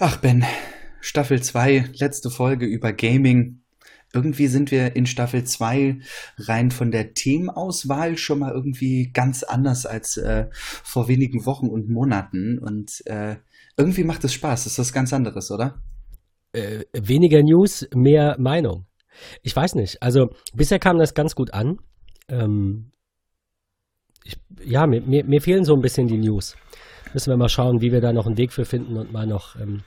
Ach 0.00 0.16
Ben, 0.18 0.44
Staffel 1.00 1.42
2, 1.42 1.90
letzte 1.94 2.30
Folge 2.30 2.66
über 2.66 2.92
Gaming. 2.92 3.62
Irgendwie 4.14 4.46
sind 4.46 4.70
wir 4.70 4.94
in 4.94 5.06
Staffel 5.06 5.42
2 5.42 5.98
rein 6.38 6.70
von 6.70 6.92
der 6.92 7.14
Themenauswahl 7.14 8.16
schon 8.16 8.38
mal 8.38 8.52
irgendwie 8.52 9.10
ganz 9.12 9.42
anders 9.42 9.86
als 9.86 10.16
äh, 10.16 10.46
vor 10.52 11.08
wenigen 11.08 11.46
Wochen 11.46 11.66
und 11.66 11.90
Monaten. 11.90 12.60
Und 12.60 13.04
äh, 13.06 13.38
irgendwie 13.76 14.04
macht 14.04 14.22
es 14.22 14.32
Spaß. 14.34 14.64
Das 14.64 14.74
ist 14.74 14.78
was 14.78 14.92
ganz 14.92 15.12
anderes, 15.12 15.50
oder? 15.50 15.82
Äh, 16.52 16.84
weniger 16.92 17.42
News, 17.42 17.88
mehr 17.92 18.36
Meinung. 18.38 18.86
Ich 19.42 19.56
weiß 19.56 19.74
nicht. 19.74 20.00
Also 20.00 20.30
bisher 20.54 20.78
kam 20.78 20.98
das 20.98 21.12
ganz 21.12 21.34
gut 21.34 21.52
an. 21.52 21.78
Ähm, 22.28 22.92
ich, 24.22 24.36
ja, 24.64 24.86
mir, 24.86 25.02
mir, 25.02 25.24
mir 25.24 25.40
fehlen 25.40 25.64
so 25.64 25.74
ein 25.74 25.82
bisschen 25.82 26.06
die 26.06 26.18
News 26.18 26.54
müssen 27.14 27.30
wir 27.30 27.36
mal 27.36 27.48
schauen, 27.48 27.80
wie 27.80 27.92
wir 27.92 28.00
da 28.00 28.12
noch 28.12 28.26
einen 28.26 28.36
Weg 28.36 28.52
für 28.52 28.64
finden 28.64 28.96
und 28.96 29.12
mal 29.12 29.26
noch 29.26 29.56
ein 29.56 29.62
ähm, 29.62 29.80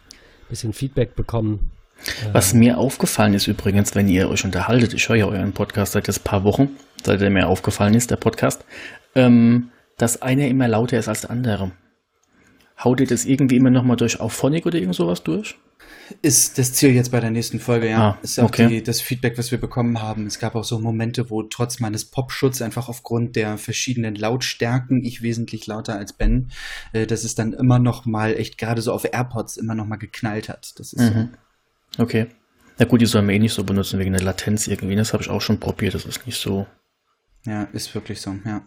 bisschen 0.49 0.73
Feedback 0.73 1.15
bekommen. 1.15 1.71
Was 2.31 2.53
mir 2.53 2.77
aufgefallen 2.77 3.33
ist 3.33 3.47
übrigens, 3.47 3.93
wenn 3.95 4.07
ihr 4.07 4.29
euch 4.29 4.43
unterhaltet, 4.43 4.93
ich 4.93 5.07
höre 5.07 5.17
ja 5.17 5.25
euren 5.25 5.53
Podcast 5.53 5.93
seit 5.93 6.07
jetzt 6.07 6.21
ein 6.21 6.23
paar 6.23 6.43
Wochen, 6.43 6.69
seit 7.03 7.21
er 7.21 7.29
mir 7.29 7.47
aufgefallen 7.47 7.93
ist, 7.93 8.09
der 8.09 8.15
Podcast, 8.15 8.65
ähm, 9.15 9.69
dass 9.97 10.21
einer 10.21 10.47
immer 10.47 10.67
lauter 10.67 10.97
ist 10.97 11.07
als 11.07 11.21
der 11.21 11.31
andere. 11.31 11.71
Haut 12.83 12.99
ihr 12.99 13.07
das 13.07 13.25
irgendwie 13.25 13.57
immer 13.57 13.69
nochmal 13.69 13.97
durch 13.97 14.19
auf 14.19 14.33
Phonic 14.33 14.65
oder 14.65 14.79
irgend 14.79 14.95
sowas 14.95 15.21
durch? 15.21 15.57
Ist 16.21 16.57
das 16.57 16.73
Ziel 16.73 16.91
jetzt 16.91 17.11
bei 17.11 17.19
der 17.19 17.31
nächsten 17.31 17.59
Folge, 17.59 17.89
ja. 17.89 18.11
Ah, 18.11 18.17
ist 18.21 18.39
auch 18.39 18.45
okay. 18.45 18.67
die, 18.67 18.83
das 18.83 19.01
Feedback, 19.01 19.37
was 19.37 19.51
wir 19.51 19.59
bekommen 19.59 20.01
haben. 20.01 20.25
Es 20.27 20.39
gab 20.39 20.55
auch 20.55 20.63
so 20.63 20.79
Momente, 20.79 21.29
wo 21.29 21.43
trotz 21.43 21.79
meines 21.79 22.05
Popschutzes 22.05 22.61
einfach 22.61 22.89
aufgrund 22.89 23.35
der 23.35 23.57
verschiedenen 23.57 24.15
Lautstärken, 24.15 25.03
ich 25.03 25.21
wesentlich 25.21 25.67
lauter 25.67 25.95
als 25.95 26.13
Ben, 26.13 26.51
äh, 26.91 27.07
dass 27.07 27.23
es 27.23 27.35
dann 27.35 27.53
immer 27.53 27.79
noch 27.79 28.05
mal 28.05 28.35
echt 28.35 28.57
gerade 28.57 28.81
so 28.81 28.91
auf 28.91 29.05
AirPods 29.05 29.57
immer 29.57 29.75
noch 29.75 29.85
mal 29.85 29.95
geknallt 29.95 30.49
hat. 30.49 30.73
Das 30.77 30.93
ist 30.93 31.01
mhm. 31.01 31.29
so. 31.97 32.03
Okay. 32.03 32.27
Na 32.77 32.85
gut, 32.85 33.01
die 33.01 33.05
sollen 33.05 33.27
wir 33.27 33.35
eh 33.35 33.39
nicht 33.39 33.53
so 33.53 33.63
benutzen 33.63 33.99
wegen 33.99 34.13
der 34.13 34.23
Latenz 34.23 34.67
irgendwie. 34.67 34.95
Das 34.95 35.13
habe 35.13 35.23
ich 35.23 35.29
auch 35.29 35.41
schon 35.41 35.59
probiert. 35.59 35.93
Das 35.93 36.05
ist 36.05 36.25
nicht 36.25 36.39
so. 36.39 36.65
Ja, 37.45 37.63
ist 37.73 37.93
wirklich 37.95 38.21
so, 38.21 38.35
ja. 38.45 38.63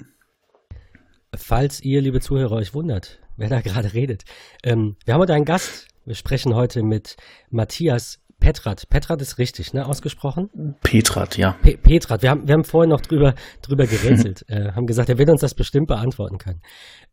Falls 1.36 1.80
ihr, 1.80 2.00
liebe 2.00 2.20
Zuhörer, 2.20 2.52
euch 2.52 2.74
wundert, 2.74 3.18
wer 3.36 3.48
da 3.48 3.60
gerade 3.60 3.92
redet. 3.92 4.24
Ähm, 4.62 4.96
wir 5.04 5.14
haben 5.14 5.20
heute 5.20 5.34
einen 5.34 5.44
Gast. 5.44 5.88
Wir 6.06 6.14
sprechen 6.14 6.54
heute 6.54 6.82
mit 6.82 7.16
Matthias 7.48 8.20
Petrat. 8.38 8.90
Petrat 8.90 9.22
ist 9.22 9.38
richtig, 9.38 9.72
ne, 9.72 9.86
ausgesprochen? 9.86 10.76
Petrat, 10.82 11.38
ja. 11.38 11.52
Pe 11.62 11.78
Petrat. 11.78 12.20
Wir 12.20 12.28
haben, 12.28 12.46
wir 12.46 12.52
haben 12.52 12.64
vorhin 12.64 12.90
noch 12.90 13.00
drüber, 13.00 13.34
drüber 13.62 13.86
gerätselt, 13.86 14.44
äh, 14.48 14.72
haben 14.72 14.86
gesagt, 14.86 15.08
er 15.08 15.16
wird 15.16 15.30
uns 15.30 15.40
das 15.40 15.54
bestimmt 15.54 15.86
beantworten 15.86 16.36
können. 16.36 16.60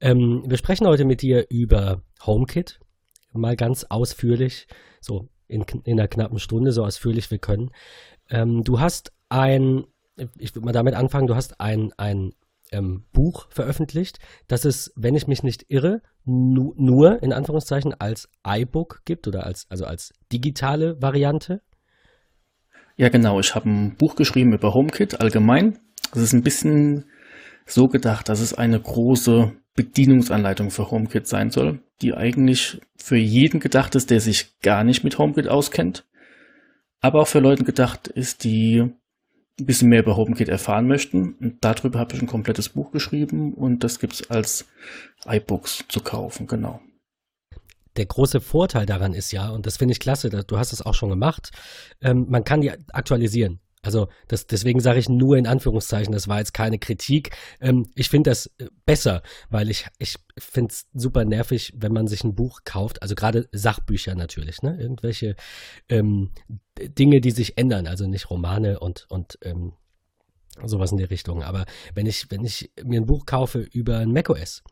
Ähm, 0.01 0.43
wir 0.45 0.57
sprechen 0.57 0.87
heute 0.87 1.05
mit 1.05 1.21
dir 1.21 1.45
über 1.49 2.01
HomeKit. 2.25 2.79
Mal 3.31 3.55
ganz 3.55 3.85
ausführlich, 3.85 4.67
so 4.99 5.29
in, 5.47 5.63
in 5.85 5.97
einer 5.97 6.09
knappen 6.09 6.39
Stunde, 6.39 6.73
so 6.73 6.83
ausführlich 6.83 7.31
wir 7.31 7.39
können. 7.39 7.71
Ähm, 8.29 8.63
du 8.65 8.81
hast 8.81 9.13
ein, 9.29 9.85
ich 10.37 10.53
würde 10.53 10.65
mal 10.65 10.73
damit 10.73 10.95
anfangen, 10.95 11.27
du 11.27 11.35
hast 11.35 11.61
ein, 11.61 11.93
ein 11.95 12.33
ähm, 12.71 13.05
Buch 13.11 13.47
veröffentlicht, 13.49 14.19
das 14.47 14.65
es, 14.65 14.91
wenn 14.95 15.15
ich 15.15 15.27
mich 15.27 15.43
nicht 15.43 15.65
irre, 15.69 16.01
nu 16.25 16.73
nur 16.77 17.21
in 17.21 17.33
Anführungszeichen 17.33 17.93
als 17.99 18.29
iBook 18.45 19.01
gibt 19.05 19.27
oder 19.27 19.45
als, 19.45 19.65
also 19.69 19.85
als 19.85 20.13
digitale 20.31 21.01
Variante. 21.01 21.61
Ja, 22.95 23.09
genau. 23.09 23.39
Ich 23.39 23.55
habe 23.55 23.69
ein 23.69 23.95
Buch 23.95 24.15
geschrieben 24.15 24.53
über 24.53 24.73
HomeKit 24.73 25.21
allgemein. 25.21 25.79
Es 26.13 26.21
ist 26.21 26.33
ein 26.33 26.43
bisschen 26.43 27.05
so 27.65 27.87
gedacht, 27.87 28.29
dass 28.29 28.39
es 28.39 28.53
eine 28.53 28.79
große 28.79 29.53
Bedienungsanleitung 29.75 30.69
für 30.71 30.91
HomeKit 30.91 31.27
sein 31.27 31.49
soll, 31.49 31.81
die 32.01 32.13
eigentlich 32.13 32.81
für 32.97 33.17
jeden 33.17 33.59
gedacht 33.59 33.95
ist, 33.95 34.09
der 34.09 34.19
sich 34.19 34.59
gar 34.59 34.83
nicht 34.83 35.03
mit 35.03 35.17
HomeKit 35.17 35.47
auskennt, 35.47 36.05
aber 36.99 37.21
auch 37.21 37.27
für 37.27 37.39
Leute 37.39 37.63
gedacht 37.63 38.07
ist, 38.07 38.43
die 38.43 38.91
ein 39.59 39.65
bisschen 39.65 39.89
mehr 39.89 39.99
über 40.01 40.17
HomeKit 40.17 40.49
erfahren 40.49 40.87
möchten. 40.87 41.33
Und 41.33 41.63
darüber 41.63 41.99
habe 41.99 42.15
ich 42.15 42.21
ein 42.21 42.27
komplettes 42.27 42.69
Buch 42.69 42.91
geschrieben 42.91 43.53
und 43.53 43.83
das 43.83 43.99
gibt 43.99 44.13
es 44.13 44.29
als 44.29 44.65
iBooks 45.25 45.85
zu 45.87 46.01
kaufen, 46.01 46.47
genau. 46.47 46.81
Der 47.97 48.05
große 48.05 48.39
Vorteil 48.39 48.85
daran 48.85 49.13
ist 49.13 49.31
ja, 49.31 49.49
und 49.49 49.65
das 49.65 49.77
finde 49.77 49.91
ich 49.91 49.99
klasse, 49.99 50.29
du 50.29 50.57
hast 50.57 50.71
es 50.71 50.81
auch 50.81 50.93
schon 50.93 51.09
gemacht, 51.09 51.51
ähm, 52.01 52.25
man 52.29 52.45
kann 52.45 52.61
die 52.61 52.71
aktualisieren. 52.93 53.59
Also 53.81 54.09
das, 54.27 54.45
deswegen 54.45 54.79
sage 54.79 54.99
ich 54.99 55.09
nur 55.09 55.37
in 55.37 55.47
Anführungszeichen, 55.47 56.13
das 56.13 56.27
war 56.27 56.39
jetzt 56.39 56.53
keine 56.53 56.77
Kritik. 56.77 57.31
Ähm, 57.59 57.89
ich 57.95 58.09
finde 58.09 58.29
das 58.29 58.47
äh, 58.57 58.67
besser, 58.85 59.23
weil 59.49 59.69
ich, 59.69 59.87
ich 59.97 60.17
finde 60.37 60.71
es 60.71 60.87
super 60.93 61.25
nervig, 61.25 61.73
wenn 61.75 61.91
man 61.91 62.07
sich 62.07 62.23
ein 62.23 62.35
Buch 62.35 62.61
kauft, 62.63 63.01
also 63.01 63.15
gerade 63.15 63.49
Sachbücher 63.51 64.15
natürlich, 64.15 64.61
ne? 64.61 64.77
Irgendwelche 64.79 65.35
ähm, 65.89 66.29
Dinge, 66.79 67.21
die 67.21 67.31
sich 67.31 67.57
ändern, 67.57 67.87
also 67.87 68.07
nicht 68.07 68.29
Romane 68.29 68.79
und, 68.79 69.05
und 69.09 69.39
ähm, 69.41 69.73
sowas 70.63 70.91
in 70.91 70.97
die 70.97 71.03
Richtung. 71.03 71.43
Aber 71.43 71.65
wenn 71.95 72.05
ich, 72.05 72.29
wenn 72.29 72.45
ich 72.45 72.71
mir 72.83 73.01
ein 73.01 73.07
Buch 73.07 73.25
kaufe 73.25 73.59
über 73.59 73.97
ein 73.97 74.11
macOS, 74.11 74.63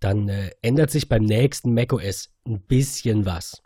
dann 0.00 0.28
äh, 0.28 0.50
ändert 0.62 0.90
sich 0.90 1.08
beim 1.08 1.22
nächsten 1.22 1.72
macOS 1.72 2.30
ein 2.46 2.60
bisschen 2.60 3.24
was. 3.26 3.62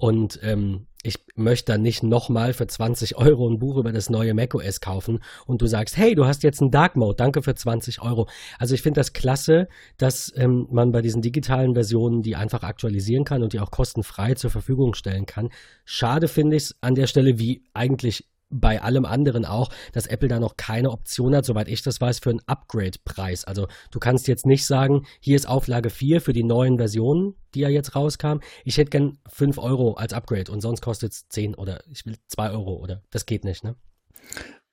Und 0.00 0.40
ähm, 0.42 0.86
ich 1.02 1.18
möchte 1.34 1.72
dann 1.72 1.82
nicht 1.82 2.02
nochmal 2.02 2.54
für 2.54 2.66
20 2.66 3.16
Euro 3.16 3.46
ein 3.46 3.58
Buch 3.58 3.76
über 3.76 3.92
das 3.92 4.08
neue 4.08 4.32
macOS 4.32 4.80
kaufen 4.80 5.20
und 5.46 5.60
du 5.60 5.66
sagst, 5.66 5.98
hey, 5.98 6.14
du 6.14 6.24
hast 6.24 6.42
jetzt 6.42 6.62
einen 6.62 6.70
Dark 6.70 6.96
Mode, 6.96 7.16
danke 7.16 7.42
für 7.42 7.54
20 7.54 8.00
Euro. 8.00 8.26
Also 8.58 8.74
ich 8.74 8.80
finde 8.80 9.00
das 9.00 9.12
klasse, 9.12 9.68
dass 9.98 10.32
ähm, 10.36 10.66
man 10.70 10.90
bei 10.90 11.02
diesen 11.02 11.20
digitalen 11.20 11.74
Versionen 11.74 12.22
die 12.22 12.34
einfach 12.34 12.62
aktualisieren 12.62 13.24
kann 13.24 13.42
und 13.42 13.52
die 13.52 13.60
auch 13.60 13.70
kostenfrei 13.70 14.34
zur 14.34 14.50
Verfügung 14.50 14.94
stellen 14.94 15.26
kann. 15.26 15.50
Schade 15.84 16.28
finde 16.28 16.56
ich 16.56 16.62
es 16.62 16.76
an 16.80 16.94
der 16.94 17.06
Stelle, 17.06 17.38
wie 17.38 17.62
eigentlich 17.74 18.29
bei 18.50 18.82
allem 18.82 19.04
anderen 19.04 19.44
auch, 19.44 19.70
dass 19.92 20.06
Apple 20.06 20.28
da 20.28 20.40
noch 20.40 20.56
keine 20.56 20.90
Option 20.90 21.34
hat, 21.34 21.44
soweit 21.44 21.68
ich 21.68 21.82
das 21.82 22.00
weiß, 22.00 22.18
für 22.18 22.30
einen 22.30 22.42
Upgrade-Preis. 22.46 23.44
Also 23.44 23.68
du 23.90 23.98
kannst 23.98 24.28
jetzt 24.28 24.46
nicht 24.46 24.66
sagen, 24.66 25.06
hier 25.20 25.36
ist 25.36 25.48
Auflage 25.48 25.90
4 25.90 26.20
für 26.20 26.32
die 26.32 26.44
neuen 26.44 26.76
Versionen, 26.76 27.34
die 27.54 27.60
ja 27.60 27.68
jetzt 27.68 27.94
rauskamen. 27.94 28.42
Ich 28.64 28.76
hätte 28.76 28.90
gern 28.90 29.18
5 29.28 29.58
Euro 29.58 29.94
als 29.94 30.12
Upgrade 30.12 30.50
und 30.50 30.60
sonst 30.60 30.82
kostet 30.82 31.12
es 31.12 31.28
10 31.28 31.54
oder 31.54 31.82
ich 31.90 32.04
will 32.06 32.16
2 32.26 32.50
Euro 32.50 32.74
oder 32.74 33.02
das 33.10 33.26
geht 33.26 33.44
nicht, 33.44 33.64
ne? 33.64 33.76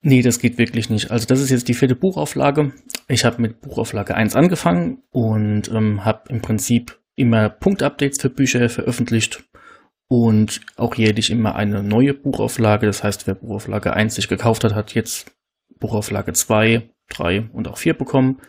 Nee, 0.01 0.21
das 0.21 0.39
geht 0.39 0.57
wirklich 0.57 0.89
nicht. 0.89 1.09
Also 1.11 1.25
das 1.25 1.41
ist 1.41 1.49
jetzt 1.49 1.67
die 1.67 1.73
vierte 1.73 1.95
Buchauflage. 1.95 2.71
Ich 3.07 3.25
habe 3.25 3.41
mit 3.41 3.61
Buchauflage 3.61 4.15
1 4.15 4.35
angefangen 4.35 5.03
und 5.09 5.69
ähm, 5.69 6.05
habe 6.05 6.29
im 6.29 6.41
Prinzip 6.41 6.99
immer 7.15 7.49
Punktupdates 7.49 8.21
für 8.21 8.29
Bücher 8.29 8.69
veröffentlicht 8.69 9.43
und 10.07 10.61
auch 10.75 10.95
jährlich 10.95 11.29
immer 11.29 11.55
eine 11.55 11.83
neue 11.83 12.13
Buchauflage. 12.13 12.85
Das 12.85 13.03
heißt, 13.03 13.27
wer 13.27 13.35
Buchauflage 13.35 13.93
1 13.93 14.15
sich 14.15 14.27
gekauft 14.27 14.63
hat, 14.63 14.73
hat 14.73 14.93
jetzt 14.93 15.31
Buchauflage 15.79 16.33
2, 16.33 16.89
3 17.09 17.49
und 17.51 17.67
auch 17.67 17.77
4 17.77 17.93
bekommen. 17.93 18.39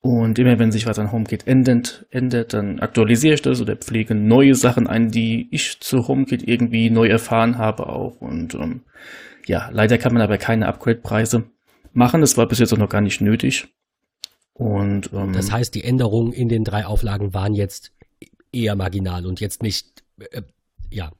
Und 0.00 0.38
immer 0.38 0.58
wenn 0.60 0.70
sich 0.70 0.86
was 0.86 0.98
an 1.00 1.10
HomeKit 1.10 1.46
ändert, 1.48 2.06
ändert, 2.10 2.54
dann 2.54 2.78
aktualisiere 2.78 3.34
ich 3.34 3.42
das 3.42 3.60
oder 3.60 3.74
pflege 3.76 4.14
neue 4.14 4.54
Sachen 4.54 4.86
ein, 4.86 5.10
die 5.10 5.48
ich 5.50 5.80
zu 5.80 6.06
HomeKit 6.06 6.46
irgendwie 6.46 6.88
neu 6.88 7.08
erfahren 7.08 7.58
habe 7.58 7.88
auch. 7.88 8.20
Und 8.20 8.54
ähm, 8.54 8.82
ja, 9.46 9.68
leider 9.72 9.98
kann 9.98 10.12
man 10.12 10.22
aber 10.22 10.38
keine 10.38 10.68
Upgrade-Preise 10.68 11.50
machen. 11.92 12.20
Das 12.20 12.36
war 12.36 12.46
bis 12.46 12.60
jetzt 12.60 12.72
auch 12.72 12.78
noch 12.78 12.88
gar 12.88 13.00
nicht 13.00 13.20
nötig. 13.20 13.66
Und 14.52 15.10
ähm, 15.12 15.32
das 15.32 15.50
heißt, 15.50 15.74
die 15.74 15.82
Änderungen 15.82 16.32
in 16.32 16.48
den 16.48 16.62
drei 16.62 16.86
Auflagen 16.86 17.34
waren 17.34 17.54
jetzt 17.54 17.92
eher 18.52 18.76
marginal 18.76 19.26
und 19.26 19.40
jetzt 19.40 19.62
nicht 19.62 20.04
äh, 20.30 20.42
ja, 20.90 21.10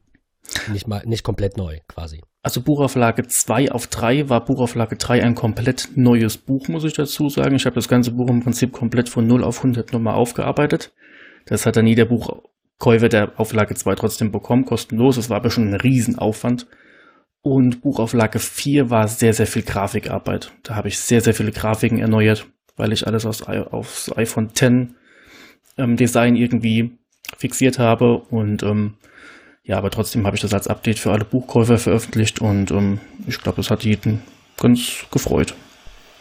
nicht 0.72 0.86
mal, 0.86 1.02
nicht 1.06 1.22
komplett 1.22 1.56
neu 1.56 1.78
quasi. 1.88 2.22
Also 2.42 2.62
Buchauflage 2.62 3.26
2 3.26 3.72
auf 3.72 3.88
3 3.88 4.28
war 4.28 4.44
Buchauflage 4.44 4.96
3 4.96 5.22
ein 5.22 5.34
komplett 5.34 5.90
neues 5.96 6.36
Buch, 6.38 6.68
muss 6.68 6.84
ich 6.84 6.94
dazu 6.94 7.28
sagen. 7.28 7.56
Ich 7.56 7.66
habe 7.66 7.74
das 7.74 7.88
ganze 7.88 8.12
Buch 8.12 8.28
im 8.28 8.42
Prinzip 8.42 8.72
komplett 8.72 9.08
von 9.08 9.26
0 9.26 9.44
auf 9.44 9.58
100 9.58 9.92
nochmal 9.92 10.14
aufgearbeitet. 10.14 10.92
Das 11.46 11.66
hat 11.66 11.76
dann 11.76 11.86
jeder 11.86 12.04
Buchkäufer 12.04 13.08
der 13.08 13.38
Auflage 13.38 13.74
2 13.74 13.94
trotzdem 13.96 14.30
bekommen, 14.30 14.64
kostenlos. 14.64 15.16
Das 15.16 15.30
war 15.30 15.38
aber 15.38 15.50
schon 15.50 15.68
ein 15.68 15.74
Riesenaufwand. 15.74 16.66
Und 17.42 17.82
Buchauflage 17.82 18.38
4 18.38 18.90
war 18.90 19.08
sehr, 19.08 19.32
sehr 19.32 19.46
viel 19.46 19.62
Grafikarbeit. 19.62 20.52
Da 20.62 20.74
habe 20.74 20.88
ich 20.88 20.98
sehr, 20.98 21.20
sehr 21.20 21.34
viele 21.34 21.52
Grafiken 21.52 21.98
erneuert, 21.98 22.46
weil 22.76 22.92
ich 22.92 23.06
alles 23.06 23.26
aus, 23.26 23.42
aufs 23.42 24.16
iPhone 24.16 24.54
10 24.54 24.94
ähm, 25.76 25.96
Design 25.96 26.36
irgendwie 26.36 26.98
fixiert 27.36 27.78
habe 27.78 28.18
und 28.18 28.62
ähm, 28.62 28.94
ja, 29.68 29.76
aber 29.76 29.90
trotzdem 29.90 30.26
habe 30.26 30.34
ich 30.34 30.40
das 30.40 30.54
als 30.54 30.66
Update 30.66 30.98
für 30.98 31.12
alle 31.12 31.26
Buchkäufer 31.26 31.76
veröffentlicht 31.76 32.40
und 32.40 32.70
ähm, 32.70 33.00
ich 33.26 33.38
glaube, 33.38 33.58
das 33.58 33.70
hat 33.70 33.84
jeden 33.84 34.22
ganz 34.56 35.04
gefreut. 35.10 35.54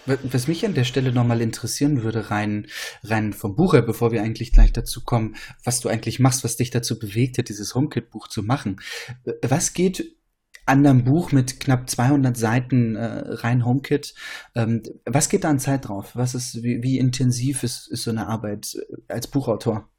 Was 0.06 0.48
mich 0.48 0.66
an 0.66 0.74
der 0.74 0.84
Stelle 0.84 1.14
nochmal 1.14 1.42
interessieren 1.42 2.04
würde, 2.04 2.30
rein, 2.30 2.68
rein 3.04 3.32
vom 3.34 3.56
Buch 3.56 3.74
her, 3.74 3.82
bevor 3.82 4.12
wir 4.12 4.22
eigentlich 4.22 4.52
gleich 4.52 4.74
dazu 4.74 5.04
kommen, 5.04 5.36
was 5.64 5.80
du 5.80 5.88
eigentlich 5.88 6.20
machst, 6.20 6.44
was 6.44 6.58
dich 6.58 6.72
dazu 6.72 7.00
bewegt 7.00 7.38
hat, 7.38 7.48
dieses 7.48 7.74
HomeKit-Buch 7.74 8.28
zu 8.28 8.44
machen. 8.44 8.82
Was 9.42 9.74
geht 9.74 10.18
an 10.66 10.86
einem 10.86 11.06
Buch 11.06 11.32
mit 11.32 11.62
knapp 11.62 11.90
200 11.90 12.36
Seiten 12.36 12.98
äh, 12.98 13.06
rein 13.06 13.66
HomeKit? 13.66 14.14
Ähm, 14.56 14.84
was 15.06 15.30
geht 15.30 15.46
da 15.46 15.50
an 15.50 15.60
Zeit 15.60 15.88
drauf? 15.88 16.12
Was 16.16 16.36
ist, 16.36 16.64
wie, 16.64 16.84
wie 16.84 17.00
intensiv 17.00 17.64
ist, 17.64 17.88
ist 17.88 18.04
so 18.04 18.12
eine 18.12 18.28
Arbeit 18.28 18.78
als 19.08 19.28
Buchautor? 19.28 19.90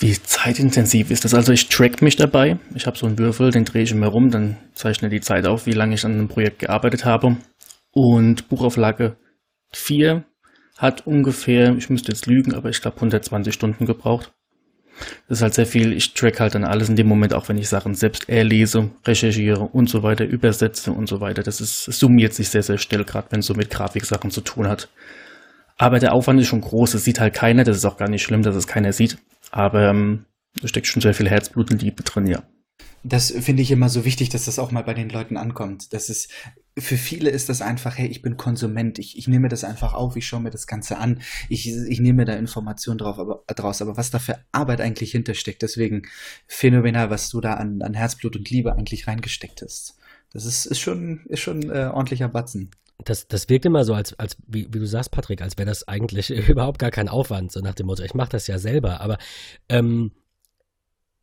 Wie 0.00 0.12
zeitintensiv 0.12 1.10
ist 1.10 1.24
das? 1.24 1.34
Also 1.34 1.52
ich 1.52 1.68
track 1.68 2.02
mich 2.02 2.14
dabei. 2.14 2.58
Ich 2.74 2.86
habe 2.86 2.96
so 2.96 3.06
einen 3.06 3.18
Würfel, 3.18 3.50
den 3.50 3.64
drehe 3.64 3.82
ich 3.82 3.90
immer 3.90 4.06
rum, 4.06 4.30
dann 4.30 4.56
zeichne 4.74 5.08
die 5.08 5.20
Zeit 5.20 5.46
auf, 5.46 5.66
wie 5.66 5.72
lange 5.72 5.94
ich 5.94 6.04
an 6.04 6.12
einem 6.12 6.28
Projekt 6.28 6.60
gearbeitet 6.60 7.04
habe. 7.04 7.36
Und 7.90 8.48
Buchauflage 8.48 9.16
4 9.72 10.24
hat 10.76 11.06
ungefähr, 11.06 11.74
ich 11.76 11.90
müsste 11.90 12.12
jetzt 12.12 12.26
lügen, 12.26 12.54
aber 12.54 12.68
ich 12.68 12.80
glaube 12.80 12.96
120 12.96 13.52
Stunden 13.52 13.86
gebraucht. 13.86 14.32
Das 15.28 15.38
ist 15.38 15.42
halt 15.42 15.54
sehr 15.54 15.66
viel. 15.66 15.92
Ich 15.92 16.14
track 16.14 16.40
halt 16.40 16.54
dann 16.54 16.64
alles 16.64 16.88
in 16.88 16.96
dem 16.96 17.08
Moment, 17.08 17.34
auch 17.34 17.48
wenn 17.48 17.58
ich 17.58 17.68
Sachen 17.68 17.94
selbst 17.94 18.28
erlese, 18.28 18.90
recherchiere 19.04 19.60
und 19.60 19.88
so 19.88 20.02
weiter, 20.02 20.24
übersetze 20.24 20.92
und 20.92 21.08
so 21.08 21.20
weiter. 21.20 21.42
Das 21.42 21.60
ist, 21.60 21.88
es 21.88 21.98
summiert 21.98 22.34
sich 22.34 22.48
sehr, 22.48 22.62
sehr 22.62 22.78
schnell, 22.78 23.04
gerade 23.04 23.28
wenn 23.30 23.40
es 23.40 23.46
so 23.46 23.54
mit 23.54 23.70
Grafiksachen 23.70 24.30
zu 24.30 24.40
tun 24.40 24.68
hat. 24.68 24.88
Aber 25.76 26.00
der 26.00 26.12
Aufwand 26.12 26.40
ist 26.40 26.48
schon 26.48 26.60
groß. 26.60 26.92
Das 26.92 27.04
sieht 27.04 27.20
halt 27.20 27.34
keiner. 27.34 27.62
Das 27.62 27.76
ist 27.76 27.84
auch 27.84 27.96
gar 27.96 28.08
nicht 28.08 28.22
schlimm, 28.22 28.42
dass 28.42 28.56
es 28.56 28.66
keiner 28.66 28.92
sieht. 28.92 29.18
Aber 29.50 29.88
ähm, 29.88 30.26
da 30.60 30.68
steckt 30.68 30.86
schon 30.86 31.02
sehr 31.02 31.14
viel 31.14 31.28
Herzblut 31.28 31.70
und 31.70 31.82
Liebe 31.82 32.02
drin, 32.02 32.26
ja. 32.26 32.42
Das 33.04 33.30
finde 33.30 33.62
ich 33.62 33.70
immer 33.70 33.88
so 33.88 34.04
wichtig, 34.04 34.28
dass 34.28 34.46
das 34.46 34.58
auch 34.58 34.72
mal 34.72 34.82
bei 34.82 34.92
den 34.92 35.08
Leuten 35.08 35.36
ankommt. 35.36 35.92
Das 35.92 36.10
ist, 36.10 36.30
für 36.76 36.96
viele 36.96 37.30
ist 37.30 37.48
das 37.48 37.62
einfach, 37.62 37.96
hey, 37.96 38.08
ich 38.08 38.22
bin 38.22 38.36
Konsument, 38.36 38.98
ich, 38.98 39.16
ich 39.16 39.28
nehme 39.28 39.48
das 39.48 39.62
einfach 39.62 39.94
auf, 39.94 40.16
ich 40.16 40.26
schaue 40.26 40.40
mir 40.40 40.50
das 40.50 40.66
Ganze 40.66 40.98
an, 40.98 41.20
ich, 41.48 41.68
ich 41.68 42.00
nehme 42.00 42.24
da 42.24 42.34
Informationen 42.34 42.98
drauf, 42.98 43.18
aber, 43.18 43.44
draus, 43.46 43.80
aber 43.82 43.96
was 43.96 44.10
da 44.10 44.18
für 44.18 44.38
Arbeit 44.50 44.80
eigentlich 44.80 45.12
hintersteckt, 45.12 45.62
deswegen 45.62 46.02
phänomenal, 46.48 47.08
was 47.08 47.30
du 47.30 47.40
da 47.40 47.54
an, 47.54 47.82
an 47.82 47.94
Herzblut 47.94 48.36
und 48.36 48.50
Liebe 48.50 48.74
eigentlich 48.74 49.06
reingesteckt 49.06 49.62
hast. 49.62 49.96
Das 50.32 50.44
ist, 50.44 50.66
ist 50.66 50.80
schon, 50.80 51.24
ist 51.28 51.40
schon 51.40 51.70
äh, 51.70 51.90
ordentlicher 51.92 52.28
Batzen. 52.28 52.70
Das, 53.04 53.28
das 53.28 53.48
wirkt 53.48 53.64
immer 53.64 53.84
so, 53.84 53.94
als, 53.94 54.18
als 54.18 54.36
wie, 54.46 54.66
wie 54.72 54.78
du 54.78 54.86
sagst, 54.86 55.12
Patrick, 55.12 55.40
als 55.40 55.56
wäre 55.56 55.68
das 55.68 55.86
eigentlich 55.86 56.30
überhaupt 56.48 56.78
gar 56.78 56.90
kein 56.90 57.08
Aufwand, 57.08 57.52
so 57.52 57.60
nach 57.60 57.74
dem 57.74 57.86
Motto, 57.86 58.02
ich 58.02 58.14
mache 58.14 58.30
das 58.30 58.46
ja 58.46 58.58
selber, 58.58 59.00
aber 59.00 59.18
ähm, 59.68 60.12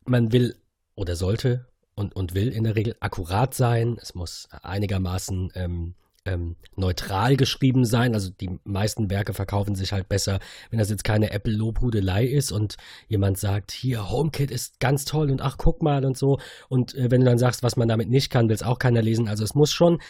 man 0.04 0.32
will 0.32 0.56
oder 0.94 1.16
sollte 1.16 1.66
und, 1.94 2.14
und 2.14 2.34
will 2.34 2.52
in 2.52 2.64
der 2.64 2.76
Regel 2.76 2.96
akkurat 3.00 3.54
sein. 3.54 3.98
Es 4.00 4.14
muss 4.14 4.48
einigermaßen 4.62 5.50
ähm, 5.54 5.94
ähm, 6.26 6.56
neutral 6.74 7.36
geschrieben 7.36 7.84
sein. 7.84 8.14
Also 8.14 8.30
die 8.30 8.58
meisten 8.64 9.10
Werke 9.10 9.32
verkaufen 9.32 9.74
sich 9.74 9.92
halt 9.92 10.08
besser, 10.08 10.40
wenn 10.70 10.78
das 10.78 10.90
jetzt 10.90 11.04
keine 11.04 11.30
Apple-Lobhudelei 11.30 12.26
ist 12.26 12.52
und 12.52 12.76
jemand 13.08 13.38
sagt, 13.38 13.70
hier, 13.70 14.10
HomeKit 14.10 14.50
ist 14.50 14.80
ganz 14.80 15.04
toll 15.04 15.30
und 15.30 15.40
ach, 15.40 15.56
guck 15.58 15.82
mal 15.82 16.04
und 16.04 16.16
so. 16.16 16.38
Und 16.68 16.94
äh, 16.94 17.10
wenn 17.10 17.20
du 17.20 17.26
dann 17.26 17.38
sagst, 17.38 17.62
was 17.62 17.76
man 17.76 17.88
damit 17.88 18.10
nicht 18.10 18.30
kann, 18.30 18.48
will 18.48 18.54
es 18.54 18.62
auch 18.62 18.78
keiner 18.78 19.02
lesen. 19.02 19.28
Also 19.28 19.44
es 19.44 19.54
muss 19.54 19.72
schon 19.72 20.00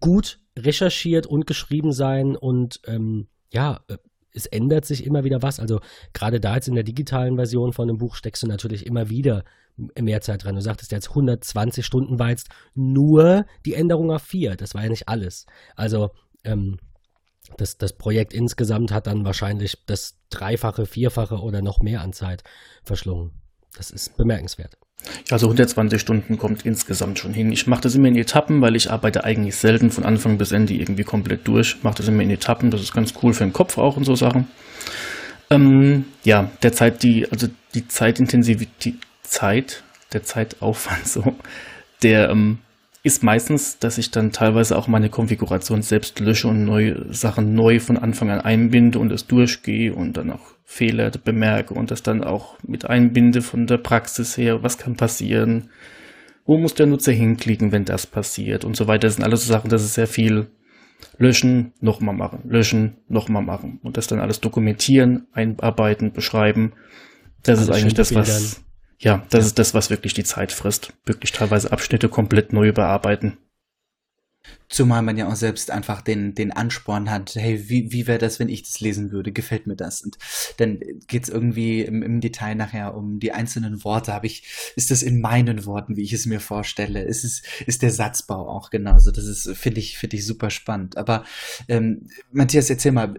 gut 0.00 0.39
recherchiert 0.58 1.26
und 1.26 1.46
geschrieben 1.46 1.92
sein 1.92 2.36
und 2.36 2.80
ähm, 2.86 3.28
ja, 3.52 3.80
äh, 3.88 3.96
es 4.32 4.46
ändert 4.46 4.84
sich 4.84 5.04
immer 5.04 5.24
wieder 5.24 5.42
was. 5.42 5.58
Also 5.58 5.80
gerade 6.12 6.40
da 6.40 6.54
jetzt 6.54 6.68
in 6.68 6.74
der 6.74 6.84
digitalen 6.84 7.36
Version 7.36 7.72
von 7.72 7.88
einem 7.88 7.98
Buch 7.98 8.14
steckst 8.14 8.42
du 8.42 8.46
natürlich 8.46 8.86
immer 8.86 9.10
wieder 9.10 9.44
mehr 9.98 10.20
Zeit 10.20 10.44
dran. 10.44 10.54
Du 10.54 10.60
sagtest 10.60 10.92
jetzt 10.92 11.10
120 11.10 11.84
Stunden 11.84 12.18
war 12.18 12.30
jetzt 12.30 12.48
nur 12.74 13.46
die 13.64 13.74
Änderung 13.74 14.10
auf 14.10 14.22
4. 14.22 14.56
Das 14.56 14.74
war 14.74 14.82
ja 14.82 14.88
nicht 14.88 15.08
alles. 15.08 15.46
Also 15.74 16.10
ähm, 16.44 16.78
das, 17.56 17.78
das 17.78 17.94
Projekt 17.94 18.32
insgesamt 18.32 18.92
hat 18.92 19.06
dann 19.06 19.24
wahrscheinlich 19.24 19.78
das 19.86 20.18
Dreifache, 20.28 20.86
Vierfache 20.86 21.40
oder 21.40 21.62
noch 21.62 21.80
mehr 21.80 22.02
an 22.02 22.12
Zeit 22.12 22.44
verschlungen. 22.84 23.32
Das 23.76 23.90
ist 23.90 24.16
bemerkenswert. 24.16 24.76
Also 25.30 25.46
120 25.46 26.00
Stunden 26.00 26.38
kommt 26.38 26.66
insgesamt 26.66 27.18
schon 27.18 27.32
hin. 27.32 27.52
Ich 27.52 27.66
mache 27.66 27.82
das 27.82 27.94
immer 27.94 28.08
in 28.08 28.16
Etappen, 28.16 28.60
weil 28.60 28.76
ich 28.76 28.90
arbeite 28.90 29.24
eigentlich 29.24 29.56
selten 29.56 29.90
von 29.90 30.04
Anfang 30.04 30.38
bis 30.38 30.52
Ende 30.52 30.74
irgendwie 30.74 31.04
komplett 31.04 31.46
durch. 31.46 31.82
Mache 31.82 31.96
das 31.98 32.08
immer 32.08 32.22
in 32.22 32.30
Etappen, 32.30 32.70
das 32.70 32.82
ist 32.82 32.92
ganz 32.92 33.14
cool 33.22 33.32
für 33.32 33.44
den 33.44 33.52
Kopf 33.52 33.78
auch 33.78 33.96
und 33.96 34.04
so 34.04 34.14
Sachen. 34.14 34.48
Ähm, 35.50 36.04
ja, 36.24 36.50
der 36.62 36.72
Zeit, 36.72 37.02
die, 37.02 37.26
also 37.30 37.48
die 37.74 37.88
Zeitintensivität, 37.88 38.94
Zeit, 39.22 39.82
der 40.12 40.22
Zeitaufwand 40.22 41.06
so, 41.06 41.34
der 42.02 42.30
ähm, 42.30 42.58
ist 43.02 43.22
meistens, 43.22 43.78
dass 43.78 43.98
ich 43.98 44.10
dann 44.10 44.30
teilweise 44.30 44.76
auch 44.76 44.86
meine 44.86 45.08
Konfiguration 45.08 45.82
selbst 45.82 46.20
lösche 46.20 46.48
und 46.48 46.64
neue 46.64 47.12
Sachen 47.12 47.54
neu 47.54 47.80
von 47.80 47.96
Anfang 47.96 48.30
an 48.30 48.40
einbinde 48.40 48.98
und 48.98 49.10
es 49.10 49.26
durchgehe 49.26 49.94
und 49.94 50.16
dann 50.16 50.30
auch 50.30 50.54
Fehler 50.72 51.10
bemerke 51.10 51.74
und 51.74 51.90
das 51.90 52.04
dann 52.04 52.22
auch 52.22 52.56
mit 52.62 52.84
einbinde 52.84 53.42
von 53.42 53.66
der 53.66 53.78
Praxis 53.78 54.36
her, 54.36 54.62
was 54.62 54.78
kann 54.78 54.94
passieren, 54.94 55.68
wo 56.46 56.58
muss 56.58 56.74
der 56.74 56.86
Nutzer 56.86 57.10
hinklicken, 57.10 57.72
wenn 57.72 57.84
das 57.84 58.06
passiert 58.06 58.64
und 58.64 58.76
so 58.76 58.86
weiter. 58.86 59.08
Das 59.08 59.16
sind 59.16 59.24
alles 59.24 59.44
so 59.44 59.52
Sachen, 59.52 59.68
das 59.68 59.82
ist 59.82 59.94
sehr 59.94 60.06
viel 60.06 60.46
löschen, 61.18 61.72
nochmal 61.80 62.14
machen, 62.14 62.48
löschen, 62.48 62.98
nochmal 63.08 63.42
machen 63.42 63.80
und 63.82 63.96
das 63.96 64.06
dann 64.06 64.20
alles 64.20 64.40
dokumentieren, 64.40 65.26
einarbeiten, 65.32 66.12
beschreiben. 66.12 66.72
Das 67.42 67.58
alles 67.58 67.68
ist 67.68 67.74
eigentlich 67.74 67.94
das, 67.94 68.14
was 68.14 68.62
ja, 69.00 69.24
das 69.28 69.40
ja. 69.40 69.46
ist 69.46 69.58
das, 69.58 69.74
was 69.74 69.90
wirklich 69.90 70.14
die 70.14 70.24
Zeit 70.24 70.52
frisst. 70.52 70.92
Wirklich 71.04 71.32
teilweise 71.32 71.72
Abschnitte 71.72 72.08
komplett 72.08 72.52
neu 72.52 72.68
überarbeiten. 72.68 73.38
Zumal 74.68 75.02
man 75.02 75.18
ja 75.18 75.28
auch 75.28 75.36
selbst 75.36 75.70
einfach 75.70 76.00
den, 76.00 76.34
den 76.34 76.52
Ansporn 76.52 77.10
hat, 77.10 77.34
hey, 77.34 77.68
wie, 77.68 77.92
wie 77.92 78.06
wäre 78.06 78.18
das, 78.18 78.38
wenn 78.38 78.48
ich 78.48 78.62
das 78.62 78.80
lesen 78.80 79.10
würde? 79.10 79.32
Gefällt 79.32 79.66
mir 79.66 79.76
das? 79.76 80.00
Und 80.00 80.16
dann 80.56 80.80
geht 81.08 81.24
es 81.24 81.28
irgendwie 81.28 81.82
im, 81.82 82.02
im 82.02 82.20
Detail 82.20 82.54
nachher 82.54 82.94
um 82.94 83.18
die 83.18 83.32
einzelnen 83.32 83.84
Worte. 83.84 84.14
Habe 84.14 84.26
ich, 84.26 84.72
ist 84.76 84.90
das 84.90 85.02
in 85.02 85.20
meinen 85.20 85.66
Worten, 85.66 85.96
wie 85.96 86.02
ich 86.02 86.12
es 86.12 86.24
mir 86.24 86.40
vorstelle? 86.40 87.02
Ist 87.02 87.24
es, 87.24 87.42
ist 87.66 87.82
der 87.82 87.90
Satzbau 87.90 88.48
auch 88.48 88.70
genauso? 88.70 89.10
Das 89.10 89.24
ist, 89.24 89.50
finde 89.56 89.80
ich, 89.80 89.98
finde 89.98 90.16
ich 90.16 90.24
super 90.24 90.50
spannend. 90.50 90.96
Aber 90.96 91.24
ähm, 91.68 92.08
Matthias, 92.32 92.70
erzähl 92.70 92.92
mal, 92.92 93.14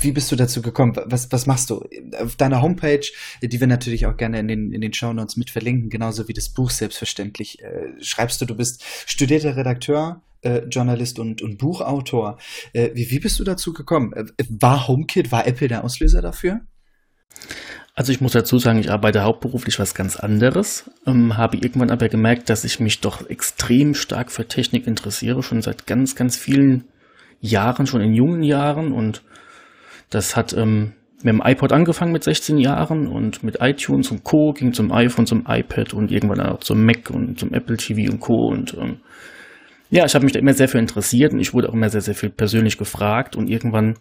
wie 0.00 0.12
bist 0.12 0.30
du 0.30 0.36
dazu 0.36 0.62
gekommen? 0.62 0.94
Was, 1.06 1.30
was 1.32 1.46
machst 1.46 1.70
du? 1.70 1.82
Auf 2.20 2.36
deiner 2.36 2.62
Homepage, 2.62 3.06
die 3.42 3.60
wir 3.60 3.66
natürlich 3.66 4.06
auch 4.06 4.16
gerne 4.16 4.40
in 4.40 4.48
den, 4.48 4.72
in 4.72 4.80
den 4.80 4.92
Show 4.92 5.12
Notes 5.12 5.36
mit 5.36 5.50
verlinken, 5.50 5.90
genauso 5.90 6.28
wie 6.28 6.32
das 6.32 6.50
Buch 6.50 6.70
selbstverständlich, 6.70 7.62
äh, 7.62 7.92
schreibst 8.00 8.40
du, 8.40 8.44
du 8.44 8.54
bist 8.54 8.84
studierter 9.06 9.56
Redakteur, 9.56 10.22
äh, 10.44 10.66
Journalist 10.68 11.18
und, 11.18 11.42
und 11.42 11.58
Buchautor. 11.58 12.38
Äh, 12.72 12.90
wie, 12.94 13.10
wie 13.10 13.18
bist 13.18 13.38
du 13.38 13.44
dazu 13.44 13.72
gekommen? 13.72 14.12
Äh, 14.12 14.24
war 14.48 14.86
HomeKit, 14.88 15.32
war 15.32 15.46
Apple 15.46 15.68
der 15.68 15.84
Auslöser 15.84 16.22
dafür? 16.22 16.60
Also 17.96 18.10
ich 18.10 18.20
muss 18.20 18.32
dazu 18.32 18.58
sagen, 18.58 18.80
ich 18.80 18.90
arbeite 18.90 19.22
hauptberuflich 19.22 19.78
was 19.78 19.94
ganz 19.94 20.16
anderes, 20.16 20.90
ähm, 21.06 21.36
habe 21.36 21.58
irgendwann 21.58 21.90
aber 21.90 22.08
gemerkt, 22.08 22.50
dass 22.50 22.64
ich 22.64 22.80
mich 22.80 23.00
doch 23.00 23.28
extrem 23.30 23.94
stark 23.94 24.32
für 24.32 24.48
Technik 24.48 24.88
interessiere, 24.88 25.44
schon 25.44 25.62
seit 25.62 25.86
ganz, 25.86 26.16
ganz 26.16 26.36
vielen 26.36 26.88
Jahren, 27.40 27.86
schon 27.86 28.00
in 28.00 28.12
jungen 28.12 28.42
Jahren 28.42 28.92
und 28.92 29.22
das 30.10 30.34
hat 30.34 30.52
ähm, 30.54 30.94
mit 31.22 31.32
dem 31.32 31.42
iPod 31.44 31.72
angefangen 31.72 32.12
mit 32.12 32.24
16 32.24 32.58
Jahren 32.58 33.06
und 33.06 33.42
mit 33.42 33.58
iTunes 33.60 34.10
und 34.10 34.24
Co. 34.24 34.52
ging 34.52 34.72
zum 34.72 34.92
iPhone, 34.92 35.26
zum 35.26 35.44
iPad 35.48 35.94
und 35.94 36.10
irgendwann 36.10 36.40
auch 36.40 36.60
zum 36.60 36.84
Mac 36.84 37.10
und 37.10 37.38
zum 37.38 37.54
Apple 37.54 37.76
TV 37.76 38.12
und 38.12 38.20
Co. 38.20 38.48
Und 38.48 38.74
ähm, 38.74 39.00
ja, 39.94 40.04
ich 40.04 40.14
habe 40.16 40.24
mich 40.24 40.32
da 40.32 40.40
immer 40.40 40.54
sehr 40.54 40.68
für 40.68 40.78
interessiert 40.78 41.32
und 41.32 41.38
ich 41.38 41.54
wurde 41.54 41.68
auch 41.68 41.72
immer 41.72 41.88
sehr, 41.88 42.00
sehr 42.00 42.16
viel 42.16 42.30
persönlich 42.30 42.78
gefragt 42.78 43.36
und 43.36 43.48
irgendwann 43.48 43.94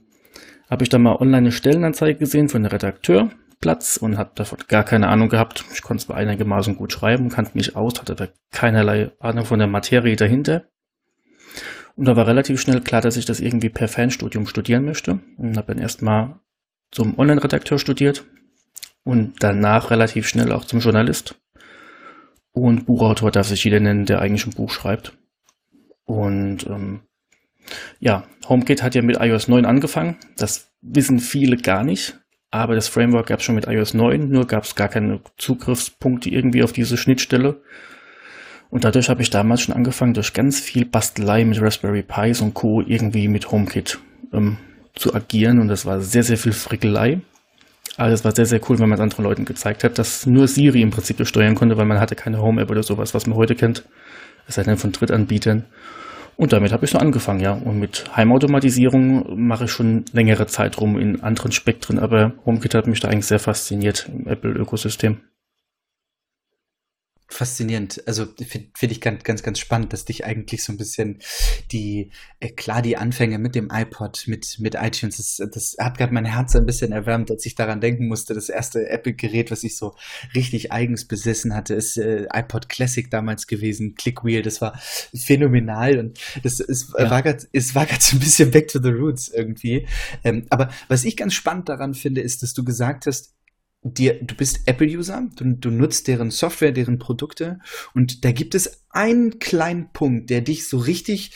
habe 0.68 0.82
ich 0.82 0.90
dann 0.90 1.04
mal 1.04 1.18
online 1.18 1.38
eine 1.38 1.52
Stellenanzeige 1.52 2.18
gesehen 2.18 2.50
für 2.50 2.56
einen 2.56 2.66
Redakteurplatz 2.66 3.98
und 3.98 4.18
habe 4.18 4.32
davon 4.34 4.58
gar 4.68 4.84
keine 4.84 5.08
Ahnung 5.08 5.30
gehabt. 5.30 5.64
Ich 5.72 5.84
konnte 5.84 6.04
zwar 6.04 6.18
einigermaßen 6.18 6.78
gut 6.78 6.94
schreiben, 6.94 7.30
kannte 7.30 7.52
mich 7.54 7.76
aus, 7.76 8.02
hatte 8.02 8.16
da 8.16 8.28
keinerlei 8.52 9.12
Ahnung 9.20 9.46
von 9.46 9.60
der 9.60 9.68
Materie 9.68 10.16
dahinter. 10.16 10.64
Und 11.96 12.06
da 12.06 12.16
war 12.16 12.26
relativ 12.26 12.60
schnell 12.60 12.82
klar, 12.82 13.02
dass 13.02 13.16
ich 13.16 13.26
das 13.26 13.40
irgendwie 13.40 13.70
per 13.70 13.88
Fernstudium 13.88 14.48
studieren 14.48 14.86
möchte. 14.86 15.20
Und 15.38 15.58
habe 15.58 15.76
dann 15.76 15.84
erstmal 15.84 16.40
zum 16.90 17.20
Online-Redakteur 17.20 17.78
studiert 17.78 18.26
und 19.04 19.36
danach 19.42 19.92
relativ 19.92 20.28
schnell 20.28 20.52
auch 20.54 20.66
zum 20.66 20.80
Journalist. 20.80 21.36
Und 22.52 22.88
Buchautor 22.88 23.30
darf 23.30 23.48
sich 23.48 23.64
jeder 23.64 23.80
nennen, 23.80 24.06
der 24.06 24.22
eigentlich 24.22 24.48
ein 24.48 24.56
Buch 24.56 24.72
schreibt. 24.72 25.16
Und 26.06 26.66
ähm, 26.68 27.02
ja, 28.00 28.24
HomeKit 28.48 28.84
hat 28.84 28.96
ja 28.96 29.02
mit 29.02 29.18
iOS 29.20 29.48
9 29.48 29.66
angefangen. 29.66 30.18
Das 30.38 30.72
wissen 30.82 31.20
viele 31.20 31.58
gar 31.58 31.84
nicht. 31.84 32.20
Aber 32.52 32.76
das 32.76 32.88
Framework 32.88 33.28
gab 33.28 33.40
es 33.40 33.46
schon 33.46 33.56
mit 33.56 33.68
iOS 33.68 33.96
9, 33.96 34.30
nur 34.30 34.46
gab 34.46 34.64
es 34.64 34.76
gar 34.76 34.88
keine 34.88 35.22
Zugriffspunkte 35.38 36.30
irgendwie 36.30 36.62
auf 36.62 36.72
diese 36.72 36.98
Schnittstelle. 36.98 37.62
Und 38.70 38.84
dadurch 38.84 39.10
habe 39.10 39.24
ich 39.24 39.32
damals 39.32 39.62
schon 39.62 39.74
angefangen, 39.74 40.14
durch 40.14 40.34
ganz 40.34 40.60
viel 40.60 40.86
Bastelei 40.86 41.46
mit 41.46 41.60
Raspberry 41.60 42.04
Pis 42.04 42.42
und 42.42 42.54
Co. 42.54 42.82
irgendwie 42.82 43.28
mit 43.28 43.52
HomeKit 43.52 44.00
ähm, 44.34 44.58
zu 44.94 45.16
agieren. 45.16 45.60
Und 45.60 45.68
das 45.68 45.88
war 45.88 46.00
sehr, 46.00 46.24
sehr 46.24 46.38
viel 46.38 46.52
Frickelei. 46.52 47.22
Aber 47.98 48.10
das 48.10 48.24
war 48.24 48.36
sehr, 48.36 48.46
sehr 48.46 48.62
cool, 48.70 48.80
wenn 48.80 48.90
man 48.90 48.98
es 48.98 49.04
anderen 49.04 49.24
Leuten 49.24 49.46
gezeigt 49.46 49.84
hat, 49.84 49.98
dass 49.98 50.26
nur 50.26 50.48
Siri 50.48 50.82
im 50.82 50.92
Prinzip 50.92 51.26
steuern 51.28 51.56
konnte, 51.56 51.78
weil 51.78 51.86
man 51.86 52.00
hatte 52.00 52.16
keine 52.16 52.40
Home-App 52.40 52.70
oder 52.70 52.84
sowas, 52.84 53.14
was 53.14 53.28
man 53.28 53.38
heute 53.38 53.56
kennt. 53.56 53.84
Es 54.48 54.56
sei 54.56 54.64
denn 54.64 54.78
von 54.78 54.92
Drittanbietern. 54.92 55.66
Und 56.36 56.52
damit 56.52 56.72
habe 56.72 56.86
ich 56.86 56.92
so 56.92 56.98
angefangen, 56.98 57.40
ja. 57.40 57.54
Und 57.54 57.80
mit 57.80 58.06
Heimautomatisierung 58.16 59.48
mache 59.48 59.66
ich 59.66 59.72
schon 59.72 60.06
längere 60.14 60.48
Zeit 60.48 60.80
rum 60.80 61.00
in 61.00 61.22
anderen 61.22 61.52
Spektren, 61.52 62.00
aber 62.00 62.34
HomeKit 62.46 62.74
hat 62.74 62.88
mich 62.88 63.00
da 63.00 63.10
eigentlich 63.10 63.28
sehr 63.28 63.40
fasziniert 63.40 64.10
im 64.12 64.28
Apple-Ökosystem. 64.28 65.20
Faszinierend. 67.34 68.04
Also 68.08 68.26
finde 68.26 68.70
find 68.76 68.92
ich 68.92 69.02
ganz, 69.02 69.24
ganz, 69.24 69.44
ganz 69.44 69.60
spannend, 69.60 69.94
dass 69.94 70.06
dich 70.06 70.26
eigentlich 70.26 70.64
so 70.64 70.72
ein 70.72 70.78
bisschen 70.78 71.20
die, 71.72 72.12
äh, 72.40 72.50
klar, 72.50 72.82
die 72.82 72.98
Anfänge 72.98 73.40
mit 73.40 73.56
dem 73.56 73.70
iPod, 73.72 74.24
mit, 74.28 74.58
mit 74.60 74.76
iTunes, 74.76 75.18
das, 75.18 75.50
das 75.52 75.76
hat 75.80 75.98
gerade 75.98 76.14
mein 76.14 76.26
Herz 76.26 76.56
ein 76.56 76.66
bisschen 76.66 76.92
erwärmt, 76.92 77.32
als 77.32 77.46
ich 77.46 77.56
daran 77.56 77.82
denken 77.82 78.08
musste. 78.08 78.34
Das 78.34 78.50
erste 78.50 78.88
Apple-Gerät, 78.88 79.52
was 79.52 79.64
ich 79.64 79.78
so 79.78 79.96
richtig 80.36 80.72
eigens 80.72 81.06
besessen 81.06 81.54
hatte, 81.56 81.74
ist 81.74 81.98
äh, 81.98 82.28
iPod 82.32 82.70
Classic 82.70 83.10
damals 83.10 83.48
gewesen, 83.48 83.96
Clickwheel. 83.96 84.42
Das 84.42 84.62
war 84.62 84.80
phänomenal 85.14 86.00
und 86.00 86.20
das 86.44 86.60
es 86.60 86.94
ja. 86.98 87.10
war 87.10 87.22
grad, 87.22 87.48
es 87.52 87.76
war 87.76 87.86
gerade 87.86 88.04
so 88.04 88.16
ein 88.16 88.20
bisschen 88.20 88.52
back 88.52 88.68
to 88.68 88.82
the 88.82 88.90
roots 88.90 89.28
irgendwie. 89.28 89.88
Ähm, 90.24 90.46
aber 90.50 90.70
was 90.88 91.04
ich 91.04 91.18
ganz 91.18 91.34
spannend 91.34 91.70
daran 91.70 91.94
finde, 91.94 92.22
ist, 92.22 92.44
dass 92.44 92.54
du 92.54 92.64
gesagt 92.64 93.06
hast, 93.06 93.34
dir, 93.84 94.22
du 94.22 94.36
bist 94.36 94.62
Apple-User, 94.66 95.28
du, 95.36 95.54
du 95.54 95.70
nutzt 95.70 96.08
deren 96.08 96.32
Software, 96.32 96.72
deren 96.72 97.00
Produkte 97.00 97.60
und 97.94 98.26
da 98.26 98.32
gibt 98.32 98.56
es 98.56 98.84
einen 98.90 99.40
kleinen 99.40 99.92
Punkt, 99.92 100.30
der 100.30 100.42
dich 100.42 100.68
so 100.68 100.78
richtig 100.78 101.32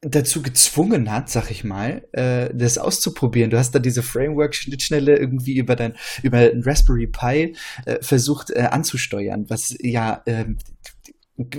dazu 0.00 0.42
gezwungen 0.42 1.10
hat, 1.10 1.28
sag 1.28 1.50
ich 1.50 1.64
mal, 1.64 2.06
äh, 2.12 2.50
das 2.54 2.78
auszuprobieren. 2.78 3.50
Du 3.50 3.58
hast 3.58 3.74
da 3.74 3.80
diese 3.80 4.04
Framework-Schnittstelle 4.04 5.16
irgendwie 5.16 5.56
über 5.56 5.74
dein, 5.74 5.96
über 6.22 6.38
ein 6.38 6.62
Raspberry 6.62 7.08
Pi 7.08 7.56
äh, 7.84 7.98
versucht 8.00 8.50
äh, 8.50 8.60
anzusteuern, 8.70 9.46
was 9.50 9.76
ja 9.80 10.22
äh, 10.26 10.44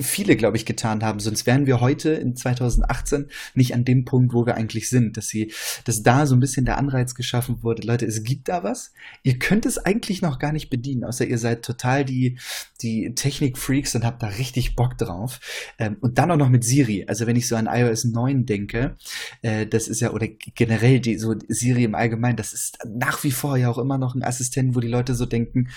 viele, 0.01 0.35
glaube 0.35 0.57
ich, 0.57 0.65
getan 0.65 1.03
haben. 1.03 1.19
Sonst 1.19 1.45
wären 1.45 1.65
wir 1.65 1.79
heute 1.79 2.09
in 2.11 2.35
2018 2.35 3.27
nicht 3.53 3.73
an 3.73 3.85
dem 3.85 4.05
Punkt, 4.05 4.33
wo 4.33 4.45
wir 4.45 4.55
eigentlich 4.55 4.89
sind, 4.89 5.15
dass 5.17 5.27
sie, 5.27 5.53
dass 5.85 6.03
da 6.03 6.25
so 6.25 6.35
ein 6.35 6.39
bisschen 6.39 6.65
der 6.65 6.77
Anreiz 6.77 7.15
geschaffen 7.15 7.63
wurde. 7.63 7.87
Leute, 7.87 8.05
es 8.05 8.23
gibt 8.23 8.49
da 8.49 8.63
was. 8.63 8.91
Ihr 9.23 9.39
könnt 9.39 9.65
es 9.65 9.77
eigentlich 9.77 10.21
noch 10.21 10.39
gar 10.39 10.51
nicht 10.51 10.69
bedienen, 10.69 11.03
außer 11.03 11.25
ihr 11.25 11.37
seid 11.37 11.63
total 11.63 12.03
die, 12.03 12.37
die 12.81 13.13
Technik-Freaks 13.15 13.95
und 13.95 14.05
habt 14.05 14.21
da 14.21 14.27
richtig 14.27 14.75
Bock 14.75 14.97
drauf. 14.97 15.39
Ähm, 15.77 15.97
und 16.01 16.17
dann 16.17 16.31
auch 16.31 16.37
noch 16.37 16.49
mit 16.49 16.63
Siri. 16.63 17.05
Also 17.07 17.25
wenn 17.25 17.35
ich 17.35 17.47
so 17.47 17.55
an 17.55 17.69
iOS 17.71 18.05
9 18.05 18.45
denke, 18.45 18.97
äh, 19.41 19.65
das 19.65 19.87
ist 19.87 20.01
ja, 20.01 20.11
oder 20.11 20.27
generell 20.27 20.99
die, 20.99 21.17
so 21.17 21.35
Siri 21.47 21.83
im 21.83 21.95
Allgemeinen, 21.95 22.37
das 22.37 22.53
ist 22.53 22.79
nach 22.85 23.23
wie 23.23 23.31
vor 23.31 23.57
ja 23.57 23.69
auch 23.69 23.77
immer 23.77 23.97
noch 23.97 24.15
ein 24.15 24.23
Assistent, 24.23 24.75
wo 24.75 24.79
die 24.79 24.87
Leute 24.87 25.15
so 25.15 25.25
denken, 25.25 25.69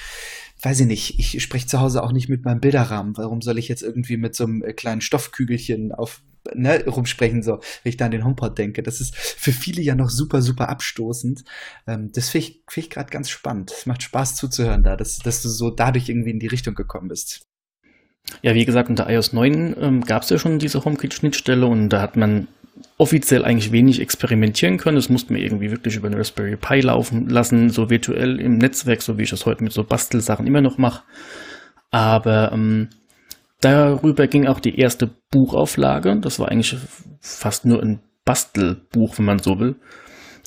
weiß 0.62 0.80
ich 0.80 0.87
nicht, 0.87 1.18
ich 1.18 1.42
spreche 1.42 1.66
zu 1.66 1.80
Hause 1.80 2.02
auch 2.02 2.12
nicht 2.12 2.28
mit 2.28 2.44
meinem 2.44 2.61
Bilderrahmen. 2.61 3.16
Warum 3.16 3.42
soll 3.42 3.59
ich 3.59 3.68
jetzt 3.68 3.82
irgendwie 3.92 4.16
mit 4.16 4.34
so 4.34 4.44
einem 4.44 4.62
äh, 4.62 4.72
kleinen 4.72 5.00
Stoffkügelchen 5.00 5.92
auf 5.92 6.22
ne, 6.54 6.84
rumsprechen, 6.87 7.42
so, 7.42 7.61
wenn 7.82 7.90
ich 7.90 7.96
da 7.96 8.06
an 8.06 8.11
den 8.11 8.25
HomePod 8.25 8.56
denke. 8.56 8.82
Das 8.82 9.00
ist 9.00 9.16
für 9.16 9.52
viele 9.52 9.82
ja 9.82 9.94
noch 9.94 10.11
super, 10.11 10.42
super 10.42 10.68
abstoßend. 10.68 11.44
Ähm, 11.87 12.11
das 12.12 12.28
finde 12.28 12.46
ich, 12.46 12.62
find 12.68 12.87
ich 12.87 12.90
gerade 12.90 13.11
ganz 13.11 13.30
spannend. 13.30 13.70
Es 13.70 13.87
macht 13.87 14.02
Spaß 14.02 14.37
zuzuhören 14.37 14.82
da, 14.82 14.96
dass, 14.96 15.18
dass 15.18 15.42
du 15.42 15.49
so 15.49 15.70
dadurch 15.70 16.08
irgendwie 16.08 16.30
in 16.30 16.40
die 16.40 16.49
Richtung 16.49 16.75
gekommen 16.75 17.08
bist. 17.08 17.46
Ja, 18.40 18.54
wie 18.54 18.64
gesagt, 18.64 18.88
unter 18.88 19.11
iOS 19.11 19.32
9 19.32 19.76
ähm, 19.78 20.00
gab 20.02 20.22
es 20.22 20.30
ja 20.30 20.38
schon 20.38 20.58
diese 20.58 20.84
HomeKit-Schnittstelle 20.84 21.66
und 21.66 21.90
da 21.90 22.00
hat 22.00 22.16
man 22.16 22.49
offiziell 22.96 23.44
eigentlich 23.44 23.72
wenig 23.72 24.00
experimentieren 24.00 24.78
können. 24.78 24.96
Das 24.96 25.08
musste 25.08 25.32
man 25.32 25.42
irgendwie 25.42 25.70
wirklich 25.70 25.96
über 25.96 26.06
eine 26.06 26.18
Raspberry 26.18 26.56
Pi 26.56 26.80
laufen 26.80 27.28
lassen, 27.28 27.68
so 27.70 27.90
virtuell 27.90 28.40
im 28.40 28.58
Netzwerk, 28.58 29.02
so 29.02 29.18
wie 29.18 29.25
ich 29.25 29.30
das 29.30 29.44
heute 29.44 29.62
mit 29.64 29.72
so 29.72 29.84
Bastelsachen 29.84 30.46
immer 30.46 30.61
noch 30.61 30.78
mache. 30.78 31.02
Aber 31.90 32.52
ähm, 32.52 32.88
darüber 33.62 34.26
ging 34.26 34.47
auch 34.47 34.61
die 34.61 34.78
erste 34.78 35.11
Buchauflage. 35.31 36.19
Das 36.21 36.38
war 36.38 36.49
eigentlich 36.49 36.76
fast 37.21 37.64
nur 37.64 37.83
ein 37.83 38.00
Bastelbuch, 38.25 39.19
wenn 39.19 39.25
man 39.25 39.38
so 39.38 39.59
will. 39.59 39.76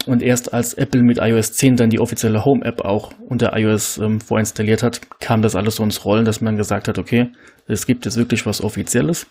Und 0.05 0.21
erst 0.21 0.53
als 0.53 0.73
Apple 0.75 1.01
mit 1.01 1.17
iOS 1.19 1.53
10 1.53 1.77
dann 1.77 1.89
die 1.89 1.99
offizielle 1.99 2.45
Home-App 2.45 2.81
auch 2.81 3.13
unter 3.27 3.57
iOS 3.57 3.97
ähm, 3.97 4.19
vorinstalliert 4.19 4.83
hat, 4.83 5.01
kam 5.19 5.41
das 5.41 5.55
alles 5.55 5.77
so 5.77 5.83
ins 5.83 6.05
Rollen, 6.05 6.25
dass 6.25 6.41
man 6.41 6.57
gesagt 6.57 6.87
hat, 6.87 6.99
okay, 6.99 7.31
es 7.67 7.87
gibt 7.87 8.05
jetzt 8.05 8.17
wirklich 8.17 8.45
was 8.45 8.61
Offizielles. 8.61 9.25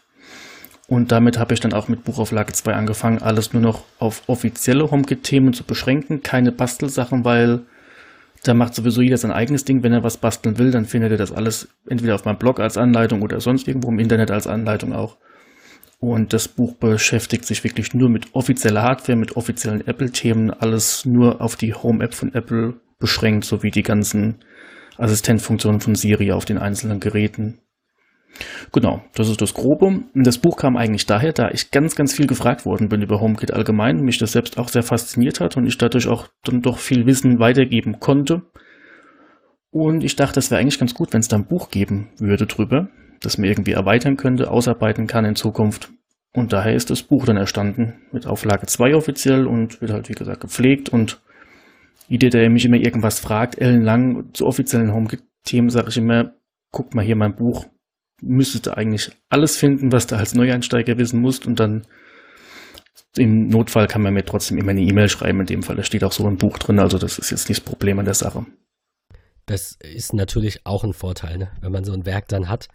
Und 0.88 1.12
damit 1.12 1.38
habe 1.38 1.54
ich 1.54 1.60
dann 1.60 1.72
auch 1.72 1.88
mit 1.88 2.04
Buchauflage 2.04 2.52
2 2.52 2.74
angefangen, 2.74 3.22
alles 3.22 3.52
nur 3.52 3.62
noch 3.62 3.84
auf 3.98 4.22
offizielle 4.26 4.90
HomeKit-Themen 4.90 5.52
zu 5.52 5.64
beschränken, 5.64 6.22
keine 6.22 6.50
Bastelsachen, 6.50 7.24
weil 7.24 7.60
da 8.44 8.54
macht 8.54 8.74
sowieso 8.74 9.00
jeder 9.00 9.16
sein 9.16 9.32
eigenes 9.32 9.64
Ding. 9.64 9.82
Wenn 9.82 9.92
er 9.92 10.04
was 10.04 10.18
basteln 10.18 10.58
will, 10.58 10.70
dann 10.70 10.84
findet 10.84 11.12
er 11.12 11.18
das 11.18 11.32
alles 11.32 11.68
entweder 11.88 12.14
auf 12.14 12.24
meinem 12.24 12.38
Blog 12.38 12.60
als 12.60 12.76
Anleitung 12.76 13.22
oder 13.22 13.40
sonst 13.40 13.66
irgendwo 13.66 13.88
im 13.88 13.98
Internet 13.98 14.30
als 14.30 14.46
Anleitung 14.46 14.92
auch. 14.92 15.16
Und 15.98 16.34
das 16.34 16.48
Buch 16.48 16.74
beschäftigt 16.74 17.46
sich 17.46 17.64
wirklich 17.64 17.94
nur 17.94 18.10
mit 18.10 18.34
offizieller 18.34 18.82
Hardware, 18.82 19.16
mit 19.16 19.36
offiziellen 19.36 19.86
Apple-Themen, 19.86 20.50
alles 20.50 21.06
nur 21.06 21.40
auf 21.40 21.56
die 21.56 21.72
Home-App 21.72 22.14
von 22.14 22.34
Apple 22.34 22.74
beschränkt, 22.98 23.46
sowie 23.46 23.70
die 23.70 23.82
ganzen 23.82 24.36
Assistentfunktionen 24.98 25.80
von 25.80 25.94
Siri 25.94 26.32
auf 26.32 26.44
den 26.44 26.58
einzelnen 26.58 27.00
Geräten. 27.00 27.58
Genau, 28.72 29.02
das 29.14 29.28
ist 29.28 29.40
das 29.40 29.54
Grobe. 29.54 30.02
Das 30.14 30.38
Buch 30.38 30.56
kam 30.56 30.76
eigentlich 30.76 31.06
daher, 31.06 31.32
da 31.32 31.50
ich 31.50 31.70
ganz, 31.70 31.94
ganz 31.94 32.12
viel 32.12 32.26
gefragt 32.26 32.66
worden 32.66 32.88
bin 32.88 33.02
über 33.02 33.20
HomeKit 33.20 33.52
allgemein, 33.52 34.00
mich 34.00 34.18
das 34.18 34.32
selbst 34.32 34.58
auch 34.58 34.68
sehr 34.68 34.82
fasziniert 34.82 35.40
hat 35.40 35.56
und 35.56 35.66
ich 35.66 35.78
dadurch 35.78 36.08
auch 36.08 36.28
dann 36.42 36.62
doch 36.62 36.78
viel 36.78 37.06
Wissen 37.06 37.38
weitergeben 37.38 38.00
konnte. 38.00 38.42
Und 39.70 40.04
ich 40.04 40.16
dachte, 40.16 40.40
es 40.40 40.50
wäre 40.50 40.60
eigentlich 40.60 40.78
ganz 40.78 40.94
gut, 40.94 41.12
wenn 41.12 41.20
es 41.20 41.28
da 41.28 41.36
ein 41.36 41.46
Buch 41.46 41.70
geben 41.70 42.08
würde 42.18 42.46
drüber, 42.46 42.88
das 43.20 43.38
man 43.38 43.48
irgendwie 43.48 43.72
erweitern 43.72 44.16
könnte, 44.16 44.50
ausarbeiten 44.50 45.06
kann 45.06 45.24
in 45.24 45.36
Zukunft. 45.36 45.90
Und 46.32 46.52
daher 46.52 46.74
ist 46.74 46.90
das 46.90 47.02
Buch 47.02 47.26
dann 47.26 47.36
erstanden, 47.36 47.94
mit 48.12 48.26
Auflage 48.26 48.66
2 48.66 48.96
offiziell 48.96 49.46
und 49.46 49.80
wird 49.80 49.92
halt, 49.92 50.08
wie 50.08 50.14
gesagt, 50.14 50.40
gepflegt. 50.40 50.88
Und 50.88 51.22
jeder, 52.08 52.28
der 52.28 52.50
mich 52.50 52.64
immer 52.64 52.76
irgendwas 52.76 53.20
fragt, 53.20 53.58
ellenlang 53.60 54.30
zu 54.32 54.46
offiziellen 54.46 54.92
HomeKit-Themen, 54.92 55.70
sage 55.70 55.88
ich 55.90 55.96
immer, 55.96 56.34
guck 56.72 56.94
mal 56.94 57.04
hier 57.04 57.16
mein 57.16 57.36
Buch, 57.36 57.66
müsstest 58.26 58.66
du 58.66 58.76
eigentlich 58.76 59.10
alles 59.28 59.56
finden, 59.56 59.92
was 59.92 60.06
du 60.06 60.16
als 60.16 60.34
Neueinsteiger 60.34 60.98
wissen 60.98 61.20
musst 61.20 61.46
und 61.46 61.60
dann 61.60 61.86
im 63.16 63.48
Notfall 63.48 63.86
kann 63.86 64.02
man 64.02 64.14
mir 64.14 64.24
trotzdem 64.24 64.58
immer 64.58 64.70
eine 64.70 64.82
E-Mail 64.82 65.08
schreiben. 65.08 65.40
In 65.40 65.46
dem 65.46 65.62
Fall, 65.62 65.76
da 65.76 65.84
steht 65.84 66.04
auch 66.04 66.12
so 66.12 66.26
ein 66.26 66.36
Buch 66.36 66.58
drin, 66.58 66.78
also 66.78 66.98
das 66.98 67.18
ist 67.18 67.30
jetzt 67.30 67.48
nicht 67.48 67.60
das 67.60 67.64
Problem 67.64 67.98
an 67.98 68.04
der 68.04 68.14
Sache. 68.14 68.44
Das 69.46 69.76
ist 69.80 70.14
natürlich 70.14 70.66
auch 70.66 70.84
ein 70.84 70.94
Vorteil, 70.94 71.38
ne? 71.38 71.52
wenn 71.60 71.72
man 71.72 71.84
so 71.84 71.92
ein 71.92 72.06
Werk 72.06 72.28
dann 72.28 72.48
hat 72.48 72.68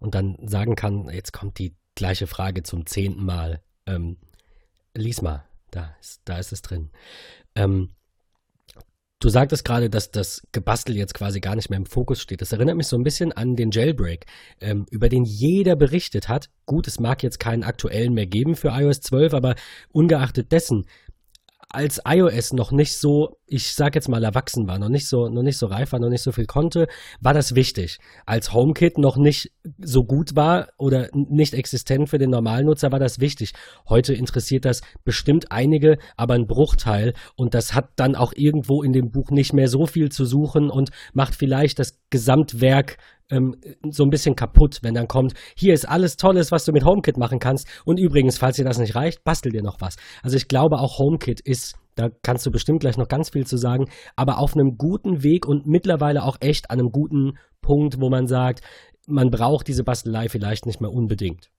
und 0.00 0.14
dann 0.14 0.36
sagen 0.42 0.74
kann, 0.74 1.08
jetzt 1.10 1.32
kommt 1.32 1.58
die 1.58 1.76
gleiche 1.94 2.26
Frage 2.26 2.62
zum 2.62 2.86
zehnten 2.86 3.24
Mal. 3.24 3.60
Ähm, 3.86 4.16
lies 4.94 5.22
mal, 5.22 5.44
da 5.70 5.94
ist, 6.00 6.22
da 6.24 6.38
ist 6.38 6.52
es 6.52 6.62
drin. 6.62 6.90
Ähm, 7.54 7.90
Du 9.18 9.30
sagtest 9.30 9.64
gerade, 9.64 9.88
dass 9.88 10.10
das 10.10 10.42
Gebastel 10.52 10.94
jetzt 10.94 11.14
quasi 11.14 11.40
gar 11.40 11.56
nicht 11.56 11.70
mehr 11.70 11.78
im 11.78 11.86
Fokus 11.86 12.20
steht. 12.20 12.42
Das 12.42 12.52
erinnert 12.52 12.76
mich 12.76 12.86
so 12.86 12.98
ein 12.98 13.02
bisschen 13.02 13.32
an 13.32 13.56
den 13.56 13.70
Jailbreak, 13.70 14.26
ähm, 14.60 14.84
über 14.90 15.08
den 15.08 15.24
jeder 15.24 15.74
berichtet 15.74 16.28
hat. 16.28 16.50
Gut, 16.66 16.86
es 16.86 17.00
mag 17.00 17.22
jetzt 17.22 17.40
keinen 17.40 17.62
aktuellen 17.62 18.12
mehr 18.12 18.26
geben 18.26 18.56
für 18.56 18.68
iOS 18.68 19.00
12, 19.00 19.32
aber 19.32 19.54
ungeachtet 19.90 20.52
dessen 20.52 20.84
als 21.76 22.00
iOS 22.08 22.54
noch 22.54 22.72
nicht 22.72 22.96
so, 22.96 23.36
ich 23.46 23.74
sag 23.74 23.94
jetzt 23.96 24.08
mal 24.08 24.24
erwachsen 24.24 24.66
war, 24.66 24.78
noch 24.78 24.88
nicht 24.88 25.06
so, 25.06 25.28
noch 25.28 25.42
nicht 25.42 25.58
so 25.58 25.66
reif 25.66 25.92
war, 25.92 26.00
noch 26.00 26.08
nicht 26.08 26.22
so 26.22 26.32
viel 26.32 26.46
konnte, 26.46 26.86
war 27.20 27.34
das 27.34 27.54
wichtig. 27.54 27.98
Als 28.24 28.54
HomeKit 28.54 28.96
noch 28.96 29.18
nicht 29.18 29.52
so 29.78 30.04
gut 30.04 30.34
war 30.34 30.68
oder 30.78 31.10
nicht 31.12 31.52
existent 31.52 32.08
für 32.08 32.16
den 32.16 32.30
Normalnutzer, 32.30 32.92
war 32.92 32.98
das 32.98 33.20
wichtig. 33.20 33.52
Heute 33.90 34.14
interessiert 34.14 34.64
das 34.64 34.80
bestimmt 35.04 35.52
einige, 35.52 35.98
aber 36.16 36.32
ein 36.32 36.46
Bruchteil 36.46 37.12
und 37.36 37.52
das 37.52 37.74
hat 37.74 37.90
dann 37.96 38.16
auch 38.16 38.32
irgendwo 38.34 38.82
in 38.82 38.94
dem 38.94 39.10
Buch 39.10 39.30
nicht 39.30 39.52
mehr 39.52 39.68
so 39.68 39.84
viel 39.84 40.10
zu 40.10 40.24
suchen 40.24 40.70
und 40.70 40.88
macht 41.12 41.34
vielleicht 41.34 41.78
das 41.78 42.00
Gesamtwerk 42.08 42.96
ähm, 43.30 43.56
so 43.90 44.04
ein 44.04 44.10
bisschen 44.10 44.36
kaputt, 44.36 44.78
wenn 44.82 44.94
dann 44.94 45.08
kommt, 45.08 45.34
hier 45.56 45.74
ist 45.74 45.88
alles 45.88 46.16
Tolles, 46.16 46.52
was 46.52 46.64
du 46.64 46.72
mit 46.72 46.84
HomeKit 46.84 47.16
machen 47.16 47.38
kannst. 47.38 47.68
Und 47.84 47.98
übrigens, 47.98 48.38
falls 48.38 48.56
dir 48.56 48.64
das 48.64 48.78
nicht 48.78 48.94
reicht, 48.94 49.24
bastel 49.24 49.52
dir 49.52 49.62
noch 49.62 49.80
was. 49.80 49.96
Also 50.22 50.36
ich 50.36 50.48
glaube, 50.48 50.78
auch 50.78 50.98
HomeKit 50.98 51.40
ist, 51.40 51.76
da 51.94 52.08
kannst 52.22 52.44
du 52.46 52.50
bestimmt 52.50 52.80
gleich 52.80 52.98
noch 52.98 53.08
ganz 53.08 53.30
viel 53.30 53.46
zu 53.46 53.56
sagen, 53.56 53.86
aber 54.16 54.38
auf 54.38 54.54
einem 54.54 54.76
guten 54.76 55.22
Weg 55.22 55.46
und 55.46 55.66
mittlerweile 55.66 56.24
auch 56.24 56.36
echt 56.40 56.70
an 56.70 56.78
einem 56.78 56.90
guten 56.90 57.38
Punkt, 57.62 58.00
wo 58.00 58.10
man 58.10 58.26
sagt, 58.26 58.60
man 59.06 59.30
braucht 59.30 59.68
diese 59.68 59.84
Bastelei 59.84 60.28
vielleicht 60.28 60.66
nicht 60.66 60.80
mehr 60.80 60.92
unbedingt. 60.92 61.50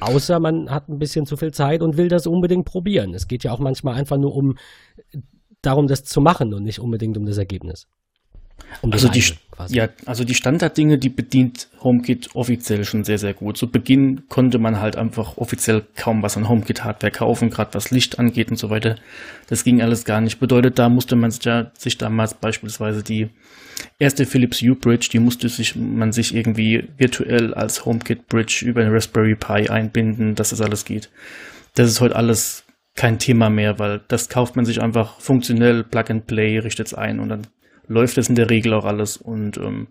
Außer 0.00 0.40
man 0.40 0.70
hat 0.70 0.88
ein 0.88 0.98
bisschen 0.98 1.26
zu 1.26 1.36
viel 1.36 1.52
Zeit 1.52 1.82
und 1.82 1.96
will 1.96 2.08
das 2.08 2.26
unbedingt 2.26 2.64
probieren. 2.64 3.14
Es 3.14 3.28
geht 3.28 3.44
ja 3.44 3.52
auch 3.52 3.60
manchmal 3.60 3.94
einfach 3.94 4.16
nur 4.16 4.34
um 4.34 4.56
darum, 5.62 5.86
das 5.86 6.04
zu 6.04 6.20
machen 6.20 6.54
und 6.54 6.62
nicht 6.62 6.80
unbedingt 6.80 7.16
um 7.16 7.24
das 7.24 7.38
Ergebnis. 7.38 7.86
Um 8.82 8.92
also 8.92 9.08
die, 9.08 9.22
ja, 9.68 9.88
also 10.04 10.24
die 10.24 10.34
Standarddinge, 10.34 10.98
die 10.98 11.08
bedient 11.08 11.68
HomeKit 11.82 12.34
offiziell 12.34 12.84
schon 12.84 13.04
sehr, 13.04 13.18
sehr 13.18 13.32
gut. 13.32 13.56
Zu 13.56 13.70
Beginn 13.70 14.28
konnte 14.28 14.58
man 14.58 14.80
halt 14.80 14.96
einfach 14.96 15.38
offiziell 15.38 15.84
kaum 15.96 16.22
was 16.22 16.36
an 16.36 16.48
HomeKit-Hardware 16.48 17.10
kaufen, 17.10 17.50
gerade 17.50 17.74
was 17.74 17.90
Licht 17.90 18.18
angeht 18.18 18.50
und 18.50 18.58
so 18.58 18.70
weiter. 18.70 18.96
Das 19.48 19.64
ging 19.64 19.80
alles 19.80 20.04
gar 20.04 20.20
nicht. 20.20 20.40
Bedeutet, 20.40 20.78
da 20.78 20.88
musste 20.88 21.16
man 21.16 21.30
sich, 21.30 21.44
ja, 21.44 21.70
sich 21.76 21.96
damals 21.96 22.34
beispielsweise 22.34 23.02
die 23.02 23.30
erste 23.98 24.26
Philips 24.26 24.62
U-Bridge, 24.62 25.08
die 25.12 25.20
musste 25.20 25.48
sich, 25.48 25.74
man 25.76 26.12
sich 26.12 26.34
irgendwie 26.34 26.88
virtuell 26.98 27.54
als 27.54 27.84
HomeKit-Bridge 27.84 28.64
über 28.66 28.82
eine 28.82 28.92
Raspberry 28.92 29.36
Pi 29.36 29.70
einbinden, 29.70 30.34
dass 30.34 30.50
das 30.50 30.60
alles 30.60 30.84
geht. 30.84 31.10
Das 31.74 31.88
ist 31.88 32.00
heute 32.00 32.16
alles 32.16 32.64
kein 32.94 33.18
Thema 33.18 33.50
mehr, 33.50 33.78
weil 33.78 34.00
das 34.08 34.28
kauft 34.28 34.56
man 34.56 34.64
sich 34.64 34.82
einfach 34.82 35.20
funktionell, 35.20 35.84
Plug 35.84 36.04
and 36.08 36.26
Play, 36.26 36.58
richtet 36.58 36.86
es 36.86 36.94
ein 36.94 37.20
und 37.20 37.28
dann 37.28 37.46
läuft 37.88 38.18
es 38.18 38.28
in 38.28 38.34
der 38.34 38.50
Regel 38.50 38.74
auch 38.74 38.84
alles. 38.84 39.16
Und 39.16 39.58
ähm, 39.58 39.88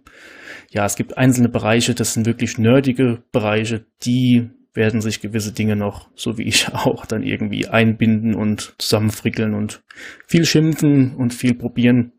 ja, 0.69 0.85
es 0.85 0.95
gibt 0.95 1.17
einzelne 1.17 1.49
Bereiche, 1.49 1.95
das 1.95 2.13
sind 2.13 2.25
wirklich 2.25 2.57
nerdige 2.57 3.23
Bereiche, 3.31 3.85
die 4.03 4.49
werden 4.73 4.99
sich 4.99 5.21
gewisse 5.21 5.53
Dinge 5.53 5.75
noch, 5.75 6.09
so 6.15 6.37
wie 6.37 6.43
ich 6.43 6.69
auch, 6.73 7.05
dann 7.05 7.23
irgendwie 7.23 7.67
einbinden 7.67 8.35
und 8.35 8.75
zusammenfrickeln 8.77 9.53
und 9.53 9.83
viel 10.27 10.45
schimpfen 10.45 11.15
und 11.15 11.33
viel 11.33 11.55
probieren. 11.55 12.11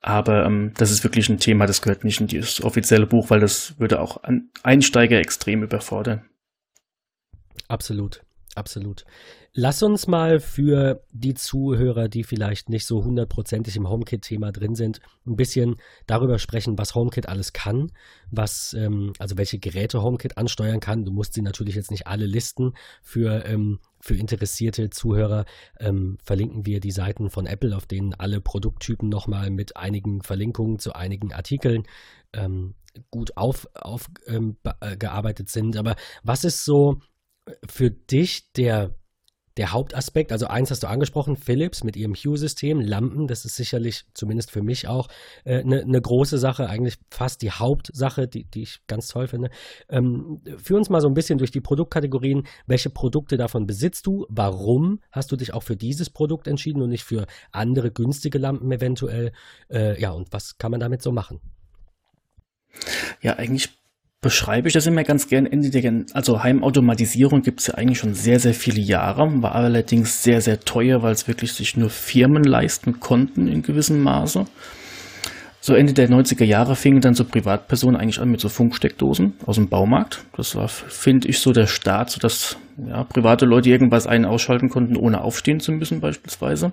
Aber 0.00 0.44
ähm, 0.44 0.72
das 0.76 0.90
ist 0.90 1.02
wirklich 1.02 1.28
ein 1.28 1.38
Thema, 1.38 1.66
das 1.66 1.82
gehört 1.82 2.04
nicht 2.04 2.20
in 2.20 2.28
dieses 2.28 2.62
offizielle 2.62 3.06
Buch, 3.06 3.30
weil 3.30 3.40
das 3.40 3.78
würde 3.78 4.00
auch 4.00 4.22
Einsteiger 4.62 5.18
extrem 5.18 5.62
überfordern. 5.62 6.24
Absolut, 7.66 8.22
absolut. 8.54 9.04
Lass 9.54 9.82
uns 9.82 10.06
mal 10.06 10.40
für 10.40 11.02
die 11.10 11.34
Zuhörer, 11.34 12.08
die 12.08 12.22
vielleicht 12.22 12.68
nicht 12.68 12.86
so 12.86 13.02
hundertprozentig 13.02 13.76
im 13.76 13.88
HomeKit-Thema 13.88 14.52
drin 14.52 14.74
sind, 14.74 15.00
ein 15.26 15.36
bisschen 15.36 15.76
darüber 16.06 16.38
sprechen, 16.38 16.76
was 16.78 16.94
HomeKit 16.94 17.28
alles 17.28 17.52
kann, 17.52 17.90
was, 18.30 18.74
ähm, 18.74 19.14
also 19.18 19.36
welche 19.36 19.58
Geräte 19.58 20.02
HomeKit 20.02 20.36
ansteuern 20.36 20.80
kann. 20.80 21.04
Du 21.04 21.12
musst 21.12 21.34
sie 21.34 21.42
natürlich 21.42 21.74
jetzt 21.74 21.90
nicht 21.90 22.06
alle 22.06 22.26
listen. 22.26 22.74
Für, 23.02 23.44
ähm, 23.46 23.80
für 24.00 24.14
interessierte 24.14 24.90
Zuhörer 24.90 25.44
ähm, 25.80 26.18
verlinken 26.22 26.66
wir 26.66 26.80
die 26.80 26.92
Seiten 26.92 27.30
von 27.30 27.46
Apple, 27.46 27.74
auf 27.74 27.86
denen 27.86 28.14
alle 28.14 28.40
Produkttypen 28.40 29.08
nochmal 29.08 29.50
mit 29.50 29.76
einigen 29.76 30.22
Verlinkungen 30.22 30.78
zu 30.78 30.92
einigen 30.92 31.32
Artikeln 31.32 31.84
ähm, 32.32 32.74
gut 33.10 33.36
aufgearbeitet 33.36 34.26
ähm, 34.26 35.46
äh, 35.46 35.48
sind. 35.48 35.76
Aber 35.76 35.96
was 36.22 36.44
ist 36.44 36.64
so 36.64 37.00
für 37.66 37.90
dich 37.90 38.52
der 38.52 38.97
der 39.58 39.72
Hauptaspekt, 39.72 40.30
also 40.30 40.46
eins 40.46 40.70
hast 40.70 40.84
du 40.84 40.86
angesprochen, 40.86 41.36
Philips 41.36 41.82
mit 41.82 41.96
ihrem 41.96 42.14
Hue-System, 42.14 42.80
Lampen, 42.80 43.26
das 43.26 43.44
ist 43.44 43.56
sicherlich, 43.56 44.04
zumindest 44.14 44.52
für 44.52 44.62
mich 44.62 44.86
auch, 44.86 45.08
eine 45.44 45.60
äh, 45.60 45.64
ne, 45.64 45.84
ne 45.84 46.00
große 46.00 46.38
Sache, 46.38 46.68
eigentlich 46.68 46.96
fast 47.10 47.42
die 47.42 47.50
Hauptsache, 47.50 48.28
die, 48.28 48.44
die 48.44 48.62
ich 48.62 48.80
ganz 48.86 49.08
toll 49.08 49.26
finde. 49.26 49.50
Ähm, 49.88 50.40
führ 50.56 50.78
uns 50.78 50.90
mal 50.90 51.00
so 51.00 51.08
ein 51.08 51.14
bisschen 51.14 51.38
durch 51.38 51.50
die 51.50 51.60
Produktkategorien. 51.60 52.46
Welche 52.66 52.88
Produkte 52.88 53.36
davon 53.36 53.66
besitzt 53.66 54.06
du? 54.06 54.26
Warum 54.28 55.00
hast 55.10 55.32
du 55.32 55.36
dich 55.36 55.52
auch 55.52 55.64
für 55.64 55.76
dieses 55.76 56.08
Produkt 56.08 56.46
entschieden 56.46 56.80
und 56.80 56.90
nicht 56.90 57.04
für 57.04 57.26
andere 57.50 57.90
günstige 57.90 58.38
Lampen 58.38 58.70
eventuell? 58.70 59.32
Äh, 59.68 60.00
ja, 60.00 60.12
und 60.12 60.32
was 60.32 60.58
kann 60.58 60.70
man 60.70 60.80
damit 60.80 61.02
so 61.02 61.10
machen? 61.10 61.40
Ja, 63.20 63.34
eigentlich 63.34 63.77
beschreibe 64.20 64.66
ich 64.68 64.74
das 64.74 64.86
immer 64.86 65.04
ganz 65.04 65.28
gern. 65.28 65.48
Also 66.12 66.42
Heimautomatisierung 66.42 67.42
gibt 67.42 67.60
es 67.60 67.68
ja 67.68 67.74
eigentlich 67.74 67.98
schon 67.98 68.14
sehr, 68.14 68.40
sehr 68.40 68.54
viele 68.54 68.80
Jahre, 68.80 69.42
war 69.42 69.54
allerdings 69.54 70.22
sehr, 70.22 70.40
sehr 70.40 70.60
teuer, 70.60 71.02
weil 71.02 71.12
es 71.12 71.28
wirklich 71.28 71.52
sich 71.52 71.76
nur 71.76 71.90
Firmen 71.90 72.42
leisten 72.44 73.00
konnten 73.00 73.46
in 73.46 73.62
gewissem 73.62 74.02
Maße. 74.02 74.46
So 75.60 75.74
Ende 75.74 75.92
der 75.92 76.08
90er 76.08 76.44
Jahre 76.44 76.76
fingen 76.76 77.00
dann 77.00 77.14
so 77.14 77.24
Privatpersonen 77.24 78.00
eigentlich 78.00 78.20
an 78.20 78.30
mit 78.30 78.40
so 78.40 78.48
Funksteckdosen 78.48 79.34
aus 79.44 79.56
dem 79.56 79.68
Baumarkt. 79.68 80.24
Das 80.36 80.54
war, 80.54 80.68
finde 80.68 81.28
ich, 81.28 81.40
so 81.40 81.52
der 81.52 81.66
Start, 81.66 82.10
so 82.10 82.20
dass 82.20 82.56
ja, 82.88 83.04
private 83.04 83.44
Leute 83.44 83.68
irgendwas 83.68 84.06
ein- 84.06 84.24
ausschalten 84.24 84.68
konnten, 84.68 84.96
ohne 84.96 85.20
aufstehen 85.20 85.60
zu 85.60 85.72
müssen 85.72 86.00
beispielsweise. 86.00 86.72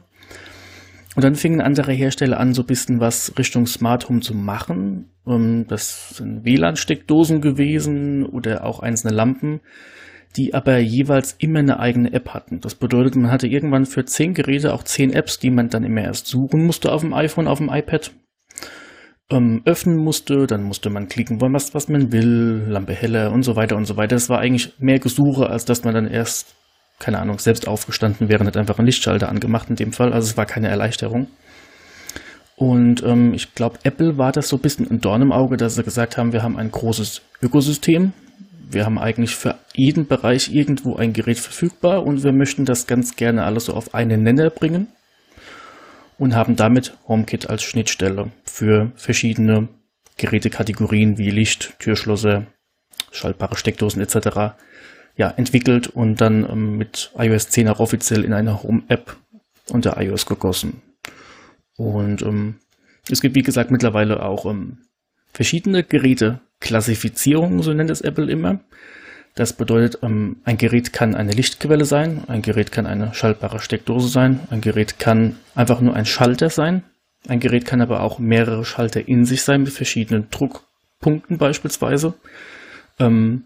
Und 1.16 1.24
dann 1.24 1.36
fingen 1.36 1.62
andere 1.62 1.94
Hersteller 1.94 2.40
an, 2.40 2.54
so 2.54 2.62
ein 2.62 2.68
bisschen 2.68 3.00
was 3.00 3.34
Richtung 3.38 3.66
Smart 3.66 4.08
Home 4.08 4.20
zu 4.22 4.36
machen. 4.36 5.10
Ähm, 5.28 5.66
das 5.68 6.18
sind 6.18 6.46
WLAN-Steckdosen 6.46 7.42
gewesen 7.42 8.26
oder 8.26 8.66
auch 8.66 8.80
einzelne 8.80 9.14
Lampen, 9.14 9.62
die 10.36 10.54
aber 10.54 10.78
jeweils 10.78 11.34
immer 11.40 11.60
eine 11.60 11.80
eigene 11.80 12.14
App 12.14 12.30
hatten. 12.30 12.60
Das 12.60 12.76
bedeutet, 12.76 13.16
man 13.16 13.32
hatte 13.32 13.48
irgendwann 13.48 13.86
für 13.86 14.06
zehn 14.06 14.34
Geräte 14.34 14.74
auch 14.74 14.84
zehn 14.84 15.14
Apps, 15.14 15.40
die 15.40 15.52
man 15.52 15.70
dann 15.70 15.84
immer 15.84 16.02
erst 16.02 16.28
suchen 16.28 16.66
musste 16.66 16.92
auf 16.92 17.02
dem 17.02 17.14
iPhone, 17.14 17.48
auf 17.48 17.60
dem 17.60 17.70
iPad. 17.70 18.12
Ähm, 19.32 19.64
öffnen 19.66 19.98
musste, 19.98 20.46
dann 20.46 20.64
musste 20.64 20.92
man 20.92 21.08
klicken, 21.08 21.42
was, 21.42 21.74
was 21.74 21.88
man 21.88 22.12
will, 22.12 22.66
Lampe 22.68 22.94
heller 22.94 23.32
und 23.32 23.42
so 23.42 23.56
weiter 23.56 23.76
und 23.76 23.86
so 23.86 23.98
weiter. 23.98 24.16
Es 24.16 24.30
war 24.30 24.40
eigentlich 24.40 24.74
mehr 24.78 25.00
Gesuche, 25.00 25.50
als 25.50 25.66
dass 25.66 25.84
man 25.84 25.96
dann 25.96 26.08
erst 26.08 26.56
keine 27.00 27.20
Ahnung, 27.20 27.40
selbst 27.40 27.68
aufgestanden 27.68 28.30
wäre, 28.30 28.46
hat 28.46 28.58
einfach 28.58 28.80
einen 28.80 28.88
Lichtschalter 28.88 29.30
angemacht 29.30 29.70
in 29.70 29.76
dem 29.76 29.92
Fall. 29.92 30.14
Also 30.14 30.30
es 30.30 30.38
war 30.38 30.46
keine 30.46 30.70
Erleichterung. 30.70 31.28
Und 32.56 33.04
ähm, 33.04 33.34
ich 33.34 33.54
glaube, 33.54 33.80
Apple 33.84 34.18
war 34.18 34.32
das 34.32 34.48
so 34.48 34.56
ein 34.58 34.62
bisschen 34.62 34.90
ein 34.90 35.02
Dorn 35.02 35.22
im 35.22 35.32
Auge, 35.32 35.58
dass 35.58 35.76
sie 35.76 35.84
gesagt 35.84 36.18
haben, 36.18 36.32
wir 36.32 36.44
haben 36.44 36.58
ein 36.58 36.72
großes 36.72 37.22
Ökosystem. 37.42 38.14
Wir 38.70 38.86
haben 38.86 38.98
eigentlich 38.98 39.36
für 39.36 39.56
jeden 39.74 40.08
Bereich 40.08 40.54
irgendwo 40.54 40.96
ein 40.96 41.14
Gerät 41.14 41.38
verfügbar 41.38 42.04
und 42.04 42.24
wir 42.24 42.32
möchten 42.32 42.66
das 42.66 42.88
ganz 42.88 43.16
gerne 43.16 43.44
alles 43.44 43.66
so 43.66 43.74
auf 43.74 43.94
einen 43.94 44.24
Nenner 44.24 44.50
bringen 44.50 44.88
und 46.18 46.34
haben 46.34 46.56
damit 46.56 46.98
HomeKit 47.08 47.50
als 47.50 47.64
Schnittstelle 47.64 48.32
für 48.44 48.92
verschiedene 48.96 49.68
Gerätekategorien 50.18 51.18
wie 51.18 51.30
Licht, 51.30 51.76
Türschlosser, 51.80 52.48
schaltbare 53.12 53.58
Steckdosen 53.58 54.02
etc 54.02 54.56
ja, 55.18 55.30
entwickelt 55.30 55.88
und 55.88 56.22
dann 56.22 56.48
ähm, 56.50 56.78
mit 56.78 57.12
iOS 57.18 57.50
10 57.50 57.70
auch 57.70 57.80
offiziell 57.80 58.24
in 58.24 58.34
eine 58.34 58.64
Home-App 58.64 59.16
unter 59.70 60.00
iOS 60.02 60.26
gegossen. 60.26 60.82
Und 61.78 62.22
ähm, 62.22 62.56
es 63.10 63.22
gibt, 63.22 63.36
wie 63.36 63.44
gesagt, 63.44 63.72
mittlerweile 63.72 64.24
auch 64.24 64.46
ähm, 64.46 64.80
verschiedene 65.34 65.84
Geräte-Klassifizierungen, 65.84 67.62
so 67.62 67.74
nennt 67.74 67.90
es 67.90 68.02
Apple 68.02 68.32
immer. 68.32 68.62
Das 69.36 69.52
bedeutet, 69.52 70.02
ähm, 70.02 70.38
ein 70.46 70.58
Gerät 70.58 70.94
kann 70.94 71.14
eine 71.14 71.34
Lichtquelle 71.34 71.84
sein, 71.84 72.24
ein 72.28 72.42
Gerät 72.42 72.72
kann 72.72 72.86
eine 72.86 73.14
schaltbare 73.14 73.60
Steckdose 73.60 74.08
sein, 74.08 74.40
ein 74.50 74.62
Gerät 74.62 74.98
kann 74.98 75.36
einfach 75.56 75.82
nur 75.82 75.94
ein 75.94 76.06
Schalter 76.06 76.50
sein, 76.50 76.84
ein 77.28 77.42
Gerät 77.42 77.66
kann 77.66 77.82
aber 77.82 78.02
auch 78.02 78.18
mehrere 78.18 78.64
Schalter 78.64 79.06
in 79.06 79.26
sich 79.26 79.42
sein 79.42 79.64
mit 79.64 79.74
verschiedenen 79.74 80.30
Druckpunkten 80.30 81.38
beispielsweise. 81.38 82.14
Ähm, 82.98 83.44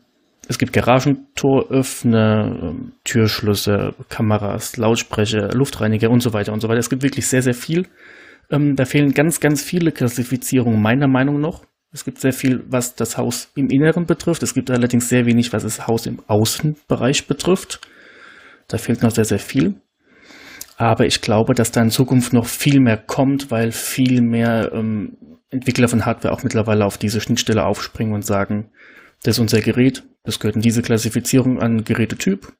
es 0.47 0.59
gibt 0.59 0.73
Garagentoröffner, 0.73 2.59
ähm, 2.61 2.91
Türschlüsse, 3.03 3.95
Kameras, 4.09 4.77
Lautsprecher, 4.77 5.53
Luftreiniger 5.53 6.11
und 6.11 6.21
so 6.21 6.33
weiter 6.33 6.53
und 6.53 6.59
so 6.59 6.67
weiter. 6.69 6.79
Es 6.79 6.89
gibt 6.89 7.03
wirklich 7.03 7.27
sehr, 7.27 7.41
sehr 7.41 7.53
viel. 7.55 7.87
Ähm, 8.49 8.75
da 8.75 8.85
fehlen 8.85 9.13
ganz, 9.13 9.39
ganz 9.39 9.63
viele 9.63 9.91
Klassifizierungen 9.91 10.81
meiner 10.81 11.07
Meinung 11.07 11.39
nach. 11.39 11.61
Es 11.91 12.05
gibt 12.05 12.19
sehr 12.19 12.33
viel, 12.33 12.63
was 12.67 12.95
das 12.95 13.17
Haus 13.17 13.51
im 13.55 13.69
Inneren 13.69 14.05
betrifft. 14.05 14.43
Es 14.43 14.53
gibt 14.53 14.69
allerdings 14.69 15.09
sehr 15.09 15.25
wenig, 15.25 15.53
was 15.53 15.63
das 15.63 15.87
Haus 15.87 16.05
im 16.05 16.19
Außenbereich 16.27 17.27
betrifft. 17.27 17.81
Da 18.67 18.77
fehlt 18.77 19.01
noch 19.01 19.11
sehr, 19.11 19.25
sehr 19.25 19.39
viel. 19.39 19.75
Aber 20.77 21.05
ich 21.05 21.21
glaube, 21.21 21.55
dass 21.55 21.71
da 21.71 21.81
in 21.81 21.89
Zukunft 21.89 22.31
noch 22.31 22.45
viel 22.45 22.79
mehr 22.79 22.97
kommt, 22.97 23.51
weil 23.51 23.71
viel 23.71 24.21
mehr 24.21 24.71
ähm, 24.73 25.17
Entwickler 25.49 25.87
von 25.87 26.05
Hardware 26.05 26.33
auch 26.33 26.43
mittlerweile 26.43 26.85
auf 26.85 26.97
diese 26.97 27.19
Schnittstelle 27.19 27.65
aufspringen 27.65 28.13
und 28.13 28.25
sagen, 28.25 28.69
das 29.23 29.35
ist 29.35 29.39
unser 29.39 29.61
Gerät, 29.61 30.03
das 30.23 30.39
gehört 30.39 30.55
in 30.55 30.61
diese 30.61 30.81
Klassifizierung 30.81 31.59
an 31.59 31.83
Gerätetyp. 31.83 32.53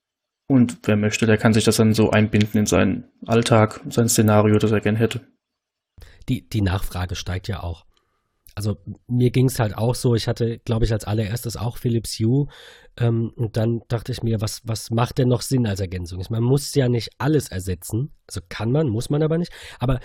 Und 0.47 0.79
wer 0.83 0.97
möchte, 0.97 1.27
der 1.27 1.37
kann 1.37 1.53
sich 1.53 1.63
das 1.63 1.77
dann 1.77 1.93
so 1.93 2.09
einbinden 2.09 2.59
in 2.59 2.65
seinen 2.65 3.05
Alltag, 3.25 3.81
sein 3.89 4.09
Szenario, 4.09 4.57
das 4.57 4.71
er 4.71 4.81
gern 4.81 4.95
hätte. 4.95 5.21
Die, 6.29 6.47
die 6.47 6.61
Nachfrage 6.61 7.15
steigt 7.15 7.47
ja 7.47 7.63
auch. 7.63 7.85
Also 8.55 8.77
mir 9.07 9.31
ging 9.31 9.45
es 9.45 9.59
halt 9.59 9.77
auch 9.77 9.95
so, 9.95 10.15
ich 10.15 10.27
hatte, 10.27 10.59
glaube 10.59 10.83
ich, 10.85 10.91
als 10.91 11.05
allererstes 11.05 11.55
auch 11.55 11.77
Philips 11.77 12.19
Hue 12.19 12.47
ähm, 12.97 13.31
und 13.35 13.55
dann 13.55 13.81
dachte 13.87 14.11
ich 14.11 14.21
mir, 14.21 14.41
was, 14.41 14.61
was 14.65 14.89
macht 14.91 15.17
denn 15.17 15.29
noch 15.29 15.41
Sinn 15.41 15.65
als 15.65 15.79
Ergänzung? 15.79 16.21
Man 16.29 16.43
muss 16.43 16.73
ja 16.75 16.89
nicht 16.89 17.09
alles 17.19 17.49
ersetzen, 17.49 18.11
also 18.27 18.41
kann 18.49 18.71
man, 18.71 18.89
muss 18.89 19.09
man 19.09 19.23
aber 19.23 19.37
nicht, 19.37 19.53
aber 19.79 19.99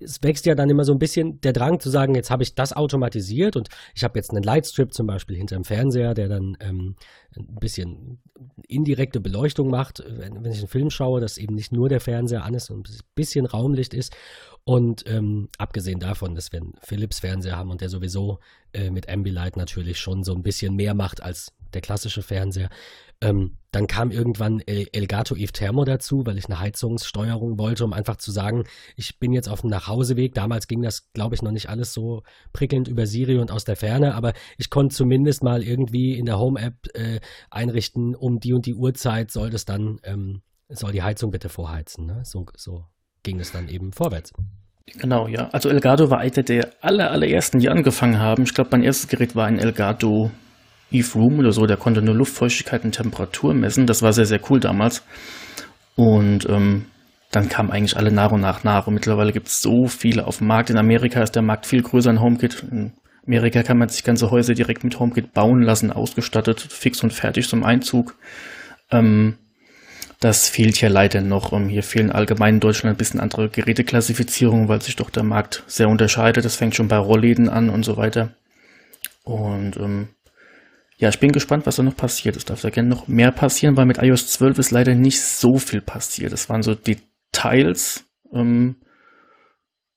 es 0.00 0.22
wächst 0.22 0.44
ja 0.44 0.54
dann 0.54 0.70
immer 0.70 0.84
so 0.84 0.92
ein 0.92 0.98
bisschen 0.98 1.40
der 1.40 1.52
Drang 1.52 1.78
zu 1.78 1.88
sagen, 1.88 2.14
jetzt 2.14 2.30
habe 2.30 2.42
ich 2.42 2.54
das 2.54 2.72
automatisiert 2.72 3.56
und 3.56 3.68
ich 3.94 4.02
habe 4.02 4.18
jetzt 4.18 4.30
einen 4.30 4.42
Lightstrip 4.42 4.92
zum 4.92 5.06
Beispiel 5.06 5.36
hinter 5.36 5.56
dem 5.56 5.64
Fernseher, 5.64 6.14
der 6.14 6.28
dann 6.28 6.56
ähm, 6.60 6.96
ein 7.36 7.54
bisschen 7.60 8.20
indirekte 8.66 9.20
Beleuchtung 9.20 9.70
macht, 9.70 10.02
wenn, 10.06 10.42
wenn, 10.42 10.52
ich 10.52 10.58
einen 10.58 10.68
Film 10.68 10.90
schaue, 10.90 11.20
dass 11.20 11.38
eben 11.38 11.54
nicht 11.54 11.72
nur 11.72 11.88
der 11.88 12.00
Fernseher 12.00 12.44
an 12.44 12.54
ist 12.54 12.70
und 12.70 12.88
ein 12.88 12.98
bisschen 13.14 13.46
Raumlicht 13.46 13.94
ist. 13.94 14.14
Und 14.64 15.06
ähm, 15.06 15.50
abgesehen 15.58 16.00
davon, 16.00 16.34
dass 16.34 16.50
wir 16.50 16.60
einen 16.60 16.72
Philips-Fernseher 16.80 17.56
haben 17.56 17.70
und 17.70 17.82
der 17.82 17.90
sowieso 17.90 18.38
äh, 18.72 18.90
mit 18.90 19.08
Ambilight 19.10 19.56
natürlich 19.56 20.00
schon 20.00 20.24
so 20.24 20.34
ein 20.34 20.42
bisschen 20.42 20.74
mehr 20.74 20.94
macht 20.94 21.22
als 21.22 21.52
der 21.74 21.82
klassische 21.82 22.22
Fernseher, 22.22 22.70
ähm, 23.20 23.58
dann 23.72 23.86
kam 23.86 24.10
irgendwann 24.10 24.60
El 24.60 24.86
Elgato 24.92 25.34
Eve 25.34 25.52
Thermo 25.52 25.84
dazu, 25.84 26.24
weil 26.24 26.38
ich 26.38 26.46
eine 26.46 26.60
Heizungssteuerung 26.60 27.58
wollte, 27.58 27.84
um 27.84 27.92
einfach 27.92 28.16
zu 28.16 28.30
sagen, 28.30 28.64
ich 28.96 29.18
bin 29.18 29.32
jetzt 29.32 29.48
auf 29.48 29.62
dem 29.62 29.70
Nachhauseweg. 29.70 30.34
Damals 30.34 30.68
ging 30.68 30.82
das, 30.82 31.12
glaube 31.12 31.34
ich, 31.34 31.42
noch 31.42 31.50
nicht 31.50 31.68
alles 31.68 31.92
so 31.92 32.22
prickelnd 32.52 32.88
über 32.88 33.06
Siri 33.06 33.38
und 33.38 33.50
aus 33.50 33.64
der 33.64 33.76
Ferne, 33.76 34.14
aber 34.14 34.32
ich 34.58 34.70
konnte 34.70 34.94
zumindest 34.94 35.42
mal 35.42 35.62
irgendwie 35.62 36.16
in 36.18 36.26
der 36.26 36.38
Home-App 36.38 36.88
äh, 36.94 37.20
einrichten, 37.50 38.14
um 38.14 38.40
die 38.40 38.52
und 38.52 38.66
die 38.66 38.74
Uhrzeit 38.74 39.30
soll 39.30 39.50
das 39.50 39.64
dann, 39.64 40.00
ähm, 40.04 40.42
soll 40.68 40.92
die 40.92 41.02
Heizung 41.02 41.30
bitte 41.30 41.48
vorheizen. 41.48 42.06
Ne? 42.06 42.22
So, 42.24 42.46
so 42.56 42.84
ging 43.24 43.40
es 43.40 43.50
dann 43.50 43.68
eben 43.68 43.92
vorwärts. 43.92 44.32
Genau, 45.00 45.26
ja. 45.26 45.48
Also 45.52 45.68
Elgato 45.70 46.10
war 46.10 46.20
einer 46.20 46.42
der 46.42 46.70
aller, 46.80 47.10
allerersten, 47.10 47.58
die 47.58 47.68
angefangen 47.68 48.20
haben. 48.20 48.44
Ich 48.44 48.54
glaube, 48.54 48.70
mein 48.72 48.82
erstes 48.82 49.08
Gerät 49.08 49.34
war 49.34 49.46
ein 49.46 49.58
Elgato 49.58 50.30
Eve 50.92 51.18
Room 51.18 51.38
oder 51.40 51.50
so, 51.50 51.66
der 51.66 51.76
konnte 51.76 52.02
nur 52.02 52.14
Luftfeuchtigkeit 52.14 52.84
und 52.84 52.92
Temperatur 52.92 53.54
messen. 53.54 53.86
Das 53.86 54.02
war 54.02 54.12
sehr, 54.12 54.26
sehr 54.26 54.40
cool 54.48 54.60
damals. 54.60 55.02
Und 55.96 56.48
ähm, 56.48 56.86
dann 57.32 57.48
kamen 57.48 57.70
eigentlich 57.70 57.96
alle 57.96 58.12
nach 58.12 58.30
und 58.30 58.40
nach 58.40 58.62
nach. 58.62 58.86
Und 58.86 58.94
mittlerweile 58.94 59.32
gibt 59.32 59.48
es 59.48 59.60
so 59.60 59.86
viele 59.86 60.26
auf 60.26 60.38
dem 60.38 60.46
Markt. 60.46 60.70
In 60.70 60.76
Amerika 60.76 61.20
ist 61.22 61.34
der 61.34 61.42
Markt 61.42 61.66
viel 61.66 61.82
größer 61.82 62.10
in 62.10 62.20
HomeKit. 62.20 62.64
In 62.70 62.92
Amerika 63.26 63.62
kann 63.62 63.78
man 63.78 63.88
sich 63.88 64.04
ganze 64.04 64.30
Häuser 64.30 64.54
direkt 64.54 64.84
mit 64.84 65.00
HomeKit 65.00 65.32
bauen 65.32 65.62
lassen, 65.62 65.90
ausgestattet, 65.90 66.60
fix 66.60 67.02
und 67.02 67.12
fertig 67.12 67.48
zum 67.48 67.64
Einzug. 67.64 68.14
Ähm, 68.92 69.36
das 70.24 70.48
fehlt 70.48 70.76
hier 70.76 70.88
leider 70.88 71.20
noch. 71.20 71.52
Hier 71.68 71.82
fehlen 71.82 72.10
allgemein 72.10 72.54
in 72.54 72.60
Deutschland 72.60 72.94
ein 72.94 72.96
bisschen 72.96 73.20
andere 73.20 73.50
Geräteklassifizierungen, 73.50 74.68
weil 74.68 74.80
sich 74.80 74.96
doch 74.96 75.10
der 75.10 75.22
Markt 75.22 75.64
sehr 75.66 75.90
unterscheidet. 75.90 76.46
Das 76.46 76.56
fängt 76.56 76.74
schon 76.74 76.88
bei 76.88 76.96
Rollläden 76.96 77.50
an 77.50 77.68
und 77.68 77.84
so 77.84 77.98
weiter. 77.98 78.34
Und 79.24 79.76
ähm, 79.76 80.08
ja, 80.96 81.10
ich 81.10 81.18
bin 81.18 81.32
gespannt, 81.32 81.66
was 81.66 81.76
da 81.76 81.82
noch 81.82 81.96
passiert. 81.96 82.36
Es 82.36 82.46
darf 82.46 82.62
da 82.62 82.70
gerne 82.70 82.88
noch 82.88 83.06
mehr 83.06 83.32
passieren, 83.32 83.76
weil 83.76 83.84
mit 83.84 83.98
iOS 83.98 84.28
12 84.28 84.58
ist 84.58 84.70
leider 84.70 84.94
nicht 84.94 85.20
so 85.20 85.58
viel 85.58 85.82
passiert. 85.82 86.32
Es 86.32 86.48
waren 86.48 86.62
so 86.62 86.74
Details. 86.74 88.06
Ähm, 88.32 88.76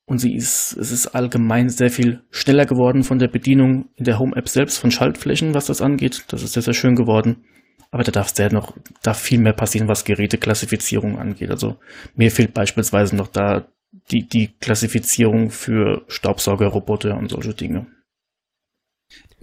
und 0.06 0.20
sie 0.20 0.36
ist, 0.36 0.76
es 0.76 0.92
ist 0.92 1.08
allgemein 1.08 1.70
sehr 1.70 1.90
viel 1.90 2.22
schneller 2.32 2.66
geworden 2.66 3.04
von 3.04 3.18
der 3.18 3.30
Bedienung 3.30 3.90
in 3.96 4.04
der 4.04 4.20
Home-App 4.20 4.50
selbst, 4.50 4.78
von 4.78 4.92
Schaltflächen, 4.92 5.54
was 5.54 5.68
das 5.68 5.82
angeht. 5.82 6.26
Das 6.28 6.44
ist 6.44 6.52
sehr, 6.52 6.64
sehr 6.64 6.74
schön 6.74 6.96
geworden. 6.96 7.46
Aber 7.92 8.04
da 8.04 8.12
darf 8.12 8.34
sehr 8.34 8.52
noch, 8.52 8.76
darf 9.02 9.20
viel 9.20 9.40
mehr 9.40 9.54
passieren, 9.54 9.88
was 9.88 10.04
Geräteklassifizierung 10.04 11.18
angeht. 11.18 11.50
Also 11.52 11.78
mir 12.16 12.32
fehlt 12.32 12.54
beispielsweise 12.54 13.16
noch 13.16 13.28
da 13.28 13.68
die, 14.12 14.28
die 14.28 14.50
Klassifizierung 14.60 15.50
für 15.50 16.04
Staubsaugerroboter 16.08 17.18
und 17.18 17.30
solche 17.30 17.54
Dinge. 17.54 17.88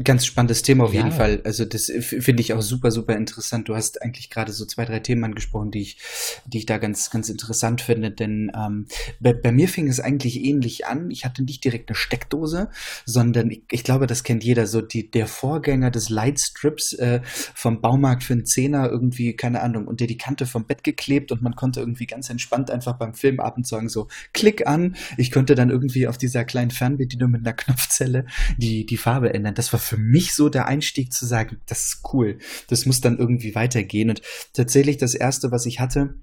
Ganz 0.03 0.27
spannendes 0.27 0.63
Thema 0.63 0.85
auf 0.85 0.93
ja. 0.93 1.05
jeden 1.05 1.13
Fall. 1.13 1.41
Also 1.45 1.65
das 1.65 1.85
finde 1.85 2.41
ich 2.41 2.53
auch 2.53 2.63
super, 2.63 2.91
super 2.91 3.15
interessant. 3.15 3.69
Du 3.69 3.77
hast 3.77 4.03
eigentlich 4.03 4.29
gerade 4.29 4.51
so 4.51 4.67
zwei, 4.67 4.85
drei 4.85 4.99
Themen 4.99 5.23
angesprochen, 5.23 5.71
die 5.71 5.83
ich, 5.83 5.99
die 6.47 6.59
ich 6.59 6.67
da 6.67 6.79
ganz, 6.79 7.11
ganz 7.11 7.29
interessant 7.29 7.81
finde. 7.81 8.11
Denn 8.11 8.51
ähm, 8.57 8.87
bei, 9.21 9.33
bei 9.35 9.53
mir 9.53 9.69
fing 9.69 9.87
es 9.87 10.01
eigentlich 10.01 10.43
ähnlich 10.43 10.85
an. 10.87 11.13
Ich 11.13 11.25
hatte 11.25 11.45
nicht 11.45 11.63
direkt 11.63 11.91
eine 11.91 11.95
Steckdose, 11.95 12.71
sondern 13.05 13.53
ich, 13.53 13.63
ich 13.71 13.85
glaube, 13.85 14.09
das 14.09 14.25
kennt 14.25 14.43
jeder. 14.43 14.67
So 14.67 14.81
die, 14.81 15.13
der 15.13 15.29
Vorgänger 15.29 15.93
des 15.93 16.09
Lightstrips 16.09 16.95
äh, 16.95 17.21
vom 17.23 17.81
Baumarkt 17.81 18.25
für 18.25 18.33
einen 18.33 18.47
Zehner 18.47 18.91
irgendwie, 18.91 19.37
keine 19.37 19.63
Ahnung, 19.63 19.87
unter 19.87 20.09
die 20.09 20.19
Kante 20.19 20.47
vom 20.47 20.67
Bett 20.67 20.83
geklebt 20.83 21.31
und 21.31 21.41
man 21.41 21.55
konnte 21.55 21.79
irgendwie 21.79 22.07
ganz 22.07 22.29
entspannt 22.31 22.69
einfach 22.69 22.95
beim 22.95 23.15
Filmabend 23.15 23.69
sagen, 23.69 23.89
so 23.89 24.09
Klick 24.33 24.67
an. 24.67 24.97
Ich 25.19 25.31
konnte 25.31 25.55
dann 25.55 25.71
irgendwie 25.71 26.09
auf 26.09 26.19
dieser 26.19 26.45
kleinen 26.45 26.73
Fernbedienung 26.73 27.31
mit 27.31 27.47
einer 27.47 27.55
Knopfzelle 27.55 28.27
die, 28.57 28.87
die 28.87 28.97
Farbe 28.97 29.33
ändern. 29.33 29.55
Das 29.55 29.73
war 29.73 29.84
für 29.85 29.97
mich 29.97 30.35
so 30.35 30.49
der 30.49 30.67
Einstieg 30.67 31.13
zu 31.13 31.27
sagen, 31.27 31.61
das 31.67 31.87
ist 31.87 32.01
cool. 32.13 32.39
Das 32.69 32.87
muss 32.87 33.01
dann 33.01 33.19
irgendwie 33.19 33.55
weitergehen. 33.55 34.11
Und 34.11 34.23
tatsächlich 34.53 34.97
das 34.97 35.15
erste, 35.15 35.53
was 35.53 35.67
ich 35.67 35.81
hatte, 35.81 36.15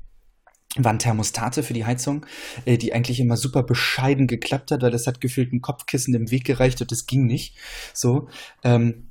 waren 0.78 1.00
Thermostate 1.00 1.64
für 1.64 1.74
die 1.74 1.86
Heizung, 1.86 2.26
äh, 2.66 2.78
die 2.78 2.94
eigentlich 2.94 3.20
immer 3.20 3.38
super 3.38 3.64
bescheiden 3.64 4.28
geklappt 4.28 4.72
hat, 4.72 4.82
weil 4.82 4.92
das 4.92 5.06
hat 5.08 5.22
gefühlt 5.22 5.52
ein 5.52 5.62
Kopfkissen 5.62 6.14
im 6.14 6.32
Weg 6.32 6.46
gereicht 6.46 6.82
und 6.82 6.92
das 6.92 7.06
ging 7.06 7.26
nicht. 7.26 7.56
So. 7.94 8.30
Ähm, 8.64 9.11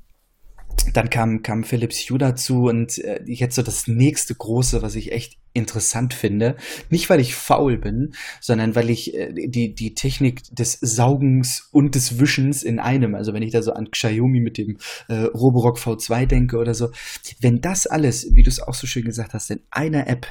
dann 0.93 1.09
kam, 1.09 1.43
kam 1.43 1.63
Philips 1.63 2.09
Hue 2.09 2.17
dazu 2.17 2.63
und 2.63 2.97
äh, 2.99 3.21
jetzt 3.25 3.55
so 3.55 3.61
das 3.61 3.87
nächste 3.87 4.35
große, 4.35 4.81
was 4.81 4.95
ich 4.95 5.11
echt 5.11 5.37
interessant 5.53 6.13
finde. 6.13 6.55
Nicht, 6.89 7.09
weil 7.09 7.19
ich 7.19 7.35
faul 7.35 7.77
bin, 7.77 8.13
sondern 8.39 8.75
weil 8.75 8.89
ich 8.89 9.13
äh, 9.13 9.33
die, 9.33 9.73
die 9.75 9.93
Technik 9.93 10.43
des 10.51 10.73
Saugens 10.79 11.69
und 11.71 11.95
des 11.95 12.19
Wischens 12.19 12.63
in 12.63 12.79
einem, 12.79 13.15
also 13.15 13.33
wenn 13.33 13.43
ich 13.43 13.51
da 13.51 13.61
so 13.61 13.73
an 13.73 13.91
Xiaomi 13.91 14.39
mit 14.39 14.57
dem 14.57 14.77
äh, 15.07 15.23
Roborock 15.23 15.77
V2 15.77 16.25
denke 16.25 16.57
oder 16.57 16.73
so, 16.73 16.91
wenn 17.39 17.61
das 17.61 17.87
alles, 17.87 18.33
wie 18.33 18.43
du 18.43 18.49
es 18.49 18.61
auch 18.61 18.73
so 18.73 18.87
schön 18.87 19.03
gesagt 19.03 19.33
hast, 19.33 19.51
in 19.51 19.61
einer 19.71 20.07
App 20.07 20.27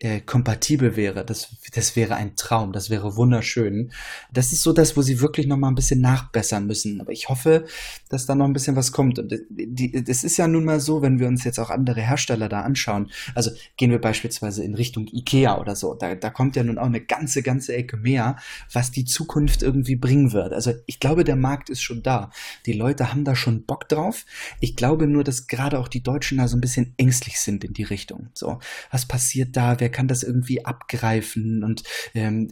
äh, 0.00 0.20
kompatibel 0.20 0.96
wäre, 0.96 1.24
das, 1.24 1.48
das 1.72 1.94
wäre 1.94 2.16
ein 2.16 2.34
Traum, 2.34 2.72
das 2.72 2.90
wäre 2.90 3.16
wunderschön. 3.16 3.92
Das 4.32 4.52
ist 4.52 4.62
so 4.62 4.72
das, 4.72 4.96
wo 4.96 5.02
sie 5.02 5.20
wirklich 5.20 5.46
noch 5.46 5.56
mal 5.56 5.68
ein 5.68 5.76
bisschen 5.76 6.00
nachbessern 6.00 6.66
müssen. 6.66 7.00
Aber 7.00 7.12
ich 7.12 7.28
hoffe, 7.28 7.66
dass 8.08 8.26
da 8.26 8.34
noch 8.34 8.46
ein 8.46 8.52
bisschen 8.52 8.74
was 8.74 8.90
kommt. 8.90 9.20
Und 9.20 9.32
die, 9.48 10.02
das 10.02 10.24
ist 10.24 10.36
ja 10.36 10.48
nun 10.48 10.64
mal 10.64 10.80
so, 10.80 11.00
wenn 11.00 11.20
wir 11.20 11.28
uns 11.28 11.44
jetzt 11.44 11.60
auch 11.60 11.70
andere 11.70 12.00
Hersteller 12.00 12.48
da 12.48 12.62
anschauen. 12.62 13.12
Also 13.36 13.52
gehen 13.76 13.92
wir 13.92 14.00
beispielsweise 14.00 14.64
in 14.64 14.74
Richtung 14.74 15.06
Ikea 15.06 15.60
oder 15.60 15.76
so. 15.76 15.94
Da, 15.94 16.16
da 16.16 16.30
kommt 16.30 16.56
ja 16.56 16.64
nun 16.64 16.78
auch 16.78 16.86
eine 16.86 17.00
ganze, 17.00 17.42
ganze 17.42 17.74
Ecke 17.76 17.96
mehr, 17.96 18.36
was 18.72 18.90
die 18.90 19.04
Zukunft 19.04 19.62
irgendwie 19.62 19.96
bringen 19.96 20.32
wird. 20.32 20.52
Also 20.52 20.72
ich 20.86 20.98
glaube, 20.98 21.22
der 21.22 21.36
Markt 21.36 21.70
ist 21.70 21.82
schon 21.82 22.02
da. 22.02 22.30
Die 22.66 22.72
Leute 22.72 23.12
haben 23.12 23.24
da 23.24 23.36
schon 23.36 23.64
Bock 23.64 23.88
drauf. 23.88 24.24
Ich 24.58 24.74
glaube 24.74 25.06
nur, 25.06 25.22
dass 25.22 25.46
gerade 25.46 25.78
auch 25.78 25.88
die 25.88 26.02
Deutschen 26.02 26.38
da 26.38 26.48
so 26.48 26.56
ein 26.56 26.60
bisschen 26.60 26.94
ängstlich 26.96 27.38
sind 27.38 27.62
in 27.62 27.74
die 27.74 27.84
Richtung. 27.84 28.30
So, 28.34 28.58
was 28.90 29.06
passiert 29.06 29.56
da? 29.56 29.76
wer 29.84 29.90
kann 29.94 30.08
das 30.08 30.22
irgendwie 30.22 30.66
abgreifen 30.66 31.64
und 31.64 31.82
ähm, 32.14 32.48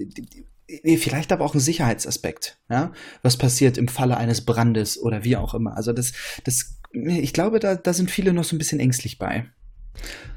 vielleicht 0.96 1.32
aber 1.32 1.44
auch 1.44 1.54
ein 1.54 1.60
Sicherheitsaspekt. 1.60 2.56
Ja? 2.70 2.92
Was 3.22 3.36
passiert 3.36 3.76
im 3.76 3.88
Falle 3.88 4.16
eines 4.16 4.44
Brandes 4.44 5.00
oder 5.00 5.24
wie 5.24 5.36
auch 5.36 5.54
immer. 5.54 5.76
Also 5.76 5.92
das, 5.92 6.12
das, 6.44 6.78
ich 6.92 7.32
glaube, 7.32 7.58
da, 7.58 7.74
da 7.74 7.92
sind 7.92 8.10
viele 8.10 8.32
noch 8.32 8.44
so 8.44 8.56
ein 8.56 8.58
bisschen 8.58 8.80
ängstlich 8.80 9.18
bei. 9.18 9.46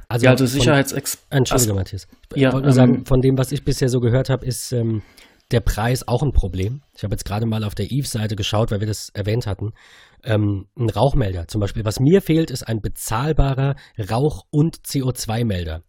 Also, 0.08 0.26
ja, 0.26 0.32
also 0.32 0.46
Sicherheitsex. 0.46 1.18
Entschuldige, 1.30 1.72
also, 1.72 1.76
Matthias. 1.76 2.08
Ich 2.34 2.42
ja, 2.42 2.52
wollte 2.52 2.66
nur 2.66 2.74
sagen, 2.74 2.96
ähm, 2.96 3.06
von 3.06 3.22
dem, 3.22 3.38
was 3.38 3.52
ich 3.52 3.64
bisher 3.64 3.90
so 3.90 4.00
gehört 4.00 4.30
habe, 4.30 4.46
ist 4.46 4.72
ähm, 4.72 5.02
der 5.52 5.62
Preis 5.62 6.08
auch 6.08 6.22
ein 6.22 6.32
Problem. 6.32 6.82
Ich 6.96 7.04
habe 7.04 7.14
jetzt 7.14 7.26
gerade 7.26 7.46
mal 7.46 7.64
auf 7.64 7.76
der 7.76 7.92
Eve-Seite 7.92 8.36
geschaut, 8.36 8.72
weil 8.72 8.80
wir 8.80 8.88
das 8.88 9.10
erwähnt 9.14 9.48
hatten. 9.48 9.72
Ähm, 10.24 10.68
ein 10.78 10.90
Rauchmelder 10.90 11.48
zum 11.48 11.62
Beispiel. 11.62 11.86
Was 11.86 12.00
mir 12.00 12.22
fehlt, 12.22 12.52
ist 12.52 12.68
ein 12.68 12.82
bezahlbarer 12.82 13.76
Rauch- 14.10 14.46
und 14.52 14.78
CO2-Melder. 14.78 15.82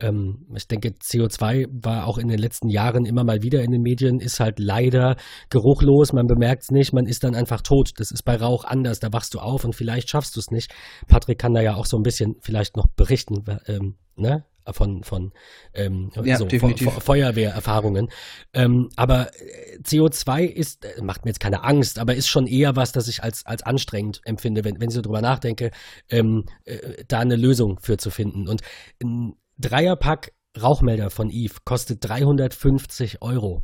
Ähm, 0.00 0.46
ich 0.54 0.68
denke, 0.68 0.90
CO2 0.90 1.66
war 1.70 2.06
auch 2.06 2.18
in 2.18 2.28
den 2.28 2.38
letzten 2.38 2.68
Jahren 2.68 3.04
immer 3.04 3.24
mal 3.24 3.42
wieder 3.42 3.62
in 3.62 3.72
den 3.72 3.82
Medien, 3.82 4.20
ist 4.20 4.40
halt 4.40 4.58
leider 4.58 5.16
geruchlos, 5.50 6.12
man 6.12 6.26
bemerkt 6.26 6.64
es 6.64 6.70
nicht, 6.70 6.92
man 6.92 7.06
ist 7.06 7.24
dann 7.24 7.34
einfach 7.34 7.62
tot. 7.62 7.92
Das 7.96 8.10
ist 8.10 8.22
bei 8.22 8.36
Rauch 8.36 8.64
anders, 8.64 9.00
da 9.00 9.12
wachst 9.12 9.34
du 9.34 9.38
auf 9.38 9.64
und 9.64 9.74
vielleicht 9.74 10.10
schaffst 10.10 10.36
du 10.36 10.40
es 10.40 10.50
nicht. 10.50 10.72
Patrick 11.08 11.38
kann 11.38 11.54
da 11.54 11.60
ja 11.60 11.74
auch 11.74 11.86
so 11.86 11.96
ein 11.96 12.02
bisschen 12.02 12.36
vielleicht 12.40 12.76
noch 12.76 12.86
berichten, 12.96 13.44
ähm, 13.66 13.96
ne? 14.16 14.44
von, 14.72 15.02
von 15.02 15.32
ähm, 15.74 16.10
ja, 16.24 16.36
so, 16.36 16.46
Feuerwehrerfahrungen. 16.46 18.08
Ähm, 18.52 18.88
aber 18.96 19.30
äh, 19.34 19.78
CO2 19.82 20.44
ist, 20.44 20.84
äh, 20.84 21.02
macht 21.02 21.24
mir 21.24 21.30
jetzt 21.30 21.40
keine 21.40 21.64
Angst, 21.64 21.98
aber 21.98 22.14
ist 22.14 22.28
schon 22.28 22.46
eher 22.46 22.76
was, 22.76 22.92
das 22.92 23.08
ich 23.08 23.22
als, 23.22 23.46
als 23.46 23.62
anstrengend 23.62 24.20
empfinde, 24.24 24.64
wenn, 24.64 24.80
wenn 24.80 24.88
ich 24.88 24.94
so 24.94 25.00
drüber 25.00 25.20
nachdenke, 25.20 25.70
ähm, 26.10 26.44
äh, 26.64 27.04
da 27.06 27.20
eine 27.20 27.36
Lösung 27.36 27.78
für 27.80 27.96
zu 27.96 28.10
finden. 28.10 28.48
Und 28.48 28.62
ein 29.02 29.34
Dreierpack 29.58 30.32
Rauchmelder 30.60 31.10
von 31.10 31.30
Eve 31.30 31.54
kostet 31.64 32.08
350 32.08 33.22
Euro. 33.22 33.62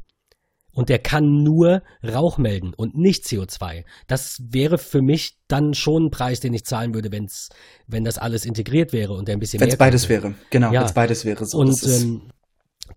Und 0.73 0.89
der 0.89 0.99
kann 0.99 1.45
nur 1.45 1.83
Rauch 2.03 2.37
melden 2.37 2.75
und 2.75 2.97
nicht 2.97 3.25
CO2. 3.25 3.85
Das 4.09 4.43
wäre 4.45 4.77
für 4.77 5.03
mich 5.03 5.39
dann 5.47 5.73
schon 5.73 6.07
ein 6.07 6.11
Preis, 6.11 6.41
den 6.41 6.53
ich 6.53 6.65
zahlen 6.65 6.95
würde, 6.95 7.13
wenn's, 7.13 7.49
wenn 7.87 8.05
das 8.05 8.19
alles 8.19 8.45
integriert 8.45 8.93
wäre 8.93 9.13
und 9.13 9.29
der 9.29 9.37
ein 9.37 9.39
bisschen 9.39 9.61
wenn's 9.61 9.79
mehr. 9.79 9.79
Wenn 9.79 9.95
es 9.95 10.09
beides 10.09 10.09
wäre, 10.09 10.35
genau, 10.51 10.73
ja. 10.73 10.81
wenn 10.81 10.87
es 10.87 10.93
beides 10.93 11.25
wäre. 11.25 11.47
So, 11.47 11.59
und 11.59 11.81
ähm, 11.85 12.23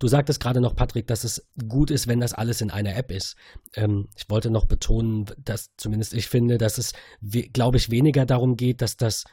du 0.00 0.08
sagtest 0.08 0.40
gerade 0.40 0.60
noch, 0.60 0.74
Patrick, 0.74 1.06
dass 1.06 1.22
es 1.22 1.46
gut 1.68 1.92
ist, 1.92 2.08
wenn 2.08 2.18
das 2.18 2.34
alles 2.34 2.60
in 2.60 2.72
einer 2.72 2.96
App 2.96 3.12
ist. 3.12 3.36
Ähm, 3.74 4.08
ich 4.16 4.28
wollte 4.28 4.50
noch 4.50 4.64
betonen, 4.64 5.26
dass 5.38 5.70
zumindest 5.76 6.14
ich 6.14 6.28
finde, 6.28 6.58
dass 6.58 6.78
es, 6.78 6.94
glaube 7.52 7.76
ich, 7.76 7.90
weniger 7.90 8.26
darum 8.26 8.56
geht, 8.56 8.82
dass 8.82 8.96
das 8.96 9.24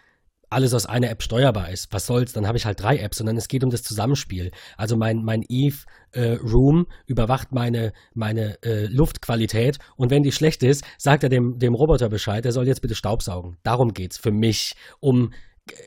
alles 0.55 0.73
aus 0.73 0.85
einer 0.85 1.09
App 1.09 1.21
steuerbar 1.21 1.69
ist. 1.69 1.91
Was 1.91 2.05
soll's, 2.05 2.33
dann 2.33 2.47
habe 2.47 2.57
ich 2.57 2.65
halt 2.65 2.81
drei 2.81 2.97
Apps, 2.97 3.17
sondern 3.17 3.37
es 3.37 3.47
geht 3.47 3.63
um 3.63 3.69
das 3.69 3.83
Zusammenspiel. 3.83 4.51
Also 4.77 4.97
mein, 4.97 5.23
mein 5.23 5.43
Eve 5.47 5.85
äh, 6.11 6.33
Room 6.33 6.87
überwacht 7.05 7.51
meine, 7.51 7.93
meine 8.13 8.61
äh, 8.63 8.85
Luftqualität 8.85 9.77
und 9.97 10.09
wenn 10.09 10.23
die 10.23 10.31
schlecht 10.31 10.63
ist, 10.63 10.83
sagt 10.97 11.23
er 11.23 11.29
dem, 11.29 11.59
dem 11.59 11.75
Roboter 11.75 12.09
Bescheid, 12.09 12.45
er 12.45 12.51
soll 12.51 12.67
jetzt 12.67 12.81
bitte 12.81 12.95
Staubsaugen. 12.95 13.57
Darum 13.63 13.93
geht's 13.93 14.17
für 14.17 14.31
mich, 14.31 14.75
um 14.99 15.31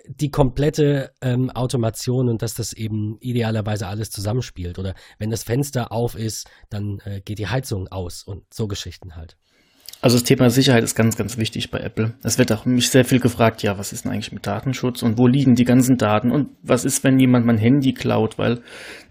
die 0.09 0.31
komplette 0.31 1.13
ähm, 1.21 1.51
Automation 1.51 2.29
und 2.29 2.43
dass 2.43 2.55
das 2.55 2.73
eben 2.73 3.17
idealerweise 3.21 3.87
alles 3.87 4.11
zusammenspielt. 4.11 4.79
Oder 4.79 4.95
wenn 5.19 5.31
das 5.31 5.45
Fenster 5.45 5.93
auf 5.93 6.17
ist, 6.17 6.51
dann 6.69 7.01
äh, 7.05 7.21
geht 7.21 7.39
die 7.39 7.47
Heizung 7.47 7.89
aus 7.89 8.25
und 8.25 8.53
so 8.53 8.67
Geschichten 8.67 9.17
halt. 9.17 9.37
Also 10.01 10.17
das 10.17 10.23
Thema 10.23 10.49
Sicherheit 10.49 10.85
ist 10.85 10.95
ganz, 10.95 11.17
ganz 11.17 11.39
wichtig 11.39 11.73
bei 11.73 11.81
Apple. 11.81 12.15
Es 12.23 12.39
wird 12.39 12.53
auch 12.53 12.65
mich 12.65 12.89
sehr 12.91 13.05
viel 13.05 13.19
gefragt, 13.19 13.65
ja, 13.65 13.79
was 13.79 13.93
ist 13.93 14.05
denn 14.05 14.13
eigentlich 14.13 14.31
mit 14.31 14.47
Datenschutz 14.47 15.03
und 15.03 15.19
wo 15.19 15.27
liegen 15.27 15.57
die 15.57 15.65
ganzen 15.65 15.99
Daten 15.99 16.31
und 16.31 16.51
was 16.63 16.85
ist, 16.85 17.03
wenn 17.03 17.19
jemand 17.19 17.47
mein 17.47 17.59
Handy 17.59 17.95
klaut, 17.95 18.39
weil 18.39 18.61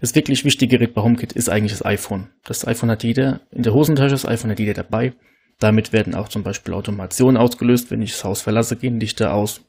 das 0.00 0.14
wirklich 0.14 0.46
wichtige 0.46 0.78
Gerät 0.78 0.94
bei 0.94 1.02
HomeKit 1.02 1.32
ist 1.32 1.50
eigentlich 1.50 1.72
das 1.72 1.84
iPhone. 1.84 2.28
Das 2.44 2.66
iPhone 2.66 2.90
hat 2.90 3.04
jeder 3.04 3.40
in 3.50 3.64
der 3.64 3.74
Hosentasche, 3.74 4.12
das 4.12 4.24
iPhone 4.24 4.50
hat 4.50 4.60
jeder 4.60 4.72
dabei. 4.72 5.12
Damit 5.58 5.92
werden 5.92 6.14
auch 6.14 6.28
zum 6.28 6.42
Beispiel 6.42 6.72
Automationen 6.72 7.36
ausgelöst, 7.36 7.90
wenn 7.90 8.00
ich 8.00 8.12
das 8.12 8.24
Haus 8.24 8.40
verlasse, 8.40 8.76
gehen 8.76 8.98
Lichter 8.98 9.34
aus. 9.34 9.60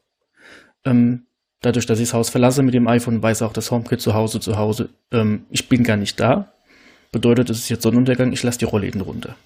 Ähm, 0.86 1.26
dadurch, 1.60 1.84
dass 1.84 1.98
ich 1.98 2.08
das 2.08 2.14
Haus 2.14 2.30
verlasse 2.30 2.62
mit 2.62 2.72
dem 2.72 2.88
iPhone, 2.88 3.22
weiß 3.22 3.42
auch 3.42 3.52
das 3.52 3.70
HomeKit 3.70 4.00
zu 4.00 4.14
Hause, 4.14 4.40
zu 4.40 4.56
Hause, 4.56 4.88
ähm, 5.12 5.44
ich 5.50 5.68
bin 5.68 5.84
gar 5.84 5.98
nicht 5.98 6.18
da. 6.18 6.54
Bedeutet, 7.12 7.50
es 7.50 7.58
ist 7.58 7.68
jetzt 7.68 7.82
Sonnenuntergang, 7.82 8.32
ich 8.32 8.42
lasse 8.42 8.60
die 8.60 8.64
Rollläden 8.64 9.02
runter 9.02 9.36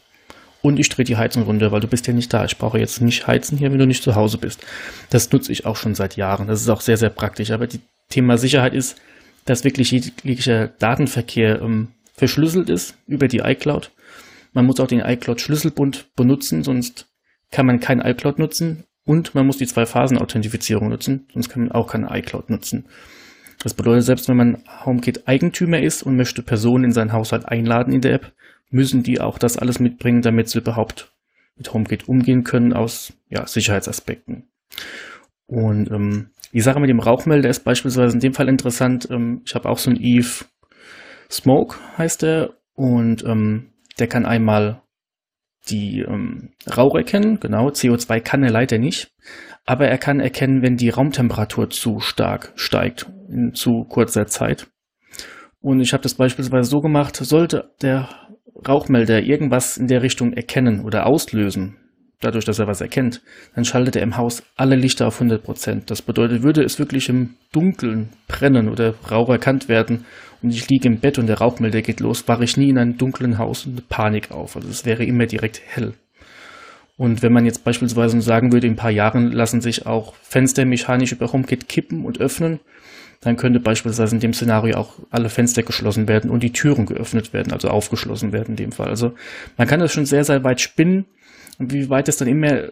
und 0.65 0.81
ich 0.81 0.89
drehe 0.89 1.05
die 1.05 1.19
Heizung 1.19 1.43
runter, 1.43 1.73
weil 1.73 1.81
du 1.81 1.89
bist 1.89 2.07
ja 2.07 2.15
nicht 2.15 2.33
da. 2.33 2.47
Ich 2.47 2.57
brauche 2.57 2.79
jetzt 2.79 3.03
nicht 3.03 3.27
heizen 3.27 3.59
hier, 3.59 3.71
wenn 3.71 3.79
du 3.79 3.87
nicht 3.87 4.03
zu 4.03 4.15
Hause 4.15 4.39
bist. 4.39 4.65
Das 5.11 5.31
nutze 5.31 5.53
ich 5.53 5.67
auch 5.67 5.77
schon 5.77 5.95
seit 5.95 6.17
Jahren. 6.17 6.47
Das 6.47 6.63
ist 6.63 6.71
auch 6.71 6.81
sehr, 6.81 6.97
sehr 6.97 7.11
praktisch. 7.11 7.51
Aber 7.51 7.67
das 7.67 7.81
Thema 8.09 8.39
Sicherheit 8.39 8.73
ist, 8.73 8.97
dass 9.45 9.65
wirklich 9.65 9.91
jeglicher 9.91 10.69
Datenverkehr 10.69 11.61
ähm, 11.61 11.89
verschlüsselt 12.15 12.71
ist 12.71 12.97
über 13.07 13.29
die 13.29 13.41
iCloud. 13.41 13.91
Man 14.55 14.65
muss 14.65 14.81
auch 14.81 14.87
den 14.87 15.01
iCloud-Schlüsselbund 15.01 16.07
benutzen, 16.17 16.65
sonst 16.65 17.09
kann 17.51 17.67
man 17.67 17.79
kein 17.79 18.01
iCloud 18.01 18.39
nutzen. 18.39 18.85
Und 19.05 19.35
man 19.35 19.45
muss 19.45 19.59
die 19.59 19.67
Zwei-Phasen-Authentifizierung 19.67 20.89
nutzen, 20.89 21.27
sonst 21.35 21.51
kann 21.51 21.65
man 21.65 21.73
auch 21.73 21.89
keine 21.89 22.09
iCloud 22.11 22.49
nutzen. 22.49 22.87
Das 23.63 23.75
bedeutet, 23.75 24.07
selbst 24.07 24.31
wenn 24.31 24.39
man 24.39 24.63
HomeKit-Eigentümer 24.87 25.81
ist 25.81 26.05
und 26.05 26.17
möchte 26.17 26.43
Personen 26.43 26.85
in 26.85 26.93
seinen 26.93 27.13
Haushalt 27.13 27.45
einladen 27.45 27.93
in 27.93 28.01
der 28.01 28.15
App, 28.15 28.33
müssen 28.75 29.05
die 29.05 29.21
auch 29.21 29.39
das 29.39 29.57
alles 29.57 29.79
mitbringen, 29.79 30.21
damit 30.21 30.49
sie 30.49 30.59
überhaupt 30.59 31.13
mit 31.57 31.73
HomeKit 31.73 32.09
umgehen 32.09 32.43
können 32.43 32.73
aus 32.73 33.13
ja, 33.29 33.47
Sicherheitsaspekten. 33.47 34.49
Und 35.47 35.91
ähm, 35.93 36.31
die 36.53 36.61
Sache 36.61 36.81
mit 36.81 36.91
dem 36.91 36.99
Rauchmelder 36.99 37.49
ist 37.49 37.65
beispielsweise 37.65 38.15
in 38.15 38.21
dem 38.21 38.35
Fall 38.35 38.49
interessant. 38.49 39.09
Ähm, 39.11 39.43
ich 39.47 39.55
habe 39.55 39.69
auch 39.69 39.79
so 39.79 39.91
ein 39.91 40.01
Eve 40.01 40.45
Smoke, 41.31 41.77
heißt 41.97 42.23
der, 42.23 42.55
und 42.75 43.25
ähm, 43.25 43.71
der 44.01 44.09
kann 44.09 44.27
einmal 44.27 44.83
die 45.69 46.01
ähm, 46.01 46.51
Rauch 46.67 46.97
erkennen, 46.97 47.39
genau, 47.41 47.69
CO2 47.69 48.21
kann 48.21 48.43
er 48.43 48.51
leider 48.51 48.79
nicht, 48.79 49.13
aber 49.65 49.87
er 49.87 49.99
kann 49.99 50.21
erkennen, 50.21 50.63
wenn 50.63 50.77
die 50.77 50.91
Raumtemperatur 50.91 51.71
zu 51.71 52.01
stark 52.01 52.53
steigt 52.57 53.07
in 53.29 53.55
zu 53.55 53.85
kurzer 53.85 54.27
Zeit. 54.27 54.67
Und 55.61 55.81
ich 55.81 55.93
habe 55.93 56.03
das 56.03 56.15
beispielsweise 56.15 56.69
so 56.69 56.81
gemacht, 56.81 57.17
sollte 57.17 57.71
der 57.81 58.09
Rauchmelder 58.67 59.23
irgendwas 59.23 59.77
in 59.77 59.89
der 59.89 60.03
Richtung 60.03 60.33
erkennen 60.33 60.85
oder 60.85 61.07
auslösen, 61.07 61.77
dadurch, 62.21 62.45
dass 62.45 62.59
er 62.59 62.67
was 62.67 62.81
erkennt, 62.81 63.21
dann 63.55 63.65
schaltet 63.65 63.97
er 63.97 64.03
im 64.03 64.17
Haus 64.17 64.43
alle 64.57 64.77
Lichter 64.77 65.07
auf 65.07 65.21
100%. 65.21 65.83
Das 65.87 66.03
bedeutet, 66.03 66.43
würde 66.43 66.63
es 66.63 66.79
wirklich 66.79 67.09
im 67.09 67.35
Dunkeln 67.53 68.11
brennen 68.29 68.69
oder 68.69 68.95
Rauch 69.11 69.29
erkannt 69.29 69.69
werden 69.69 70.05
und 70.43 70.51
ich 70.51 70.69
liege 70.69 70.89
im 70.89 71.01
Bett 71.01 71.19
und 71.19 71.27
der 71.27 71.39
Rauchmelder 71.39 71.83
geht 71.83 72.01
los, 72.01 72.29
wache 72.29 72.45
ich 72.45 72.57
nie 72.57 72.71
in 72.71 72.79
einem 72.79 72.99
dunklen 72.99 73.39
Haus 73.39 73.67
und 73.67 73.89
Panik 73.89 74.31
auf. 74.31 74.57
Also 74.57 74.69
es 74.69 74.85
wäre 74.85 75.05
immer 75.05 75.27
direkt 75.27 75.61
hell. 75.65 75.95
Und 76.97 77.23
wenn 77.23 77.33
man 77.33 77.45
jetzt 77.45 77.65
beispielsweise 77.65 78.21
sagen 78.21 78.53
würde, 78.53 78.67
in 78.67 78.75
ein 78.75 78.77
paar 78.77 78.91
Jahren 78.91 79.33
lassen 79.33 79.61
sich 79.61 79.87
auch 79.87 80.15
Fenster 80.17 80.65
mechanisch 80.65 81.13
über 81.13 81.33
HomeKit 81.33 81.69
kippen 81.69 82.05
und 82.05 82.21
öffnen, 82.21 82.61
dann 83.25 83.37
könnte 83.37 83.59
beispielsweise 83.59 84.15
in 84.15 84.21
dem 84.21 84.35
Szenario 84.35 84.77
auch 84.77 84.99
alle 85.11 85.31
Fenster 85.31 85.63
geschlossen 85.63 86.09
werden 86.09 86.31
und 86.31 86.43
die 86.43 86.53
Türen 86.53 86.85
geöffnet 86.85 87.33
werden, 87.33 87.53
also 87.53 87.69
aufgeschlossen 87.69 88.33
werden 88.33 88.51
in 88.51 88.57
dem 88.57 88.73
Fall. 88.73 88.89
Also 88.89 89.15
man 89.57 89.67
kann 89.67 89.81
das 89.81 89.93
schon 89.93 90.07
sehr, 90.07 90.25
sehr 90.25 90.45
weit 90.45 90.61
spinnen 90.61 91.07
und 91.59 91.73
wie 91.73 91.89
weit 91.89 92.09
es 92.09 92.19
dann 92.19 92.29
immer 92.29 92.69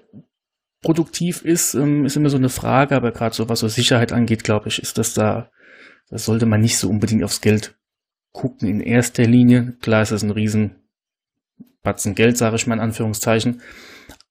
produktiv 0.83 1.43
ist, 1.43 1.75
ähm, 1.75 2.05
ist 2.05 2.17
immer 2.17 2.29
so 2.29 2.37
eine 2.37 2.51
Frage, 2.51 2.97
aber 2.97 3.13
gerade 3.13 3.35
so 3.35 3.49
was 3.49 3.61
so 3.61 3.69
Sicherheit 3.69 4.13
angeht, 4.13 4.45
glaube 4.45 4.69
ich, 4.69 4.83
ist 4.83 4.99
das 4.99 5.15
da, 5.15 5.51
das 6.11 6.27
sollte 6.27 6.45
man 6.45 6.61
nicht 6.61 6.77
so 6.77 6.91
unbedingt 6.91 7.25
aufs 7.25 7.41
Geld 7.41 7.75
gucken 8.33 8.69
in 8.69 8.81
erster 8.81 9.25
Linie. 9.25 9.75
Klar 9.81 10.03
ist 10.03 10.13
das 10.13 10.23
ein 10.23 10.31
riesen 10.31 10.77
Batzen 11.83 12.15
Geld, 12.15 12.37
sage 12.37 12.57
ich 12.57 12.67
mal 12.67 12.75
in 12.75 12.81
Anführungszeichen. 12.81 13.63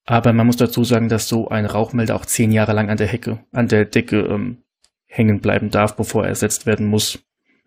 Aber 0.04 0.32
man 0.32 0.46
muss 0.46 0.56
dazu 0.56 0.84
sagen, 0.84 1.08
dass 1.08 1.28
so 1.28 1.48
ein 1.48 1.66
Rauchmelder 1.66 2.16
auch 2.16 2.26
zehn 2.26 2.52
Jahre 2.52 2.72
lang 2.72 2.90
an 2.90 2.96
der 2.96 3.06
Hecke, 3.06 3.44
an 3.52 3.68
der 3.68 3.84
Decke 3.84 4.20
ähm, 4.20 4.58
hängen 5.12 5.40
bleiben 5.40 5.70
darf, 5.70 5.94
bevor 5.94 6.22
er 6.24 6.30
ersetzt 6.30 6.64
werden 6.64 6.86
muss, 6.86 7.18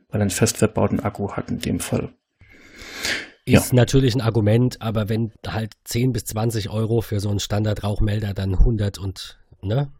weil 0.09 0.19
er 0.19 0.23
einen 0.23 0.31
fest 0.31 0.57
verbauten 0.57 0.99
Akku 0.99 1.31
hat 1.31 1.51
in 1.51 1.59
dem 1.59 1.79
Fall. 1.79 2.09
Ist 3.45 3.71
ja. 3.71 3.75
natürlich 3.75 4.15
ein 4.15 4.21
Argument, 4.21 4.81
aber 4.81 5.09
wenn 5.09 5.31
halt 5.45 5.73
10 5.83 6.11
bis 6.11 6.25
20 6.25 6.71
Euro 6.71 7.01
für 7.01 7.19
so 7.19 7.29
einen 7.29 7.39
Standardrauchmelder 7.39 8.33
dann 8.33 8.55
100 8.55 8.97
und 8.97 9.37
ne, 9.61 9.91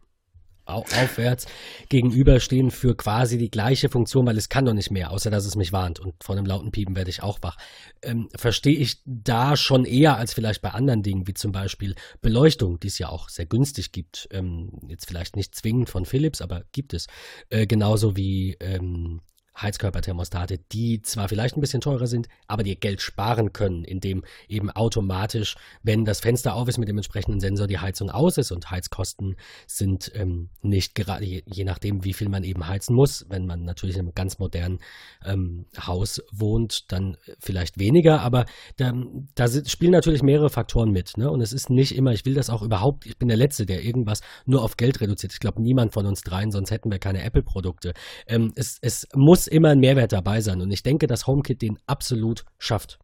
aufwärts 0.66 1.46
gegenüberstehen 1.88 2.70
für 2.70 2.96
quasi 2.96 3.38
die 3.38 3.50
gleiche 3.50 3.88
Funktion, 3.88 4.26
weil 4.26 4.36
es 4.36 4.48
kann 4.48 4.64
doch 4.64 4.74
nicht 4.74 4.90
mehr, 4.90 5.10
außer 5.10 5.30
dass 5.30 5.46
es 5.46 5.56
mich 5.56 5.72
warnt 5.72 6.00
und 6.00 6.14
von 6.22 6.36
einem 6.36 6.46
lauten 6.46 6.72
Piepen 6.72 6.96
werde 6.96 7.10
ich 7.10 7.22
auch 7.22 7.38
wach. 7.42 7.56
Ähm, 8.02 8.28
verstehe 8.36 8.76
ich 8.76 9.00
da 9.04 9.56
schon 9.56 9.84
eher 9.84 10.16
als 10.16 10.34
vielleicht 10.34 10.62
bei 10.62 10.70
anderen 10.70 11.02
Dingen, 11.02 11.26
wie 11.26 11.34
zum 11.34 11.52
Beispiel 11.52 11.94
Beleuchtung, 12.20 12.80
die 12.80 12.88
es 12.88 12.98
ja 12.98 13.08
auch 13.08 13.28
sehr 13.28 13.46
günstig 13.46 13.92
gibt. 13.92 14.28
Ähm, 14.30 14.70
jetzt 14.88 15.06
vielleicht 15.06 15.36
nicht 15.36 15.54
zwingend 15.54 15.88
von 15.88 16.04
Philips, 16.04 16.40
aber 16.40 16.64
gibt 16.72 16.94
es. 16.94 17.06
Äh, 17.48 17.66
genauso 17.66 18.16
wie 18.16 18.56
ähm, 18.60 19.20
Heizkörperthermostate, 19.60 20.58
die 20.72 21.02
zwar 21.02 21.28
vielleicht 21.28 21.56
ein 21.56 21.60
bisschen 21.60 21.80
teurer 21.80 22.06
sind, 22.06 22.28
aber 22.46 22.62
dir 22.62 22.76
Geld 22.76 23.00
sparen 23.00 23.52
können, 23.52 23.84
indem 23.84 24.24
eben 24.48 24.70
automatisch, 24.70 25.56
wenn 25.82 26.04
das 26.04 26.20
Fenster 26.20 26.54
auf 26.54 26.68
ist 26.68 26.78
mit 26.78 26.88
dem 26.88 26.98
entsprechenden 26.98 27.40
Sensor, 27.40 27.66
die 27.66 27.78
Heizung 27.78 28.10
aus 28.10 28.38
ist 28.38 28.52
und 28.52 28.70
Heizkosten 28.70 29.36
sind 29.66 30.12
ähm, 30.14 30.50
nicht 30.62 30.94
gerade, 30.94 31.24
je, 31.24 31.42
je, 31.46 31.64
nachdem, 31.64 32.04
wie 32.04 32.12
viel 32.12 32.28
man 32.28 32.44
eben 32.44 32.66
heizen 32.66 32.94
muss. 32.94 33.26
Wenn 33.28 33.46
man 33.46 33.64
natürlich 33.64 33.96
in 33.96 34.02
einem 34.02 34.14
ganz 34.14 34.38
modernen 34.38 34.80
ähm, 35.24 35.66
Haus 35.78 36.22
wohnt, 36.32 36.92
dann 36.92 37.16
vielleicht 37.38 37.78
weniger, 37.78 38.20
aber 38.20 38.46
da, 38.76 38.92
da 39.34 39.48
sind, 39.48 39.68
spielen 39.68 39.92
natürlich 39.92 40.22
mehrere 40.22 40.50
Faktoren 40.50 40.90
mit. 40.90 41.16
Ne? 41.16 41.30
Und 41.30 41.40
es 41.40 41.52
ist 41.52 41.70
nicht 41.70 41.96
immer, 41.96 42.12
ich 42.12 42.24
will 42.26 42.34
das 42.34 42.50
auch 42.50 42.62
überhaupt, 42.62 43.06
ich 43.06 43.16
bin 43.16 43.28
der 43.28 43.36
Letzte, 43.36 43.64
der 43.64 43.82
irgendwas 43.82 44.20
nur 44.44 44.62
auf 44.62 44.76
Geld 44.76 45.00
reduziert. 45.00 45.32
Ich 45.32 45.40
glaube, 45.40 45.62
niemand 45.62 45.92
von 45.92 46.06
uns 46.06 46.20
dreien, 46.20 46.50
sonst 46.50 46.70
hätten 46.70 46.90
wir 46.90 46.98
keine 46.98 47.22
Apple-Produkte. 47.22 47.94
Ähm, 48.26 48.52
es, 48.54 48.78
es 48.80 49.08
muss 49.14 49.45
immer 49.48 49.70
ein 49.70 49.80
Mehrwert 49.80 50.12
dabei 50.12 50.40
sein. 50.40 50.60
Und 50.60 50.70
ich 50.70 50.82
denke, 50.82 51.06
dass 51.06 51.26
HomeKit 51.26 51.62
den 51.62 51.78
absolut 51.86 52.44
schafft. 52.58 52.98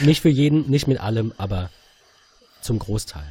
Nicht 0.00 0.22
für 0.22 0.28
jeden, 0.28 0.68
nicht 0.70 0.88
mit 0.88 1.00
allem, 1.00 1.32
aber 1.36 1.70
zum 2.60 2.78
Großteil. 2.78 3.26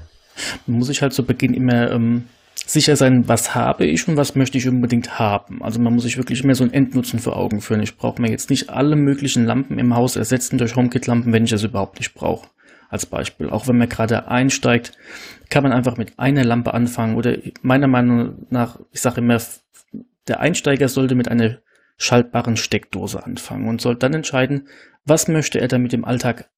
Man 0.65 0.79
muss 0.79 0.87
sich 0.87 1.01
halt 1.01 1.13
zu 1.13 1.23
Beginn 1.23 1.53
immer 1.53 1.91
ähm, 1.91 2.25
sicher 2.65 2.95
sein, 2.95 3.27
was 3.27 3.55
habe 3.55 3.85
ich 3.85 4.07
und 4.07 4.17
was 4.17 4.35
möchte 4.35 4.57
ich 4.57 4.67
unbedingt 4.67 5.19
haben. 5.19 5.63
Also 5.63 5.79
man 5.79 5.93
muss 5.93 6.03
sich 6.03 6.17
wirklich 6.17 6.43
immer 6.43 6.55
so 6.55 6.63
einen 6.63 6.73
Endnutzen 6.73 7.19
vor 7.19 7.37
Augen 7.37 7.61
führen. 7.61 7.81
Ich 7.81 7.97
brauche 7.97 8.21
mir 8.21 8.29
jetzt 8.29 8.49
nicht 8.49 8.69
alle 8.69 8.95
möglichen 8.95 9.45
Lampen 9.45 9.79
im 9.79 9.95
Haus 9.95 10.15
ersetzen 10.15 10.57
durch 10.57 10.75
HomeKit-Lampen, 10.75 11.33
wenn 11.33 11.43
ich 11.43 11.51
das 11.51 11.63
überhaupt 11.63 11.99
nicht 11.99 12.13
brauche. 12.13 12.47
Als 12.89 13.05
Beispiel. 13.05 13.49
Auch 13.49 13.67
wenn 13.67 13.77
man 13.77 13.89
gerade 13.89 14.29
einsteigt, 14.29 14.93
kann 15.49 15.63
man 15.63 15.73
einfach 15.73 15.97
mit 15.97 16.17
einer 16.19 16.45
Lampe 16.45 16.73
anfangen. 16.73 17.17
Oder 17.17 17.37
meiner 17.61 17.87
Meinung 17.87 18.45
nach, 18.49 18.79
ich 18.91 19.01
sage 19.01 19.19
immer, 19.19 19.41
der 20.27 20.39
Einsteiger 20.39 20.87
sollte 20.87 21.15
mit 21.15 21.27
einer 21.27 21.57
schaltbaren 21.97 22.57
Steckdose 22.57 23.25
anfangen 23.25 23.67
und 23.67 23.81
soll 23.81 23.95
dann 23.95 24.13
entscheiden, 24.13 24.67
was 25.05 25.27
möchte 25.27 25.59
er 25.59 25.67
damit 25.67 25.93
im 25.93 26.05
Alltag 26.05 26.49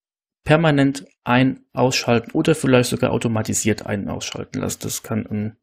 permanent 0.43 1.06
ein-, 1.23 1.62
ausschalten 1.73 2.32
oder 2.32 2.56
vielleicht 2.56 2.89
sogar 2.89 3.12
automatisiert 3.12 3.86
ein- 3.86 4.10
ausschalten 4.10 4.60
lassen. 4.60 4.80
Das 4.84 5.04
kann 5.04 5.25
ein 5.28 5.58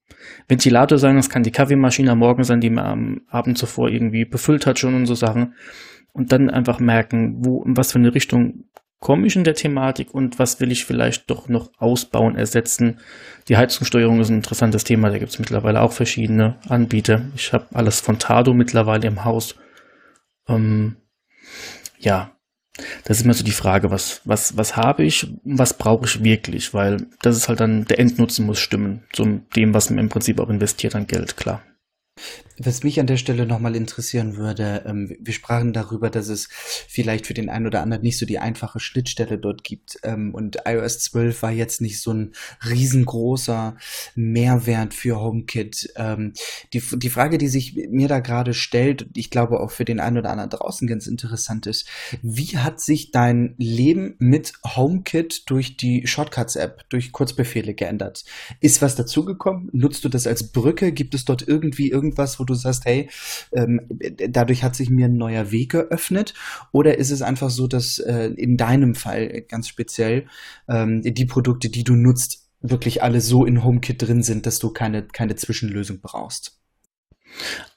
Ventilator 0.49 0.99
sein, 0.99 1.17
das 1.17 1.31
kann 1.31 1.43
die 1.43 1.51
Kaffeemaschine 1.51 2.13
am 2.13 2.19
Morgen 2.19 2.45
sein, 2.45 2.61
die 2.61 2.71
man 2.71 2.87
am 2.87 3.21
Abend 3.29 3.59
zuvor 3.59 3.89
irgendwie 3.89 4.25
befüllt 4.25 4.67
hat 4.67 4.79
schon 4.79 4.95
und 4.95 5.07
so 5.07 5.15
Sachen. 5.15 5.55
Und 6.13 6.33
dann 6.33 6.49
einfach 6.49 6.79
merken, 6.79 7.45
wo, 7.45 7.63
in 7.65 7.77
was 7.77 7.93
für 7.93 7.99
eine 7.99 8.15
Richtung 8.15 8.65
komme 9.01 9.27
ich 9.27 9.37
in 9.37 9.45
der 9.45 9.55
Thematik 9.55 10.15
und 10.15 10.39
was 10.39 10.61
will 10.61 10.73
ich 10.73 10.87
vielleicht 10.87 11.31
doch 11.31 11.49
noch 11.49 11.71
ausbauen, 11.79 12.37
ersetzen. 12.37 12.99
Die 13.49 13.57
Heizungssteuerung 13.57 14.21
ist 14.21 14.31
ein 14.31 14.37
interessantes 14.37 14.85
Thema, 14.85 15.11
da 15.11 15.19
gibt 15.19 15.33
es 15.33 15.39
mittlerweile 15.39 15.83
auch 15.83 15.93
verschiedene 15.93 16.57
Anbieter. 16.69 17.23
Ich 17.35 17.53
habe 17.53 17.67
alles 17.75 18.01
von 18.01 18.19
Tado 18.19 18.55
mittlerweile 18.55 19.07
im 19.07 19.25
Haus 19.25 19.57
ähm, 20.49 20.97
ja, 21.99 22.37
das 23.05 23.19
ist 23.19 23.25
immer 23.25 23.35
so 23.35 23.45
die 23.45 23.53
Frage, 23.53 23.91
was, 23.91 24.21
was, 24.25 24.57
was 24.57 24.77
habe 24.77 25.05
ich, 25.05 25.33
was 25.45 25.79
brauche 25.79 26.05
ich 26.05 26.23
wirklich, 26.23 26.75
weil 26.75 27.07
das 27.23 27.37
ist 27.37 27.49
halt 27.49 27.61
dann, 27.61 27.87
der 27.87 27.99
Endnutzen 27.99 28.45
muss 28.45 28.59
stimmen, 28.59 29.05
zum 29.13 29.49
dem, 29.51 29.73
was 29.73 29.91
man 29.91 29.99
im 29.99 30.09
Prinzip 30.09 30.39
auch 30.41 30.51
investiert 30.51 30.95
an 30.95 31.07
Geld, 31.07 31.37
klar. 31.37 31.63
Was 32.59 32.83
mich 32.83 32.99
an 33.01 33.07
der 33.07 33.19
Stelle 33.19 33.47
nochmal 33.47 33.77
interessieren 33.77 34.37
würde, 34.37 34.85
ähm, 34.87 35.15
wir 35.21 35.35
sprachen 35.35 35.73
darüber, 35.73 36.09
dass 36.09 36.29
es 36.29 36.49
vielleicht 36.89 37.27
für 37.27 37.35
den 37.35 37.51
einen 37.51 37.67
oder 37.67 37.83
anderen 37.83 38.03
nicht 38.03 38.19
so 38.19 38.25
die 38.25 38.39
einfache 38.39 38.81
Schnittstelle 38.81 39.39
dort 39.39 39.63
gibt. 39.63 39.99
Ähm, 40.03 40.35
und 40.35 40.59
iOS 40.65 41.01
12 41.01 41.43
war 41.43 41.51
jetzt 41.53 41.81
nicht 41.81 42.01
so 42.01 42.13
ein 42.13 42.33
riesengroßer 42.67 43.77
Mehrwert 44.15 44.95
für 44.95 45.21
HomeKit. 45.21 45.93
Ähm, 45.97 46.33
die, 46.73 46.81
die 46.81 47.11
Frage, 47.11 47.37
die 47.37 47.49
sich 47.49 47.75
mir 47.75 48.09
da 48.09 48.21
gerade 48.21 48.55
stellt, 48.55 49.07
ich 49.15 49.31
glaube 49.31 49.61
auch 49.61 49.71
für 49.71 49.85
den 49.85 50.01
einen 50.01 50.19
oder 50.19 50.31
anderen 50.31 50.51
draußen 50.51 50.89
ganz 50.89 51.07
interessant 51.07 51.67
ist, 51.67 51.87
wie 52.23 52.57
hat 52.57 52.81
sich 52.81 53.11
dein 53.11 53.55
Leben 53.59 54.15
mit 54.19 54.55
HomeKit 54.65 55.43
durch 55.51 55.77
die 55.77 56.07
Shortcuts-App, 56.07 56.89
durch 56.89 57.13
Kurzbefehle 57.13 57.75
geändert? 57.75 58.25
Ist 58.61 58.81
was 58.81 58.97
dazugekommen? 58.97 59.69
Nutzt 59.73 60.05
du 60.05 60.09
das 60.09 60.27
als 60.27 60.53
Brücke? 60.53 60.93
Gibt 60.93 61.15
es 61.15 61.27
dort 61.27 61.47
irgendwie 61.47 61.91
irgendwas, 61.91 62.41
wo 62.41 62.46
du 62.47 62.55
sagst, 62.55 62.85
hey, 62.85 63.11
ähm, 63.53 63.81
dadurch 64.29 64.63
hat 64.63 64.75
sich 64.75 64.91
mir 64.91 65.07
ein 65.07 65.17
neuer 65.17 65.51
Weg 65.51 65.73
geöffnet? 65.73 66.35
Oder 66.73 66.99
ist 66.99 67.11
es 67.11 67.23
einfach 67.23 67.51
so, 67.51 67.67
dass 67.67 67.99
äh, 67.99 68.31
in 68.37 68.57
deinem 68.57 68.95
Fall 68.95 69.43
ganz 69.49 69.69
speziell 69.69 70.27
ähm, 70.69 71.03
die 71.03 71.27
Produkte, 71.27 71.69
die 71.69 71.85
du 71.85 71.95
nutzt, 71.95 72.47
wirklich 72.61 73.03
alle 73.03 73.21
so 73.21 73.45
in 73.45 73.65
HomeKit 73.65 74.03
drin 74.03 74.23
sind, 74.23 74.47
dass 74.47 74.59
du 74.59 74.71
keine, 74.71 75.03
keine 75.03 75.37
Zwischenlösung 75.37 76.01
brauchst? 76.01 76.59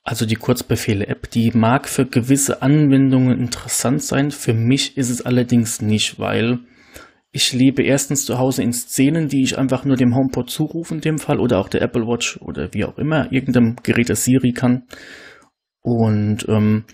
Also 0.04 0.26
die 0.26 0.36
Kurzbefehle-App, 0.36 1.30
die 1.32 1.52
mag 1.52 1.88
für 1.88 2.06
gewisse 2.06 2.62
Anwendungen 2.62 3.40
interessant 3.40 4.02
sein. 4.02 4.32
Für 4.32 4.54
mich 4.54 4.98
ist 4.98 5.10
es 5.10 5.22
allerdings 5.22 5.82
nicht, 5.82 6.20
weil 6.20 6.60
ich 7.32 7.54
lebe 7.54 7.84
erstens 7.84 8.26
zu 8.26 8.39
Hause 8.39 8.63
in 8.63 8.74
Szenen, 8.74 9.28
die 9.28 9.44
ich 9.44 9.58
einfach 9.58 9.86
nur 9.86 9.98
dem 9.98 10.15
HomePod 10.15 10.50
zurufe 10.50 10.96
in 10.96 11.02
dem 11.02 11.20
Fall 11.20 11.39
oder 11.39 11.60
auch 11.60 11.70
der 11.70 11.82
Apple 11.82 12.08
Watch 12.08 12.38
oder 12.42 12.74
wie 12.74 12.86
auch 12.86 12.98
immer, 12.98 13.32
irgendeinem 13.32 13.76
Gerät, 13.84 14.10
das 14.10 14.24
Siri 14.24 14.52
kann. 14.52 14.84
Und 15.82 16.48
ähm, 16.50 16.86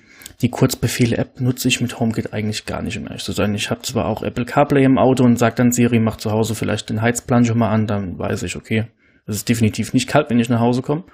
die 0.41 0.49
Kurzbefehle-App 0.49 1.39
nutze 1.39 1.69
ich 1.69 1.79
mit 1.79 1.99
HomeKit 1.99 2.33
eigentlich 2.33 2.65
gar 2.65 2.81
nicht, 2.81 2.97
um 2.97 3.05
ehrlich 3.05 3.23
zu 3.23 3.31
sein. 3.31 3.55
Ich 3.55 3.69
habe 3.69 3.81
zwar 3.81 4.07
auch 4.07 4.23
Apple 4.23 4.45
CarPlay 4.45 4.83
im 4.83 4.97
Auto 4.97 5.23
und 5.23 5.39
sage 5.39 5.55
dann 5.55 5.71
Siri, 5.71 5.99
mach 5.99 6.17
zu 6.17 6.31
Hause 6.31 6.55
vielleicht 6.55 6.89
den 6.89 7.01
Heizplan 7.01 7.45
schon 7.45 7.57
mal 7.57 7.69
an, 7.69 7.87
dann 7.87 8.19
weiß 8.19 8.43
ich, 8.43 8.57
okay, 8.57 8.87
es 9.25 9.37
ist 9.37 9.49
definitiv 9.49 9.93
nicht 9.93 10.09
kalt, 10.09 10.29
wenn 10.29 10.39
ich 10.39 10.49
nach 10.49 10.59
Hause 10.59 10.81
komme. 10.81 11.05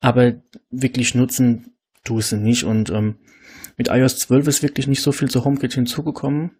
Aber 0.00 0.34
wirklich 0.70 1.14
nutzen 1.14 1.74
tue 2.04 2.20
ich 2.20 2.26
sie 2.26 2.38
nicht. 2.38 2.64
Und 2.64 2.90
ähm, 2.90 3.16
mit 3.76 3.88
iOS 3.88 4.18
12 4.20 4.46
ist 4.46 4.62
wirklich 4.62 4.86
nicht 4.86 5.02
so 5.02 5.12
viel 5.12 5.28
zu 5.28 5.44
HomeKit 5.44 5.74
hinzugekommen. 5.74 6.52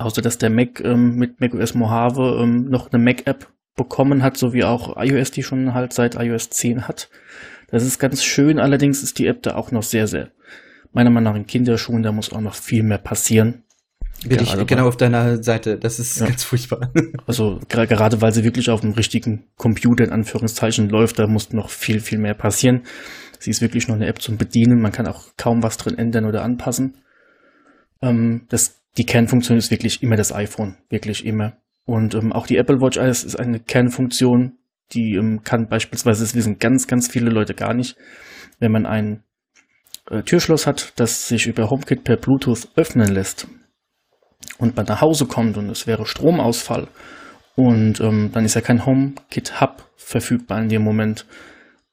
Außer 0.00 0.22
dass 0.22 0.38
der 0.38 0.48
Mac 0.48 0.80
ähm, 0.80 1.16
mit 1.16 1.40
macOS 1.40 1.74
Mojave 1.74 2.40
ähm, 2.42 2.70
noch 2.70 2.90
eine 2.90 3.02
Mac-App 3.02 3.48
bekommen 3.76 4.22
hat, 4.22 4.38
so 4.38 4.54
wie 4.54 4.64
auch 4.64 4.96
iOS 4.96 5.30
die 5.30 5.42
schon 5.42 5.74
halt 5.74 5.92
seit 5.92 6.14
iOS 6.14 6.48
10 6.48 6.88
hat. 6.88 7.10
Das 7.70 7.84
ist 7.84 7.98
ganz 7.98 8.24
schön, 8.24 8.58
allerdings 8.58 9.02
ist 9.02 9.18
die 9.18 9.26
App 9.26 9.42
da 9.42 9.56
auch 9.56 9.72
noch 9.72 9.82
sehr, 9.82 10.06
sehr, 10.06 10.30
meiner 10.92 11.10
Meinung 11.10 11.32
nach 11.32 11.38
in 11.38 11.46
Kinderschuhen, 11.46 12.02
da 12.02 12.12
muss 12.12 12.32
auch 12.32 12.40
noch 12.40 12.54
viel 12.54 12.82
mehr 12.82 12.98
passieren. 12.98 13.62
Bin 14.24 14.42
ich 14.42 14.66
genau 14.66 14.88
auf 14.88 14.98
deiner 14.98 15.42
Seite. 15.42 15.78
Das 15.78 15.98
ist 15.98 16.20
ja. 16.20 16.26
ganz 16.26 16.44
furchtbar. 16.44 16.92
Also 17.26 17.58
gerade 17.68 18.20
weil 18.20 18.32
sie 18.32 18.44
wirklich 18.44 18.68
auf 18.68 18.80
dem 18.80 18.92
richtigen 18.92 19.44
Computer 19.56 20.04
in 20.04 20.12
Anführungszeichen 20.12 20.88
läuft, 20.90 21.18
da 21.18 21.26
muss 21.26 21.52
noch 21.52 21.70
viel, 21.70 22.00
viel 22.00 22.18
mehr 22.18 22.34
passieren. 22.34 22.82
Sie 23.38 23.50
ist 23.50 23.62
wirklich 23.62 23.88
nur 23.88 23.96
eine 23.96 24.06
App 24.06 24.20
zum 24.20 24.36
Bedienen. 24.36 24.80
Man 24.80 24.92
kann 24.92 25.06
auch 25.06 25.24
kaum 25.38 25.62
was 25.62 25.78
drin 25.78 25.96
ändern 25.96 26.26
oder 26.26 26.42
anpassen. 26.42 26.98
Ähm, 28.02 28.42
das, 28.48 28.79
die 28.96 29.06
Kernfunktion 29.06 29.58
ist 29.58 29.70
wirklich 29.70 30.02
immer 30.02 30.16
das 30.16 30.32
iPhone. 30.32 30.76
Wirklich 30.88 31.24
immer. 31.24 31.56
Und 31.84 32.14
ähm, 32.14 32.32
auch 32.32 32.46
die 32.46 32.56
Apple 32.56 32.80
Watch 32.80 32.96
ist 32.96 33.36
eine 33.36 33.60
Kernfunktion, 33.60 34.58
die 34.92 35.14
ähm, 35.14 35.42
kann 35.44 35.68
beispielsweise, 35.68 36.22
das 36.22 36.34
wissen 36.34 36.58
ganz, 36.58 36.86
ganz 36.86 37.08
viele 37.08 37.30
Leute 37.30 37.54
gar 37.54 37.74
nicht, 37.74 37.96
wenn 38.58 38.72
man 38.72 38.86
ein 38.86 39.22
äh, 40.10 40.22
Türschloss 40.22 40.66
hat, 40.66 40.92
das 40.96 41.28
sich 41.28 41.46
über 41.46 41.70
HomeKit 41.70 42.04
per 42.04 42.16
Bluetooth 42.16 42.68
öffnen 42.76 43.12
lässt 43.12 43.48
und 44.58 44.76
man 44.76 44.86
nach 44.86 45.00
Hause 45.00 45.26
kommt 45.26 45.56
und 45.56 45.70
es 45.70 45.86
wäre 45.86 46.06
Stromausfall 46.06 46.88
und 47.54 48.00
ähm, 48.00 48.30
dann 48.32 48.44
ist 48.44 48.54
ja 48.54 48.60
kein 48.60 48.86
HomeKit 48.86 49.60
Hub 49.60 49.88
verfügbar 49.96 50.60
in 50.60 50.68
dem 50.68 50.82
Moment 50.82 51.26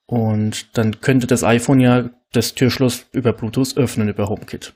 und 0.05 0.77
dann 0.77 1.01
könnte 1.01 1.27
das 1.27 1.43
iPhone 1.43 1.79
ja 1.79 2.09
das 2.31 2.55
Türschloss 2.55 3.07
über 3.11 3.33
Bluetooth 3.33 3.77
öffnen 3.77 4.09
über 4.09 4.27
HomeKit. 4.29 4.73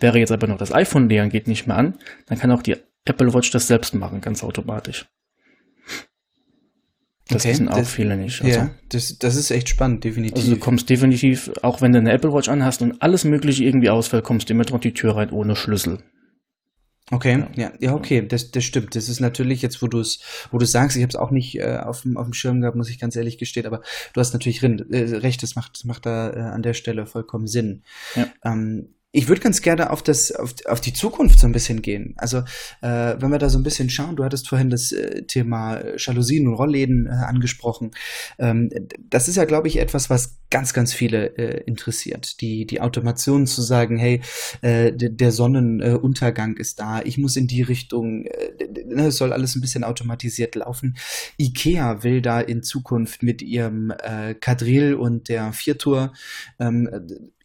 Wäre 0.00 0.18
jetzt 0.18 0.32
aber 0.32 0.46
noch 0.46 0.58
das 0.58 0.72
iPhone 0.72 1.08
leer 1.08 1.22
und 1.22 1.30
geht 1.30 1.46
nicht 1.46 1.66
mehr 1.66 1.76
an, 1.76 1.98
dann 2.26 2.38
kann 2.38 2.50
auch 2.50 2.62
die 2.62 2.76
Apple 3.04 3.32
Watch 3.32 3.50
das 3.50 3.66
selbst 3.66 3.94
machen, 3.94 4.20
ganz 4.20 4.42
automatisch. 4.42 5.06
Das 7.28 7.44
okay, 7.44 7.52
wissen 7.52 7.68
auch 7.68 7.76
das, 7.76 7.92
viele 7.92 8.16
nicht. 8.16 8.42
Also. 8.42 8.58
Ja, 8.58 8.70
das, 8.88 9.18
das 9.18 9.36
ist 9.36 9.52
echt 9.52 9.68
spannend, 9.68 10.02
definitiv. 10.02 10.36
Also 10.36 10.54
du 10.54 10.58
kommst 10.58 10.90
definitiv, 10.90 11.52
auch 11.62 11.80
wenn 11.80 11.92
du 11.92 11.98
eine 11.98 12.10
Apple 12.10 12.32
Watch 12.32 12.48
anhast 12.48 12.82
und 12.82 13.00
alles 13.00 13.24
mögliche 13.24 13.62
irgendwie 13.62 13.90
ausfällt, 13.90 14.24
kommst 14.24 14.48
du 14.48 14.54
immer 14.54 14.64
durch 14.64 14.80
die 14.80 14.94
Tür 14.94 15.16
rein 15.16 15.30
ohne 15.30 15.54
Schlüssel. 15.54 16.00
Okay, 17.12 17.44
ja, 17.56 17.72
ja, 17.80 17.94
okay, 17.94 18.26
das, 18.26 18.52
das 18.52 18.64
stimmt. 18.64 18.94
Das 18.94 19.08
ist 19.08 19.20
natürlich 19.20 19.62
jetzt, 19.62 19.82
wo 19.82 19.88
du 19.88 19.98
es, 19.98 20.20
wo 20.50 20.58
du 20.58 20.66
sagst, 20.66 20.96
ich 20.96 21.02
habe 21.02 21.10
es 21.10 21.16
auch 21.16 21.32
nicht 21.32 21.58
äh, 21.58 21.78
auf, 21.78 22.02
dem, 22.02 22.16
auf 22.16 22.26
dem 22.26 22.32
Schirm 22.32 22.60
gehabt, 22.60 22.76
muss 22.76 22.90
ich 22.90 23.00
ganz 23.00 23.16
ehrlich 23.16 23.36
gestehen, 23.36 23.66
aber 23.66 23.82
du 24.12 24.20
hast 24.20 24.32
natürlich 24.32 24.62
äh, 24.62 25.16
recht, 25.16 25.42
das 25.42 25.56
macht, 25.56 25.74
das 25.74 25.84
macht 25.84 26.06
da 26.06 26.32
äh, 26.32 26.38
an 26.38 26.62
der 26.62 26.74
Stelle 26.74 27.06
vollkommen 27.06 27.48
Sinn. 27.48 27.82
Ja. 28.14 28.28
Ähm, 28.44 28.94
ich 29.12 29.28
würde 29.28 29.40
ganz 29.40 29.60
gerne 29.60 29.90
auf 29.90 30.02
das, 30.02 30.30
auf, 30.32 30.54
auf 30.66 30.80
die 30.80 30.92
Zukunft 30.92 31.40
so 31.40 31.46
ein 31.46 31.52
bisschen 31.52 31.82
gehen. 31.82 32.14
Also, 32.16 32.38
äh, 32.80 33.16
wenn 33.18 33.30
wir 33.30 33.38
da 33.38 33.48
so 33.48 33.58
ein 33.58 33.64
bisschen 33.64 33.90
schauen, 33.90 34.14
du 34.14 34.24
hattest 34.24 34.48
vorhin 34.48 34.70
das 34.70 34.92
äh, 34.92 35.22
Thema 35.24 35.82
Jalousien 35.96 36.46
und 36.46 36.54
Rollläden 36.54 37.06
äh, 37.06 37.10
angesprochen. 37.10 37.90
Ähm, 38.38 38.70
das 39.00 39.26
ist 39.26 39.36
ja, 39.36 39.46
glaube 39.46 39.66
ich, 39.66 39.78
etwas, 39.78 40.10
was 40.10 40.38
ganz, 40.48 40.72
ganz 40.72 40.92
viele 40.92 41.36
äh, 41.38 41.62
interessiert. 41.64 42.40
Die, 42.40 42.66
die 42.66 42.80
Automation 42.80 43.46
zu 43.46 43.62
sagen, 43.62 43.98
hey, 43.98 44.20
äh, 44.62 44.92
der 44.94 45.32
Sonnenuntergang 45.32 46.56
ist 46.56 46.78
da, 46.78 47.02
ich 47.02 47.18
muss 47.18 47.36
in 47.36 47.48
die 47.48 47.62
Richtung, 47.62 48.26
äh, 48.26 48.52
ne, 48.86 49.06
es 49.06 49.16
soll 49.16 49.32
alles 49.32 49.56
ein 49.56 49.60
bisschen 49.60 49.82
automatisiert 49.82 50.54
laufen. 50.54 50.96
IKEA 51.36 52.04
will 52.04 52.22
da 52.22 52.40
in 52.40 52.62
Zukunft 52.62 53.24
mit 53.24 53.42
ihrem 53.42 53.90
äh, 53.90 54.34
Kadril 54.34 54.94
und 54.94 55.28
der 55.28 55.52
Viertour 55.52 56.12
ähm, 56.60 56.88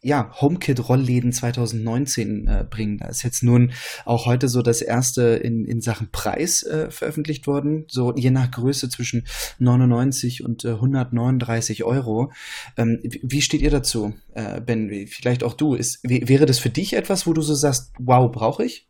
ja, 0.06 0.30
HomeKit-Rollläden 0.40 1.32
2019 1.32 2.46
äh, 2.46 2.64
bringen. 2.68 2.98
Da 2.98 3.08
ist 3.08 3.24
jetzt 3.24 3.42
nun 3.42 3.72
auch 4.04 4.26
heute 4.26 4.48
so 4.48 4.62
das 4.62 4.80
erste 4.80 5.22
in, 5.22 5.64
in 5.64 5.80
Sachen 5.80 6.10
Preis 6.12 6.62
äh, 6.62 6.92
veröffentlicht 6.92 7.48
worden, 7.48 7.86
so 7.88 8.14
je 8.14 8.30
nach 8.30 8.52
Größe 8.52 8.88
zwischen 8.88 9.26
99 9.58 10.44
und 10.44 10.64
äh, 10.64 10.70
139 10.70 11.82
Euro. 11.82 12.30
Ähm, 12.76 13.00
wie 13.02 13.42
steht 13.42 13.62
ihr 13.62 13.70
dazu, 13.70 14.14
äh, 14.34 14.60
Ben? 14.60 15.08
Vielleicht 15.08 15.42
auch 15.42 15.54
du. 15.54 15.74
Ist, 15.74 15.98
wäre 16.04 16.46
das 16.46 16.60
für 16.60 16.70
dich 16.70 16.92
etwas, 16.92 17.26
wo 17.26 17.32
du 17.32 17.42
so 17.42 17.54
sagst, 17.54 17.92
wow, 17.98 18.30
brauche 18.30 18.64
ich? 18.64 18.88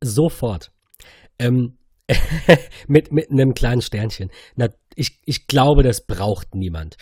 Sofort. 0.00 0.72
Ähm, 1.38 1.76
mit, 2.88 3.12
mit 3.12 3.30
einem 3.30 3.54
kleinen 3.54 3.82
Sternchen. 3.82 4.30
Na, 4.56 4.68
ich, 4.94 5.20
ich 5.24 5.46
glaube, 5.46 5.82
das 5.82 6.06
braucht 6.06 6.54
niemand. 6.54 6.96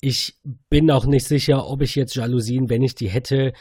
Ich 0.00 0.38
bin 0.68 0.90
auch 0.90 1.06
nicht 1.06 1.26
sicher, 1.26 1.68
ob 1.68 1.82
ich 1.82 1.94
jetzt 1.94 2.14
Jalousien, 2.14 2.68
wenn 2.68 2.82
ich 2.82 2.94
die 2.94 3.08
hätte, 3.08 3.52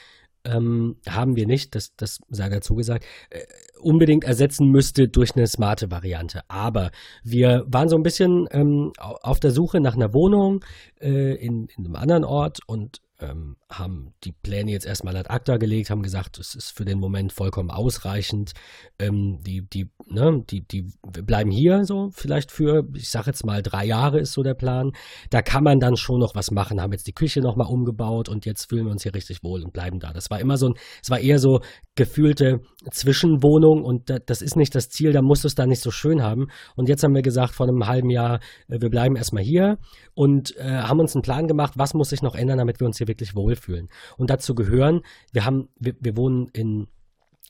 ähm, 0.45 0.97
haben 1.07 1.35
wir 1.35 1.47
nicht, 1.47 1.75
das, 1.75 1.95
das 1.95 2.19
sei 2.29 2.49
dazu 2.49 2.75
gesagt, 2.75 3.05
äh, 3.29 3.41
unbedingt 3.79 4.23
ersetzen 4.23 4.69
müsste 4.69 5.07
durch 5.07 5.35
eine 5.35 5.47
smarte 5.47 5.91
Variante. 5.91 6.41
Aber 6.47 6.91
wir 7.23 7.65
waren 7.67 7.89
so 7.89 7.95
ein 7.95 8.03
bisschen 8.03 8.47
ähm, 8.51 8.91
auf 8.97 9.39
der 9.39 9.51
Suche 9.51 9.79
nach 9.79 9.95
einer 9.95 10.13
Wohnung 10.13 10.63
äh, 10.99 11.35
in, 11.35 11.67
in 11.75 11.85
einem 11.85 11.95
anderen 11.95 12.23
Ort 12.23 12.59
und 12.67 13.01
ähm, 13.19 13.55
haben 13.69 14.13
die 14.23 14.31
Pläne 14.31 14.71
jetzt 14.71 14.85
erstmal 14.85 15.15
ad 15.15 15.29
acta 15.29 15.57
gelegt, 15.57 15.89
haben 15.89 16.03
gesagt, 16.03 16.37
es 16.37 16.53
ist 16.53 16.71
für 16.71 16.85
den 16.85 16.99
Moment 16.99 17.31
vollkommen 17.31 17.71
ausreichend. 17.71 18.53
Ähm, 18.99 19.39
die, 19.41 19.61
die, 19.61 19.89
ne, 20.07 20.43
die, 20.49 20.61
die 20.61 20.91
bleiben 21.01 21.51
hier 21.51 21.85
so, 21.85 22.09
vielleicht 22.11 22.51
für, 22.51 22.87
ich 22.93 23.09
sage 23.09 23.27
jetzt 23.27 23.45
mal, 23.45 23.61
drei 23.61 23.85
Jahre 23.85 24.19
ist 24.19 24.33
so 24.33 24.43
der 24.43 24.53
Plan. 24.53 24.91
Da 25.29 25.41
kann 25.41 25.63
man 25.63 25.79
dann 25.79 25.95
schon 25.95 26.19
noch 26.19 26.35
was 26.35 26.51
machen, 26.51 26.81
haben 26.81 26.91
jetzt 26.91 27.07
die 27.07 27.13
Küche 27.13 27.41
nochmal 27.41 27.67
umgebaut 27.67 28.27
und 28.27 28.45
jetzt 28.45 28.69
fühlen 28.69 28.85
wir 28.85 28.91
uns 28.91 29.03
hier 29.03 29.13
richtig 29.13 29.43
wohl 29.43 29.63
und 29.63 29.71
bleiben 29.71 29.99
da. 29.99 30.11
Das 30.11 30.29
war 30.29 30.39
immer 30.39 30.57
so 30.57 30.69
ein, 30.69 30.75
es 31.01 31.09
war 31.09 31.19
eher 31.19 31.39
so 31.39 31.61
gefühlte 31.95 32.61
Zwischenwohnung 32.91 33.83
und 33.83 34.09
da, 34.09 34.19
das 34.19 34.41
ist 34.41 34.57
nicht 34.57 34.75
das 34.75 34.89
Ziel, 34.89 35.13
da 35.13 35.21
musst 35.21 35.43
du 35.45 35.47
es 35.47 35.55
da 35.55 35.65
nicht 35.65 35.81
so 35.81 35.91
schön 35.91 36.21
haben. 36.21 36.47
Und 36.75 36.89
jetzt 36.89 37.03
haben 37.03 37.15
wir 37.15 37.21
gesagt, 37.21 37.53
vor 37.53 37.67
einem 37.67 37.87
halben 37.87 38.09
Jahr, 38.09 38.41
äh, 38.67 38.81
wir 38.81 38.89
bleiben 38.89 39.15
erstmal 39.15 39.43
hier 39.43 39.77
und 40.13 40.55
äh, 40.57 40.63
haben 40.63 40.99
uns 40.99 41.15
einen 41.15 41.21
Plan 41.21 41.47
gemacht, 41.47 41.73
was 41.77 41.93
muss 41.93 42.09
sich 42.09 42.21
noch 42.21 42.35
ändern, 42.35 42.57
damit 42.57 42.81
wir 42.81 42.87
uns 42.87 42.97
hier 42.97 43.04
wirklich 43.07 43.35
wohlfühlen. 43.35 43.89
Und 44.17 44.29
dazu 44.29 44.55
gehören, 44.55 45.01
wir 45.31 45.45
haben, 45.45 45.69
wir, 45.79 45.95
wir 45.99 46.17
wohnen 46.17 46.47
in 46.53 46.87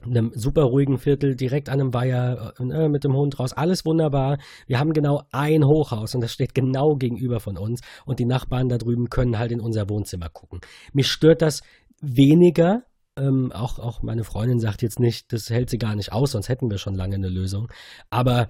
einem 0.04 0.32
super 0.36 0.64
ruhigen 0.64 0.98
Viertel, 0.98 1.36
direkt 1.36 1.70
an 1.70 1.80
einem 1.80 1.94
Weiher, 1.94 2.54
äh, 2.60 2.90
mit 2.90 3.04
dem 3.04 3.16
Hund 3.16 3.40
raus, 3.40 3.54
alles 3.54 3.86
wunderbar. 3.86 4.38
Wir 4.68 4.80
haben 4.80 4.94
genau 4.94 5.24
ein 5.32 5.66
Hochhaus 5.66 6.16
und 6.16 6.22
das 6.22 6.34
steht 6.34 6.54
genau 6.54 6.96
gegenüber 6.96 7.40
von 7.40 7.58
uns 7.58 7.82
und 8.06 8.20
die 8.20 8.26
Nachbarn 8.26 8.70
da 8.70 8.78
drüben 8.78 9.10
können 9.10 9.40
halt 9.40 9.52
in 9.52 9.62
unser 9.62 9.90
Wohnzimmer 9.90 10.30
gucken. 10.30 10.60
Mich 10.94 11.08
stört 11.08 11.42
das 11.42 11.62
weniger, 12.02 12.84
ähm, 13.18 13.52
auch, 13.54 13.80
auch 13.80 14.02
meine 14.02 14.24
Freundin 14.26 14.60
sagt 14.60 14.82
jetzt 14.82 15.00
nicht, 15.00 15.32
das 15.32 15.50
hält 15.50 15.70
sie 15.70 15.78
gar 15.78 15.96
nicht 15.96 16.12
aus, 16.12 16.32
sonst 16.32 16.50
hätten 16.50 16.70
wir 16.70 16.78
schon 16.78 16.96
lange 16.96 17.16
eine 17.16 17.30
Lösung. 17.30 17.70
Aber 18.10 18.50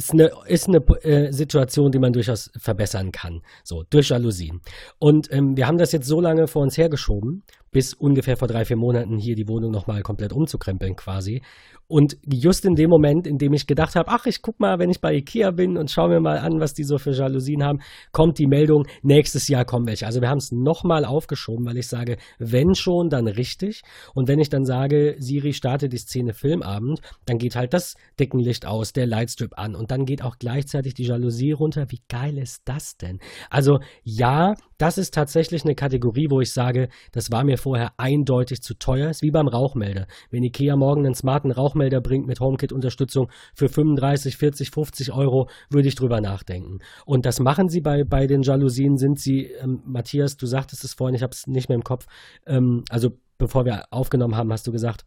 ist 0.00 0.12
eine, 0.12 0.30
ist 0.46 0.66
eine 0.66 0.78
äh, 1.02 1.30
Situation, 1.30 1.92
die 1.92 1.98
man 1.98 2.12
durchaus 2.12 2.50
verbessern 2.56 3.12
kann. 3.12 3.42
So, 3.62 3.84
durch 3.90 4.08
Jalousien. 4.08 4.60
Und 4.98 5.30
ähm, 5.30 5.56
wir 5.56 5.66
haben 5.66 5.76
das 5.76 5.92
jetzt 5.92 6.06
so 6.06 6.20
lange 6.20 6.46
vor 6.48 6.62
uns 6.62 6.78
hergeschoben, 6.78 7.42
bis 7.70 7.92
ungefähr 7.92 8.38
vor 8.38 8.48
drei, 8.48 8.64
vier 8.64 8.76
Monaten 8.76 9.18
hier 9.18 9.36
die 9.36 9.46
Wohnung 9.46 9.70
nochmal 9.70 10.02
komplett 10.02 10.32
umzukrempeln 10.32 10.96
quasi. 10.96 11.42
Und 11.90 12.18
just 12.24 12.64
in 12.64 12.76
dem 12.76 12.88
Moment, 12.88 13.26
in 13.26 13.36
dem 13.36 13.52
ich 13.52 13.66
gedacht 13.66 13.96
habe, 13.96 14.08
ach, 14.12 14.24
ich 14.26 14.42
guck 14.42 14.60
mal, 14.60 14.78
wenn 14.78 14.90
ich 14.90 15.00
bei 15.00 15.12
Ikea 15.12 15.50
bin 15.50 15.76
und 15.76 15.90
schaue 15.90 16.10
mir 16.10 16.20
mal 16.20 16.38
an, 16.38 16.60
was 16.60 16.72
die 16.72 16.84
so 16.84 16.98
für 16.98 17.10
Jalousien 17.10 17.64
haben, 17.64 17.80
kommt 18.12 18.38
die 18.38 18.46
Meldung, 18.46 18.86
nächstes 19.02 19.48
Jahr 19.48 19.64
kommen 19.64 19.88
welche. 19.88 20.06
Also 20.06 20.20
wir 20.20 20.28
haben 20.28 20.38
es 20.38 20.52
nochmal 20.52 21.04
aufgeschoben, 21.04 21.66
weil 21.66 21.76
ich 21.76 21.88
sage, 21.88 22.16
wenn 22.38 22.76
schon, 22.76 23.10
dann 23.10 23.26
richtig. 23.26 23.82
Und 24.14 24.28
wenn 24.28 24.38
ich 24.38 24.48
dann 24.48 24.64
sage, 24.64 25.16
Siri 25.18 25.52
starte 25.52 25.88
die 25.88 25.98
Szene 25.98 26.32
Filmabend, 26.32 27.00
dann 27.26 27.38
geht 27.38 27.56
halt 27.56 27.74
das 27.74 27.96
Deckenlicht 28.20 28.66
aus, 28.66 28.92
der 28.92 29.08
Lightstrip 29.08 29.58
an 29.58 29.74
und 29.74 29.90
dann 29.90 30.04
geht 30.04 30.22
auch 30.22 30.36
gleichzeitig 30.38 30.94
die 30.94 31.06
Jalousie 31.06 31.50
runter. 31.50 31.86
Wie 31.88 32.02
geil 32.08 32.38
ist 32.38 32.62
das 32.66 32.98
denn? 32.98 33.18
Also 33.50 33.80
ja, 34.04 34.54
das 34.78 34.96
ist 34.96 35.12
tatsächlich 35.12 35.64
eine 35.64 35.74
Kategorie, 35.74 36.28
wo 36.30 36.40
ich 36.40 36.52
sage, 36.52 36.88
das 37.10 37.32
war 37.32 37.42
mir 37.42 37.58
vorher 37.58 37.94
eindeutig 37.96 38.62
zu 38.62 38.74
teuer. 38.74 39.10
Ist 39.10 39.22
wie 39.22 39.32
beim 39.32 39.48
Rauchmelder. 39.48 40.06
Wenn 40.30 40.44
Ikea 40.44 40.76
morgen 40.76 41.04
einen 41.04 41.16
smarten 41.16 41.50
Rauchmelder 41.50 41.79
bringt 41.88 42.26
mit 42.26 42.40
HomeKit-Unterstützung 42.40 43.30
für 43.54 43.68
35, 43.68 44.36
40, 44.36 44.70
50 44.70 45.12
Euro, 45.12 45.48
würde 45.70 45.88
ich 45.88 45.94
drüber 45.94 46.20
nachdenken. 46.20 46.78
Und 47.06 47.24
das 47.26 47.40
machen 47.40 47.68
sie 47.68 47.80
bei, 47.80 48.04
bei 48.04 48.26
den 48.26 48.42
Jalousien, 48.42 48.96
sind 48.96 49.18
sie, 49.18 49.46
ähm, 49.62 49.82
Matthias, 49.84 50.36
du 50.36 50.46
sagtest 50.46 50.84
es 50.84 50.94
vorhin, 50.94 51.14
ich 51.14 51.22
habe 51.22 51.32
es 51.32 51.46
nicht 51.46 51.68
mehr 51.68 51.76
im 51.76 51.84
Kopf, 51.84 52.06
ähm, 52.46 52.84
also 52.90 53.10
bevor 53.38 53.64
wir 53.64 53.84
aufgenommen 53.90 54.36
haben, 54.36 54.52
hast 54.52 54.66
du 54.66 54.72
gesagt, 54.72 55.04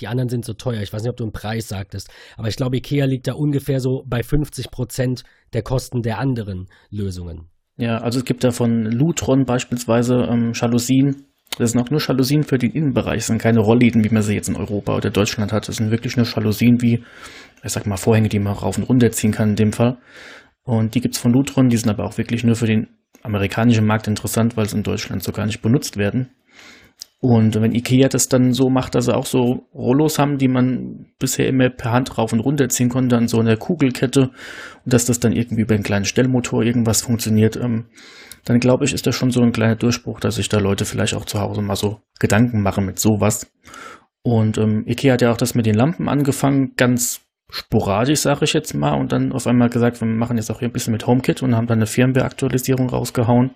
die 0.00 0.06
anderen 0.06 0.28
sind 0.28 0.44
so 0.44 0.52
teuer. 0.52 0.82
Ich 0.82 0.92
weiß 0.92 1.02
nicht, 1.02 1.10
ob 1.10 1.16
du 1.16 1.24
einen 1.24 1.32
Preis 1.32 1.68
sagtest, 1.68 2.10
aber 2.36 2.48
ich 2.48 2.56
glaube, 2.56 2.76
Ikea 2.76 3.06
liegt 3.06 3.26
da 3.26 3.34
ungefähr 3.34 3.80
so 3.80 4.04
bei 4.06 4.22
50 4.22 4.70
Prozent 4.70 5.22
der 5.52 5.62
Kosten 5.62 6.02
der 6.02 6.18
anderen 6.18 6.66
Lösungen. 6.90 7.48
Ja, 7.78 7.98
also 7.98 8.18
es 8.18 8.24
gibt 8.24 8.42
da 8.42 8.50
von 8.50 8.84
Lutron 8.86 9.44
beispielsweise 9.44 10.26
ähm, 10.28 10.52
Jalousien. 10.52 11.27
Das 11.56 11.72
sind 11.72 11.80
auch 11.80 11.90
nur 11.90 12.00
Jalousien 12.00 12.42
für 12.42 12.58
den 12.58 12.70
Innenbereich, 12.70 13.18
das 13.18 13.26
sind 13.28 13.40
keine 13.40 13.60
Rollläden, 13.60 14.04
wie 14.04 14.10
man 14.10 14.22
sie 14.22 14.34
jetzt 14.34 14.48
in 14.48 14.56
Europa 14.56 14.96
oder 14.96 15.10
Deutschland 15.10 15.52
hat. 15.52 15.68
Das 15.68 15.76
sind 15.76 15.90
wirklich 15.90 16.16
nur 16.16 16.26
Jalousien 16.26 16.80
wie, 16.82 17.02
ich 17.64 17.72
sag 17.72 17.86
mal, 17.86 17.96
Vorhänge, 17.96 18.28
die 18.28 18.38
man 18.38 18.52
rauf 18.52 18.78
und 18.78 18.84
runter 18.84 19.10
ziehen 19.10 19.32
kann 19.32 19.50
in 19.50 19.56
dem 19.56 19.72
Fall. 19.72 19.98
Und 20.62 20.94
die 20.94 21.00
gibt's 21.00 21.18
von 21.18 21.32
Lutron, 21.32 21.68
die 21.68 21.76
sind 21.76 21.90
aber 21.90 22.04
auch 22.04 22.18
wirklich 22.18 22.44
nur 22.44 22.54
für 22.54 22.66
den 22.66 22.88
amerikanischen 23.22 23.86
Markt 23.86 24.06
interessant, 24.06 24.56
weil 24.56 24.68
sie 24.68 24.76
in 24.76 24.82
Deutschland 24.82 25.22
so 25.22 25.32
gar 25.32 25.46
nicht 25.46 25.62
benutzt 25.62 25.96
werden. 25.96 26.28
Und 27.20 27.60
wenn 27.60 27.74
Ikea 27.74 28.08
das 28.08 28.28
dann 28.28 28.52
so 28.52 28.70
macht, 28.70 28.94
dass 28.94 29.06
sie 29.06 29.16
auch 29.16 29.26
so 29.26 29.66
Rollos 29.74 30.20
haben, 30.20 30.38
die 30.38 30.46
man 30.46 31.06
bisher 31.18 31.48
immer 31.48 31.68
per 31.68 31.90
Hand 31.90 32.16
rauf 32.16 32.32
und 32.32 32.40
runter 32.40 32.68
ziehen 32.68 32.90
konnte 32.90 33.16
an 33.16 33.26
so 33.26 33.40
einer 33.40 33.56
Kugelkette 33.56 34.30
und 34.84 34.92
dass 34.92 35.04
das 35.04 35.18
dann 35.18 35.32
irgendwie 35.32 35.62
über 35.62 35.74
einen 35.74 35.82
kleinen 35.82 36.04
Stellmotor 36.04 36.62
irgendwas 36.62 37.02
funktioniert, 37.02 37.56
ähm, 37.56 37.86
dann 38.44 38.60
glaube 38.60 38.84
ich, 38.84 38.94
ist 38.94 39.06
das 39.06 39.16
schon 39.16 39.32
so 39.32 39.42
ein 39.42 39.50
kleiner 39.50 39.74
Durchbruch, 39.74 40.20
dass 40.20 40.36
sich 40.36 40.48
da 40.48 40.58
Leute 40.58 40.84
vielleicht 40.84 41.14
auch 41.14 41.24
zu 41.24 41.40
Hause 41.40 41.60
mal 41.60 41.74
so 41.74 42.00
Gedanken 42.20 42.62
machen 42.62 42.86
mit 42.86 43.00
sowas. 43.00 43.52
Und 44.22 44.56
ähm, 44.56 44.84
Ikea 44.86 45.14
hat 45.14 45.22
ja 45.22 45.32
auch 45.32 45.36
das 45.36 45.56
mit 45.56 45.66
den 45.66 45.74
Lampen 45.74 46.08
angefangen, 46.08 46.74
ganz 46.76 47.22
sporadisch, 47.50 48.20
sage 48.20 48.44
ich 48.44 48.52
jetzt 48.52 48.74
mal, 48.74 48.92
und 48.92 49.10
dann 49.10 49.32
auf 49.32 49.46
einmal 49.46 49.70
gesagt, 49.70 50.00
wir 50.00 50.06
machen 50.06 50.36
jetzt 50.36 50.50
auch 50.50 50.60
hier 50.60 50.68
ein 50.68 50.72
bisschen 50.72 50.92
mit 50.92 51.06
HomeKit 51.06 51.42
und 51.42 51.56
haben 51.56 51.66
dann 51.66 51.78
eine 51.78 51.86
Firmware-Aktualisierung 51.86 52.90
rausgehauen. 52.90 53.50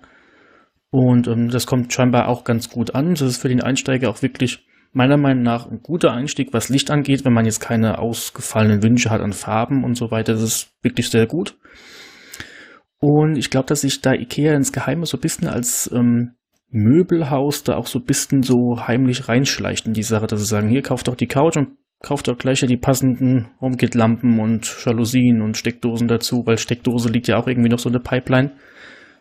Und 0.92 1.26
ähm, 1.26 1.48
das 1.48 1.66
kommt 1.66 1.90
scheinbar 1.90 2.28
auch 2.28 2.44
ganz 2.44 2.68
gut 2.68 2.94
an. 2.94 3.14
Das 3.14 3.22
ist 3.22 3.38
für 3.38 3.48
den 3.48 3.62
Einsteiger 3.62 4.10
auch 4.10 4.20
wirklich 4.20 4.66
meiner 4.92 5.16
Meinung 5.16 5.42
nach 5.42 5.66
ein 5.66 5.80
guter 5.82 6.12
Einstieg, 6.12 6.52
was 6.52 6.68
Licht 6.68 6.90
angeht, 6.90 7.24
wenn 7.24 7.32
man 7.32 7.46
jetzt 7.46 7.60
keine 7.60 7.98
ausgefallenen 7.98 8.82
Wünsche 8.82 9.08
hat 9.08 9.22
an 9.22 9.32
Farben 9.32 9.84
und 9.84 9.96
so 9.96 10.10
weiter. 10.10 10.34
Das 10.34 10.42
ist 10.42 10.74
wirklich 10.82 11.08
sehr 11.08 11.26
gut. 11.26 11.56
Und 12.98 13.38
ich 13.38 13.48
glaube, 13.48 13.66
dass 13.68 13.80
sich 13.80 14.02
da 14.02 14.12
Ikea 14.12 14.54
ins 14.54 14.70
Geheime 14.70 15.06
so 15.06 15.16
ein 15.16 15.22
bisschen 15.22 15.48
als 15.48 15.90
ähm, 15.94 16.34
Möbelhaus 16.68 17.64
da 17.64 17.76
auch 17.76 17.86
so 17.86 17.98
ein 17.98 18.04
bisschen 18.04 18.42
so 18.42 18.86
heimlich 18.86 19.30
reinschleicht 19.30 19.86
in 19.86 19.94
die 19.94 20.02
Sache, 20.02 20.26
dass 20.26 20.40
sie 20.40 20.46
sagen, 20.46 20.68
hier 20.68 20.82
kauft 20.82 21.08
doch 21.08 21.16
die 21.16 21.26
Couch 21.26 21.56
und 21.56 21.70
kauft 22.00 22.28
doch 22.28 22.36
gleich 22.36 22.60
ja 22.60 22.68
die 22.68 22.76
passenden 22.76 23.48
HomeKit-Lampen 23.62 24.38
und 24.38 24.76
Jalousien 24.84 25.40
und 25.40 25.56
Steckdosen 25.56 26.06
dazu, 26.06 26.42
weil 26.44 26.58
Steckdose 26.58 27.08
liegt 27.08 27.28
ja 27.28 27.38
auch 27.38 27.46
irgendwie 27.46 27.70
noch 27.70 27.78
so 27.78 27.88
eine 27.88 27.98
Pipeline 27.98 28.52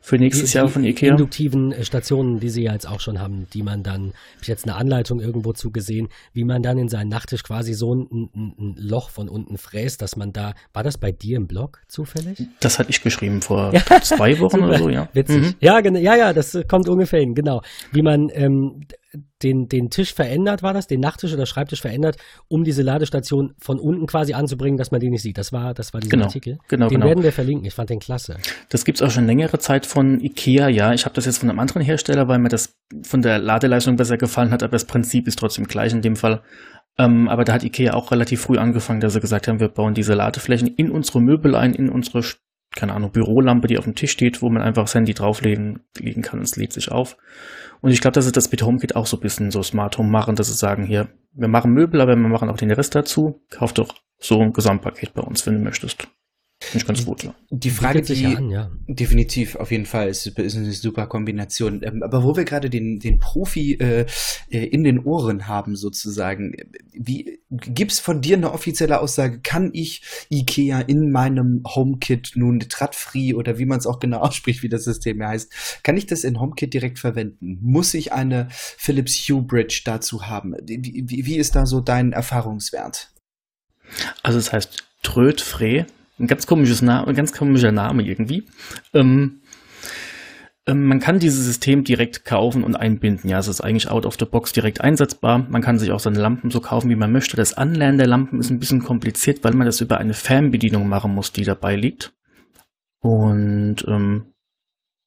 für 0.02 0.18
nächstes 0.18 0.52
die, 0.52 0.58
Jahr 0.58 0.68
von 0.68 0.84
Ikea. 0.84 1.12
induktiven 1.12 1.72
äh, 1.72 1.86
Stationen, 1.86 2.40
die 2.40 2.50
sie 2.50 2.64
ja 2.64 2.74
jetzt 2.74 2.88
auch 2.88 3.00
schon 3.00 3.20
haben, 3.20 3.48
die 3.54 3.62
man 3.62 3.84
dann, 3.84 4.02
habe 4.02 4.42
ich 4.42 4.48
jetzt 4.48 4.66
eine 4.66 4.76
Anleitung 4.76 5.20
irgendwo 5.20 5.54
zugesehen, 5.54 6.10
wie 6.34 6.44
man 6.44 6.64
dann 6.64 6.78
in 6.78 6.90
seinen 6.90 7.10
Nachttisch 7.10 7.44
quasi 7.44 7.74
so 7.74 7.94
ein, 7.94 8.08
ein, 8.12 8.54
ein, 8.60 8.76
Loch 8.78 9.12
von 9.12 9.30
unten 9.30 9.58
fräst, 9.58 10.02
dass 10.02 10.16
man 10.16 10.34
da, 10.34 10.54
war 10.74 10.84
das 10.84 10.98
bei 10.98 11.12
dir 11.12 11.38
im 11.38 11.48
Blog 11.48 11.82
zufällig? 11.88 12.44
Das 12.60 12.80
hatte 12.80 12.90
ich 12.90 13.04
geschrieben 13.04 13.42
vor 13.42 13.72
zwei 14.02 14.40
Wochen 14.40 14.62
oder 14.62 14.80
so, 14.80 14.90
ja. 14.90 15.08
Witzig. 15.14 15.42
Mhm. 15.42 15.56
Ja, 15.60 15.80
ja, 15.80 16.16
ja, 16.16 16.34
das 16.34 16.58
kommt 16.68 16.90
ungefähr 16.90 17.20
hin, 17.20 17.36
genau. 17.36 17.62
Wie 17.92 18.02
man 18.02 18.30
ähm, 18.34 18.82
den, 19.42 19.68
den 19.68 19.90
Tisch 19.90 20.14
verändert, 20.14 20.64
war 20.64 20.74
das, 20.74 20.88
den 20.88 21.00
Nachttisch 21.00 21.34
oder 21.34 21.46
Schreibtisch 21.46 21.82
verändert, 21.82 22.18
um 22.48 22.64
diese 22.64 22.82
Ladestation 22.82 23.54
von 23.60 23.80
unten 23.80 24.06
quasi 24.08 24.34
anzubringen, 24.34 24.78
dass 24.78 24.92
man 24.92 25.02
die 25.02 25.10
nicht 25.10 25.22
sieht. 25.22 25.38
Das 25.38 25.52
war, 25.52 25.74
das 25.74 25.94
war 25.94 26.00
dieser 26.00 26.12
genau, 26.12 26.26
Artikel. 26.26 26.60
Genau, 26.68 26.88
den 26.88 26.96
genau. 26.96 27.08
werden 27.08 27.24
wir 27.24 27.34
verlinken. 27.34 27.66
Ich 27.66 27.74
fand 27.74 27.90
den 27.90 28.00
klasse. 28.00 28.38
Das 28.70 28.86
gibt's 28.86 29.02
auch 29.02 29.12
schon 29.12 29.26
längere 29.26 29.60
Zeit 29.60 29.86
von 29.86 30.20
Ikea, 30.20 30.70
ja. 30.70 30.94
Ich 30.94 31.06
habe 31.06 31.16
das 31.16 31.26
jetzt 31.26 31.40
von 31.40 31.50
einem 31.50 31.60
anderen 31.60 31.82
Hersteller, 31.82 32.28
weil 32.28 32.40
mir 32.40 32.50
das 32.50 32.78
von 33.04 33.22
der 33.22 33.40
Ladeleistung 33.40 33.96
besser 33.96 34.18
gefallen 34.18 34.52
hat, 34.52 34.64
aber 34.64 34.72
das 34.72 34.86
Prinzip 34.86 35.28
ist 35.28 35.40
trotzdem 35.40 35.66
gleich 35.66 35.92
in 35.92 36.02
dem 36.02 36.16
Fall. 36.16 36.42
Ähm, 36.98 37.28
aber 37.30 37.44
da 37.44 37.54
hat 37.54 37.64
Ikea 37.64 37.94
auch 37.94 38.12
relativ 38.12 38.42
früh 38.42 38.58
angefangen, 38.58 39.00
dass 39.00 39.14
sie 39.14 39.22
gesagt 39.22 39.48
haben, 39.48 39.60
wir 39.60 39.70
bauen 39.70 39.94
diese 39.94 40.14
Ladeflächen 40.14 40.68
in 40.68 40.92
unsere 40.92 41.22
Möbel 41.22 41.56
ein, 41.56 41.74
in 41.74 41.90
unsere 41.90 42.24
keine 42.74 42.94
Ahnung, 42.94 43.12
Bürolampe, 43.12 43.68
die 43.68 43.78
auf 43.78 43.84
dem 43.84 43.96
Tisch 43.96 44.12
steht, 44.12 44.42
wo 44.42 44.50
man 44.50 44.62
einfach 44.62 44.84
das 44.84 44.96
Handy 44.96 45.14
drauflegen 45.14 45.82
legen 46.00 46.22
kann 46.22 46.40
und 46.40 46.46
es 46.46 46.56
lädt 46.56 46.72
sich 46.72 46.90
auf. 46.90 47.18
Und 47.82 47.92
ich 47.92 48.02
glaube, 48.02 48.14
dass 48.14 48.26
sie 48.26 48.32
das 48.32 48.52
mit 48.52 48.64
HomeKit 48.64 48.96
auch 48.96 49.08
so 49.08 49.18
ein 49.18 49.22
bisschen 49.22 49.52
so 49.52 49.64
Smart 49.64 49.98
Home 49.98 50.10
machen, 50.10 50.36
dass 50.36 50.48
sie 50.48 50.54
sagen, 50.54 50.84
hier, 50.84 51.10
wir 51.34 51.48
machen 51.48 51.72
Möbel, 51.72 52.02
aber 52.02 52.16
wir 52.16 52.28
machen 52.28 52.50
auch 52.50 52.58
den 52.58 52.72
Rest 52.72 52.96
dazu. 52.96 53.42
Kauf 53.50 53.74
doch 53.74 53.96
so 54.20 54.40
ein 54.40 54.54
Gesamtpaket 54.54 55.14
bei 55.14 55.22
uns, 55.22 55.46
wenn 55.46 55.56
du 55.56 55.64
möchtest. 55.64 56.08
Finde 56.64 56.78
ich 56.78 56.88
ganz 56.88 57.06
gut, 57.06 57.24
ja. 57.24 57.34
Die 57.50 57.72
Frage, 57.72 58.04
die, 58.04 58.24
an, 58.24 58.52
ja. 58.52 58.70
definitiv, 58.88 59.56
auf 59.56 59.72
jeden 59.72 59.88
Fall, 59.88 60.10
ist, 60.10 60.28
ist 60.28 60.56
eine 60.56 60.72
super 60.72 61.08
Kombination. 61.08 61.82
Ähm, 61.82 62.04
aber 62.04 62.24
wo 62.24 62.38
wir 62.38 62.46
gerade 62.46 62.70
den, 62.70 63.00
den 63.00 63.18
Profi 63.18 63.74
äh, 63.74 64.06
äh, 64.52 64.66
in 64.68 64.84
den 64.84 65.00
Ohren 65.00 65.48
haben, 65.48 65.76
sozusagen, 65.76 66.56
wie 66.94 67.40
gibt's 67.50 68.00
von 68.00 68.22
dir 68.22 68.38
eine 68.38 68.54
offizielle 68.54 69.02
Aussage? 69.02 69.40
Kann 69.42 69.72
ich 69.74 70.04
IKEA 70.30 70.82
in 70.82 71.12
meinem 71.12 71.64
HomeKit 71.66 72.34
nun 72.36 72.60
Tradfree 72.60 73.34
oder 73.34 73.58
wie 73.58 73.66
man 73.66 73.80
es 73.80 73.88
auch 73.88 74.00
genau 74.00 74.20
ausspricht, 74.22 74.62
wie 74.62 74.70
das 74.70 74.84
System 74.84 75.20
ja 75.20 75.30
heißt, 75.30 75.82
kann 75.84 75.98
ich 75.98 76.06
das 76.06 76.24
in 76.24 76.40
HomeKit 76.40 76.76
direkt 76.76 77.00
verwenden? 77.00 77.58
Muss 77.62 77.96
ich 77.96 78.14
eine 78.14 78.48
Philips 78.52 79.16
Hue 79.28 79.42
Bridge 79.42 79.82
dazu 79.84 80.28
haben? 80.28 80.56
Wie, 80.64 81.06
wie, 81.08 81.26
wie 81.26 81.38
ist 81.38 81.56
da 81.56 81.66
so 81.66 81.82
dein 81.82 82.12
Erfahrungswert? 82.12 83.10
Also 84.22 84.38
es 84.38 84.54
heißt 84.54 84.86
Trödfree 85.02 85.86
ein 86.22 86.28
ganz 86.28 86.48
komisches 86.48 86.82
Name, 86.82 87.14
ganz 87.14 87.34
komischer 87.34 87.72
Name 87.72 88.04
irgendwie. 88.04 88.46
Ähm, 88.94 89.42
ähm, 90.68 90.86
man 90.86 91.00
kann 91.00 91.20
dieses 91.20 91.46
System 91.46 91.84
direkt 91.84 92.24
kaufen 92.26 92.64
und 92.64 92.76
einbinden. 92.76 93.30
Ja, 93.30 93.40
es 93.40 93.48
ist 93.48 93.62
eigentlich 93.62 93.90
out 93.90 94.06
of 94.06 94.18
the 94.20 94.26
box 94.26 94.54
direkt 94.54 94.82
einsetzbar. 94.82 95.40
Man 95.50 95.62
kann 95.62 95.80
sich 95.80 95.92
auch 95.92 96.00
seine 96.00 96.20
Lampen 96.20 96.52
so 96.52 96.62
kaufen, 96.62 96.90
wie 96.90 96.96
man 96.96 97.12
möchte. 97.12 97.36
Das 97.36 97.54
Anlernen 97.54 97.98
der 97.98 98.08
Lampen 98.08 98.40
ist 98.40 98.52
ein 98.52 98.60
bisschen 98.60 98.84
kompliziert, 98.84 99.44
weil 99.44 99.54
man 99.54 99.66
das 99.66 99.82
über 99.82 99.98
eine 99.98 100.14
Fernbedienung 100.14 100.88
machen 100.88 101.14
muss, 101.14 101.32
die 101.32 101.44
dabei 101.44 101.76
liegt. 101.76 102.14
Und 103.00 103.84
ähm, 103.88 104.34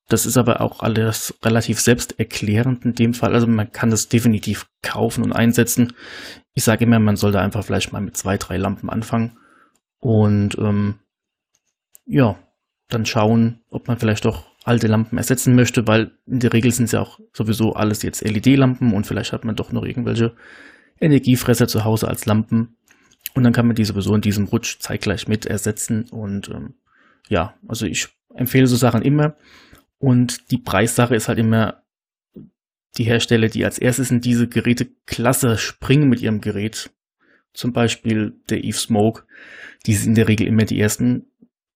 das 0.08 0.26
ist 0.26 0.36
aber 0.36 0.60
auch 0.60 0.80
alles 0.80 1.38
relativ 1.42 1.80
selbsterklärend 1.80 2.84
in 2.84 2.94
dem 2.94 3.14
Fall. 3.14 3.32
Also 3.32 3.46
man 3.46 3.70
kann 3.72 3.90
das 3.90 4.08
definitiv 4.08 4.66
kaufen 4.82 5.22
und 5.24 5.32
einsetzen. 5.32 5.94
Ich 6.52 6.64
sage 6.64 6.84
immer, 6.84 6.98
man 6.98 7.16
soll 7.16 7.32
da 7.32 7.40
einfach 7.40 7.64
vielleicht 7.64 7.92
mal 7.92 8.02
mit 8.02 8.16
zwei, 8.16 8.36
drei 8.36 8.56
Lampen 8.56 8.90
anfangen. 8.90 9.38
Und 10.00 10.58
ähm, 10.58 10.96
ja, 12.06 12.38
dann 12.88 13.06
schauen, 13.06 13.60
ob 13.70 13.88
man 13.88 13.98
vielleicht 13.98 14.24
doch 14.24 14.44
alte 14.64 14.86
Lampen 14.86 15.18
ersetzen 15.18 15.54
möchte, 15.54 15.86
weil 15.86 16.12
in 16.26 16.40
der 16.40 16.52
Regel 16.52 16.70
sind 16.70 16.86
es 16.86 16.92
ja 16.92 17.00
auch 17.00 17.20
sowieso 17.32 17.74
alles 17.74 18.02
jetzt 18.02 18.22
LED-Lampen 18.22 18.92
und 18.92 19.06
vielleicht 19.06 19.32
hat 19.32 19.44
man 19.44 19.56
doch 19.56 19.72
noch 19.72 19.84
irgendwelche 19.84 20.34
Energiefresser 21.00 21.68
zu 21.68 21.84
Hause 21.84 22.08
als 22.08 22.26
Lampen. 22.26 22.76
Und 23.34 23.42
dann 23.42 23.52
kann 23.52 23.66
man 23.66 23.76
die 23.76 23.84
sowieso 23.84 24.14
in 24.14 24.20
diesem 24.20 24.46
Rutsch 24.46 24.78
zeitgleich 24.78 25.28
mit 25.28 25.44
ersetzen. 25.44 26.08
Und 26.10 26.48
ähm, 26.50 26.74
ja, 27.28 27.54
also 27.66 27.84
ich 27.84 28.08
empfehle 28.34 28.66
so 28.66 28.76
Sachen 28.76 29.02
immer. 29.02 29.36
Und 29.98 30.50
die 30.50 30.58
Preissache 30.58 31.14
ist 31.14 31.28
halt 31.28 31.38
immer 31.38 31.82
die 32.96 33.04
Hersteller, 33.04 33.48
die 33.48 33.64
als 33.64 33.78
erstes 33.78 34.10
in 34.10 34.20
diese 34.20 34.48
Geräteklasse 34.48 35.58
springen 35.58 36.08
mit 36.08 36.20
ihrem 36.20 36.40
Gerät. 36.40 36.90
Zum 37.52 37.72
Beispiel 37.72 38.34
der 38.48 38.62
Eve 38.62 38.76
Smoke. 38.76 39.24
Die 39.86 39.94
sind 39.94 40.10
in 40.10 40.14
der 40.14 40.28
Regel 40.28 40.46
immer 40.46 40.64
die 40.64 40.80
ersten, 40.80 41.26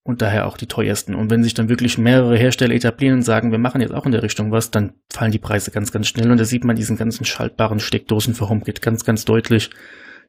und 0.09 0.23
daher 0.23 0.47
auch 0.47 0.57
die 0.57 0.67
teuersten. 0.67 1.15
Und 1.15 1.29
wenn 1.29 1.43
sich 1.45 1.53
dann 1.53 1.69
wirklich 1.69 1.99
mehrere 1.99 2.35
Hersteller 2.35 2.75
etablieren 2.75 3.17
und 3.17 3.25
sagen, 3.25 3.53
wir 3.53 3.59
machen 3.59 3.83
jetzt 3.83 3.93
auch 3.93 4.07
in 4.07 4.13
der 4.13 4.23
Richtung 4.23 4.51
was, 4.51 4.71
dann 4.71 4.95
fallen 5.13 5.33
die 5.33 5.39
Preise 5.39 5.71
ganz, 5.71 5.93
ganz 5.93 6.09
schnell. 6.09 6.31
Und 6.31 6.41
da 6.41 6.47
sieht 6.47 6.65
man 6.65 6.77
diesen 6.77 6.97
ganzen 6.97 7.27
schaltbaren 7.27 7.79
Steckdosen 7.79 8.33
für 8.33 8.49
HomeKit 8.49 8.81
ganz, 8.81 9.05
ganz 9.05 9.27
deutlich. 9.27 9.69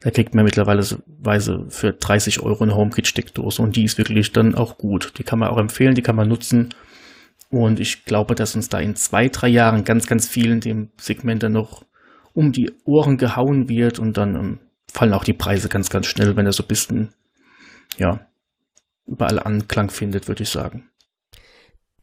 Da 0.01 0.11
kriegt 0.11 0.35
man 0.35 0.43
mittlerweile 0.43 0.85
Weise 1.07 1.65
für 1.69 1.93
30 1.93 2.41
Euro 2.41 2.61
eine 2.65 2.75
HomeKit-Steckdose 2.75 3.61
und 3.61 3.77
die 3.77 3.85
ist 3.85 3.97
wirklich 3.97 4.33
dann 4.33 4.53
auch 4.53 4.77
gut. 4.77 5.13
Die 5.17 5.23
kann 5.23 5.39
man 5.39 5.47
auch 5.47 5.57
empfehlen, 5.57 5.95
die 5.95 6.01
kann 6.01 6.17
man 6.17 6.27
nutzen. 6.27 6.73
Und 7.49 7.79
ich 7.79 8.03
glaube, 8.03 8.35
dass 8.35 8.57
uns 8.57 8.67
da 8.67 8.79
in 8.79 8.97
zwei, 8.97 9.29
drei 9.29 9.47
Jahren 9.47 9.85
ganz, 9.85 10.07
ganz 10.07 10.27
viel 10.27 10.51
in 10.51 10.59
dem 10.59 10.89
Segment 10.99 11.41
dann 11.41 11.53
noch 11.53 11.85
um 12.33 12.51
die 12.51 12.69
Ohren 12.83 13.17
gehauen 13.17 13.69
wird 13.69 13.97
und 13.97 14.17
dann 14.17 14.35
ähm, 14.35 14.59
fallen 14.91 15.13
auch 15.13 15.23
die 15.23 15.31
Preise 15.31 15.69
ganz, 15.69 15.89
ganz 15.89 16.05
schnell, 16.05 16.35
wenn 16.35 16.45
er 16.45 16.51
so 16.51 16.63
ein 16.63 16.67
bisschen, 16.67 17.13
ja, 17.97 18.25
überall 19.09 19.39
Anklang 19.39 19.89
findet, 19.89 20.27
würde 20.27 20.43
ich 20.43 20.49
sagen. 20.49 20.89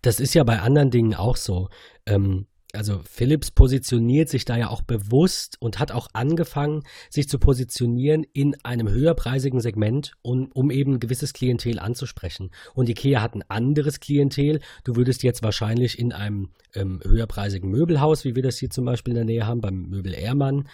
Das 0.02 0.20
ist 0.20 0.34
ja 0.34 0.44
bei 0.44 0.60
anderen 0.60 0.90
Dingen 0.90 1.14
auch 1.14 1.36
so. 1.36 1.68
Ähm, 2.06 2.46
also 2.76 3.00
Philips 3.10 3.50
positioniert 3.50 4.28
sich 4.28 4.44
da 4.44 4.56
ja 4.56 4.68
auch 4.68 4.82
bewusst 4.82 5.56
und 5.60 5.78
hat 5.78 5.92
auch 5.92 6.08
angefangen, 6.12 6.82
sich 7.10 7.28
zu 7.28 7.38
positionieren 7.38 8.24
in 8.32 8.54
einem 8.64 8.88
höherpreisigen 8.88 9.60
Segment, 9.60 10.12
um, 10.22 10.50
um 10.52 10.70
eben 10.70 10.94
ein 10.94 11.00
gewisses 11.00 11.32
Klientel 11.32 11.78
anzusprechen. 11.78 12.50
Und 12.74 12.88
Ikea 12.88 13.22
hat 13.22 13.34
ein 13.34 13.44
anderes 13.48 14.00
Klientel. 14.00 14.60
Du 14.84 14.96
würdest 14.96 15.22
jetzt 15.22 15.42
wahrscheinlich 15.42 15.98
in 15.98 16.12
einem 16.12 16.50
ähm, 16.74 17.00
höherpreisigen 17.04 17.70
Möbelhaus, 17.70 18.24
wie 18.24 18.36
wir 18.36 18.42
das 18.42 18.58
hier 18.58 18.70
zum 18.70 18.84
Beispiel 18.84 19.12
in 19.12 19.16
der 19.16 19.24
Nähe 19.24 19.46
haben, 19.46 19.60
beim 19.60 19.88
Möbel 19.88 20.14
Ehrmann, 20.14 20.68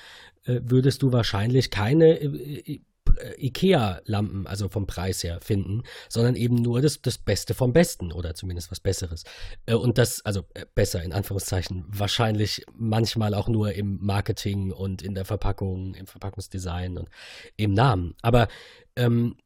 äh, 0.44 0.60
würdest 0.64 1.02
du 1.02 1.12
wahrscheinlich 1.12 1.70
keine 1.70 2.20
äh, 2.20 2.26
äh, 2.26 2.80
IKEA-Lampen, 3.36 4.46
also 4.46 4.68
vom 4.68 4.86
Preis 4.86 5.22
her, 5.22 5.40
finden, 5.40 5.82
sondern 6.08 6.36
eben 6.36 6.56
nur 6.56 6.80
das, 6.80 7.00
das 7.02 7.18
Beste 7.18 7.54
vom 7.54 7.72
Besten 7.72 8.12
oder 8.12 8.34
zumindest 8.34 8.70
was 8.70 8.80
Besseres. 8.80 9.24
Äh, 9.66 9.74
und 9.74 9.98
das, 9.98 10.24
also 10.24 10.42
äh, 10.54 10.66
besser 10.74 11.02
in 11.02 11.12
Anführungszeichen, 11.12 11.84
wahrscheinlich 11.88 12.64
manchmal 12.74 13.34
auch 13.34 13.48
nur 13.48 13.72
im 13.72 13.98
Marketing 14.00 14.72
und 14.72 15.02
in 15.02 15.14
der 15.14 15.24
Verpackung, 15.24 15.94
im 15.94 16.06
Verpackungsdesign 16.06 16.98
und 16.98 17.08
im 17.56 17.74
Namen. 17.74 18.14
Aber 18.22 18.48
ähm, 18.96 19.36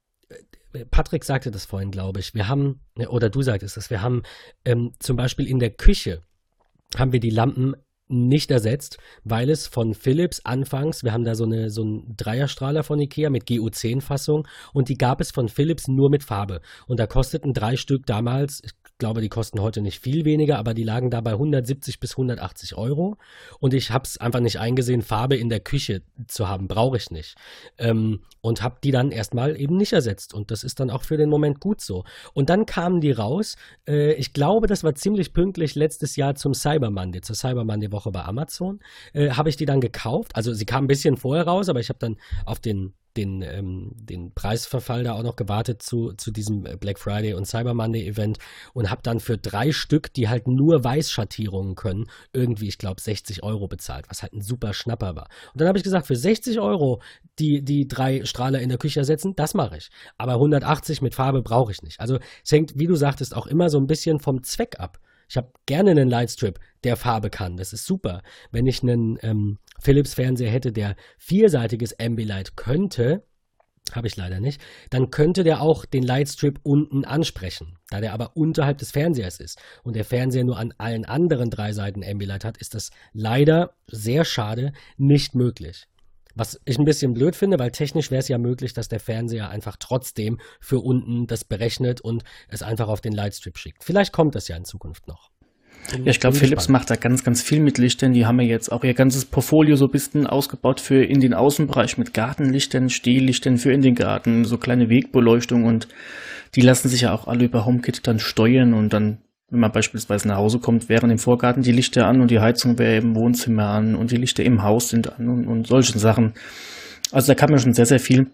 Patrick 0.91 1.25
sagte 1.25 1.51
das 1.51 1.65
vorhin, 1.65 1.91
glaube 1.91 2.21
ich. 2.21 2.35
Wir 2.35 2.49
haben, 2.49 2.81
oder 3.09 3.31
du 3.31 3.43
sagtest 3.43 3.77
es, 3.77 3.91
wir 3.91 4.03
haben 4.03 4.23
ähm, 4.65 4.93
zum 4.99 5.17
Beispiel 5.17 5.47
in 5.47 5.59
der 5.59 5.71
Küche 5.71 6.23
haben 6.97 7.13
wir 7.13 7.21
die 7.21 7.31
Lampen 7.31 7.75
nicht 8.09 8.51
ersetzt, 8.51 8.99
weil 9.25 9.51
es 9.51 9.67
von 9.67 9.95
Philips 9.95 10.41
anfangs, 10.45 11.03
wir 11.03 11.13
haben 11.13 11.25
da 11.25 11.35
so, 11.35 11.45
eine, 11.45 11.71
so 11.71 11.83
einen 11.83 12.17
Dreierstrahler 12.17 12.83
von 12.83 13.01
Ikea 13.01 13.31
mit 13.31 13.45
GU10-Fassung 13.45 14.47
und 14.73 14.89
die 14.89 14.97
gab 14.97 15.21
es 15.21 15.31
von 15.31 15.49
Philips 15.49 15.89
nur 15.89 16.11
mit 16.11 16.23
Farbe. 16.23 16.61
Und 16.87 17.01
da 17.01 17.07
kosteten 17.07 17.53
drei 17.53 17.77
Stück 17.77 18.07
damals, 18.07 18.63
ich 18.65 18.73
glaube, 18.99 19.21
die 19.21 19.29
kosten 19.29 19.61
heute 19.61 19.83
nicht 19.83 20.01
viel 20.01 20.25
weniger, 20.25 20.59
aber 20.59 20.75
die 20.75 20.85
lagen 20.85 21.11
da 21.11 21.21
bei 21.21 21.33
170 21.33 22.01
bis 22.01 22.13
180 22.13 22.77
Euro. 22.77 23.17
Und 23.61 23.75
ich 23.75 23.91
habe 23.91 24.05
es 24.05 24.19
einfach 24.19 24.41
nicht 24.41 24.59
eingesehen, 24.59 25.03
Farbe 25.03 25.37
in 25.37 25.49
der 25.49 25.61
Küche 25.61 26.03
zu 26.29 26.49
haben, 26.49 26.69
brauche 26.69 26.97
ich 26.97 27.11
nicht. 27.11 27.37
Ähm, 27.79 28.21
und 28.41 28.63
habe 28.63 28.77
die 28.83 28.93
dann 28.93 29.11
erstmal 29.11 29.61
eben 29.61 29.77
nicht 29.77 29.93
ersetzt. 29.93 30.33
Und 30.33 30.51
das 30.51 30.65
ist 30.65 30.81
dann 30.81 30.91
auch 30.91 31.03
für 31.03 31.17
den 31.17 31.29
Moment 31.29 31.61
gut 31.61 31.81
so. 31.81 32.05
Und 32.33 32.49
dann 32.49 32.65
kamen 32.65 33.01
die 33.01 33.11
raus. 33.11 33.57
Äh, 33.87 34.15
ich 34.15 34.33
glaube, 34.33 34.67
das 34.67 34.85
war 34.85 34.95
ziemlich 34.95 35.33
pünktlich 35.33 35.75
letztes 35.75 36.17
Jahr 36.17 36.35
zum 36.37 36.55
Cyber 36.55 36.91
Monday, 36.91 37.21
zur 37.21 37.37
Cyber 37.37 37.65
Monday 37.65 37.89
Woche 37.97 38.13
bei 38.13 38.25
Amazon. 38.25 38.81
Äh, 39.13 39.31
habe 39.31 39.49
ich 39.49 39.57
die 39.57 39.67
dann 39.67 39.81
gekauft. 39.81 40.37
Also 40.37 40.53
sie 40.53 40.67
kam 40.67 40.85
ein 40.85 40.89
bisschen 40.89 41.17
vorher 41.17 41.47
raus, 41.47 41.69
aber 41.69 41.81
ich 41.81 41.89
habe 41.89 41.99
dann 41.99 42.17
auf 42.45 42.61
den 42.61 42.95
den, 43.17 43.43
ähm, 43.43 43.93
den 43.95 44.33
Preisverfall 44.33 45.05
da 45.05 45.15
auch 45.15 45.23
noch 45.23 45.37
gewartet 45.37 45.83
zu, 45.83 46.13
zu 46.13 46.31
diesem 46.31 46.63
Black 46.63 46.99
Friday 46.99 47.35
und 47.35 47.47
Cyber 47.47 47.75
Monday 47.75 48.07
Event 48.07 48.39
und 48.75 48.91
habe 48.91 49.03
dann 49.03 49.21
für 49.21 49.39
drei 49.39 49.73
Stück, 49.73 50.13
die 50.13 50.29
halt 50.29 50.47
nur 50.47 50.85
Weißschattierungen 50.85 51.75
können, 51.75 52.07
irgendwie, 52.33 52.69
ich 52.69 52.79
glaube, 52.79 53.01
60 53.01 53.43
Euro 53.43 53.69
bezahlt, 53.69 54.07
was 54.09 54.23
halt 54.23 54.33
ein 54.33 54.43
super 54.43 54.75
Schnapper 54.75 55.17
war. 55.17 55.29
Und 55.53 55.61
dann 55.61 55.69
habe 55.69 55.79
ich 55.79 55.85
gesagt, 55.85 56.07
für 56.07 56.17
60 56.17 56.61
Euro 56.61 57.01
die, 57.39 57.63
die 57.63 57.89
drei 57.89 58.25
Strahler 58.25 58.61
in 58.61 58.69
der 58.69 58.79
Küche 58.79 59.01
ersetzen, 59.01 59.35
das 59.37 59.55
mache 59.55 59.79
ich. 59.79 59.91
Aber 60.19 60.35
180 60.35 61.03
mit 61.03 61.15
Farbe 61.15 61.43
brauche 61.43 61.73
ich 61.73 61.83
nicht. 61.83 62.01
Also 62.01 62.19
es 62.45 62.53
hängt, 62.53 62.79
wie 62.79 62.87
du 62.87 62.97
sagtest, 62.97 63.35
auch 63.35 63.47
immer 63.47 63.71
so 63.71 63.79
ein 63.79 63.87
bisschen 63.87 64.21
vom 64.21 64.43
Zweck 64.43 64.79
ab. 64.79 65.01
Ich 65.29 65.37
habe 65.37 65.53
gerne 65.67 65.91
einen 65.91 66.09
Lightstrip, 66.09 66.61
der 66.85 66.97
Farbe 66.97 67.31
kann. 67.31 67.57
Das 67.57 67.73
ist 67.73 67.87
super. 67.87 68.23
Wenn 68.51 68.67
ich 68.67 68.83
einen 68.83 69.19
ähm, 69.23 69.59
Philips-Fernseher 69.81 70.51
hätte, 70.51 70.73
der 70.73 70.97
vierseitiges 71.19 71.99
Ambilight 71.99 72.57
könnte, 72.57 73.25
habe 73.93 74.09
ich 74.09 74.17
leider 74.17 74.41
nicht, 74.41 74.61
dann 74.91 75.11
könnte 75.11 75.45
der 75.45 75.61
auch 75.61 75.85
den 75.85 76.03
Lightstrip 76.03 76.59
unten 76.63 77.05
ansprechen. 77.05 77.79
Da 77.91 78.01
der 78.01 78.13
aber 78.13 78.37
unterhalb 78.37 78.79
des 78.79 78.91
Fernsehers 78.91 79.39
ist 79.39 79.61
und 79.85 79.95
der 79.95 80.05
Fernseher 80.05 80.45
nur 80.45 80.59
an 80.59 80.75
allen 80.79 81.05
anderen 81.05 81.51
drei 81.51 81.73
Seiten 81.73 82.03
Ambilight 82.05 82.45
hat, 82.45 82.57
ist 82.57 82.75
das 82.75 82.91
leider 83.13 83.75
sehr 83.87 84.25
schade 84.25 84.73
nicht 84.97 85.35
möglich. 85.35 85.87
Was 86.37 86.61
ich 86.65 86.79
ein 86.79 86.85
bisschen 86.85 87.15
blöd 87.15 87.35
finde, 87.35 87.59
weil 87.59 87.71
technisch 87.71 88.11
wäre 88.11 88.21
es 88.21 88.29
ja 88.29 88.39
möglich, 88.39 88.75
dass 88.75 88.89
der 88.89 89.01
Fernseher 89.01 89.49
einfach 89.49 89.77
trotzdem 89.81 90.39
für 90.61 90.79
unten 90.79 91.27
das 91.27 91.45
berechnet 91.45 92.01
und 92.03 92.23
es 92.49 92.63
einfach 92.63 92.89
auf 92.89 93.01
den 93.01 93.13
Lightstrip 93.13 93.59
schickt. 93.59 93.83
Vielleicht 93.83 94.13
kommt 94.13 94.35
das 94.35 94.47
ja 94.49 94.57
in 94.57 94.65
Zukunft 94.65 95.09
noch. 95.09 95.31
Ja, 95.93 96.11
ich 96.11 96.21
glaube, 96.21 96.37
Philips 96.37 96.69
macht 96.69 96.91
da 96.91 96.97
ganz, 96.97 97.25
ganz 97.25 97.43
viel 97.43 97.61
mit 97.61 97.79
Lichtern. 97.79 98.13
Die 98.13 98.27
haben 98.27 98.41
ja 98.41 98.47
jetzt 98.47 98.71
auch 98.73 98.85
ihr 98.85 98.95
ganzes 98.95 99.25
Portfolio 99.25 99.77
so 99.77 99.87
ein 99.87 99.91
bisschen 99.91 100.27
ausgebaut 100.27 100.81
für 100.81 101.03
in 101.03 101.21
den 101.21 101.33
Außenbereich 101.33 101.97
mit 101.97 102.13
Gartenlichtern, 102.13 102.91
Stehlichtern 102.91 103.57
für 103.57 103.73
in 103.73 103.83
den 103.83 103.95
Garten, 103.95 104.45
so 104.45 104.59
kleine 104.59 104.89
Wegbeleuchtung 104.89 105.65
und 105.65 105.89
die 106.55 106.61
lassen 106.61 106.89
sich 106.89 107.03
ja 107.03 107.13
auch 107.13 107.27
alle 107.27 107.45
über 107.45 107.67
HomeKit 107.67 108.07
dann 108.07 108.19
steuern 108.19 108.75
und 108.75 108.93
dann 108.93 109.19
wenn 109.49 109.61
man 109.61 109.73
beispielsweise 109.73 110.27
nach 110.29 110.37
Hause 110.37 110.59
kommt, 110.59 110.89
wären 110.89 111.11
im 111.11 111.19
Vorgarten 111.19 111.63
die 111.63 111.73
Lichter 111.73 112.07
an 112.07 112.21
und 112.21 112.31
die 112.31 112.41
Heizung 112.41 112.79
wäre 112.79 112.97
im 112.97 113.15
Wohnzimmer 113.15 113.69
an 113.69 113.95
und 113.95 114.11
die 114.11 114.17
Lichter 114.17 114.45
im 114.45 114.63
Haus 114.63 114.89
sind 114.89 115.19
an 115.19 115.29
und, 115.29 115.47
und 115.47 115.67
solchen 115.67 115.99
Sachen. 115.99 116.35
Also 117.13 117.29
da 117.29 117.37
kann 117.37 117.51
man 117.51 117.61
schon 117.61 117.75
sehr, 117.75 117.87
sehr 117.87 118.01
viel 118.01 118.31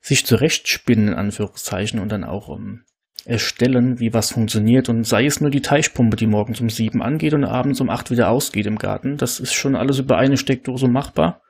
sich 0.00 0.24
zurechtspinnen, 0.24 1.08
in 1.08 1.14
Anführungszeichen, 1.14 1.98
und 1.98 2.10
dann 2.10 2.22
auch 2.22 2.48
um, 2.48 2.60
ähm, 2.60 2.80
erstellen, 3.24 4.00
wie 4.00 4.14
was 4.14 4.32
funktioniert. 4.32 4.88
Und 4.88 5.04
sei 5.04 5.26
es 5.26 5.40
nur 5.40 5.50
die 5.50 5.62
Teichpumpe, 5.62 6.16
die 6.16 6.26
morgens 6.26 6.60
um 6.60 6.70
sieben 6.70 7.02
angeht 7.02 7.34
und 7.34 7.44
abends 7.44 7.80
um 7.80 7.90
acht 7.90 8.10
wieder 8.10 8.30
ausgeht 8.30 8.66
im 8.66 8.78
Garten. 8.78 9.16
Das 9.16 9.40
ist 9.40 9.52
schon 9.52 9.76
alles 9.76 9.98
über 9.98 10.18
eine 10.18 10.36
Steckdose 10.36 10.88
machbar. 10.88 11.42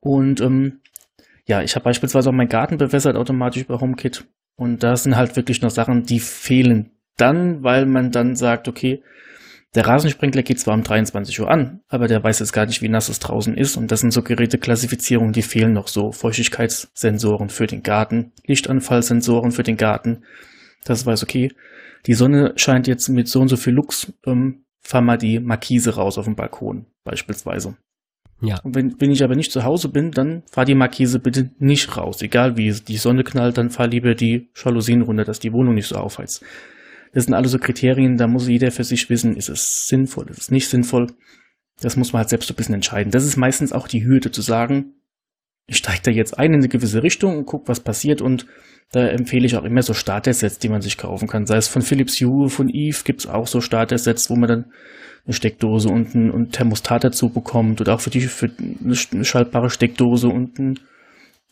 Und 0.00 0.40
ähm, 0.40 0.80
ja, 1.46 1.62
ich 1.62 1.74
habe 1.74 1.84
beispielsweise 1.84 2.30
auch 2.30 2.34
meinen 2.34 2.48
Garten 2.48 2.78
bewässert 2.78 3.16
automatisch 3.16 3.62
über 3.62 3.80
HomeKit. 3.80 4.24
Und 4.56 4.82
da 4.82 4.96
sind 4.96 5.16
halt 5.16 5.36
wirklich 5.36 5.62
noch 5.62 5.70
Sachen, 5.70 6.04
die 6.04 6.20
fehlen 6.20 6.90
dann, 7.20 7.62
weil 7.62 7.86
man 7.86 8.10
dann 8.10 8.36
sagt, 8.36 8.68
okay, 8.68 9.02
der 9.74 9.86
Rasensprenkler 9.86 10.42
geht 10.42 10.58
zwar 10.58 10.74
um 10.74 10.82
23 10.82 11.40
Uhr 11.40 11.48
an, 11.48 11.80
aber 11.88 12.08
der 12.08 12.22
weiß 12.22 12.40
jetzt 12.40 12.52
gar 12.52 12.66
nicht, 12.66 12.82
wie 12.82 12.88
nass 12.88 13.08
es 13.08 13.20
draußen 13.20 13.56
ist. 13.56 13.76
Und 13.76 13.92
das 13.92 14.00
sind 14.00 14.12
so 14.12 14.22
Geräteklassifizierungen, 14.22 15.32
die 15.32 15.42
fehlen 15.42 15.72
noch 15.72 15.86
so. 15.86 16.10
Feuchtigkeitssensoren 16.10 17.50
für 17.50 17.68
den 17.68 17.84
Garten, 17.84 18.32
Lichtanfallsensoren 18.46 19.52
für 19.52 19.62
den 19.62 19.76
Garten. 19.76 20.24
Das 20.84 21.06
weiß, 21.06 21.22
okay, 21.22 21.52
die 22.06 22.14
Sonne 22.14 22.52
scheint 22.56 22.88
jetzt 22.88 23.08
mit 23.08 23.28
so 23.28 23.40
und 23.40 23.48
so 23.48 23.56
viel 23.56 23.74
Lux, 23.74 24.12
ähm, 24.26 24.64
fahr 24.80 25.02
mal 25.02 25.18
die 25.18 25.38
Markise 25.38 25.94
raus 25.94 26.18
auf 26.18 26.24
dem 26.24 26.34
Balkon, 26.34 26.86
beispielsweise. 27.04 27.76
Ja. 28.42 28.58
Und 28.62 28.74
wenn, 28.74 29.00
wenn 29.00 29.10
ich 29.10 29.22
aber 29.22 29.36
nicht 29.36 29.52
zu 29.52 29.64
Hause 29.64 29.88
bin, 29.88 30.10
dann 30.10 30.42
fahr 30.50 30.64
die 30.64 30.74
Markise 30.74 31.18
bitte 31.18 31.50
nicht 31.58 31.96
raus. 31.96 32.22
Egal 32.22 32.56
wie 32.56 32.72
die 32.72 32.96
Sonne 32.96 33.22
knallt, 33.22 33.58
dann 33.58 33.70
fahr 33.70 33.86
lieber 33.86 34.14
die 34.14 34.50
Jalousien 34.56 35.02
runter, 35.02 35.24
dass 35.24 35.40
die 35.40 35.52
Wohnung 35.52 35.74
nicht 35.74 35.88
so 35.88 35.96
aufheizt. 35.96 36.42
Das 37.12 37.24
sind 37.24 37.34
alle 37.34 37.48
so 37.48 37.58
Kriterien, 37.58 38.16
da 38.16 38.26
muss 38.26 38.48
jeder 38.48 38.70
für 38.70 38.84
sich 38.84 39.10
wissen, 39.10 39.36
ist 39.36 39.48
es 39.48 39.86
sinnvoll, 39.86 40.30
ist 40.30 40.38
es 40.38 40.50
nicht 40.50 40.68
sinnvoll. 40.68 41.08
Das 41.80 41.96
muss 41.96 42.12
man 42.12 42.20
halt 42.20 42.28
selbst 42.28 42.46
so 42.46 42.54
ein 42.54 42.56
bisschen 42.56 42.74
entscheiden. 42.74 43.10
Das 43.10 43.24
ist 43.24 43.36
meistens 43.36 43.72
auch 43.72 43.88
die 43.88 44.04
Hürde 44.04 44.30
zu 44.30 44.42
sagen, 44.42 44.94
ich 45.66 45.76
steige 45.76 46.02
da 46.04 46.10
jetzt 46.10 46.38
ein 46.38 46.52
in 46.52 46.60
eine 46.60 46.68
gewisse 46.68 47.02
Richtung 47.02 47.38
und 47.38 47.46
gucke, 47.46 47.68
was 47.68 47.80
passiert 47.80 48.20
und 48.20 48.46
da 48.92 49.06
empfehle 49.06 49.46
ich 49.46 49.56
auch 49.56 49.64
immer 49.64 49.82
so 49.82 49.94
Starter-Sets, 49.94 50.58
die 50.58 50.68
man 50.68 50.80
sich 50.80 50.98
kaufen 50.98 51.28
kann. 51.28 51.46
Sei 51.46 51.56
es 51.56 51.68
von 51.68 51.82
Philips 51.82 52.20
Hue, 52.20 52.48
von 52.48 52.68
Eve 52.68 52.98
gibt's 53.04 53.26
auch 53.26 53.46
so 53.46 53.60
Starter-Sets, 53.60 54.30
wo 54.30 54.36
man 54.36 54.48
dann 54.48 54.64
eine 55.24 55.34
Steckdose 55.34 55.88
und 55.88 56.14
ein, 56.14 56.30
und 56.30 56.52
Thermostat 56.52 57.04
dazu 57.04 57.28
bekommt 57.28 57.80
oder 57.80 57.94
auch 57.94 58.00
für 58.00 58.10
die 58.10 58.22
für 58.22 58.50
eine 58.82 59.24
schaltbare 59.24 59.70
Steckdose 59.70 60.28
und 60.28 60.58
ein 60.58 60.80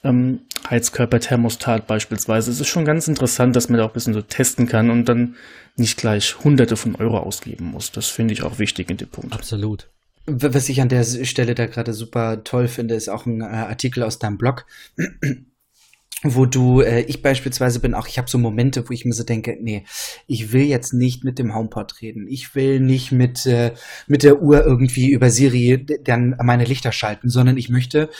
ähm, 0.04 0.40
Heizkörperthermostat 0.68 1.86
beispielsweise. 1.86 2.50
Es 2.50 2.60
ist 2.60 2.68
schon 2.68 2.84
ganz 2.84 3.08
interessant, 3.08 3.56
dass 3.56 3.68
man 3.68 3.78
da 3.78 3.84
auch 3.84 3.90
ein 3.90 3.94
bisschen 3.94 4.14
so 4.14 4.22
testen 4.22 4.66
kann 4.66 4.90
und 4.90 5.06
dann 5.06 5.36
nicht 5.76 5.96
gleich 5.96 6.38
hunderte 6.44 6.76
von 6.76 6.96
Euro 6.96 7.18
ausgeben 7.18 7.66
muss. 7.66 7.92
Das 7.92 8.06
finde 8.08 8.34
ich 8.34 8.42
auch 8.42 8.58
wichtig 8.58 8.90
in 8.90 8.96
dem 8.96 9.08
Punkt. 9.08 9.32
Absolut. 9.32 9.88
Was 10.26 10.68
ich 10.68 10.80
an 10.80 10.88
der 10.88 11.04
Stelle 11.04 11.54
da 11.54 11.66
gerade 11.66 11.94
super 11.94 12.44
toll 12.44 12.68
finde, 12.68 12.94
ist 12.94 13.08
auch 13.08 13.24
ein 13.24 13.40
äh, 13.40 13.44
Artikel 13.44 14.02
aus 14.02 14.18
deinem 14.18 14.36
Blog, 14.36 14.66
wo 16.22 16.44
du, 16.44 16.82
äh, 16.82 17.00
ich 17.02 17.22
beispielsweise 17.22 17.80
bin 17.80 17.94
auch, 17.94 18.06
ich 18.06 18.18
habe 18.18 18.28
so 18.28 18.36
Momente, 18.36 18.86
wo 18.88 18.92
ich 18.92 19.06
mir 19.06 19.14
so 19.14 19.24
denke, 19.24 19.56
nee, 19.58 19.84
ich 20.26 20.52
will 20.52 20.64
jetzt 20.64 20.92
nicht 20.92 21.24
mit 21.24 21.38
dem 21.38 21.54
HomePod 21.54 22.02
reden. 22.02 22.26
Ich 22.28 22.54
will 22.54 22.80
nicht 22.80 23.10
mit, 23.10 23.46
äh, 23.46 23.72
mit 24.06 24.22
der 24.22 24.42
Uhr 24.42 24.64
irgendwie 24.64 25.10
über 25.10 25.30
Siri 25.30 25.86
dann 26.04 26.36
meine 26.42 26.64
Lichter 26.64 26.92
schalten, 26.92 27.30
sondern 27.30 27.56
ich 27.56 27.70
möchte 27.70 28.10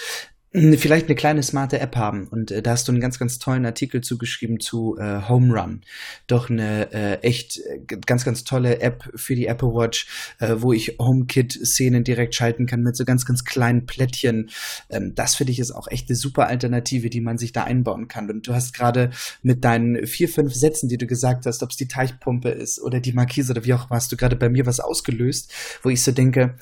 vielleicht 0.53 1.07
eine 1.07 1.15
kleine 1.15 1.43
smarte 1.43 1.79
App 1.79 1.97
haben. 1.97 2.27
Und 2.29 2.51
äh, 2.51 2.63
da 2.63 2.71
hast 2.71 2.89
du 2.89 2.93
einen 2.93 3.01
ganz, 3.01 3.19
ganz 3.19 3.39
tollen 3.39 3.67
Artikel 3.67 4.01
zugeschrieben 4.01 4.61
zu 4.61 4.97
äh, 4.99 5.29
Home 5.29 5.53
Run. 5.53 5.83
Doch 6.27 6.49
eine 6.49 6.91
äh, 6.93 7.15
echt 7.21 7.59
äh, 7.59 7.81
ganz, 8.07 8.25
ganz 8.25 8.45
tolle 8.45 8.81
App 8.81 9.11
für 9.15 9.35
die 9.35 9.47
Apple 9.47 9.69
Watch, 9.69 10.07
äh, 10.39 10.55
wo 10.59 10.73
ich 10.73 10.97
HomeKit-Szenen 10.99 12.03
direkt 12.03 12.35
schalten 12.35 12.67
kann 12.67 12.83
mit 12.83 12.97
so 12.97 13.05
ganz, 13.05 13.27
ganz 13.27 13.45
kleinen 13.45 13.85
Plättchen. 13.85 14.51
Ähm, 14.89 15.15
das 15.15 15.35
finde 15.35 15.53
ich 15.53 15.59
ist 15.59 15.73
auch 15.73 15.89
echt 15.89 16.09
eine 16.09 16.17
super 16.17 16.47
Alternative, 16.49 17.11
die 17.11 17.21
man 17.21 17.37
sich 17.37 17.53
da 17.53 17.65
einbauen 17.65 18.09
kann. 18.09 18.31
Und 18.31 18.49
du 18.49 18.55
hast 18.55 18.73
gerade 18.73 19.11
mit 19.43 19.65
deinen 19.65 20.07
vier, 20.07 20.31
fünf 20.31 20.55
Sätzen, 20.55 20.89
die 20.89 20.99
du 20.99 21.07
gesagt 21.07 21.45
hast, 21.45 21.63
ob 21.63 21.71
es 21.71 21.77
die 21.77 21.89
Teichpumpe 21.89 22.49
ist 22.49 22.81
oder 22.81 23.01
die 23.01 23.13
Markise 23.13 23.53
oder 23.53 23.65
wie 23.65 23.75
auch 23.75 23.87
immer, 23.87 23.97
hast 23.97 24.13
du 24.13 24.17
gerade 24.17 24.37
bei 24.37 24.49
mir 24.49 24.65
was 24.65 24.81
ausgelöst, 24.81 25.53
wo 25.83 25.91
ich 25.91 26.03
so 26.03 26.13
denke, 26.13 26.55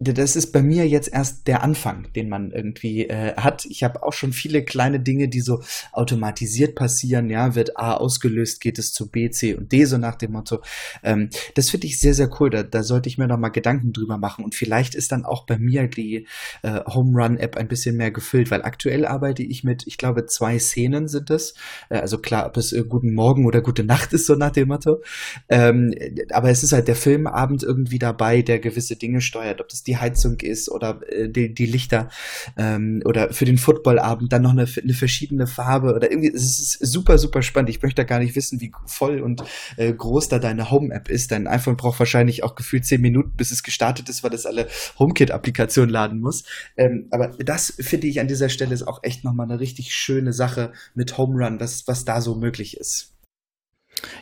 das 0.00 0.34
ist 0.34 0.52
bei 0.52 0.62
mir 0.62 0.88
jetzt 0.88 1.12
erst 1.12 1.46
der 1.46 1.62
Anfang, 1.62 2.10
den 2.16 2.30
man 2.30 2.52
irgendwie 2.52 3.06
äh, 3.06 3.34
hat. 3.36 3.66
Ich 3.66 3.82
habe 3.82 4.02
auch 4.02 4.14
schon 4.14 4.32
viele 4.32 4.64
kleine 4.64 4.98
Dinge, 4.98 5.28
die 5.28 5.42
so 5.42 5.62
automatisiert 5.92 6.74
passieren. 6.74 7.28
Ja, 7.28 7.54
wird 7.54 7.76
A 7.76 7.94
ausgelöst, 7.94 8.62
geht 8.62 8.78
es 8.78 8.94
zu 8.94 9.10
B, 9.10 9.28
C 9.30 9.54
und 9.54 9.72
D, 9.72 9.84
so 9.84 9.98
nach 9.98 10.14
dem 10.14 10.32
Motto. 10.32 10.62
Ähm, 11.02 11.28
das 11.54 11.68
finde 11.68 11.86
ich 11.86 12.00
sehr, 12.00 12.14
sehr 12.14 12.30
cool. 12.40 12.48
Da, 12.48 12.62
da 12.62 12.82
sollte 12.82 13.10
ich 13.10 13.18
mir 13.18 13.26
noch 13.26 13.38
mal 13.38 13.50
Gedanken 13.50 13.92
drüber 13.92 14.16
machen. 14.16 14.42
Und 14.42 14.54
vielleicht 14.54 14.94
ist 14.94 15.12
dann 15.12 15.26
auch 15.26 15.44
bei 15.44 15.58
mir 15.58 15.86
die 15.86 16.26
äh, 16.62 16.80
Home 16.86 17.22
Run 17.22 17.36
App 17.36 17.58
ein 17.58 17.68
bisschen 17.68 17.98
mehr 17.98 18.10
gefüllt, 18.10 18.50
weil 18.50 18.62
aktuell 18.62 19.04
arbeite 19.04 19.42
ich 19.42 19.64
mit, 19.64 19.86
ich 19.86 19.98
glaube, 19.98 20.24
zwei 20.24 20.58
Szenen 20.58 21.08
sind 21.08 21.28
es. 21.28 21.54
Äh, 21.90 21.98
also 21.98 22.16
klar, 22.16 22.46
ob 22.46 22.56
es 22.56 22.72
äh, 22.72 22.84
Guten 22.88 23.12
Morgen 23.12 23.44
oder 23.44 23.60
Gute 23.60 23.84
Nacht 23.84 24.14
ist, 24.14 24.24
so 24.24 24.34
nach 24.34 24.52
dem 24.52 24.68
Motto. 24.68 25.02
Ähm, 25.50 25.94
aber 26.30 26.48
es 26.48 26.62
ist 26.62 26.72
halt 26.72 26.88
der 26.88 26.96
Filmabend 26.96 27.62
irgendwie 27.62 27.98
dabei, 27.98 28.40
der 28.40 28.60
gewisse 28.60 28.96
Dinge 28.96 29.20
steuert. 29.20 29.60
Ob 29.60 29.68
das 29.68 29.82
die 29.82 29.89
Heizung 29.96 30.38
ist 30.40 30.70
oder 30.70 31.00
äh, 31.08 31.28
die, 31.28 31.54
die 31.54 31.66
Lichter 31.66 32.08
ähm, 32.56 33.02
oder 33.04 33.32
für 33.32 33.44
den 33.44 33.58
Footballabend 33.58 34.32
dann 34.32 34.42
noch 34.42 34.52
eine, 34.52 34.66
eine 34.82 34.94
verschiedene 34.94 35.46
Farbe 35.46 35.94
oder 35.94 36.10
irgendwie, 36.10 36.32
es 36.34 36.60
ist 36.60 36.78
super, 36.80 37.18
super 37.18 37.42
spannend. 37.42 37.70
Ich 37.70 37.82
möchte 37.82 38.02
da 38.02 38.04
gar 38.04 38.18
nicht 38.18 38.36
wissen, 38.36 38.60
wie 38.60 38.72
voll 38.86 39.20
und 39.20 39.42
äh, 39.76 39.92
groß 39.92 40.28
da 40.28 40.38
deine 40.38 40.70
Home-App 40.70 41.08
ist. 41.08 41.32
Dein 41.32 41.46
iPhone 41.46 41.76
braucht 41.76 41.98
wahrscheinlich 41.98 42.42
auch 42.44 42.54
gefühlt 42.54 42.84
zehn 42.84 43.00
Minuten, 43.00 43.32
bis 43.36 43.50
es 43.50 43.62
gestartet 43.62 44.08
ist, 44.08 44.22
weil 44.22 44.34
es 44.34 44.46
alle 44.46 44.68
HomeKit-Applikationen 44.98 45.90
laden 45.90 46.20
muss. 46.20 46.44
Ähm, 46.76 47.08
aber 47.10 47.28
das 47.28 47.74
finde 47.78 48.06
ich 48.06 48.20
an 48.20 48.28
dieser 48.28 48.48
Stelle 48.48 48.74
ist 48.74 48.86
auch 48.86 49.02
echt 49.02 49.24
nochmal 49.24 49.50
eine 49.50 49.60
richtig 49.60 49.94
schöne 49.94 50.32
Sache 50.32 50.72
mit 50.94 51.18
Home 51.18 51.44
Run, 51.44 51.60
was, 51.60 51.86
was 51.86 52.04
da 52.04 52.20
so 52.20 52.34
möglich 52.34 52.76
ist. 52.76 53.14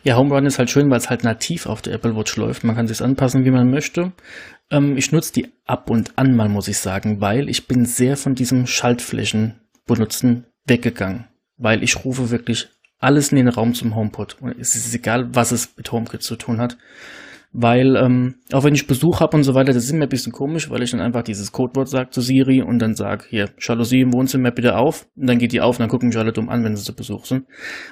Ja, 0.03 0.17
Home 0.17 0.35
Run 0.35 0.47
ist 0.47 0.59
halt 0.59 0.71
schön, 0.71 0.91
weil 0.91 0.99
es 0.99 1.11
halt 1.11 1.25
nativ 1.25 1.67
auf 1.67 1.83
der 1.83 1.95
Apple 1.95 2.17
Watch 2.17 2.37
läuft. 2.37 2.65
Man 2.65 2.77
kann 2.77 2.89
sich 2.89 3.03
anpassen, 3.03 3.45
wie 3.45 3.51
man 3.51 3.71
möchte. 3.71 4.13
Ähm, 4.71 4.97
ich 4.97 5.13
nutze 5.13 5.33
die 5.33 5.53
ab 5.65 5.91
und 5.91 6.17
an 6.17 6.35
mal, 6.35 6.49
muss 6.49 6.69
ich 6.69 6.79
sagen, 6.79 7.21
weil 7.21 7.49
ich 7.49 7.67
bin 7.67 7.87
sehr 7.87 8.17
von 8.17 8.35
diesem 8.35 8.67
Schaltflächen 8.67 9.61
benutzen 9.87 10.45
weggegangen. 10.67 11.25
Weil 11.57 11.83
ich 11.83 12.05
rufe 12.05 12.31
wirklich 12.31 12.69
alles 12.99 13.31
in 13.31 13.37
den 13.37 13.49
Raum 13.49 13.75
zum 13.75 13.95
HomePod. 13.95 14.37
Und 14.41 14.59
es 14.59 14.75
ist 14.75 14.95
egal, 14.95 15.35
was 15.35 15.53
es 15.53 15.77
mit 15.77 15.91
HomeKit 15.91 16.23
zu 16.23 16.37
tun 16.37 16.61
hat. 16.61 16.77
Weil, 17.53 17.97
ähm, 17.97 18.35
auch 18.53 18.65
wenn 18.65 18.75
ich 18.75 18.87
Besuch 18.87 19.21
habe 19.21 19.37
und 19.37 19.43
so 19.43 19.55
weiter, 19.55 19.73
das 19.73 19.85
ist 19.85 19.91
immer 19.91 20.05
ein 20.05 20.11
bisschen 20.11 20.33
komisch, 20.33 20.69
weil 20.69 20.83
ich 20.83 20.91
dann 20.91 21.01
einfach 21.01 21.23
dieses 21.23 21.51
Codewort 21.51 21.89
sage 21.89 22.11
zu 22.11 22.21
Siri 22.21 22.61
und 22.61 22.79
dann 22.79 22.95
sage, 22.95 23.25
hier, 23.29 23.49
Jalousie 23.59 24.03
im 24.03 24.13
Wohnzimmer 24.13 24.51
bitte 24.51 24.77
auf. 24.77 25.07
Und 25.17 25.29
dann 25.29 25.39
geht 25.39 25.53
die 25.53 25.63
auf 25.63 25.77
und 25.77 25.81
dann 25.81 25.89
gucken 25.89 26.09
mich 26.09 26.19
alle 26.19 26.33
dumm 26.33 26.51
an, 26.51 26.63
wenn 26.63 26.77
sie 26.77 26.85
zu 26.85 26.95
Besuch 26.95 27.25
sind. 27.25 27.47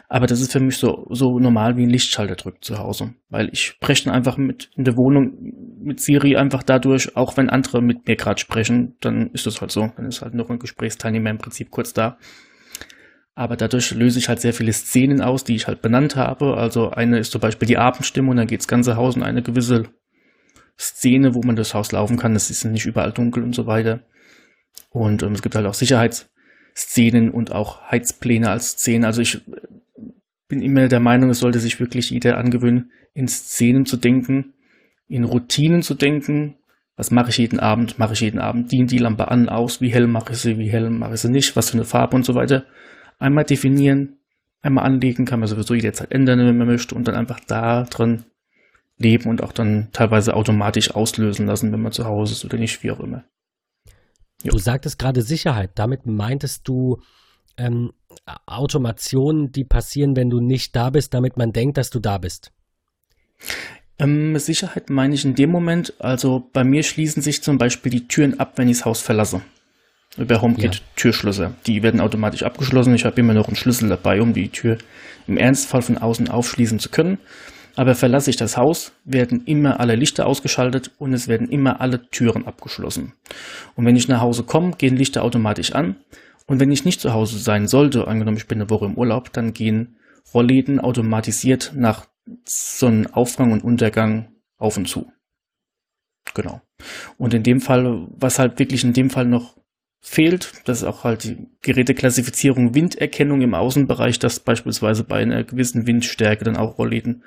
Aber 0.09 0.27
das 0.27 0.41
ist 0.41 0.53
für 0.53 0.61
mich 0.61 0.77
so, 0.77 1.07
so 1.11 1.39
normal 1.39 1.77
wie 1.77 1.85
ein 1.85 1.91
Lichtschalter 1.91 2.35
drückt 2.35 2.65
zu 2.65 2.79
Hause. 2.79 3.15
Weil 3.31 3.49
ich 3.51 3.63
spreche 3.63 4.05
dann 4.05 4.15
einfach 4.15 4.37
mit 4.37 4.71
in 4.77 4.85
der 4.85 4.97
Wohnung 4.97 5.33
mit 5.83 6.01
Siri 6.01 6.37
einfach 6.37 6.63
dadurch, 6.63 7.17
auch 7.17 7.37
wenn 7.37 7.49
andere 7.49 7.81
mit 7.81 8.07
mir 8.07 8.17
gerade 8.17 8.41
sprechen, 8.41 8.97
dann 9.01 9.31
ist 9.33 9.47
das 9.47 9.63
halt 9.63 9.71
so. 9.71 9.89
Dann 9.97 10.07
ist 10.07 10.21
halt 10.21 10.35
noch 10.35 10.51
ein 10.51 10.59
Gesprächsteilnehmer 10.59 11.31
im 11.31 11.39
Prinzip 11.39 11.71
kurz 11.71 11.95
da. 11.95 12.19
Aber 13.39 13.57
dadurch 13.57 13.91
löse 13.91 14.19
ich 14.19 14.31
halt 14.31 14.41
sehr 14.41 14.55
viele 14.55 14.73
Szenen 14.73 15.21
aus, 15.21 15.45
die 15.45 15.55
ich 15.55 15.67
halt 15.67 15.83
benannt 15.83 16.17
habe. 16.17 16.57
Also 16.57 16.91
eine 16.91 17.19
ist 17.19 17.33
zum 17.33 17.43
Beispiel 17.43 17.69
die 17.69 17.77
Abendstimmung, 17.77 18.35
dann 18.35 18.47
geht 18.47 18.61
das 18.61 18.67
ganze 18.67 18.97
Haus 18.97 19.15
in 19.15 19.23
eine 19.23 19.43
gewisse 19.43 19.91
Szene, 20.81 21.35
wo 21.35 21.43
man 21.43 21.55
das 21.55 21.75
Haus 21.75 21.93
laufen 21.93 22.17
kann. 22.17 22.35
Es 22.35 22.49
ist 22.51 22.65
nicht 22.65 22.87
überall 22.87 23.13
dunkel 23.13 23.43
und 23.43 23.55
so 23.55 23.67
weiter. 23.67 24.01
Und 24.89 25.23
ähm, 25.23 25.33
es 25.33 25.43
gibt 25.43 25.55
halt 25.55 25.67
auch 25.67 25.75
Sicherheitsszenen 25.75 27.31
und 27.31 27.53
auch 27.53 27.83
Heizpläne 27.91 28.49
als 28.49 28.71
Szenen. 28.71 29.05
Also 29.05 29.21
ich 29.21 29.43
bin 30.49 30.63
immer 30.63 30.89
der 30.89 31.01
Meinung, 31.01 31.29
es 31.29 31.41
sollte 31.41 31.59
sich 31.59 31.79
wirklich 31.79 32.09
jeder 32.09 32.39
angewöhnen, 32.39 32.91
in 33.13 33.29
Szenen 33.29 33.85
zu 33.85 33.99
denken, 33.99 34.55
in 35.09 35.25
Routinen 35.25 35.83
zu 35.83 35.93
denken. 35.93 36.57
Was 36.97 37.11
mache 37.11 37.29
ich 37.29 37.37
jeden 37.37 37.61
Abend? 37.61 37.99
Mache 37.99 38.15
ich 38.15 38.21
jeden 38.21 38.41
Abend? 38.41 38.73
Dient 38.73 38.93
die 38.93 38.99
Lampe 38.99 39.29
an, 39.29 39.51
aus? 39.51 39.83
Wie 39.83 39.91
hell 39.91 40.07
mache 40.07 40.33
ich 40.33 40.39
sie? 40.39 40.57
Wie 40.57 40.71
hell 40.71 40.89
mache 40.89 41.15
ich 41.15 41.21
sie 41.21 41.29
nicht? 41.29 41.55
Was 41.55 41.69
für 41.69 41.77
eine 41.77 41.85
Farbe 41.85 42.17
und 42.17 42.25
so 42.25 42.35
weiter 42.35 42.65
einmal 43.19 43.45
definieren, 43.45 44.19
einmal 44.63 44.85
anlegen, 44.85 45.25
kann 45.25 45.41
man 45.41 45.49
sowieso 45.49 45.75
jederzeit 45.75 46.13
ändern, 46.13 46.39
wenn 46.41 46.57
man 46.57 46.67
möchte, 46.67 46.95
und 46.95 47.07
dann 47.09 47.15
einfach 47.15 47.41
da 47.47 47.85
drin 47.85 48.25
leben 48.99 49.29
und 49.29 49.43
auch 49.43 49.53
dann 49.53 49.89
teilweise 49.93 50.35
automatisch 50.35 50.91
auslösen 50.91 51.47
lassen, 51.47 51.73
wenn 51.73 51.83
man 51.83 51.93
zu 51.93 52.05
Hause 52.07 52.33
ist 52.33 52.45
oder 52.45 52.59
nicht, 52.59 52.83
wie 52.83 52.91
auch 52.91 53.01
immer. 53.01 53.25
Jo. 54.43 54.53
Du 54.53 54.59
sagtest 54.59 54.99
gerade 54.99 55.23
Sicherheit. 55.23 55.73
Damit 55.75 56.07
meintest 56.07 56.67
du 56.69 57.01
ähm, 57.57 57.93
Automationen, 58.47 59.53
die 59.53 59.65
passieren, 59.65 60.17
wenn 60.17 60.31
du 60.31 60.41
nicht 60.41 60.75
da 60.77 60.91
bist, 60.91 61.15
damit 61.15 61.37
man 61.37 61.53
denkt, 61.53 61.79
dass 61.79 61.91
du 61.91 62.01
da 62.01 62.19
bist. 62.19 62.53
Ähm, 63.99 64.39
Sicherheit 64.39 64.91
meine 64.91 65.15
ich 65.15 65.25
in 65.25 65.35
dem 65.35 65.51
Moment, 65.51 65.95
also 65.99 66.51
bei 66.53 66.65
mir 66.65 66.83
schließen 66.83 67.23
sich 67.23 67.43
zum 67.43 67.57
Beispiel 67.59 67.91
die 67.91 68.09
Türen 68.09 68.39
ab, 68.39 68.55
wenn 68.57 68.69
ich 68.69 68.79
das 68.79 68.85
Haus 68.85 69.01
verlasse 69.01 69.43
über 70.17 70.41
HomeKit 70.41 70.75
ja. 70.77 70.81
Türschlösser. 70.97 71.55
Die 71.67 71.83
werden 71.83 72.01
automatisch 72.01 72.43
abgeschlossen. 72.43 72.95
Ich 72.95 73.05
habe 73.05 73.21
immer 73.21 73.35
noch 73.35 73.49
einen 73.49 73.57
Schlüssel 73.57 73.89
dabei, 73.89 74.21
um 74.21 74.33
die 74.33 74.49
Tür 74.49 74.79
im 75.27 75.37
Ernstfall 75.37 75.83
von 75.83 75.99
außen 75.99 76.29
aufschließen 76.29 76.79
zu 76.79 76.89
können. 76.89 77.19
Aber 77.75 77.95
verlasse 77.95 78.31
ich 78.31 78.37
das 78.37 78.57
Haus, 78.57 78.93
werden 79.05 79.43
immer 79.45 79.81
alle 79.81 79.97
Lichter 79.97 80.27
ausgeschaltet 80.27 80.93
und 80.97 81.13
es 81.13 81.29
werden 81.29 81.51
immer 81.51 81.83
alle 81.83 82.09
Türen 82.11 82.47
abgeschlossen. 82.47 83.13
Und 83.75 83.85
wenn 83.85 83.97
ich 83.97 84.09
nach 84.09 84.23
Hause 84.23 84.45
komme, 84.45 84.73
gehen 84.79 84.97
Lichter 84.97 85.23
automatisch 85.23 85.73
an. 85.73 85.97
Und 86.47 86.59
wenn 86.59 86.73
ich 86.73 86.87
nicht 86.87 87.03
zu 87.03 87.13
Hause 87.13 87.39
sein 87.39 87.67
sollte, 87.67 88.09
angenommen 88.09 88.39
ich 88.39 88.47
bin 88.47 88.61
eine 88.61 88.71
Woche 88.71 88.87
im 88.87 88.97
Urlaub, 88.97 89.31
dann 89.33 89.53
gehen 89.53 89.97
Rollläden 90.33 90.81
automatisiert 90.81 91.73
nach 91.77 92.07
Sonnenaufgang 92.47 93.53
und 93.53 93.63
Untergang 93.63 94.29
auf 94.57 94.79
und 94.79 94.89
zu. 94.89 95.13
Genau. 96.35 96.63
Und 97.19 97.35
in 97.35 97.43
dem 97.43 97.61
Fall, 97.61 98.07
was 98.17 98.39
halt 98.39 98.59
wirklich 98.59 98.85
in 98.85 98.93
dem 98.95 99.11
Fall 99.11 99.27
noch 99.27 99.57
fehlt. 100.09 100.53
Das 100.65 100.79
ist 100.79 100.85
auch 100.85 101.03
halt 101.03 101.25
die 101.25 101.49
Geräteklassifizierung 101.63 102.75
Winderkennung 102.75 103.43
im 103.43 103.55
Außenbereich, 103.55 104.21
dass 104.21 104.39
beispielsweise 104.39 105.03
bei 105.03 105.17
einer 105.17 105.43
gewissen 105.43 105.87
Windstärke 105.87 106.45
dann 106.45 106.57
auch 106.57 106.79
Rollläden 106.79 107.25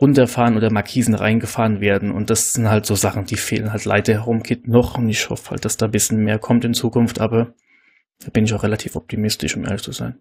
runterfahren 0.00 0.56
oder 0.56 0.70
Markisen 0.70 1.14
reingefahren 1.14 1.80
werden. 1.80 2.12
Und 2.12 2.30
das 2.30 2.52
sind 2.52 2.68
halt 2.68 2.86
so 2.86 2.94
Sachen, 2.94 3.24
die 3.24 3.36
fehlen 3.36 3.72
halt 3.72 3.84
leider 3.84 4.24
HomeKit 4.24 4.68
noch. 4.68 4.96
Und 4.96 5.08
ich 5.08 5.28
hoffe 5.30 5.50
halt, 5.50 5.64
dass 5.64 5.78
da 5.78 5.86
ein 5.86 5.90
bisschen 5.90 6.22
mehr 6.22 6.38
kommt 6.38 6.64
in 6.64 6.74
Zukunft. 6.74 7.20
Aber 7.20 7.54
da 8.20 8.30
bin 8.30 8.44
ich 8.44 8.54
auch 8.54 8.62
relativ 8.62 8.94
optimistisch, 8.94 9.56
um 9.56 9.64
ehrlich 9.64 9.82
zu 9.82 9.92
sein. 9.92 10.18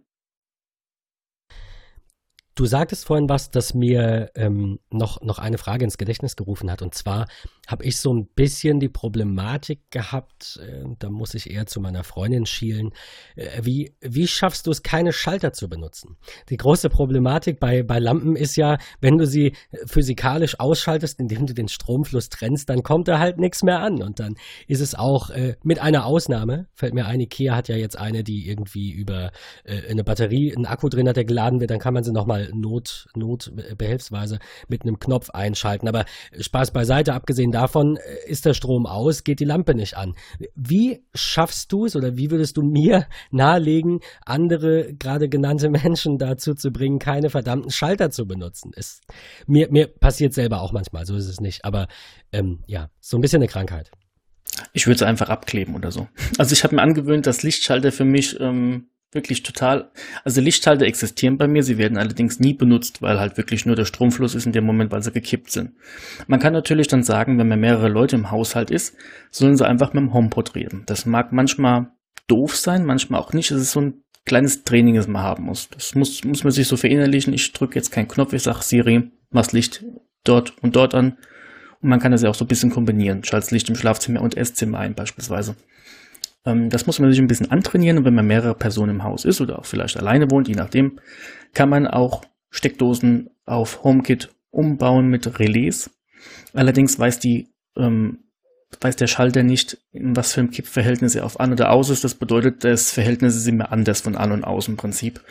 Du 2.55 2.65
sagtest 2.65 3.05
vorhin 3.05 3.29
was, 3.29 3.51
das 3.51 3.73
mir 3.73 4.31
ähm, 4.33 4.79
noch, 4.89 5.21
noch 5.21 5.39
eine 5.39 5.57
Frage 5.57 5.83
ins 5.83 5.97
Gedächtnis 5.97 6.37
gerufen 6.37 6.71
hat. 6.71 6.81
Und 6.81 6.95
zwar 6.95 7.27
habe 7.67 7.83
ich 7.85 7.97
so 7.97 8.13
ein 8.13 8.27
bisschen 8.27 8.79
die 8.79 8.89
Problematik 8.89 9.89
gehabt, 9.91 10.59
äh, 10.61 10.83
da 10.99 11.09
muss 11.09 11.33
ich 11.33 11.49
eher 11.49 11.65
zu 11.65 11.79
meiner 11.79 12.03
Freundin 12.03 12.45
schielen, 12.45 12.91
äh, 13.35 13.61
wie, 13.63 13.95
wie 14.01 14.27
schaffst 14.27 14.67
du 14.67 14.71
es, 14.71 14.83
keine 14.83 15.13
Schalter 15.13 15.53
zu 15.53 15.69
benutzen? 15.69 16.17
Die 16.49 16.57
große 16.57 16.89
Problematik 16.89 17.59
bei, 17.59 17.83
bei 17.83 17.99
Lampen 17.99 18.35
ist 18.35 18.55
ja, 18.55 18.77
wenn 19.01 19.17
du 19.17 19.25
sie 19.25 19.53
physikalisch 19.85 20.59
ausschaltest, 20.59 21.19
indem 21.19 21.45
du 21.45 21.53
den 21.53 21.67
Stromfluss 21.67 22.29
trennst, 22.29 22.69
dann 22.69 22.83
kommt 22.83 23.07
da 23.07 23.19
halt 23.19 23.37
nichts 23.37 23.63
mehr 23.63 23.79
an. 23.79 24.01
Und 24.01 24.19
dann 24.19 24.35
ist 24.67 24.81
es 24.81 24.95
auch 24.95 25.29
äh, 25.29 25.55
mit 25.63 25.79
einer 25.79 26.05
Ausnahme, 26.05 26.67
fällt 26.73 26.93
mir 26.93 27.05
ein, 27.05 27.19
Ikea 27.19 27.55
hat 27.55 27.67
ja 27.67 27.75
jetzt 27.75 27.97
eine, 27.97 28.23
die 28.23 28.47
irgendwie 28.47 28.91
über 28.91 29.31
äh, 29.63 29.89
eine 29.89 30.03
Batterie, 30.03 30.55
einen 30.55 30.65
Akku 30.65 30.89
drin 30.89 31.07
hat, 31.07 31.17
der 31.17 31.25
geladen 31.25 31.59
wird, 31.59 31.71
dann 31.71 31.79
kann 31.79 31.93
man 31.93 32.03
sie 32.03 32.11
nochmal 32.11 32.51
Not, 32.53 33.07
Notbehelfsweise 33.15 34.39
mit 34.67 34.83
einem 34.83 34.99
Knopf 34.99 35.29
einschalten. 35.31 35.87
Aber 35.87 36.05
Spaß 36.39 36.71
beiseite, 36.71 37.13
abgesehen 37.13 37.51
davon 37.55 37.95
äh, 37.95 38.29
ist 38.29 38.45
der 38.45 38.53
Strom 38.53 38.85
aus, 38.85 39.23
geht 39.23 39.39
die 39.39 39.45
Lampe 39.45 39.73
nicht 39.75 39.95
an. 39.95 40.13
Wie 40.55 41.03
schaffst 41.13 41.71
du 41.71 41.85
es 41.85 41.95
oder 41.95 42.17
wie 42.17 42.29
würdest 42.29 42.57
du 42.57 42.61
mir 42.61 43.07
nahelegen, 43.31 44.01
andere 44.25 44.93
gerade 44.93 45.29
genannte 45.29 45.69
Menschen 45.85 46.17
dazu 46.17 46.53
zu 46.53 46.71
bringen, 46.71 46.99
keine 46.99 47.29
verdammten 47.29 47.71
Schalter 47.71 48.11
zu 48.11 48.27
benutzen? 48.27 48.71
Ist, 48.75 49.01
mir, 49.47 49.69
mir 49.71 49.87
passiert 49.87 50.33
selber 50.33 50.61
auch 50.61 50.73
manchmal, 50.73 51.05
so 51.05 51.15
ist 51.15 51.27
es 51.27 51.39
nicht. 51.39 51.63
Aber 51.63 51.87
ähm, 52.33 52.63
ja, 52.67 52.89
so 52.99 53.17
ein 53.17 53.21
bisschen 53.21 53.41
eine 53.41 53.47
Krankheit. 53.47 53.89
Ich 54.73 54.85
würde 54.85 54.95
es 54.95 55.03
einfach 55.03 55.29
abkleben 55.29 55.75
oder 55.75 55.91
so. 55.91 56.07
Also 56.37 56.53
ich 56.53 56.63
habe 56.63 56.75
mir 56.75 56.81
angewöhnt, 56.81 57.25
dass 57.25 57.43
Lichtschalter 57.43 57.91
für 57.91 58.05
mich 58.05 58.39
ähm, 58.39 58.89
wirklich 59.15 59.43
total, 59.43 59.89
also 60.23 60.41
Lichtschalter 60.41 60.85
existieren 60.85 61.37
bei 61.37 61.47
mir, 61.47 61.63
sie 61.63 61.77
werden 61.77 61.97
allerdings 61.97 62.39
nie 62.39 62.53
benutzt, 62.53 63.01
weil 63.01 63.19
halt 63.19 63.37
wirklich 63.37 63.65
nur 63.65 63.75
der 63.75 63.85
Stromfluss 63.85 64.35
ist 64.35 64.45
in 64.45 64.51
dem 64.51 64.65
Moment, 64.65 64.91
weil 64.91 65.01
sie 65.01 65.11
gekippt 65.11 65.51
sind. 65.51 65.71
Man 66.27 66.39
kann 66.39 66.53
natürlich 66.53 66.87
dann 66.87 67.03
sagen, 67.03 67.39
wenn 67.39 67.47
man 67.47 67.59
mehrere 67.59 67.87
Leute 67.87 68.15
im 68.15 68.29
Haushalt 68.29 68.69
ist, 68.69 68.95
sollen 69.31 69.57
sie 69.57 69.67
einfach 69.67 69.93
mit 69.93 70.01
dem 70.01 70.13
HomePod 70.13 70.55
reden. 70.55 70.83
Das 70.85 71.05
mag 71.05 71.31
manchmal 71.31 71.91
doof 72.27 72.55
sein, 72.55 72.85
manchmal 72.85 73.19
auch 73.21 73.33
nicht. 73.33 73.51
Es 73.51 73.61
ist 73.61 73.71
so 73.71 73.81
ein 73.81 74.03
kleines 74.25 74.63
Training, 74.63 74.95
das 74.95 75.07
man 75.07 75.23
haben 75.23 75.45
muss. 75.45 75.69
Das 75.69 75.95
muss, 75.95 76.23
muss 76.23 76.43
man 76.43 76.51
sich 76.51 76.67
so 76.67 76.77
verinnerlichen. 76.77 77.33
Ich 77.33 77.51
drücke 77.53 77.75
jetzt 77.75 77.91
keinen 77.91 78.07
Knopf, 78.07 78.33
ich 78.33 78.43
sage 78.43 78.63
Siri, 78.63 79.11
mach 79.31 79.51
Licht 79.51 79.83
dort 80.23 80.53
und 80.61 80.75
dort 80.75 80.93
an. 80.93 81.17
Und 81.81 81.89
man 81.89 81.99
kann 81.99 82.11
das 82.11 82.23
ja 82.23 82.29
auch 82.29 82.35
so 82.35 82.45
ein 82.45 82.47
bisschen 82.47 82.71
kombinieren. 82.71 83.23
Schaltet 83.23 83.51
Licht 83.51 83.69
im 83.69 83.75
Schlafzimmer 83.75 84.21
und 84.21 84.35
Esszimmer 84.35 84.79
ein 84.79 84.95
beispielsweise. 84.95 85.55
Ähm, 86.45 86.69
das 86.69 86.85
muss 86.85 86.99
man 86.99 87.11
sich 87.11 87.19
ein 87.19 87.27
bisschen 87.27 87.51
antrainieren 87.51 87.97
und 87.97 88.05
wenn 88.05 88.15
man 88.15 88.27
mehrere 88.27 88.55
Personen 88.55 88.95
im 88.95 89.03
Haus 89.03 89.25
ist 89.25 89.41
oder 89.41 89.59
auch 89.59 89.65
vielleicht 89.65 89.97
alleine 89.97 90.29
wohnt, 90.31 90.47
je 90.47 90.55
nachdem, 90.55 90.99
kann 91.53 91.69
man 91.69 91.87
auch 91.87 92.23
Steckdosen 92.49 93.29
auf 93.45 93.83
HomeKit 93.83 94.29
umbauen 94.51 95.07
mit 95.07 95.39
Relais. 95.39 95.89
Allerdings 96.53 96.97
weiß 96.97 97.19
die 97.19 97.49
ähm, 97.77 98.19
weiß 98.81 98.95
der 98.95 99.07
Schalter 99.07 99.43
nicht, 99.43 99.77
in 99.91 100.15
was 100.15 100.33
für 100.33 100.41
einem 100.41 100.51
Kippverhältnis 100.51 101.15
er 101.15 101.25
auf 101.25 101.39
an 101.39 101.53
oder 101.53 101.71
aus 101.71 101.89
ist. 101.89 102.03
Das 102.03 102.15
bedeutet, 102.15 102.63
das 102.63 102.91
Verhältnis 102.91 103.35
ist 103.35 103.47
immer 103.47 103.71
anders 103.71 104.01
von 104.01 104.15
an 104.15 104.31
und 104.31 104.43
aus 104.43 104.67
im 104.67 104.77
Prinzip. 104.77 105.21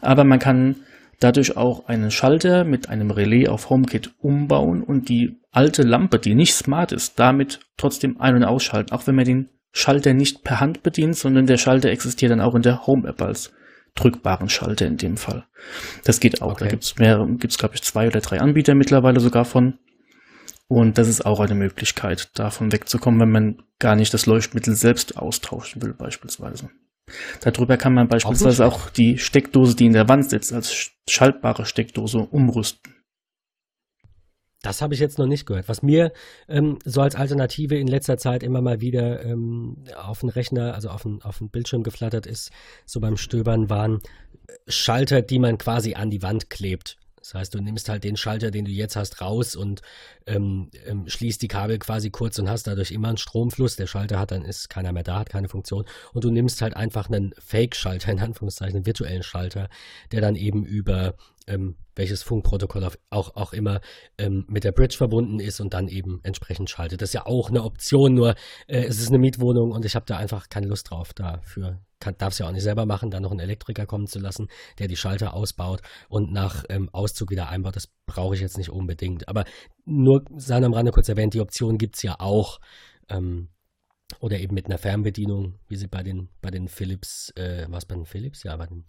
Aber 0.00 0.24
man 0.24 0.38
kann 0.38 0.76
dadurch 1.20 1.56
auch 1.56 1.86
einen 1.86 2.10
Schalter 2.10 2.64
mit 2.64 2.88
einem 2.88 3.10
Relais 3.10 3.48
auf 3.48 3.70
HomeKit 3.70 4.14
umbauen 4.18 4.82
und 4.82 5.08
die 5.08 5.40
alte 5.50 5.82
Lampe, 5.82 6.18
die 6.18 6.34
nicht 6.34 6.54
smart 6.54 6.92
ist, 6.92 7.18
damit 7.18 7.60
trotzdem 7.76 8.20
ein- 8.20 8.36
und 8.36 8.44
ausschalten, 8.44 8.92
auch 8.92 9.06
wenn 9.06 9.14
man 9.14 9.24
den 9.24 9.48
Schalter 9.76 10.14
nicht 10.14 10.42
per 10.42 10.60
Hand 10.60 10.82
bedient, 10.82 11.16
sondern 11.16 11.44
der 11.44 11.58
Schalter 11.58 11.90
existiert 11.90 12.32
dann 12.32 12.40
auch 12.40 12.54
in 12.54 12.62
der 12.62 12.86
Home-App 12.86 13.20
als 13.20 13.52
drückbaren 13.94 14.48
Schalter 14.48 14.86
in 14.86 14.96
dem 14.96 15.18
Fall. 15.18 15.44
Das 16.02 16.18
geht 16.18 16.40
auch. 16.40 16.52
Okay. 16.52 16.64
Da 16.64 16.70
gibt's 16.70 16.96
mehr, 16.96 17.26
gibt's 17.38 17.58
glaube 17.58 17.74
ich 17.74 17.82
zwei 17.82 18.06
oder 18.06 18.20
drei 18.20 18.40
Anbieter 18.40 18.74
mittlerweile 18.74 19.20
sogar 19.20 19.44
von. 19.44 19.78
Und 20.66 20.96
das 20.96 21.08
ist 21.08 21.26
auch 21.26 21.40
eine 21.40 21.54
Möglichkeit, 21.54 22.30
davon 22.38 22.72
wegzukommen, 22.72 23.20
wenn 23.20 23.30
man 23.30 23.62
gar 23.78 23.96
nicht 23.96 24.14
das 24.14 24.24
Leuchtmittel 24.24 24.74
selbst 24.74 25.18
austauschen 25.18 25.82
will, 25.82 25.92
beispielsweise. 25.92 26.70
Darüber 27.42 27.76
kann 27.76 27.92
man 27.92 28.08
beispielsweise 28.08 28.64
auch, 28.64 28.86
auch 28.86 28.90
die 28.90 29.18
Steckdose, 29.18 29.76
die 29.76 29.86
in 29.86 29.92
der 29.92 30.08
Wand 30.08 30.30
sitzt, 30.30 30.54
als 30.54 30.90
schaltbare 31.06 31.66
Steckdose 31.66 32.18
umrüsten. 32.18 32.95
Das 34.66 34.82
habe 34.82 34.94
ich 34.94 35.00
jetzt 35.00 35.16
noch 35.16 35.28
nicht 35.28 35.46
gehört. 35.46 35.68
Was 35.68 35.84
mir 35.84 36.12
ähm, 36.48 36.80
so 36.84 37.00
als 37.00 37.14
Alternative 37.14 37.78
in 37.78 37.86
letzter 37.86 38.18
Zeit 38.18 38.42
immer 38.42 38.60
mal 38.60 38.80
wieder 38.80 39.24
ähm, 39.24 39.84
auf 39.96 40.20
den 40.20 40.28
Rechner, 40.28 40.74
also 40.74 40.88
auf 40.88 41.02
den, 41.02 41.22
auf 41.22 41.38
den 41.38 41.50
Bildschirm 41.50 41.84
geflattert 41.84 42.26
ist, 42.26 42.50
so 42.84 42.98
beim 42.98 43.16
Stöbern, 43.16 43.70
waren 43.70 44.00
Schalter, 44.66 45.22
die 45.22 45.38
man 45.38 45.56
quasi 45.58 45.94
an 45.94 46.10
die 46.10 46.20
Wand 46.20 46.50
klebt. 46.50 46.96
Das 47.16 47.34
heißt, 47.34 47.54
du 47.54 47.60
nimmst 47.60 47.88
halt 47.88 48.02
den 48.02 48.16
Schalter, 48.16 48.50
den 48.50 48.64
du 48.64 48.72
jetzt 48.72 48.96
hast, 48.96 49.20
raus 49.20 49.54
und 49.54 49.82
ähm, 50.26 50.70
ähm, 50.84 51.08
schließt 51.08 51.40
die 51.42 51.48
Kabel 51.48 51.78
quasi 51.78 52.10
kurz 52.10 52.36
und 52.40 52.50
hast 52.50 52.66
dadurch 52.66 52.90
immer 52.90 53.08
einen 53.08 53.18
Stromfluss. 53.18 53.76
Der 53.76 53.86
Schalter 53.86 54.18
hat, 54.18 54.32
dann 54.32 54.44
ist 54.44 54.68
keiner 54.68 54.92
mehr 54.92 55.04
da, 55.04 55.20
hat 55.20 55.30
keine 55.30 55.48
Funktion. 55.48 55.84
Und 56.12 56.24
du 56.24 56.30
nimmst 56.30 56.60
halt 56.60 56.74
einfach 56.74 57.08
einen 57.08 57.34
Fake-Schalter, 57.38 58.10
in 58.10 58.18
Anführungszeichen, 58.18 58.76
einen 58.76 58.86
virtuellen 58.86 59.22
Schalter, 59.22 59.68
der 60.10 60.20
dann 60.20 60.34
eben 60.34 60.64
über 60.64 61.14
ähm, 61.46 61.76
welches 61.94 62.22
Funkprotokoll 62.22 62.88
auch, 63.10 63.36
auch 63.36 63.52
immer 63.52 63.80
ähm, 64.18 64.44
mit 64.48 64.64
der 64.64 64.72
Bridge 64.72 64.96
verbunden 64.96 65.40
ist 65.40 65.60
und 65.60 65.74
dann 65.74 65.88
eben 65.88 66.20
entsprechend 66.22 66.70
schaltet. 66.70 67.02
Das 67.02 67.10
ist 67.10 67.14
ja 67.14 67.26
auch 67.26 67.48
eine 67.48 67.62
Option, 67.62 68.14
nur 68.14 68.34
äh, 68.66 68.84
es 68.84 69.00
ist 69.00 69.08
eine 69.08 69.18
Mietwohnung 69.18 69.72
und 69.72 69.84
ich 69.84 69.94
habe 69.94 70.06
da 70.06 70.16
einfach 70.16 70.48
keine 70.48 70.66
Lust 70.66 70.90
drauf 70.90 71.14
dafür. 71.14 71.80
Darf 72.18 72.34
es 72.34 72.38
ja 72.38 72.46
auch 72.46 72.52
nicht 72.52 72.62
selber 72.62 72.84
machen, 72.84 73.10
dann 73.10 73.22
noch 73.22 73.30
einen 73.30 73.40
Elektriker 73.40 73.86
kommen 73.86 74.06
zu 74.06 74.18
lassen, 74.18 74.48
der 74.78 74.86
die 74.86 74.96
Schalter 74.96 75.32
ausbaut 75.32 75.80
und 76.08 76.30
nach 76.30 76.64
ähm, 76.68 76.90
Auszug 76.92 77.30
wieder 77.30 77.48
einbaut. 77.48 77.74
Das 77.74 77.88
brauche 78.04 78.34
ich 78.34 78.40
jetzt 78.42 78.58
nicht 78.58 78.70
unbedingt. 78.70 79.28
Aber 79.28 79.44
nur, 79.86 80.24
sei 80.36 80.56
am 80.56 80.74
Rande 80.74 80.92
kurz 80.92 81.08
erwähnt, 81.08 81.32
die 81.32 81.40
Option 81.40 81.78
gibt 81.78 81.96
es 81.96 82.02
ja 82.02 82.16
auch. 82.20 82.60
Ähm, 83.08 83.48
oder 84.20 84.38
eben 84.38 84.54
mit 84.54 84.66
einer 84.66 84.78
Fernbedienung, 84.78 85.58
wie 85.68 85.76
sie 85.76 85.88
bei 85.88 86.02
den, 86.02 86.28
bei 86.40 86.50
den 86.50 86.68
Philips, 86.68 87.30
äh, 87.36 87.66
was 87.68 87.84
bei 87.84 87.94
den 87.94 88.06
Philips? 88.06 88.42
Ja, 88.44 88.56
bei 88.56 88.66
den 88.66 88.84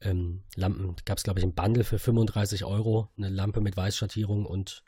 ähm, 0.00 0.42
Lampen 0.54 0.94
gab 1.04 1.18
es, 1.18 1.24
glaube 1.24 1.40
ich, 1.40 1.44
ein 1.44 1.54
Bundle 1.54 1.84
für 1.84 1.98
35 1.98 2.64
Euro, 2.64 3.08
eine 3.16 3.28
Lampe 3.28 3.60
mit 3.60 3.76
Weißschattierung 3.76 4.46
und, 4.46 4.82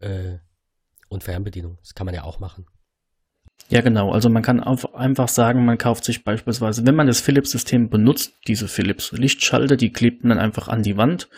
äh, 0.00 0.38
und 1.08 1.24
Fernbedienung. 1.24 1.78
Das 1.80 1.94
kann 1.94 2.06
man 2.06 2.14
ja 2.14 2.22
auch 2.22 2.38
machen. 2.38 2.66
Ja, 3.68 3.80
genau. 3.80 4.12
Also 4.12 4.28
man 4.28 4.42
kann 4.42 4.62
einfach 4.62 5.28
sagen, 5.28 5.64
man 5.64 5.78
kauft 5.78 6.04
sich 6.04 6.22
beispielsweise, 6.22 6.86
wenn 6.86 6.94
man 6.94 7.08
das 7.08 7.20
Philips-System 7.20 7.90
benutzt, 7.90 8.34
diese 8.46 8.68
Philips-Lichtschalter, 8.68 9.76
die 9.76 9.92
klebt 9.92 10.22
man 10.22 10.36
dann 10.36 10.44
einfach 10.44 10.68
an 10.68 10.82
die 10.82 10.96
Wand. 10.96 11.28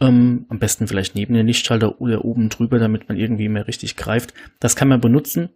Ähm, 0.00 0.46
am 0.48 0.60
besten 0.60 0.86
vielleicht 0.86 1.14
neben 1.14 1.34
den 1.34 1.46
Lichtschalter 1.46 2.00
oder 2.00 2.24
oben 2.24 2.48
drüber, 2.48 2.78
damit 2.78 3.08
man 3.08 3.18
irgendwie 3.18 3.48
mehr 3.48 3.66
richtig 3.66 3.96
greift. 3.96 4.32
Das 4.60 4.76
kann 4.76 4.88
man 4.88 5.00
benutzen. 5.00 5.50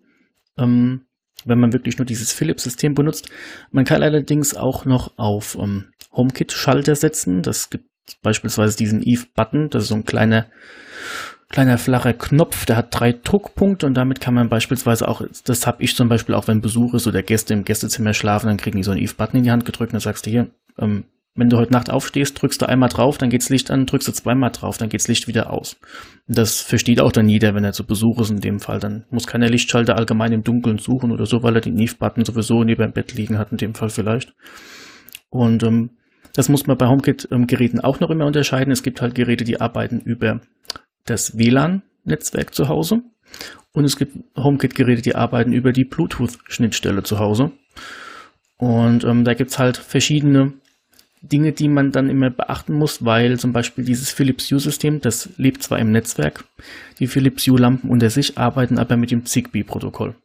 Ähm, 0.59 1.07
wenn 1.45 1.61
man 1.61 1.72
wirklich 1.72 1.99
nur 1.99 2.07
dieses 2.07 2.33
Philips-System 2.33 2.95
benutzt. 2.95 3.28
Man 3.70 3.85
kann 3.85 4.03
allerdings 4.03 4.55
auch 4.55 4.85
noch 4.85 5.18
auf 5.18 5.57
ähm, 5.61 5.87
HomeKit-Schalter 6.12 6.95
setzen. 6.95 7.43
Das 7.43 7.70
gibt 7.70 7.87
beispielsweise 8.22 8.76
diesen 8.76 9.03
Eve-Button. 9.03 9.70
Das 9.70 9.85
ist 9.85 9.89
so 9.89 9.95
ein 9.95 10.05
kleiner, 10.05 10.47
kleiner 11.49 11.78
flacher 11.78 12.14
Knopf, 12.14 12.64
der 12.64 12.76
hat 12.76 12.89
drei 12.91 13.12
Druckpunkte 13.12 13.87
und 13.87 13.95
damit 13.95 14.20
kann 14.20 14.35
man 14.35 14.49
beispielsweise 14.49 15.07
auch, 15.07 15.22
das 15.45 15.66
habe 15.66 15.83
ich 15.83 15.95
zum 15.95 16.09
Beispiel 16.09 16.35
auch, 16.35 16.49
wenn 16.49 16.61
Besuch 16.61 16.95
ist 16.95 17.07
oder 17.07 17.22
Gäste 17.22 17.55
im 17.55 17.64
Gästezimmer 17.64 18.14
schlafen, 18.14 18.47
dann 18.47 18.57
kriegen 18.57 18.78
die 18.78 18.85
so 18.85 18.91
einen 18.91 19.03
Eve-Button 19.03 19.39
in 19.39 19.45
die 19.45 19.51
Hand 19.51 19.64
gedrückt 19.64 19.91
und 19.91 19.95
dann 19.95 20.01
sagst 20.01 20.26
du 20.26 20.30
hier, 20.30 20.51
ähm, 20.78 21.05
wenn 21.35 21.49
du 21.49 21.57
heute 21.57 21.72
Nacht 21.72 21.89
aufstehst, 21.89 22.41
drückst 22.41 22.61
du 22.61 22.68
einmal 22.68 22.91
drauf, 22.91 23.16
dann 23.16 23.30
geht's 23.30 23.49
Licht 23.49 23.70
an, 23.70 23.87
drückst 23.87 24.09
du 24.09 24.12
zweimal 24.12 24.51
drauf, 24.51 24.76
dann 24.76 24.91
geht's 24.91 25.09
Licht 25.09 25.28
wieder 25.28 25.51
aus. 25.51 25.76
Das 26.26 26.61
versteht 26.61 27.01
auch 27.01 27.12
dann 27.12 27.28
jeder, 27.28 27.55
wenn 27.55 27.64
er 27.64 27.72
zu 27.72 27.87
Besuch 27.87 28.20
ist 28.20 28.30
in 28.30 28.41
dem 28.41 28.61
Fall. 28.61 28.80
Dann 28.80 29.05
muss 29.11 29.26
keiner 29.26 29.49
Lichtschalter 29.49 29.97
allgemein 29.97 30.33
im 30.33 30.45
Dunkeln 30.45 30.78
suchen 30.78 31.11
oder 31.11 31.24
so, 31.24 31.43
weil 31.43 31.55
er 31.55 31.62
den 31.62 31.74
Neve-Button 31.74 32.24
sowieso 32.24 32.64
neben 32.64 32.83
dem 32.83 32.93
Bett 32.93 33.14
liegen 33.14 33.39
hat, 33.39 33.51
in 33.51 33.57
dem 33.57 33.74
Fall 33.74 33.89
vielleicht. 33.89 34.35
Und 35.30 35.62
ähm, 35.62 35.91
das 36.35 36.51
muss 36.51 36.66
man 36.66 36.76
bei 36.76 36.87
HomeKit-Geräten 36.87 37.80
auch 37.80 38.01
noch 38.01 38.11
immer 38.11 38.26
unterscheiden. 38.26 38.70
Es 38.70 38.83
gibt 38.83 39.01
halt 39.01 39.14
Geräte, 39.14 39.45
die 39.45 39.61
arbeiten 39.61 40.01
über 40.01 40.41
das 41.07 41.39
WLAN-Netzwerk 41.39 42.55
zu 42.55 42.68
Hause. 42.68 43.03
Und 43.72 43.85
es 43.87 43.97
gibt 43.97 44.18
HomeKit-Geräte, 44.37 45.01
die 45.01 45.14
arbeiten 45.14 45.53
über 45.53 45.72
die 45.72 45.85
Bluetooth-Schnittstelle 45.85 47.03
zu 47.03 47.18
Hause. 47.18 47.53
Und 48.59 49.05
ähm, 49.05 49.24
da 49.24 49.33
gibt's 49.33 49.59
halt 49.59 49.78
verschiedene 49.78 50.53
Dinge, 51.23 51.53
die 51.53 51.68
man 51.68 51.93
dann 51.93 52.11
immer 52.11 52.31
beachten 52.31 52.75
muss, 52.75 53.05
weil 53.05 53.39
zum 53.39 53.53
Beispiel 53.53 53.85
dieses 53.85 54.11
Philips 54.11 54.51
Hue-System, 54.51 55.01
das 55.01 55.31
lebt 55.37 55.62
zwar 55.62 55.79
im 55.79 55.93
Netzwerk, 55.93 56.45
die 56.99 57.07
Philips 57.07 57.47
Hue-Lampen 57.47 57.91
unter 57.91 58.11
sich 58.11 58.39
arbeiten 58.39 58.79
aber 58.79 58.97
mit 58.97 59.12
dem 59.12 59.25
Zigbee-Protokoll. 59.25 60.16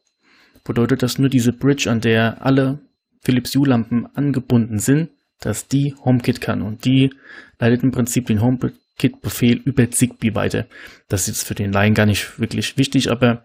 Bedeutet 0.64 1.04
das 1.04 1.20
nur 1.20 1.30
diese 1.30 1.54
Bridge, 1.54 1.90
an 1.90 2.02
der 2.02 2.44
alle 2.44 2.80
Philips 3.24 3.56
Hue-Lampen 3.56 4.08
angebunden 4.16 4.80
sind, 4.80 5.10
dass 5.40 5.68
die 5.68 5.94
HomeKit 6.04 6.42
kann 6.42 6.64
und 6.64 6.84
die 6.84 7.12
leitet 7.60 7.84
im 7.84 7.92
Prinzip 7.92 8.26
den 8.26 8.42
HomeKit-Befehl 8.42 9.62
über 9.66 9.90
Zigbee 9.92 10.34
weiter. 10.34 10.66
Das 11.10 11.28
ist 11.28 11.44
für 11.44 11.56
den 11.56 11.72
Laien 11.72 11.94
gar 11.94 12.08
nicht 12.08 12.40
wirklich 12.40 12.78
wichtig, 12.78 13.12
aber 13.12 13.44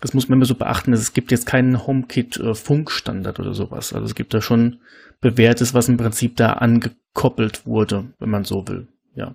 das 0.00 0.14
muss 0.14 0.28
man 0.28 0.38
immer 0.38 0.46
so 0.46 0.54
beachten, 0.54 0.90
dass 0.90 1.00
es 1.00 1.12
gibt 1.12 1.30
jetzt 1.30 1.46
keinen 1.46 1.86
HomeKit-Funkstandard 1.86 3.40
oder 3.40 3.52
sowas. 3.52 3.92
Also 3.92 4.06
es 4.06 4.14
gibt 4.14 4.32
da 4.32 4.40
schon 4.40 4.78
bewährtes, 5.20 5.74
was 5.74 5.88
im 5.88 5.96
Prinzip 5.96 6.36
da 6.36 6.54
angekoppelt 6.54 7.66
wurde, 7.66 8.06
wenn 8.18 8.30
man 8.30 8.44
so 8.44 8.66
will. 8.68 8.88
Ja. 9.14 9.34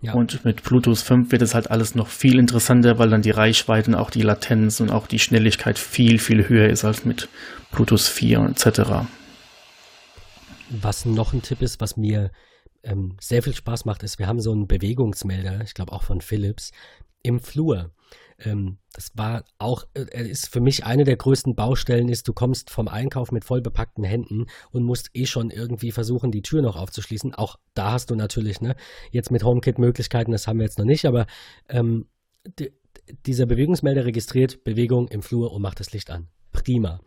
ja. 0.00 0.14
Und 0.14 0.44
mit 0.44 0.62
Bluetooth 0.62 0.98
5 0.98 1.32
wird 1.32 1.42
es 1.42 1.54
halt 1.54 1.70
alles 1.70 1.94
noch 1.94 2.08
viel 2.08 2.38
interessanter, 2.38 2.98
weil 2.98 3.10
dann 3.10 3.22
die 3.22 3.30
Reichweite 3.30 3.90
und 3.90 3.96
auch 3.96 4.10
die 4.10 4.22
Latenz 4.22 4.80
und 4.80 4.90
auch 4.90 5.06
die 5.06 5.18
Schnelligkeit 5.18 5.78
viel, 5.78 6.18
viel 6.18 6.48
höher 6.48 6.68
ist 6.68 6.84
als 6.84 7.04
mit 7.04 7.28
Bluetooth 7.72 8.00
4 8.00 8.40
etc. 8.50 8.80
Was 10.70 11.04
noch 11.04 11.32
ein 11.32 11.42
Tipp 11.42 11.62
ist, 11.62 11.80
was 11.80 11.96
mir 11.96 12.30
ähm, 12.82 13.16
sehr 13.20 13.42
viel 13.42 13.54
Spaß 13.54 13.84
macht, 13.84 14.02
ist, 14.02 14.18
wir 14.18 14.26
haben 14.26 14.40
so 14.40 14.52
einen 14.52 14.66
Bewegungsmelder, 14.66 15.62
ich 15.62 15.74
glaube 15.74 15.92
auch 15.92 16.02
von 16.02 16.20
Philips, 16.20 16.72
im 17.22 17.40
Flur. 17.40 17.90
Ähm, 18.44 18.78
das 18.92 19.10
war 19.14 19.44
auch, 19.58 19.84
äh, 19.94 20.28
ist 20.28 20.48
für 20.48 20.60
mich 20.60 20.84
eine 20.84 21.04
der 21.04 21.16
größten 21.16 21.54
Baustellen 21.54 22.08
ist, 22.08 22.28
du 22.28 22.32
kommst 22.32 22.70
vom 22.70 22.88
Einkauf 22.88 23.32
mit 23.32 23.44
vollbepackten 23.44 24.04
Händen 24.04 24.46
und 24.70 24.84
musst 24.84 25.10
eh 25.14 25.26
schon 25.26 25.50
irgendwie 25.50 25.90
versuchen, 25.90 26.30
die 26.30 26.42
Tür 26.42 26.62
noch 26.62 26.76
aufzuschließen. 26.76 27.34
Auch 27.34 27.56
da 27.74 27.92
hast 27.92 28.10
du 28.10 28.14
natürlich, 28.14 28.60
ne, 28.60 28.76
jetzt 29.10 29.30
mit 29.30 29.42
HomeKit 29.42 29.78
Möglichkeiten, 29.78 30.30
das 30.30 30.46
haben 30.46 30.58
wir 30.58 30.66
jetzt 30.66 30.78
noch 30.78 30.84
nicht, 30.84 31.04
aber 31.06 31.26
ähm, 31.68 32.06
dieser 33.26 33.46
Bewegungsmelder 33.46 34.04
registriert 34.04 34.64
Bewegung 34.64 35.08
im 35.08 35.22
Flur 35.22 35.52
und 35.52 35.62
macht 35.62 35.80
das 35.80 35.92
Licht 35.92 36.10
an. 36.10 36.28
Prima. 36.52 37.00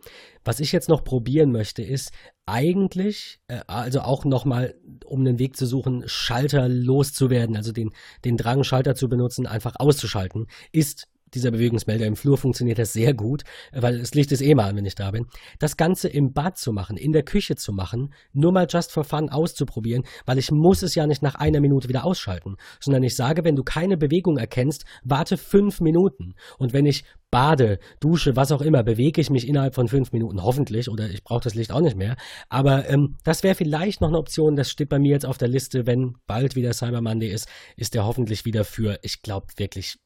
Was 0.44 0.60
ich 0.60 0.72
jetzt 0.72 0.88
noch 0.88 1.04
probieren 1.04 1.52
möchte, 1.52 1.82
ist 1.82 2.12
eigentlich, 2.46 3.40
äh, 3.48 3.60
also 3.66 4.00
auch 4.00 4.24
nochmal, 4.24 4.74
um 5.04 5.20
einen 5.20 5.38
Weg 5.38 5.56
zu 5.56 5.66
suchen, 5.66 6.04
Schalter 6.06 6.68
loszuwerden, 6.68 7.56
also 7.56 7.72
den, 7.72 7.92
den 8.24 8.36
Drang, 8.36 8.64
Schalter 8.64 8.94
zu 8.94 9.08
benutzen, 9.08 9.46
einfach 9.46 9.74
auszuschalten, 9.76 10.46
ist 10.72 11.08
dieser 11.34 11.50
Bewegungsmelder 11.50 12.06
im 12.06 12.16
Flur 12.16 12.38
funktioniert 12.38 12.78
das 12.78 12.92
sehr 12.92 13.14
gut, 13.14 13.42
weil 13.72 13.98
das 13.98 14.14
Licht 14.14 14.32
ist 14.32 14.42
eh 14.42 14.54
mal, 14.54 14.74
wenn 14.76 14.84
ich 14.84 14.94
da 14.94 15.10
bin. 15.10 15.26
Das 15.58 15.76
Ganze 15.76 16.08
im 16.08 16.32
Bad 16.32 16.58
zu 16.58 16.72
machen, 16.72 16.96
in 16.96 17.12
der 17.12 17.22
Küche 17.22 17.56
zu 17.56 17.72
machen, 17.72 18.12
nur 18.32 18.52
mal 18.52 18.66
just 18.68 18.92
for 18.92 19.04
fun 19.04 19.28
auszuprobieren, 19.28 20.04
weil 20.26 20.38
ich 20.38 20.50
muss 20.50 20.82
es 20.82 20.94
ja 20.94 21.06
nicht 21.06 21.22
nach 21.22 21.34
einer 21.34 21.60
Minute 21.60 21.88
wieder 21.88 22.04
ausschalten, 22.04 22.56
sondern 22.80 23.02
ich 23.02 23.16
sage, 23.16 23.44
wenn 23.44 23.56
du 23.56 23.62
keine 23.62 23.96
Bewegung 23.96 24.38
erkennst, 24.38 24.84
warte 25.04 25.36
fünf 25.36 25.80
Minuten. 25.80 26.34
Und 26.58 26.72
wenn 26.72 26.86
ich 26.86 27.04
bade, 27.32 27.78
dusche, 27.98 28.36
was 28.36 28.52
auch 28.52 28.60
immer, 28.60 28.82
bewege 28.82 29.20
ich 29.20 29.30
mich 29.30 29.48
innerhalb 29.48 29.74
von 29.74 29.88
fünf 29.88 30.12
Minuten, 30.12 30.42
hoffentlich, 30.42 30.90
oder 30.90 31.08
ich 31.08 31.24
brauche 31.24 31.42
das 31.42 31.54
Licht 31.54 31.72
auch 31.72 31.80
nicht 31.80 31.96
mehr. 31.96 32.16
Aber 32.50 32.88
ähm, 32.88 33.16
das 33.24 33.42
wäre 33.42 33.54
vielleicht 33.54 34.00
noch 34.00 34.08
eine 34.08 34.18
Option, 34.18 34.54
das 34.54 34.70
steht 34.70 34.90
bei 34.90 34.98
mir 34.98 35.12
jetzt 35.12 35.26
auf 35.26 35.38
der 35.38 35.48
Liste, 35.48 35.86
wenn 35.86 36.14
bald 36.26 36.54
wieder 36.54 36.74
Cyber 36.74 37.00
Monday 37.00 37.30
ist, 37.30 37.48
ist 37.76 37.94
der 37.94 38.04
hoffentlich 38.04 38.44
wieder 38.44 38.64
für, 38.64 38.98
ich 39.02 39.22
glaube 39.22 39.46
wirklich 39.56 39.98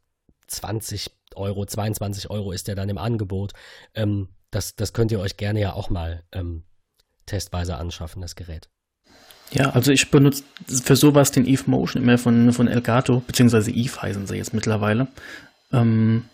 20 0.46 1.10
Euro, 1.34 1.66
22 1.66 2.30
Euro 2.30 2.52
ist 2.52 2.68
der 2.68 2.74
dann 2.74 2.88
im 2.88 2.98
Angebot. 2.98 3.52
Ähm, 3.94 4.28
das, 4.50 4.76
das 4.76 4.92
könnt 4.92 5.12
ihr 5.12 5.20
euch 5.20 5.36
gerne 5.36 5.60
ja 5.60 5.72
auch 5.72 5.90
mal 5.90 6.22
ähm, 6.32 6.64
testweise 7.26 7.76
anschaffen, 7.76 8.22
das 8.22 8.36
Gerät. 8.36 8.68
Ja, 9.52 9.70
also 9.70 9.92
ich 9.92 10.10
benutze 10.10 10.42
für 10.66 10.96
sowas 10.96 11.30
den 11.30 11.46
Eve 11.46 11.64
Motion 11.66 12.02
immer 12.02 12.18
von, 12.18 12.52
von 12.52 12.68
Elgato, 12.68 13.22
beziehungsweise 13.26 13.70
Eve 13.70 14.02
heißen 14.02 14.26
sie 14.26 14.36
jetzt 14.36 14.54
mittlerweile. 14.54 15.08
Ähm, 15.72 16.24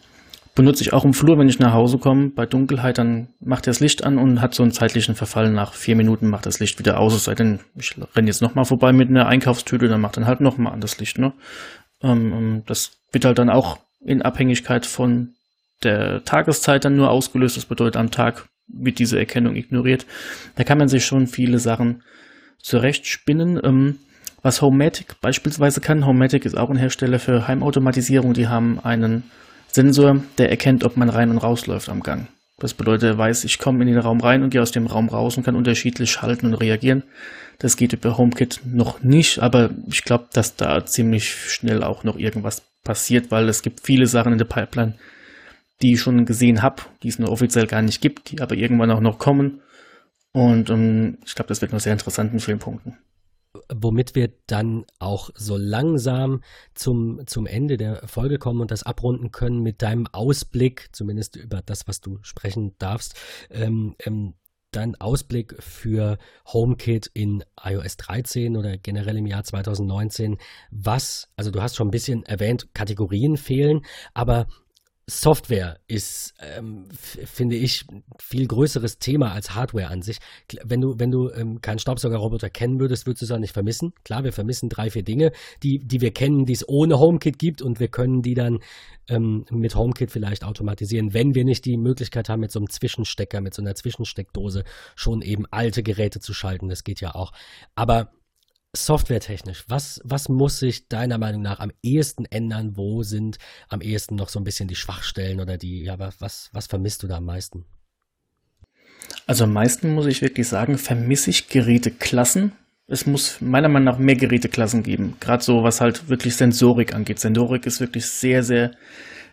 benutze 0.55 0.83
ich 0.83 0.93
auch 0.93 1.05
im 1.05 1.15
Flur, 1.15 1.39
wenn 1.39 1.49
ich 1.49 1.59
nach 1.59 1.73
Hause 1.73 1.99
komme. 1.99 2.31
Bei 2.31 2.47
Dunkelheit, 2.47 2.99
dann 2.99 3.29
macht 3.41 3.67
er 3.67 3.73
das 3.73 3.81
Licht 3.81 4.05
an 4.05 4.19
und 4.19 4.41
hat 4.41 4.55
so 4.55 4.63
einen 4.63 4.73
zeitlichen 4.73 5.15
Verfall. 5.15 5.51
Nach 5.51 5.75
vier 5.75 5.97
Minuten 5.97 6.29
macht 6.29 6.47
das 6.47 6.59
Licht 6.61 6.79
wieder 6.79 6.99
aus. 6.99 7.15
Es 7.15 7.25
sei 7.25 7.35
denn, 7.35 7.61
ich 7.75 7.97
renne 8.15 8.29
jetzt 8.29 8.43
nochmal 8.43 8.65
vorbei 8.65 8.93
mit 8.93 9.09
einer 9.09 9.27
Einkaufstüte, 9.27 9.89
dann 9.89 10.01
macht 10.01 10.17
dann 10.17 10.27
halt 10.27 10.41
nochmal 10.41 10.73
an 10.73 10.81
das 10.81 10.99
Licht. 10.99 11.19
Ne? 11.19 11.33
Ähm, 12.03 12.33
ähm, 12.33 12.63
das 12.67 12.93
wird 13.13 13.25
halt 13.25 13.39
dann 13.39 13.51
auch 13.51 13.79
in 14.05 14.23
Abhängigkeit 14.23 14.87
von 14.87 15.35
der 15.83 16.25
Tageszeit 16.25 16.85
dann 16.85 16.97
nur 16.97 17.11
ausgelöst. 17.11 17.57
Das 17.57 17.65
bedeutet, 17.65 17.97
am 17.97 18.11
Tag 18.11 18.49
wird 18.69 18.99
diese 18.99 19.19
Erkennung 19.19 19.57
ignoriert. 19.57 20.07
Da 20.57 20.65
kann 20.65 20.79
man 20.79 20.89
sich 20.89 21.05
schon 21.05 21.27
viele 21.27 21.59
Sachen 21.59 22.03
zurechtspinnen. 22.59 23.61
Ähm, 23.63 23.99
was 24.43 24.63
Homematic 24.63 25.21
beispielsweise 25.21 25.81
kann, 25.81 26.07
Homematic 26.07 26.45
ist 26.45 26.57
auch 26.57 26.71
ein 26.71 26.77
Hersteller 26.77 27.19
für 27.19 27.47
Heimautomatisierung. 27.47 28.35
Die 28.35 28.49
haben 28.49 28.81
einen 28.81 29.25
Sensor, 29.69 30.23
der 30.39 30.51
erkennt, 30.51 30.85
ob 30.85 30.97
man 30.97 31.09
rein 31.09 31.31
und 31.31 31.39
rausläuft 31.39 31.89
am 31.89 32.03
Gang. 32.03 32.27
Das 32.59 32.75
bedeutet, 32.75 33.05
er 33.05 33.19
weiß, 33.19 33.45
ich 33.45 33.59
komme 33.59 33.83
in 33.83 33.89
den 33.89 33.99
Raum 33.99 34.21
rein 34.21 34.43
und 34.43 34.51
gehe 34.51 34.63
aus 34.63 34.71
dem 34.71 34.87
Raum 34.87 35.09
raus 35.09 35.37
und 35.37 35.43
kann 35.43 35.57
unterschiedlich 35.57 36.13
schalten 36.13 36.47
und 36.47 36.55
reagieren. 36.55 37.03
Das 37.59 37.77
geht 37.77 37.93
über 37.93 38.19
HomeKit 38.19 38.61
noch 38.65 39.03
nicht, 39.03 39.41
aber 39.41 39.71
ich 39.89 40.05
glaube, 40.05 40.29
dass 40.33 40.57
da 40.57 40.85
ziemlich 40.85 41.35
schnell 41.35 41.83
auch 41.83 42.05
noch 42.05 42.19
irgendwas 42.19 42.63
passiert, 42.85 43.31
weil 43.31 43.49
es 43.49 43.63
gibt 43.63 43.81
viele 43.81 44.07
Sachen 44.07 44.33
in 44.33 44.39
der 44.39 44.45
Pipeline, 44.45 44.97
die 45.81 45.95
ich 45.95 46.01
schon 46.01 46.25
gesehen 46.25 46.63
habe, 46.63 46.83
die 47.03 47.09
es 47.09 47.19
nur 47.19 47.31
offiziell 47.31 47.67
gar 47.67 47.83
nicht 47.83 48.01
gibt, 48.01 48.31
die 48.31 48.41
aber 48.41 48.55
irgendwann 48.55 48.91
auch 48.91 49.01
noch 49.01 49.19
kommen. 49.19 49.63
Und 50.33 50.71
ähm, 50.71 51.19
ich 51.25 51.35
glaube, 51.35 51.49
das 51.49 51.61
wird 51.61 51.73
noch 51.73 51.81
sehr 51.81 51.93
interessant 51.93 52.33
mit 52.33 52.43
vielen 52.43 52.59
Punkten 52.59 52.97
womit 53.75 54.15
wir 54.15 54.33
dann 54.47 54.85
auch 54.99 55.31
so 55.35 55.57
langsam 55.57 56.43
zum, 56.75 57.23
zum 57.27 57.47
Ende 57.47 57.77
der 57.77 58.07
Folge 58.09 58.39
kommen 58.39 58.61
und 58.61 58.71
das 58.71 58.83
abrunden 58.83 59.31
können 59.31 59.63
mit 59.63 59.83
deinem 59.83 60.07
Ausblick, 60.07 60.89
zumindest 60.93 61.37
über 61.37 61.63
das, 61.63 61.87
was 61.89 62.01
du 62.01 62.19
sprechen 62.23 62.75
darfst, 62.79 63.15
ähm, 63.51 63.95
ähm, 64.05 64.35
dein 64.73 65.01
Ausblick 65.01 65.55
für 65.63 66.19
HomeKit 66.47 67.11
in 67.15 67.45
iOS 67.63 67.97
13 67.99 68.57
oder 68.57 68.77
generell 68.79 69.17
im 69.17 69.27
Jahr 69.27 69.45
2019. 69.45 70.39
Was, 70.71 71.29
also 71.37 71.51
du 71.51 71.63
hast 71.63 71.77
schon 71.77 71.89
ein 71.89 71.93
bisschen 71.93 72.25
erwähnt, 72.25 72.75
Kategorien 72.75 73.37
fehlen, 73.37 73.85
aber 74.15 74.49
Software 75.21 75.79
ist, 75.87 76.35
ähm, 76.41 76.89
finde 76.93 77.57
ich, 77.57 77.85
viel 78.19 78.47
größeres 78.47 78.99
Thema 78.99 79.33
als 79.33 79.55
Hardware 79.55 79.89
an 79.89 80.03
sich. 80.03 80.19
Wenn 80.65 80.81
du, 80.81 80.99
wenn 80.99 81.11
du 81.11 81.31
ähm, 81.31 81.61
keinen 81.61 81.79
Staubsaugerroboter 81.79 82.51
kennen 82.51 82.81
würdest, 82.81 83.07
würdest 83.07 83.23
du 83.23 83.27
es 83.27 83.31
auch 83.31 83.39
nicht 83.39 83.53
vermissen. 83.53 83.93
Klar, 84.05 84.25
wir 84.25 84.33
vermissen 84.33 84.69
drei, 84.69 84.91
vier 84.91 85.03
Dinge, 85.03 85.33
die, 85.63 85.79
die 85.79 86.01
wir 86.01 86.13
kennen, 86.13 86.47
die 86.47 86.55
es 86.55 86.67
ohne 86.69 86.99
HomeKit 86.99 87.39
gibt 87.39 87.63
und 87.63 87.81
wir 87.81 87.89
können 87.89 88.23
die 88.23 88.35
dann 88.35 88.61
ähm, 89.09 89.45
mit 89.51 89.75
HomeKit 89.75 90.11
vielleicht 90.11 90.45
automatisieren, 90.45 91.13
wenn 91.13 91.35
wir 91.35 91.45
nicht 91.45 91.65
die 91.65 91.77
Möglichkeit 91.77 92.29
haben, 92.29 92.41
mit 92.41 92.51
so 92.51 92.59
einem 92.59 92.71
Zwischenstecker, 92.71 93.41
mit 93.41 93.55
so 93.55 93.63
einer 93.63 93.75
Zwischensteckdose 93.75 94.65
schon 94.97 95.23
eben 95.23 95.47
alte 95.51 95.83
Geräte 95.83 96.21
zu 96.21 96.33
schalten. 96.33 96.69
Das 96.69 96.85
geht 96.85 97.01
ja 97.01 97.15
auch. 97.15 97.33
Aber 97.75 98.13
softwaretechnisch, 98.75 99.65
was, 99.69 100.01
was 100.05 100.29
muss 100.29 100.59
sich 100.59 100.89
deiner 100.89 101.19
Meinung 101.19 101.43
nach 101.43 101.61
am 101.61 101.73
ehesten 101.83 102.25
ändern? 102.25 102.77
Wo 102.77 103.03
sind 103.03 103.39
am 103.69 103.81
ehesten 103.83 104.15
noch 104.15 104.29
so 104.29 104.41
ein 104.41 104.45
bisschen 104.45 104.69
die 104.69 104.77
Schwachstellen 104.77 105.41
oder 105.41 105.59
die, 105.59 105.83
ja, 105.83 105.99
was, 105.99 106.49
was 106.53 106.67
vermisst 106.67 107.03
du 107.03 107.07
da 107.07 107.17
am 107.17 107.27
meisten? 107.27 107.67
Also 109.27 109.45
am 109.45 109.53
meisten 109.53 109.95
muss 109.95 110.07
ich 110.07 110.23
wirklich 110.23 110.49
sagen, 110.49 110.79
vermisse 110.79 111.31
ich 111.31 111.49
Geräteklassen. 111.49 112.53
Es 112.87 113.07
muss 113.07 113.41
meiner 113.41 113.69
Meinung 113.69 113.85
nach 113.85 113.99
mehr 113.99 114.17
Geräteklassen 114.17 114.83
geben. 114.83 115.17
Gerade 115.21 115.43
so, 115.43 115.63
was 115.63 115.81
halt 115.81 116.09
wirklich 116.09 116.37
Sensorik 116.37 116.95
angeht. 116.95 117.19
Sensorik 117.19 117.67
ist 117.67 117.81
wirklich 117.81 118.07
sehr, 118.07 118.43
sehr 118.43 118.73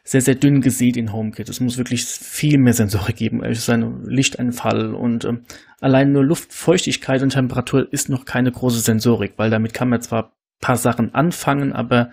sehr, 0.04 0.22
sehr 0.22 0.36
dünn 0.36 0.62
gesät 0.62 0.98
in 0.98 1.14
HomeKit. 1.14 1.50
Es 1.50 1.60
muss 1.60 1.78
wirklich 1.78 2.06
viel 2.06 2.58
mehr 2.58 2.74
Sensorik 2.74 3.16
geben. 3.16 3.44
Es 3.44 3.60
ist 3.60 3.70
ein 3.70 4.04
Lichteinfall 4.06 4.94
und 4.94 5.26
ähm, 5.26 5.42
allein 5.80 6.12
nur 6.12 6.24
Luftfeuchtigkeit 6.24 7.22
und 7.22 7.30
Temperatur 7.30 7.92
ist 7.92 8.10
noch 8.10 8.26
keine 8.26 8.52
große 8.52 8.80
Sensorik, 8.80 9.34
weil 9.38 9.50
damit 9.50 9.74
kann 9.74 9.90
man 9.90 10.02
zwar 10.02 10.34
paar 10.60 10.78
Sachen 10.78 11.14
anfangen, 11.16 11.74
aber 11.74 12.12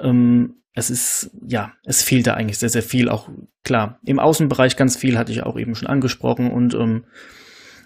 ähm, 0.00 0.56
es 0.74 0.90
ist, 0.90 1.30
ja, 1.46 1.72
es 1.84 2.02
fehlt 2.02 2.26
da 2.26 2.34
eigentlich 2.34 2.58
sehr, 2.58 2.68
sehr 2.68 2.82
viel. 2.82 3.08
Auch 3.08 3.28
klar, 3.64 3.98
im 4.04 4.18
Außenbereich 4.18 4.76
ganz 4.76 4.96
viel 4.96 5.18
hatte 5.18 5.32
ich 5.32 5.42
auch 5.42 5.58
eben 5.58 5.74
schon 5.74 5.88
angesprochen 5.88 6.50
und 6.50 6.74
ähm, 6.74 7.04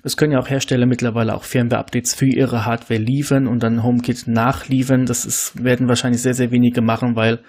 es 0.03 0.16
können 0.16 0.32
ja 0.32 0.40
auch 0.40 0.50
Hersteller 0.50 0.86
mittlerweile 0.86 1.34
auch 1.34 1.44
Firmware-Updates 1.44 2.14
für 2.14 2.26
ihre 2.26 2.64
Hardware 2.64 3.00
liefern 3.00 3.46
und 3.46 3.62
dann 3.62 3.82
HomeKit 3.82 4.26
nachliefern. 4.26 5.07
Das 5.07 5.24
ist, 5.24 5.62
werden 5.62 5.88
wahrscheinlich 5.88 6.22
sehr, 6.22 6.34
sehr 6.34 6.50
wenige 6.50 6.82
machen, 6.82 7.14
weil 7.14 7.40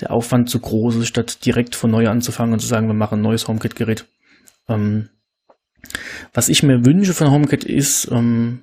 der 0.00 0.12
Aufwand 0.12 0.48
zu 0.48 0.60
groß 0.60 0.96
ist, 0.96 1.08
statt 1.08 1.44
direkt 1.44 1.74
von 1.74 1.90
neu 1.90 2.06
anzufangen 2.08 2.52
und 2.52 2.60
zu 2.60 2.66
sagen, 2.66 2.86
wir 2.86 2.94
machen 2.94 3.18
ein 3.18 3.22
neues 3.22 3.48
HomeKit-Gerät. 3.48 4.06
Ähm, 4.68 5.08
was 6.32 6.48
ich 6.48 6.62
mir 6.62 6.84
wünsche 6.84 7.12
von 7.12 7.30
HomeKit 7.30 7.64
ist, 7.64 8.10
ähm, 8.12 8.62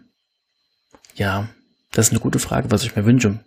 ja, 1.15 1.49
das 1.91 2.07
ist 2.07 2.11
eine 2.11 2.21
gute 2.21 2.39
Frage, 2.39 2.71
was 2.71 2.83
ich 2.83 2.95
mir 2.95 3.05
wünsche 3.05 3.39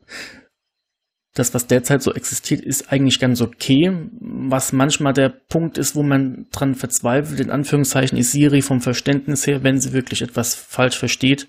das, 1.37 1.53
was 1.53 1.67
derzeit 1.67 2.03
so 2.03 2.15
existiert, 2.15 2.63
ist 2.63 2.91
eigentlich 2.91 3.21
ganz 3.21 3.43
okay. 3.43 3.93
Was 4.21 4.73
manchmal 4.73 5.13
der 5.13 5.29
Punkt 5.29 5.77
ist, 5.77 5.95
wo 5.95 6.03
man 6.03 6.47
dran 6.51 6.75
verzweifelt, 6.75 7.41
in 7.41 7.51
Anführungszeichen, 7.51 8.17
ist 8.17 8.33
Siri 8.33 8.63
vom 8.63 8.81
Verständnis 8.81 9.47
her, 9.47 9.63
wenn 9.63 9.79
sie 9.79 9.93
wirklich 9.93 10.23
etwas 10.23 10.55
falsch 10.55 10.99
versteht. 10.99 11.49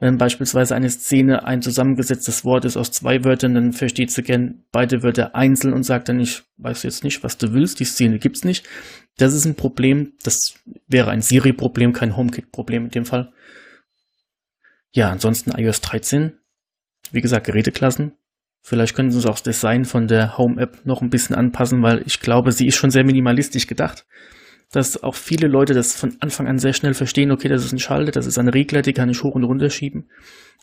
Wenn 0.00 0.18
beispielsweise 0.18 0.74
eine 0.74 0.90
Szene 0.90 1.44
ein 1.44 1.62
zusammengesetztes 1.62 2.44
Wort 2.44 2.64
ist 2.64 2.76
aus 2.76 2.90
zwei 2.90 3.22
Wörtern, 3.22 3.54
dann 3.54 3.72
versteht 3.72 4.10
sie 4.10 4.24
gern 4.24 4.64
beide 4.72 5.04
Wörter 5.04 5.36
einzeln 5.36 5.72
und 5.72 5.84
sagt 5.84 6.08
dann, 6.08 6.18
ich 6.18 6.42
weiß 6.56 6.82
jetzt 6.82 7.04
nicht, 7.04 7.22
was 7.22 7.38
du 7.38 7.52
willst, 7.52 7.78
die 7.78 7.84
Szene 7.84 8.18
gibt's 8.18 8.42
nicht. 8.42 8.68
Das 9.18 9.34
ist 9.34 9.44
ein 9.44 9.54
Problem, 9.54 10.14
das 10.24 10.54
wäre 10.88 11.12
ein 11.12 11.22
Siri-Problem, 11.22 11.92
kein 11.92 12.16
HomeKit-Problem 12.16 12.86
in 12.86 12.90
dem 12.90 13.04
Fall. 13.04 13.32
Ja, 14.90 15.10
ansonsten 15.10 15.52
iOS 15.52 15.80
13, 15.80 16.32
wie 17.12 17.20
gesagt, 17.20 17.46
Geräteklassen, 17.46 18.16
Vielleicht 18.64 18.94
können 18.94 19.10
sie 19.10 19.16
uns 19.16 19.26
auch 19.26 19.34
das 19.34 19.42
Design 19.42 19.84
von 19.84 20.06
der 20.06 20.38
Home-App 20.38 20.86
noch 20.86 21.02
ein 21.02 21.10
bisschen 21.10 21.34
anpassen, 21.34 21.82
weil 21.82 22.02
ich 22.06 22.20
glaube, 22.20 22.52
sie 22.52 22.68
ist 22.68 22.76
schon 22.76 22.90
sehr 22.90 23.04
minimalistisch 23.04 23.66
gedacht. 23.66 24.06
Dass 24.70 25.02
auch 25.02 25.16
viele 25.16 25.48
Leute 25.48 25.74
das 25.74 25.96
von 25.96 26.16
Anfang 26.20 26.46
an 26.46 26.58
sehr 26.58 26.72
schnell 26.72 26.94
verstehen, 26.94 27.32
okay, 27.32 27.48
das 27.48 27.64
ist 27.64 27.72
ein 27.72 27.80
Schalter, 27.80 28.12
das 28.12 28.26
ist 28.26 28.38
ein 28.38 28.48
Regler, 28.48 28.82
die 28.82 28.92
kann 28.92 29.10
ich 29.10 29.22
hoch 29.22 29.34
und 29.34 29.44
runter 29.44 29.68
schieben. 29.68 30.08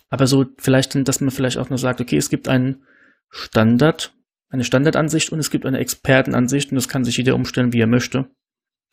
Aber 0.10 0.28
so 0.28 0.46
vielleicht, 0.58 0.96
dass 1.08 1.20
man 1.20 1.30
vielleicht 1.30 1.58
auch 1.58 1.70
noch 1.70 1.78
sagt, 1.78 2.00
okay, 2.00 2.18
es 2.18 2.30
gibt 2.30 2.48
einen 2.48 2.84
Standard, 3.30 4.14
eine 4.50 4.64
Standardansicht 4.64 5.32
und 5.32 5.40
es 5.40 5.52
gibt 5.52 5.66
eine 5.66 5.80
Expertenansicht 5.80 6.72
und 6.72 6.76
das 6.76 6.88
kann 6.88 7.04
sich 7.04 7.18
jeder 7.18 7.36
umstellen, 7.36 7.74
wie 7.74 7.82
er 7.82 7.88
möchte. 7.88 8.28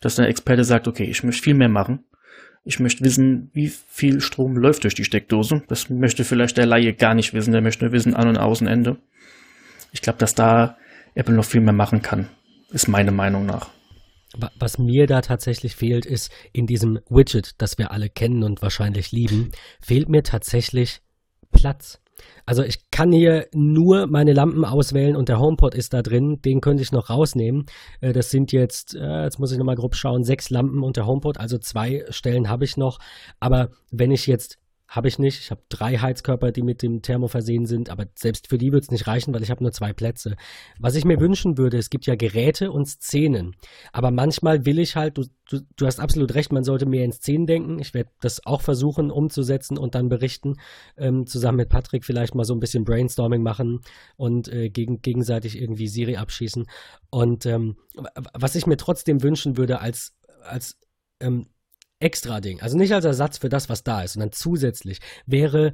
Dass 0.01 0.17
der 0.17 0.29
Experte 0.29 0.65
sagt, 0.65 0.89
okay, 0.89 1.05
ich 1.05 1.23
möchte 1.23 1.43
viel 1.43 1.55
mehr 1.55 1.71
machen. 1.71 2.05
Ich 2.69 2.81
möchte 2.81 3.05
wissen, 3.05 3.49
wie 3.53 3.69
viel 3.69 4.21
Strom 4.21 4.57
läuft 4.57 4.83
durch 4.83 4.97
die 4.97 5.05
Steckdose. 5.05 5.63
Das 5.69 5.89
möchte 5.89 6.25
vielleicht 6.25 6.57
der 6.57 6.67
Laie 6.67 6.93
gar 6.95 7.15
nicht 7.15 7.33
wissen. 7.33 7.53
Der 7.53 7.63
möchte 7.63 7.85
nur 7.85 7.93
wissen, 7.93 8.17
An- 8.17 8.27
und 8.27 8.39
Außenende. 8.39 8.97
Ich 9.93 10.03
glaube, 10.03 10.19
dass 10.19 10.35
da 10.35 10.77
Apple 11.15 11.37
noch 11.37 11.45
viel 11.45 11.61
mehr 11.61 11.73
machen 11.73 12.03
kann. 12.03 12.29
Ist 12.73 12.89
meine 12.89 13.13
Meinung 13.13 13.47
nach. 13.47 13.71
Was 14.59 14.79
mir 14.79 15.07
da 15.07 15.21
tatsächlich 15.21 15.77
fehlt, 15.77 16.07
ist 16.07 16.33
in 16.53 16.67
diesem 16.67 16.99
Widget, 17.09 17.53
das 17.59 17.79
wir 17.79 17.93
alle 17.93 18.11
kennen 18.11 18.43
und 18.43 18.61
wahrscheinlich 18.63 19.13
lieben, 19.13 19.53
fehlt 19.81 20.09
mir 20.09 20.25
tatsächlich 20.25 21.03
Platz. 21.53 22.01
Also 22.47 22.63
ich 22.63 22.91
kann 22.91 23.13
hier 23.13 23.49
nur 23.53 24.07
meine 24.07 24.33
Lampen 24.33 24.65
auswählen 24.65 25.17
und 25.17 25.29
der 25.29 25.41
HomePod 25.41 25.75
ist 25.75 25.93
da 25.93 26.03
drin. 26.03 26.41
Den 26.43 26.61
könnte 26.61 26.83
ich 26.83 26.93
noch 26.93 27.11
rausnehmen. 27.11 27.67
Äh, 28.01 28.13
das 28.13 28.31
sind 28.31 28.53
jetzt, 28.53 28.95
äh, 28.95 29.25
jetzt 29.25 29.39
muss 29.39 29.53
ich 29.53 29.59
nochmal 29.59 29.77
grob 29.77 29.95
schauen, 29.95 30.25
sechs 30.25 30.51
Lampen 30.51 30.83
und 30.83 30.97
der 30.97 31.07
HomePod. 31.07 31.39
Also 31.39 31.59
zwei 31.59 32.05
Stellen 32.11 32.49
habe 32.49 32.65
ich 32.65 32.77
noch. 32.77 32.99
Aber 33.41 33.71
wenn 33.91 34.11
ich 34.11 34.27
jetzt 34.27 34.59
habe 34.97 35.09
ich 35.09 35.19
nicht. 35.19 35.39
Ich 35.41 35.51
habe 35.51 35.63
drei 35.69 35.99
Heizkörper, 35.99 36.53
die 36.53 36.63
mit 36.63 36.83
dem 36.83 37.03
Thermo 37.03 37.29
versehen 37.29 37.67
sind, 37.67 37.91
aber 37.91 38.07
selbst 38.15 38.49
für 38.49 38.59
die 38.59 38.73
wird 38.73 38.85
es 38.85 38.91
nicht 38.91 39.07
reichen, 39.07 39.35
weil 39.35 39.43
ich 39.43 39.51
habe 39.51 39.63
nur 39.63 39.73
zwei 39.73 39.93
Plätze. 39.93 40.37
Was 40.79 40.95
ich 40.95 41.05
mir 41.05 41.21
wünschen 41.21 41.59
würde, 41.59 41.77
es 41.77 41.91
gibt 41.91 42.07
ja 42.07 42.17
Geräte 42.17 42.73
und 42.73 42.87
Szenen. 42.87 43.55
Aber 43.93 44.11
manchmal 44.11 44.65
will 44.65 44.79
ich 44.79 44.97
halt, 44.97 45.19
du, 45.19 45.25
du, 45.49 45.61
du 45.77 45.87
hast 45.87 46.01
absolut 46.01 46.35
recht, 46.35 46.53
man 46.53 46.65
sollte 46.65 46.87
mehr 46.87 47.05
in 47.05 47.13
Szenen 47.13 47.47
denken. 47.47 47.79
Ich 47.79 47.95
werde 47.95 48.11
das 48.21 48.45
auch 48.47 48.63
versuchen 48.63 49.11
umzusetzen 49.11 49.79
und 49.79 49.95
dann 49.95 50.09
berichten. 50.09 50.57
Ähm, 50.97 51.27
zusammen 51.27 51.59
mit 51.59 51.69
Patrick 51.69 52.05
vielleicht 52.05 52.35
mal 52.35 52.45
so 52.45 52.55
ein 52.55 52.61
bisschen 52.61 52.85
Brainstorming 52.85 53.43
machen 53.43 53.81
und 54.17 54.49
äh, 54.49 54.71
gegen, 54.71 55.03
gegenseitig 55.03 55.61
irgendwie 55.61 55.89
Siri 55.89 56.17
abschießen. 56.17 56.67
Und 57.11 57.47
ähm, 57.47 57.77
was 58.35 58.55
ich 58.55 58.67
mir 58.67 58.77
trotzdem 58.77 59.23
wünschen 59.23 59.57
würde 59.57 59.81
als, 59.81 60.15
als 60.43 60.79
ähm, 61.21 61.47
extra 62.01 62.41
Ding, 62.41 62.61
also 62.61 62.77
nicht 62.77 62.93
als 62.93 63.05
Ersatz 63.05 63.39
für 63.39 63.49
das, 63.49 63.69
was 63.69 63.85
da 63.85 64.03
ist, 64.03 64.15
sondern 64.15 64.33
zusätzlich 64.33 65.01
wäre 65.27 65.73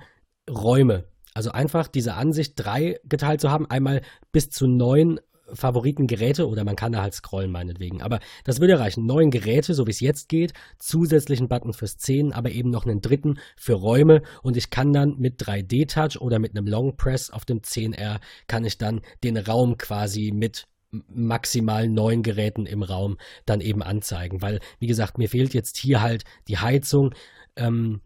Räume. 0.48 1.04
Also 1.34 1.50
einfach 1.50 1.88
diese 1.88 2.14
Ansicht 2.14 2.54
drei 2.56 3.00
geteilt 3.04 3.40
zu 3.40 3.50
haben, 3.50 3.70
einmal 3.70 4.02
bis 4.32 4.50
zu 4.50 4.66
neun 4.66 5.18
Favoritengeräte 5.54 6.48
oder 6.48 6.64
man 6.64 6.76
kann 6.76 6.92
da 6.92 7.02
halt 7.02 7.14
scrollen 7.14 7.50
meinetwegen. 7.50 8.02
Aber 8.02 8.20
das 8.44 8.60
würde 8.60 8.78
reichen. 8.78 9.06
Neun 9.06 9.30
Geräte, 9.30 9.74
so 9.74 9.86
wie 9.86 9.90
es 9.90 10.00
jetzt 10.00 10.28
geht, 10.28 10.52
zusätzlichen 10.78 11.48
Button 11.48 11.72
fürs 11.72 11.98
10, 11.98 12.32
aber 12.32 12.50
eben 12.50 12.70
noch 12.70 12.86
einen 12.86 13.00
dritten 13.00 13.38
für 13.56 13.74
Räume 13.74 14.22
und 14.42 14.56
ich 14.56 14.70
kann 14.70 14.92
dann 14.92 15.16
mit 15.18 15.42
3D-Touch 15.42 16.20
oder 16.20 16.38
mit 16.38 16.56
einem 16.56 16.66
Long 16.66 16.96
Press 16.96 17.30
auf 17.30 17.44
dem 17.44 17.60
10R 17.60 18.20
kann 18.46 18.64
ich 18.64 18.78
dann 18.78 19.00
den 19.24 19.36
Raum 19.36 19.76
quasi 19.76 20.32
mit 20.32 20.66
maximal 21.08 21.88
neun 21.88 22.22
Geräten 22.22 22.66
im 22.66 22.82
Raum 22.82 23.18
dann 23.46 23.60
eben 23.60 23.82
anzeigen. 23.82 24.42
Weil, 24.42 24.60
wie 24.78 24.86
gesagt, 24.86 25.18
mir 25.18 25.28
fehlt 25.28 25.54
jetzt 25.54 25.76
hier 25.76 26.02
halt 26.02 26.24
die 26.48 26.58
Heizung. 26.58 27.14
Ähm, 27.56 28.00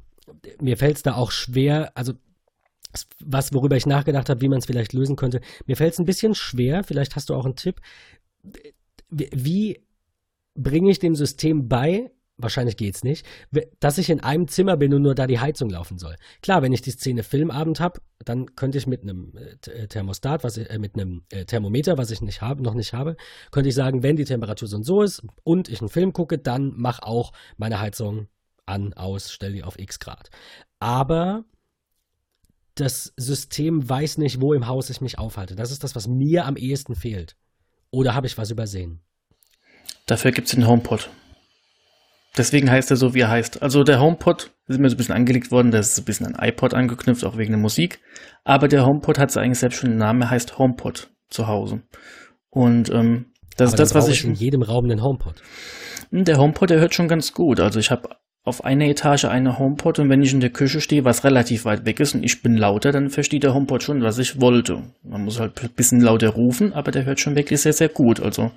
mir 0.61 0.76
fällt 0.76 0.97
es 0.97 1.03
da 1.03 1.14
auch 1.14 1.30
schwer, 1.30 1.93
also 1.95 2.14
was, 3.20 3.53
worüber 3.53 3.76
ich 3.76 3.87
nachgedacht 3.87 4.30
habe, 4.30 4.41
wie 4.41 4.49
man 4.49 4.59
es 4.59 4.66
vielleicht 4.66 4.93
lösen 4.93 5.16
könnte. 5.16 5.41
Mir 5.66 5.76
fällt 5.76 5.93
es 5.93 5.99
ein 5.99 6.07
bisschen 6.07 6.34
schwer, 6.34 6.82
vielleicht 6.82 7.16
hast 7.16 7.28
du 7.28 7.34
auch 7.34 7.45
einen 7.45 7.57
Tipp. 7.57 7.80
Wie 9.11 9.84
bringe 10.55 10.91
ich 10.91 10.99
dem 10.99 11.14
System 11.14 11.68
bei, 11.68 12.11
wahrscheinlich 12.39 12.76
geht's 12.76 13.03
nicht, 13.03 13.26
dass 13.80 13.99
ich 13.99 14.11
in 14.11 14.20
einem 14.20 14.49
Zimmer 14.49 14.76
bin 14.76 14.93
und 14.95 15.03
nur 15.03 15.14
da 15.14 15.26
die 15.26 15.41
Heizung 15.41 15.70
laufen 15.70 15.99
soll. 15.99 16.16
Klar, 16.43 16.62
wenn 16.62 16.72
ich 16.72 16.82
die 16.82 16.91
Szene 16.91 17.22
Filmabend 17.22 17.80
habe, 17.80 18.01
dann 18.24 18.55
könnte 18.55 18.78
ich 18.78 18.87
mit 18.87 19.03
einem 19.03 19.32
äh, 19.37 19.70
äh, 19.70 19.87
Thermostat, 19.89 20.45
was 20.45 20.57
ich, 20.57 20.68
äh, 20.68 20.78
mit 20.78 20.95
einem 20.95 21.22
äh, 21.30 21.45
Thermometer, 21.45 21.99
was 21.99 22.11
ich 22.11 22.20
nicht 22.20 22.43
habe, 22.43 22.62
noch 22.62 22.74
nicht 22.74 22.93
habe, 22.93 23.16
könnte 23.51 23.68
ich 23.68 23.74
sagen, 23.74 24.03
wenn 24.03 24.16
die 24.16 24.24
Temperatur 24.24 24.68
so 24.68 24.76
und 24.76 24.84
so 24.84 25.03
ist 25.03 25.22
und 25.45 25.68
ich 25.68 25.80
einen 25.80 25.89
Film 25.89 26.12
gucke, 26.12 26.39
dann 26.39 26.72
mach 26.76 27.01
auch 27.03 27.32
meine 27.57 27.80
Heizung 27.80 28.28
an, 28.66 28.93
aus, 28.95 29.32
stell 29.32 29.53
die 29.53 29.62
auf 29.62 29.78
X 29.78 29.99
Grad. 29.99 30.30
Aber 30.78 31.45
das 32.74 33.14
System 33.16 33.89
weiß 33.89 34.18
nicht, 34.18 34.41
wo 34.41 34.53
im 34.53 34.66
Haus 34.66 34.91
ich 34.91 35.01
mich 35.01 35.18
aufhalte. 35.18 35.55
Das 35.57 35.70
ist 35.70 35.82
das, 35.82 35.95
was 35.95 36.07
mir 36.09 36.45
am 36.45 36.57
ehesten 36.57 36.95
fehlt. 36.95 37.37
Oder 37.91 38.14
habe 38.14 38.26
ich 38.26 38.37
was 38.37 38.51
übersehen? 38.51 39.01
Dafür 40.05 40.32
gibt 40.32 40.49
es 40.49 40.55
den 40.55 40.66
HomePod. 40.66 41.09
Deswegen 42.37 42.70
heißt 42.70 42.91
er 42.91 42.97
so, 42.97 43.14
wie 43.14 43.20
er 43.20 43.30
heißt. 43.30 43.62
Also 43.62 43.82
der 43.82 44.01
HomePod 44.01 44.51
ist 44.68 44.78
mir 44.78 44.89
so 44.91 44.95
ein 44.95 44.99
bisschen 44.99 45.14
angelegt 45.14 45.51
worden, 45.51 45.70
das 45.70 45.93
ist 45.93 45.99
ein 45.99 46.05
bisschen 46.05 46.26
an 46.26 46.49
iPod 46.49 46.74
angeknüpft, 46.74 47.24
auch 47.24 47.39
wegen 47.39 47.53
der 47.53 47.61
Musik. 47.61 48.01
Aber 48.45 48.68
der 48.68 48.84
HomePod 48.84 49.18
hat 49.18 49.34
eigentlich 49.37 49.59
selbst 49.59 49.78
schon 49.78 49.91
einen 49.91 49.99
Namen, 49.99 50.22
er 50.22 50.30
heißt 50.30 50.59
HomePod 50.59 51.11
zu 51.28 51.47
Hause. 51.47 51.82
Und 52.51 52.91
ähm, 52.91 53.26
das 53.57 53.72
Aber 53.72 53.82
ist 53.82 53.95
das, 53.95 53.95
was 53.95 54.09
ich. 54.09 54.24
in 54.24 54.34
jedem 54.34 54.62
Raum 54.62 54.84
einen 54.84 55.03
HomePod. 55.03 55.34
Hm, 56.11 56.24
der 56.24 56.39
HomePod, 56.39 56.70
der 56.70 56.80
hört 56.80 56.95
schon 56.95 57.09
ganz 57.09 57.32
gut. 57.32 57.61
Also 57.61 57.80
ich 57.80 57.91
habe 57.91 58.11
auf 58.45 58.64
einer 58.64 58.84
Etage 58.84 59.24
eine 59.24 59.59
HomePod 59.59 59.99
und 59.99 60.09
wenn 60.09 60.22
ich 60.22 60.32
in 60.32 60.41
der 60.41 60.51
Küche 60.51 60.80
stehe, 60.80 61.05
was 61.05 61.24
relativ 61.24 61.64
weit 61.64 61.84
weg 61.84 61.99
ist 61.99 62.14
und 62.14 62.22
ich 62.22 62.43
bin 62.43 62.57
lauter, 62.57 62.93
dann 62.93 63.11
versteht 63.11 63.43
der 63.43 63.55
HomePod 63.55 63.82
schon, 63.82 64.03
was 64.03 64.18
ich 64.18 64.41
wollte. 64.41 64.84
Man 65.03 65.24
muss 65.24 65.41
halt 65.41 65.61
ein 65.62 65.70
bisschen 65.70 66.01
lauter 66.01 66.28
rufen, 66.28 66.72
aber 66.72 66.93
der 66.93 67.05
hört 67.05 67.18
schon 67.18 67.34
wirklich 67.34 67.61
sehr, 67.61 67.72
sehr 67.72 67.89
gut. 67.89 68.20
Also 68.20 68.53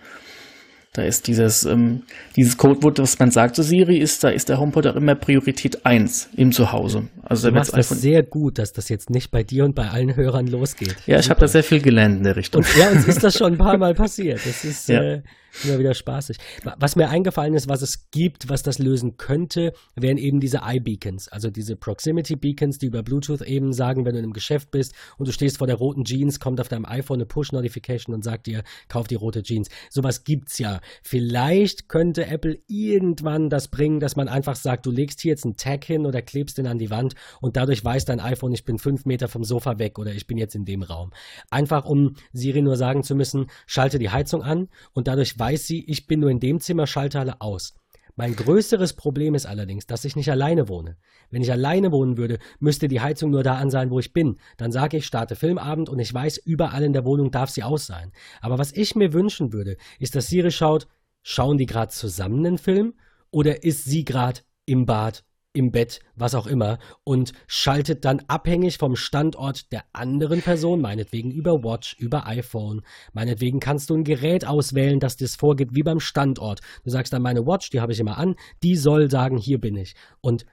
da 0.94 1.04
ist 1.04 1.28
dieses, 1.28 1.66
ähm, 1.66 2.04
dieses 2.36 2.58
Codewort, 2.58 2.98
was 3.00 3.20
man 3.20 3.30
sagt 3.30 3.56
zu 3.56 3.62
Siri, 3.62 3.98
ist, 3.98 4.24
da 4.24 4.30
ist 4.30 4.50
der 4.50 4.60
HomePod 4.60 4.88
auch 4.88 4.96
immer 4.96 5.14
Priorität 5.14 5.86
1 5.86 6.30
im 6.36 6.52
Zuhause. 6.52 7.10
Also 7.24 7.50
du 7.50 7.56
machst 7.56 7.78
das 7.78 7.90
sehr 7.90 8.24
gut, 8.24 8.58
dass 8.58 8.74
das 8.74 8.90
jetzt 8.90 9.12
nicht 9.12 9.30
bei 9.30 9.44
dir 9.44 9.66
und 9.66 9.76
bei 9.76 9.90
allen 9.90 10.16
Hörern 10.16 10.48
losgeht. 10.48 10.96
Ja, 11.06 11.20
ich 11.20 11.30
habe 11.30 11.40
da 11.40 11.48
sehr 11.48 11.64
viel 11.64 11.82
gelernt 11.82 12.18
in 12.18 12.24
der 12.24 12.36
Richtung. 12.36 12.64
Und, 12.64 12.76
ja, 12.76 12.90
uns 12.90 13.08
ist 13.08 13.24
das 13.24 13.38
schon 13.38 13.54
ein 13.54 13.58
paar 13.58 13.78
Mal 13.78 13.94
passiert. 13.94 14.40
Das 14.44 14.66
ist, 14.66 14.90
ja. 14.90 15.02
äh, 15.02 15.22
immer 15.64 15.80
wieder 15.80 15.94
spaßig. 15.94 16.38
Was 16.78 16.96
mir 16.96 17.10
eingefallen 17.10 17.54
ist, 17.54 17.68
was 17.68 17.82
es 17.82 18.10
gibt, 18.12 18.50
was 18.50 18.64
das 18.64 18.80
lösen 18.80 19.18
könnte, 19.18 19.74
wären 19.96 20.18
eben 20.18 20.40
diese 20.40 20.62
iBeacons, 20.64 21.28
also 21.28 21.50
diese 21.50 21.76
Proximity 21.76 22.36
Beacons, 22.36 22.78
die 22.78 22.88
über 22.88 23.04
Bluetooth 23.04 23.42
eben 23.42 23.74
sagen, 23.74 24.06
wenn 24.06 24.14
du 24.14 24.20
in 24.20 24.26
einem 24.26 24.34
Geschäft 24.34 24.72
bist 24.72 24.94
und 25.18 25.28
du 25.28 25.32
stehst 25.32 25.58
vor 25.58 25.68
der 25.68 25.78
roten 25.78 26.04
Jeans, 26.04 26.40
kommt 26.40 26.62
auf 26.62 26.68
deinem 26.68 26.86
iPhone 26.86 27.18
eine 27.18 27.26
Push-Notification 27.26 28.14
und 28.14 28.24
sagt 28.24 28.48
dir, 28.48 28.64
kauf 28.88 29.08
die 29.08 29.16
rote 29.16 29.44
Jeans. 29.44 29.70
Sowas 29.90 30.24
gibt's 30.24 30.60
ja. 30.60 30.80
Vielleicht 31.04 31.90
könnte 31.90 32.26
Apple 32.28 32.60
irgendwann 32.68 33.50
das 33.50 33.68
bringen, 33.68 34.00
dass 34.00 34.16
man 34.16 34.28
einfach 34.28 34.56
sagt, 34.56 34.86
du 34.86 34.92
legst 34.92 35.22
hier 35.22 35.32
jetzt 35.32 35.46
einen 35.46 35.58
Tag 35.58 35.84
hin 35.84 36.06
oder 36.06 36.22
klebst 36.22 36.58
den 36.58 36.68
an 36.68 36.78
die 36.78 36.90
Wand 36.90 37.16
und 37.42 37.58
dadurch 37.58 37.84
weiß 37.84 38.06
dein 38.06 38.20
iPhone, 38.20 38.54
ich 38.54 38.66
bin 38.66 38.78
fünf 38.78 39.06
Meter 39.06 39.28
vom 39.28 39.44
Sofa 39.44 39.80
weg 39.80 40.00
oder 40.00 40.14
ich 40.14 40.28
bin 40.28 40.38
jetzt 40.38 40.56
in 40.56 40.66
dem 40.66 40.84
Raum. 40.84 41.12
Einfach 41.50 41.86
um 41.86 42.16
Siri 42.34 42.62
nur 42.62 42.78
sagen 42.78 43.04
zu 43.04 43.16
müssen, 43.16 43.48
schalte 43.66 44.00
die 44.00 44.10
Heizung 44.10 44.44
an 44.44 44.70
und 44.94 45.08
dadurch 45.08 45.39
weiß 45.40 45.66
sie, 45.66 45.86
ich 45.86 46.08
bin 46.08 46.20
nur 46.20 46.30
in 46.30 46.40
dem 46.40 46.60
Zimmer, 46.60 46.86
schalte 46.86 47.20
alle 47.20 47.42
aus. 47.42 47.74
Mein 48.16 48.36
größeres 48.36 48.94
Problem 48.94 49.34
ist 49.34 49.46
allerdings, 49.46 49.88
dass 49.88 50.04
ich 50.04 50.18
nicht 50.18 50.30
alleine 50.30 50.68
wohne. 50.68 50.98
Wenn 51.30 51.42
ich 51.42 51.54
alleine 51.54 51.94
wohnen 51.94 52.18
würde, 52.18 52.40
müsste 52.60 52.90
die 52.90 53.00
Heizung 53.00 53.32
nur 53.32 53.44
da 53.44 53.56
an 53.56 53.70
sein, 53.70 53.92
wo 53.92 54.00
ich 54.00 54.12
bin. 54.12 54.40
Dann 54.58 54.74
sage 54.74 54.98
ich, 54.98 55.06
starte 55.06 55.38
Filmabend 55.38 55.88
und 55.88 56.00
ich 56.00 56.14
weiß, 56.14 56.38
überall 56.40 56.84
in 56.84 56.92
der 56.92 57.06
Wohnung 57.06 57.32
darf 57.32 57.50
sie 57.50 57.64
aus 57.64 57.86
sein. 57.86 58.12
Aber 58.42 58.58
was 58.58 58.74
ich 58.74 58.94
mir 58.94 59.14
wünschen 59.14 59.54
würde, 59.54 59.78
ist, 60.00 60.16
dass 60.16 60.28
Siri 60.28 60.52
schaut, 60.52 60.88
schauen 61.24 61.58
die 61.58 61.66
gerade 61.66 61.94
zusammen 61.94 62.46
einen 62.46 62.58
Film 62.58 62.96
oder 63.32 63.64
ist 63.64 63.86
sie 63.86 64.04
gerade 64.04 64.42
im 64.66 64.86
Bad 64.86 65.24
im 65.54 65.72
Bett, 65.72 66.00
was 66.16 66.36
auch 66.36 66.48
immer, 66.48 66.78
und 67.04 67.34
schaltet 67.48 68.06
dann 68.06 68.22
abhängig 68.28 68.78
vom 68.78 68.96
Standort 68.96 69.72
der 69.72 69.84
anderen 69.94 70.42
Person, 70.42 70.82
meinetwegen 70.82 71.32
über 71.32 71.64
Watch, 71.64 71.96
über 71.98 72.28
iPhone, 72.28 72.82
meinetwegen 73.14 73.60
kannst 73.60 73.90
du 73.90 73.96
ein 73.96 74.04
Gerät 74.04 74.46
auswählen, 74.46 75.00
das 75.00 75.18
das 75.18 75.36
vorgibt, 75.36 75.76
wie 75.76 75.84
beim 75.84 76.00
Standort. 76.00 76.62
Du 76.84 76.92
sagst 76.92 77.14
dann, 77.14 77.22
meine 77.22 77.46
Watch, 77.46 77.70
die 77.72 77.82
habe 77.82 77.94
ich 77.94 78.00
immer 78.00 78.18
an, 78.18 78.36
die 78.64 78.76
soll 78.76 79.10
sagen, 79.10 79.38
hier 79.38 79.60
bin 79.60 79.76
ich. 79.76 79.96
Und 80.22 80.46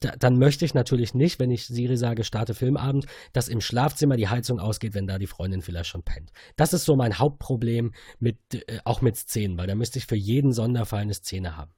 da, 0.00 0.16
dann 0.16 0.38
möchte 0.38 0.64
ich 0.64 0.74
natürlich 0.74 1.14
nicht, 1.14 1.38
wenn 1.38 1.50
ich 1.50 1.66
Siri 1.66 1.96
sage, 1.96 2.24
starte 2.24 2.54
Filmabend, 2.54 3.06
dass 3.32 3.48
im 3.48 3.60
Schlafzimmer 3.60 4.16
die 4.16 4.28
Heizung 4.28 4.58
ausgeht, 4.58 4.94
wenn 4.94 5.06
da 5.06 5.18
die 5.18 5.28
Freundin 5.28 5.62
vielleicht 5.62 5.90
schon 5.90 6.02
pennt. 6.02 6.32
Das 6.56 6.72
ist 6.72 6.84
so 6.84 6.96
mein 6.96 7.18
Hauptproblem 7.18 7.92
mit, 8.18 8.38
äh, 8.50 8.80
auch 8.84 9.00
mit 9.00 9.16
Szenen, 9.16 9.56
weil 9.56 9.68
da 9.68 9.76
müsste 9.76 9.98
ich 9.98 10.06
für 10.06 10.16
jeden 10.16 10.52
Sonderfall 10.52 11.02
eine 11.02 11.14
Szene 11.14 11.56
haben. 11.56 11.72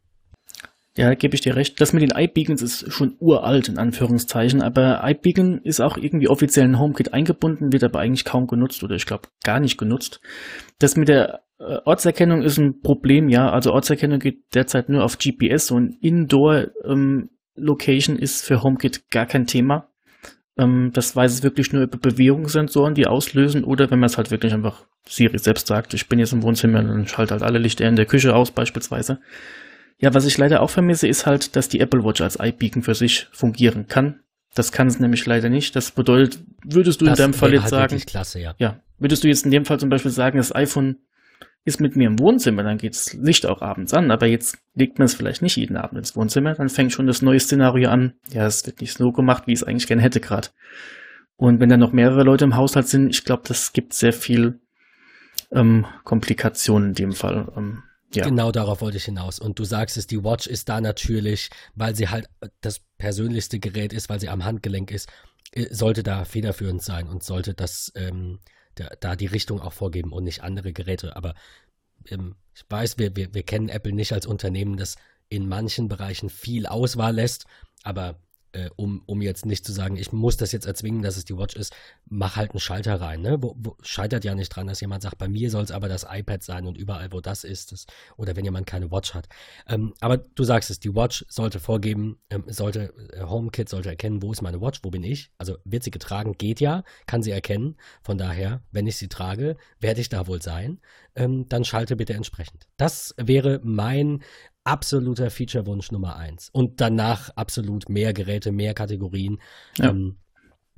Ja, 0.99 1.15
gebe 1.15 1.37
ich 1.37 1.43
dir 1.43 1.55
recht. 1.55 1.81
Das 1.81 1.93
mit 1.93 2.03
den 2.03 2.11
iBeacons 2.11 2.61
ist 2.61 2.93
schon 2.93 3.15
uralt, 3.21 3.69
in 3.69 3.79
Anführungszeichen, 3.79 4.63
aber 4.63 5.01
iBeacon 5.05 5.61
ist 5.63 5.81
auch 5.81 5.97
irgendwie 5.97 6.27
offiziell 6.27 6.67
in 6.67 6.81
HomeKit 6.81 7.15
eingebunden, 7.15 7.73
wird 7.73 7.85
aber 7.85 8.01
eigentlich 8.01 8.25
kaum 8.25 8.49
genutzt 8.49 8.83
oder 8.83 8.97
ich 8.97 9.07
glaube 9.07 9.29
gar 9.45 9.61
nicht 9.61 9.79
genutzt. 9.79 10.21
Das 10.81 10.97
mit 10.97 11.07
der 11.07 11.43
äh, 11.61 11.77
Ortserkennung 11.85 12.43
ist 12.43 12.59
ein 12.59 12.81
Problem, 12.81 13.29
ja. 13.29 13.49
Also 13.49 13.73
Ortserkennung 13.73 14.19
geht 14.19 14.41
derzeit 14.57 14.89
nur 14.89 15.05
auf 15.05 15.19
GPS 15.19 15.71
und 15.71 15.95
Indoor 16.03 16.67
ähm, 16.85 17.31
Location 17.55 18.17
ist 18.17 18.45
für 18.45 18.65
HomeKit 18.65 19.09
gar 19.09 19.27
kein 19.27 19.47
Thema. 19.47 19.91
Ähm, 20.59 20.91
das 20.93 21.15
weiß 21.15 21.33
es 21.33 21.45
wirklich 21.45 21.73
nur 21.73 21.85
über 21.85 21.99
Bewegungssensoren, 21.99 22.95
die 22.95 23.07
auslösen 23.07 23.63
oder 23.63 23.89
wenn 23.93 24.01
man 24.01 24.09
es 24.09 24.17
halt 24.17 24.33
wirklich 24.33 24.53
einfach 24.53 24.85
Siri 25.07 25.39
selbst 25.39 25.69
sagt, 25.69 25.95
ich 25.95 26.09
bin 26.09 26.19
jetzt 26.19 26.33
im 26.33 26.43
Wohnzimmer, 26.43 26.83
dann 26.83 27.07
schalte 27.07 27.35
halt 27.35 27.45
alle 27.45 27.61
Lichter 27.61 27.87
in 27.87 27.95
der 27.95 28.07
Küche 28.07 28.35
aus 28.35 28.51
beispielsweise. 28.51 29.21
Ja, 30.01 30.15
was 30.15 30.27
ich 30.27 30.39
leider 30.39 30.63
auch 30.63 30.71
vermisse, 30.71 31.09
ist 31.09 31.27
halt, 31.27 31.57
dass 31.57 31.69
die 31.69 31.81
Apple 31.81 32.05
Watch 32.05 32.21
als 32.21 32.39
iBeacon 32.41 32.83
für 32.83 32.95
sich 32.95 33.27
fungieren 33.33 33.89
kann. 33.89 34.21
Das 34.55 34.73
kann 34.73 34.87
es 34.87 35.01
nämlich 35.01 35.27
leider 35.27 35.49
nicht. 35.49 35.75
Das 35.77 35.91
bedeutet, 35.91 36.41
würdest 36.65 37.01
du 37.01 37.07
das 37.07 37.19
in 37.19 37.25
deinem 37.25 37.35
Fall 37.35 37.53
jetzt 37.53 37.73
halt 37.73 37.91
sagen, 37.91 37.99
klasse, 38.07 38.41
ja. 38.41 38.55
ja, 38.59 38.81
würdest 38.99 39.25
du 39.25 39.29
jetzt 39.29 39.45
in 39.45 39.51
dem 39.51 39.65
Fall 39.65 39.79
zum 39.79 39.89
Beispiel 39.89 40.11
sagen, 40.11 40.39
das 40.39 40.55
iPhone 40.55 40.99
ist 41.65 41.81
mit 41.81 41.97
mir 41.97 42.07
im 42.07 42.19
Wohnzimmer, 42.19 42.63
dann 42.63 42.79
geht 42.79 42.95
das 42.95 43.13
Licht 43.13 43.45
auch 43.45 43.61
abends 43.61 43.93
an, 43.93 44.11
aber 44.11 44.27
jetzt 44.27 44.59
legt 44.75 44.99
man 44.99 45.07
es 45.07 45.15
vielleicht 45.15 45.43
nicht 45.43 45.57
jeden 45.57 45.77
Abend 45.77 45.99
ins 45.99 46.17
Wohnzimmer, 46.17 46.55
dann 46.55 46.71
fängt 46.71 46.93
schon 46.93 47.07
das 47.07 47.21
neue 47.21 47.41
Szenario 47.41 47.91
an. 47.91 48.15
Ja, 48.31 48.47
es 48.47 48.65
wird 48.65 48.81
nicht 48.81 48.97
so 48.97 49.13
gemacht, 49.13 49.47
wie 49.47 49.53
ich 49.53 49.61
es 49.61 49.65
eigentlich 49.65 49.87
gerne 49.87 50.03
hätte 50.03 50.21
gerade. 50.21 50.49
Und 51.37 51.61
wenn 51.61 51.69
dann 51.69 51.81
noch 51.81 51.93
mehrere 51.93 52.23
Leute 52.23 52.45
im 52.45 52.57
Haushalt 52.57 52.89
sind, 52.89 53.11
ich 53.11 53.25
glaube, 53.25 53.43
das 53.47 53.73
gibt 53.73 53.93
sehr 53.93 54.13
viel 54.13 54.61
ähm, 55.53 55.87
Komplikationen 56.05 56.91
in 56.91 56.95
dem 56.95 57.13
Fall. 57.13 57.53
Ähm, 57.57 57.83
ja. 58.15 58.25
Genau 58.25 58.51
darauf 58.53 58.81
wollte 58.81 58.97
ich 58.97 59.05
hinaus. 59.05 59.39
Und 59.39 59.59
du 59.59 59.65
sagst 59.65 59.97
es, 59.97 60.07
die 60.07 60.25
Watch 60.25 60.47
ist 60.47 60.69
da 60.69 60.81
natürlich, 60.81 61.51
weil 61.75 61.95
sie 61.95 62.09
halt 62.09 62.27
das 62.61 62.81
persönlichste 62.97 63.59
Gerät 63.59 63.93
ist, 63.93 64.09
weil 64.09 64.19
sie 64.19 64.31
am 64.31 64.45
Handgelenk 64.45 64.91
ist, 64.91 65.09
äh, 65.53 65.67
sollte 65.75 66.03
da 66.03 66.25
federführend 66.25 66.83
sein 66.83 67.09
und 67.09 67.23
sollte 67.23 67.55
das 67.55 67.93
ähm, 67.97 68.39
da, 68.77 68.89
da, 69.01 69.17
die 69.17 69.27
Richtung 69.27 69.61
auch 69.61 69.73
vorgeben 69.73 70.13
und 70.13 70.25
nicht 70.25 70.43
andere 70.43 70.73
Geräte. 70.73 71.17
Aber 71.17 71.35
ähm, 72.07 72.37
ich 72.55 72.65
weiß, 72.69 72.99
wir, 72.99 73.15
wir, 73.15 73.35
wir 73.35 73.43
kennen 73.43 73.69
Apple 73.69 73.93
nicht 73.93 74.13
als 74.13 74.27
Unternehmen, 74.27 74.77
das 74.77 74.97
in 75.29 75.47
manchen 75.47 75.89
Bereichen 75.89 76.31
viel 76.31 76.67
Auswahl 76.67 77.15
lässt, 77.15 77.45
aber 77.83 78.19
äh, 78.53 78.71
um, 78.77 79.03
um 79.07 79.23
jetzt 79.23 79.47
nicht 79.47 79.65
zu 79.65 79.73
sagen, 79.73 79.97
ich 79.97 80.13
muss 80.13 80.37
das 80.37 80.53
jetzt 80.53 80.67
erzwingen, 80.67 81.03
dass 81.03 81.17
es 81.17 81.25
die 81.25 81.37
Watch 81.37 81.57
ist, 81.57 81.75
mach 82.07 82.37
halt 82.37 82.53
einen 82.53 82.61
Schalter 82.61 83.01
rein. 83.01 83.23
Ne? 83.23 83.39
Wo, 83.41 83.55
wo, 83.59 83.77
scheitert 83.83 84.25
ja 84.25 84.35
nicht 84.35 84.49
dran, 84.49 84.67
dass 84.67 84.81
jemand 84.81 85.03
sagt, 85.03 85.19
bei 85.19 85.29
mir 85.29 85.51
soll 85.51 85.65
es 85.65 85.71
aber 85.71 85.89
das 85.89 86.07
iPad 86.09 86.43
sein 86.43 86.67
und 86.67 86.79
überall, 86.79 87.13
wo 87.13 87.21
das 87.21 87.45
ist, 87.45 87.73
das, 87.73 87.87
oder 88.17 88.37
wenn 88.37 88.45
jemand 88.45 88.67
keine 88.67 88.91
Watch 88.91 89.15
hat. 89.15 89.29
Ähm, 89.69 89.95
aber 90.01 90.19
du 90.19 90.45
sagst 90.45 90.71
es, 90.71 90.81
die 90.81 90.95
Watch 90.95 91.25
sollte 91.29 91.61
vorgeben, 91.61 92.19
ähm, 92.31 92.45
sollte, 92.47 92.95
äh, 93.13 93.23
HomeKit 93.23 93.69
sollte 93.69 93.91
erkennen, 93.91 94.23
wo 94.23 94.33
ist 94.33 94.43
meine 94.43 94.61
Watch, 94.61 94.81
wo 94.83 94.91
bin 94.91 95.03
ich? 95.03 95.31
Also 95.39 95.57
wird 95.65 95.83
sie 95.83 95.91
getragen, 95.91 96.35
geht 96.39 96.61
ja, 96.61 96.85
kann 97.07 97.23
sie 97.23 97.31
erkennen. 97.31 97.77
Von 98.03 98.19
daher, 98.19 98.63
wenn 98.73 98.87
ich 98.87 98.97
sie 98.97 99.09
trage, 99.09 99.57
werde 99.81 100.01
ich 100.01 100.09
da 100.09 100.27
wohl 100.27 100.43
sein. 100.43 100.81
Ähm, 101.15 101.49
dann 101.49 101.65
schalte 101.65 101.97
bitte 101.97 102.15
entsprechend. 102.15 102.69
Das 102.77 103.15
wäre 103.19 103.61
mein 103.63 104.23
absoluter 104.69 105.31
Feature-Wunsch 105.31 105.91
Nummer 105.93 106.17
eins. 106.17 106.51
Und 106.53 106.81
danach 106.81 107.31
absolut 107.31 107.89
mehr 107.89 108.13
Geräte, 108.13 108.53
mehr 108.53 108.75
Kategorien. 108.75 109.41
Ja, 109.77 109.91
ähm, 109.91 110.17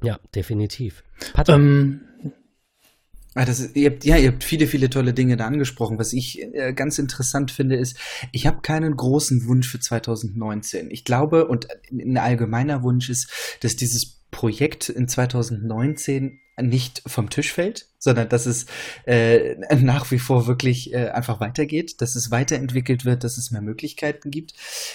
ja 0.03 0.19
definitiv. 0.35 1.03
Ähm, 1.49 2.03
ah, 3.35 3.45
das 3.45 3.59
ist, 3.59 3.77
ihr 3.77 3.91
habt, 3.91 4.05
ja, 4.05 4.17
ihr 4.17 4.29
habt 4.29 4.45
viele, 4.45 4.67
viele 4.69 4.91
tolle 4.91 5.13
Dinge 5.13 5.37
da 5.37 5.47
angesprochen. 5.47 5.99
Was 5.99 6.13
ich 6.13 6.41
äh, 6.41 6.73
ganz 6.73 6.99
interessant 6.99 7.51
finde, 7.51 7.77
ist, 7.77 7.99
ich 8.33 8.47
habe 8.47 8.61
keinen 8.63 8.97
großen 8.97 9.47
Wunsch 9.47 9.69
für 9.69 9.81
2019. 9.81 10.91
Ich 10.91 11.05
glaube, 11.05 11.49
und 11.49 11.67
ein 11.91 12.17
allgemeiner 12.17 12.83
Wunsch 12.83 13.11
ist, 13.11 13.29
dass 13.61 13.75
dieses 13.75 14.21
Projekt 14.31 14.89
in 14.89 15.09
2019 15.09 16.39
nicht 16.63 17.03
vom 17.07 17.31
Tisch 17.31 17.53
fällt, 17.53 17.87
sondern 17.99 18.29
dass 18.29 18.47
es 18.47 18.67
äh, 19.05 19.57
nach 19.77 20.11
wie 20.11 20.19
vor 20.19 20.47
wirklich 20.47 20.93
äh, 20.95 21.11
einfach 21.11 21.39
weitergeht, 21.39 22.01
dass 22.01 22.17
es 22.17 22.31
weiterentwickelt 22.31 23.05
wird, 23.05 23.25
dass 23.25 23.37
es 23.37 23.51
mehr 23.51 23.61
Möglichkeiten 23.61 24.31
gibt. 24.31 24.55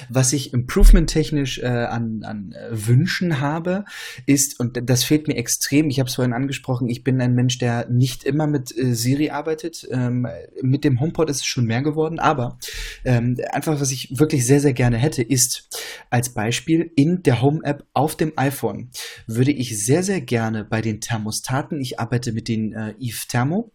Was 0.09 0.33
ich 0.33 0.53
improvement-technisch 0.53 1.59
äh, 1.59 1.67
an, 1.67 2.23
an 2.23 2.53
äh, 2.53 2.69
Wünschen 2.71 3.39
habe, 3.39 3.85
ist, 4.25 4.59
und 4.59 4.89
das 4.89 5.03
fehlt 5.03 5.27
mir 5.27 5.35
extrem, 5.35 5.89
ich 5.89 5.99
habe 5.99 6.09
es 6.09 6.15
vorhin 6.15 6.33
angesprochen, 6.33 6.89
ich 6.89 7.03
bin 7.03 7.21
ein 7.21 7.35
Mensch, 7.35 7.59
der 7.59 7.87
nicht 7.89 8.23
immer 8.23 8.47
mit 8.47 8.75
äh, 8.75 8.95
Siri 8.95 9.29
arbeitet. 9.29 9.87
Ähm, 9.91 10.27
mit 10.61 10.83
dem 10.83 10.99
HomePod 10.99 11.29
ist 11.29 11.37
es 11.37 11.45
schon 11.45 11.65
mehr 11.65 11.83
geworden, 11.83 12.19
aber 12.19 12.57
ähm, 13.03 13.37
einfach, 13.51 13.79
was 13.79 13.91
ich 13.91 14.17
wirklich 14.17 14.45
sehr, 14.45 14.59
sehr 14.59 14.73
gerne 14.73 14.97
hätte, 14.97 15.21
ist 15.21 15.69
als 16.09 16.29
Beispiel 16.29 16.91
in 16.95 17.21
der 17.21 17.41
Home-App 17.41 17.85
auf 17.93 18.15
dem 18.15 18.33
iPhone 18.35 18.89
würde 19.27 19.51
ich 19.51 19.83
sehr, 19.83 20.01
sehr 20.01 20.21
gerne 20.21 20.63
bei 20.63 20.81
den 20.81 21.01
Thermostaten, 21.01 21.54
ich 21.79 21.99
arbeite 21.99 22.31
mit 22.31 22.47
den 22.47 22.73
äh, 22.73 22.93
Eve 22.99 23.27
Thermo, 23.27 23.71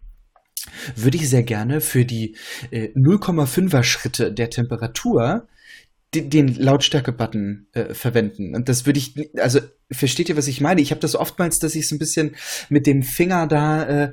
würde 0.97 1.17
ich 1.17 1.29
sehr 1.29 1.43
gerne 1.43 1.81
für 1.81 2.05
die 2.05 2.37
äh, 2.71 2.89
0,5er 2.95 3.83
Schritte 3.83 4.33
der 4.33 4.51
Temperatur 4.51 5.49
den 6.13 6.55
Lautstärke-Button 6.57 7.69
äh, 7.73 7.95
verwenden. 7.95 8.57
Und 8.57 8.69
das 8.69 8.85
würde 8.85 8.99
ich, 8.99 9.31
also 9.39 9.61
versteht 9.93 10.29
ihr, 10.29 10.37
was 10.37 10.49
ich 10.49 10.61
meine? 10.61 10.81
Ich 10.81 10.91
habe 10.91 11.01
das 11.01 11.15
oftmals, 11.15 11.61
dass 11.61 11.75
ich 11.77 11.89
so 11.89 11.95
ein 11.95 12.01
bisschen 12.01 12.35
mit 12.69 12.87
dem 12.87 13.03
Finger 13.03 13.47
da 13.47 14.07
äh, 14.07 14.13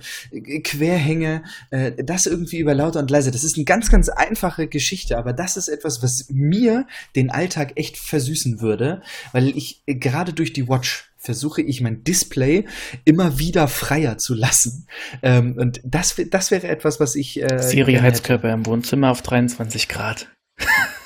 quer 0.61 0.97
hänge, 0.97 1.43
äh, 1.71 1.91
das 2.03 2.27
irgendwie 2.27 2.59
über 2.59 2.75
lauter 2.75 2.99
und 2.99 3.09
leise. 3.09 3.31
Das 3.31 3.43
ist 3.43 3.55
eine 3.57 3.65
ganz, 3.65 3.89
ganz 3.89 4.09
einfache 4.09 4.67
Geschichte, 4.67 5.17
aber 5.17 5.33
das 5.33 5.57
ist 5.57 5.69
etwas, 5.69 6.03
was 6.03 6.27
mir 6.29 6.85
den 7.15 7.31
Alltag 7.31 7.73
echt 7.75 7.97
versüßen 7.97 8.61
würde, 8.61 9.01
weil 9.31 9.49
ich 9.57 9.81
äh, 9.87 9.95
gerade 9.95 10.33
durch 10.33 10.53
die 10.53 10.67
Watch 10.67 11.09
versuche 11.17 11.63
ich 11.63 11.81
mein 11.81 12.03
Display 12.03 12.65
immer 13.05 13.39
wieder 13.39 13.67
freier 13.67 14.19
zu 14.19 14.35
lassen. 14.35 14.87
Ähm, 15.23 15.55
und 15.57 15.81
das, 15.83 16.15
das 16.29 16.51
wäre 16.51 16.67
etwas, 16.67 16.99
was 16.99 17.15
ich. 17.15 17.41
Äh, 17.41 17.61
Siri-Heizkörper 17.61 18.53
im 18.53 18.65
Wohnzimmer 18.67 19.11
auf 19.11 19.23
23 19.23 19.87
Grad. 19.87 20.27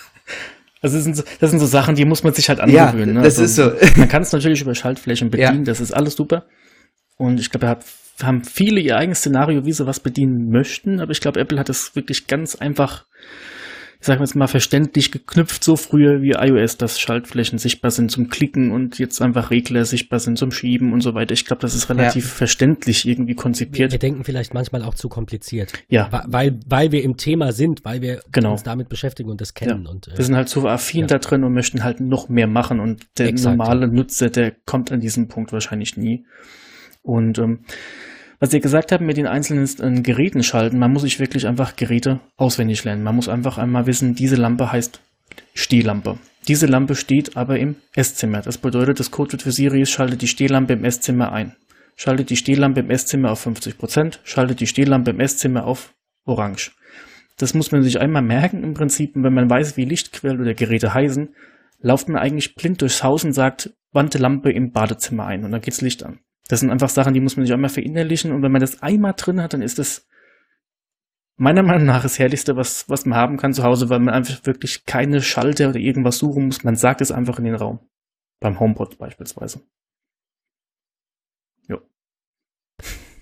Also 0.82 0.98
das 0.98 1.04
sind, 1.04 1.16
so, 1.16 1.24
das 1.40 1.52
sind 1.52 1.60
so 1.60 1.68
Sachen, 1.68 1.96
die 1.96 2.06
muss 2.06 2.24
man 2.24 2.34
sich 2.34 2.50
halt 2.50 2.60
angewöhnen. 2.60 3.16
Ja, 3.16 3.22
ne? 3.22 3.22
das 3.22 3.40
also, 3.40 3.70
ist 3.72 3.82
so. 3.82 4.00
Man 4.00 4.10
kann 4.10 4.24
es 4.24 4.32
natürlich 4.32 4.62
über 4.62 4.74
Schaltflächen 4.74 5.30
bedienen, 5.30 5.60
ja. 5.60 5.64
das 5.64 5.80
ist 5.80 5.92
alles 5.92 6.16
super. 6.16 6.46
Und 7.18 7.40
ich 7.40 7.52
glaube, 7.52 7.68
wir 7.68 8.28
haben 8.28 8.44
viele 8.44 8.80
ihr 8.80 8.98
eigenes 8.98 9.20
Szenario, 9.20 9.64
wie 9.66 9.74
sie 9.74 9.86
was 9.86 10.00
bedienen 10.00 10.50
möchten, 10.50 11.00
aber 11.00 11.12
ich 11.12 11.22
glaube, 11.22 11.40
Apple 11.40 11.60
hat 11.60 11.70
es 11.70 11.96
wirklich 11.96 12.26
ganz 12.26 12.56
einfach 12.56 13.06
ich 14.02 14.08
sage 14.08 14.22
jetzt 14.22 14.36
mal, 14.36 14.48
verständlich 14.48 15.12
geknüpft, 15.12 15.64
so 15.64 15.76
früher 15.76 16.24
wie 16.24 16.32
iOS, 16.32 16.76
dass 16.76 17.00
Schaltflächen 17.00 17.60
sichtbar 17.60 17.92
sind 17.92 18.10
zum 18.10 18.30
Klicken 18.30 18.72
und 18.72 18.98
jetzt 18.98 19.22
einfach 19.22 19.52
Regler 19.52 19.86
sichtbar 19.86 20.20
sind 20.20 20.40
zum 20.40 20.52
Schieben 20.52 20.92
und 20.92 21.02
so 21.02 21.14
weiter. 21.14 21.34
Ich 21.34 21.46
glaube, 21.46 21.62
das 21.62 21.76
ist 21.76 21.88
relativ 21.88 22.26
ja. 22.26 22.32
verständlich 22.32 23.08
irgendwie 23.08 23.36
konzipiert. 23.36 23.92
Wir, 23.92 23.92
wir, 23.92 24.00
denken 24.00 24.24
vielleicht 24.24 24.56
manchmal 24.56 24.82
auch 24.82 24.96
zu 24.96 25.08
kompliziert. 25.08 25.74
Ja. 25.88 26.10
Weil, 26.26 26.60
weil 26.66 26.92
wir 26.92 27.04
im 27.04 27.16
Thema 27.16 27.52
sind, 27.52 27.86
weil 27.86 28.02
wir 28.02 28.22
genau. 28.32 28.54
uns 28.54 28.64
damit 28.64 28.90
beschäftigen 28.90 29.30
und 29.30 29.40
das 29.40 29.54
kennen. 29.54 29.84
Ja. 29.86 29.92
Und, 29.92 30.08
äh, 30.08 30.18
wir 30.18 30.26
sind 30.26 30.36
halt 30.36 30.50
so 30.50 30.68
affin 30.68 31.02
ja. 31.02 31.08
da 31.08 31.20
drin 31.20 31.44
und 31.44 31.54
möchten 31.54 31.84
halt 31.84 32.00
noch 32.00 32.28
mehr 32.28 32.48
machen 32.48 32.80
und 32.80 33.06
der 33.20 33.28
Exakt, 33.28 33.56
normale 33.56 33.88
Nutzer, 33.88 34.32
der 34.32 34.52
kommt 34.66 34.92
an 34.92 35.00
diesen 35.00 35.28
Punkt 35.28 35.54
wahrscheinlich 35.54 35.96
nie. 35.96 36.26
Und 37.04 37.38
ähm, 37.38 37.60
was 38.42 38.54
ihr 38.54 38.60
gesagt 38.60 38.92
habt 38.92 39.04
mit 39.04 39.18
den 39.18 39.28
einzelnen 39.28 39.70
äh, 39.98 40.02
Geräten 40.02 40.42
schalten, 40.42 40.80
man 40.80 40.92
muss 40.92 41.04
sich 41.04 41.20
wirklich 41.20 41.48
einfach 41.48 41.76
Geräte 41.76 42.20
auswendig 42.38 42.84
lernen. 42.84 43.04
Man 43.04 43.16
muss 43.16 43.30
einfach 43.30 43.60
einmal 43.60 43.86
wissen, 43.86 44.16
diese 44.16 44.36
Lampe 44.36 44.72
heißt 44.72 45.00
Stehlampe. 45.54 46.18
Diese 46.48 46.66
Lampe 46.66 46.96
steht 46.96 47.38
aber 47.38 47.60
im 47.60 47.76
Esszimmer. 47.94 48.42
Das 48.42 48.58
bedeutet, 48.58 49.00
das 49.00 49.12
Code 49.12 49.34
wird 49.34 49.44
für 49.44 49.52
Siri 49.52 49.86
schaltet 49.86 50.24
die 50.24 50.28
Stehlampe 50.28 50.74
im 50.74 50.84
Esszimmer 50.84 51.32
ein. 51.32 51.56
Schaltet 51.96 52.32
die 52.32 52.36
Stehlampe 52.36 52.80
im 52.80 52.90
Esszimmer 52.90 53.32
auf 53.32 53.46
50%, 53.46 54.18
schaltet 54.24 54.60
die 54.60 54.68
Stehlampe 54.68 55.12
im 55.12 55.20
Esszimmer 55.20 55.66
auf 55.66 55.94
Orange. 56.26 56.72
Das 57.38 57.54
muss 57.54 57.72
man 57.72 57.84
sich 57.84 58.02
einmal 58.02 58.24
merken 58.24 58.64
im 58.64 58.74
Prinzip. 58.74 59.16
Und 59.16 59.24
wenn 59.24 59.36
man 59.36 59.52
weiß, 59.52 59.78
wie 59.78 59.86
Lichtquellen 59.86 60.42
oder 60.42 60.56
Geräte 60.56 60.96
heißen, 60.96 61.30
lauft 61.80 62.10
man 62.10 62.20
eigentlich 62.20 62.56
blind 62.56 62.82
durchs 62.82 63.04
Haus 63.04 63.24
und 63.24 63.34
sagt, 63.34 63.72
wandte 63.92 64.18
Lampe 64.18 64.52
im 64.52 64.72
Badezimmer 64.72 65.28
ein 65.28 65.44
und 65.44 65.52
dann 65.52 65.62
geht's 65.62 65.82
Licht 65.82 66.04
an. 66.04 66.20
Das 66.52 66.60
sind 66.60 66.70
einfach 66.70 66.90
Sachen, 66.90 67.14
die 67.14 67.22
muss 67.22 67.38
man 67.38 67.46
sich 67.46 67.54
einmal 67.54 67.70
verinnerlichen 67.70 68.34
und 68.34 68.44
wenn 68.44 68.52
man 68.52 68.60
das 68.60 68.84
einmal 68.84 69.14
drin 69.16 69.42
hat, 69.42 69.54
dann 69.54 69.62
ist 69.62 69.80
das 69.80 70.06
meiner 71.38 71.64
Meinung 71.64 71.86
nach 71.86 72.04
das 72.04 72.20
Herrlichste, 72.20 72.58
was, 72.58 72.90
was 72.90 73.06
man 73.06 73.18
haben 73.18 73.38
kann 73.38 73.54
zu 73.54 73.64
Hause, 73.64 73.90
weil 73.90 74.02
man 74.02 74.14
einfach 74.14 74.46
wirklich 74.46 74.86
keine 74.86 75.22
Schalter 75.22 75.70
oder 75.70 75.80
irgendwas 75.80 76.18
suchen 76.18 76.48
muss. 76.48 76.66
Man 76.66 76.76
sagt 76.76 77.00
es 77.00 77.10
einfach 77.10 77.40
in 77.40 77.46
den 77.46 77.56
Raum. 77.56 77.80
Beim 78.42 78.60
HomePod 78.60 78.98
beispielsweise. 78.98 79.62
Jo. 81.70 81.80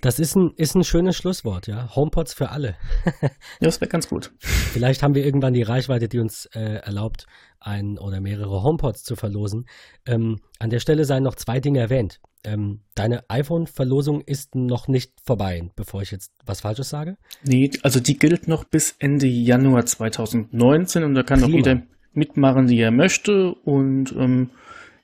Das 0.01 0.17
ist 0.17 0.35
ein, 0.35 0.53
ist 0.55 0.73
ein 0.73 0.83
schönes 0.83 1.15
Schlusswort, 1.15 1.67
ja. 1.67 1.95
HomePods 1.95 2.33
für 2.33 2.49
alle. 2.49 2.77
ja, 3.21 3.29
das 3.59 3.79
wäre 3.79 3.91
ganz 3.91 4.09
gut. 4.09 4.33
Vielleicht 4.39 5.03
haben 5.03 5.13
wir 5.13 5.23
irgendwann 5.23 5.53
die 5.53 5.61
Reichweite, 5.61 6.07
die 6.07 6.17
uns 6.17 6.47
äh, 6.55 6.77
erlaubt, 6.77 7.27
ein 7.59 7.99
oder 7.99 8.21
mehrere 8.21 8.63
HomePods 8.63 9.03
zu 9.03 9.15
verlosen. 9.15 9.67
Ähm, 10.07 10.39
an 10.57 10.71
der 10.71 10.79
Stelle 10.79 11.05
seien 11.05 11.21
noch 11.21 11.35
zwei 11.35 11.59
Dinge 11.59 11.79
erwähnt. 11.79 12.19
Ähm, 12.43 12.81
deine 12.95 13.29
iPhone-Verlosung 13.29 14.21
ist 14.21 14.55
noch 14.55 14.87
nicht 14.87 15.13
vorbei, 15.23 15.69
bevor 15.75 16.01
ich 16.01 16.11
jetzt 16.11 16.31
was 16.45 16.61
Falsches 16.61 16.89
sage? 16.89 17.17
Nee, 17.43 17.71
also 17.83 17.99
die 17.99 18.17
gilt 18.17 18.47
noch 18.47 18.63
bis 18.63 18.95
Ende 18.99 19.27
Januar 19.27 19.85
2019 19.85 21.03
und 21.03 21.15
da 21.15 21.23
kann 21.23 21.41
Prima. 21.41 21.51
auch 21.51 21.57
jeder 21.57 21.81
mitmachen, 22.13 22.67
die 22.67 22.79
er 22.79 22.91
möchte. 22.91 23.53
Und 23.53 24.13
ähm, 24.17 24.51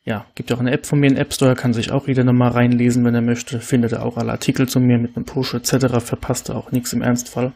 ja, 0.03 0.25
gibt 0.35 0.51
auch 0.53 0.59
eine 0.59 0.71
App 0.71 0.85
von 0.85 0.99
mir, 0.99 1.07
in 1.07 1.17
App 1.17 1.33
Store, 1.33 1.55
kann 1.55 1.73
sich 1.73 1.91
auch 1.91 2.07
jeder 2.07 2.23
nochmal 2.23 2.51
reinlesen, 2.51 3.03
wenn 3.03 3.15
er 3.15 3.21
möchte. 3.21 3.59
Findet 3.59 3.93
er 3.93 4.05
auch 4.05 4.17
alle 4.17 4.31
Artikel 4.31 4.69
zu 4.69 4.79
mir 4.79 4.97
mit 4.97 5.15
einem 5.15 5.25
Push 5.25 5.55
etc. 5.55 5.99
Verpasst 5.99 6.49
er 6.49 6.55
auch 6.55 6.71
nichts 6.71 6.93
im 6.93 7.01
Ernstfall. 7.01 7.53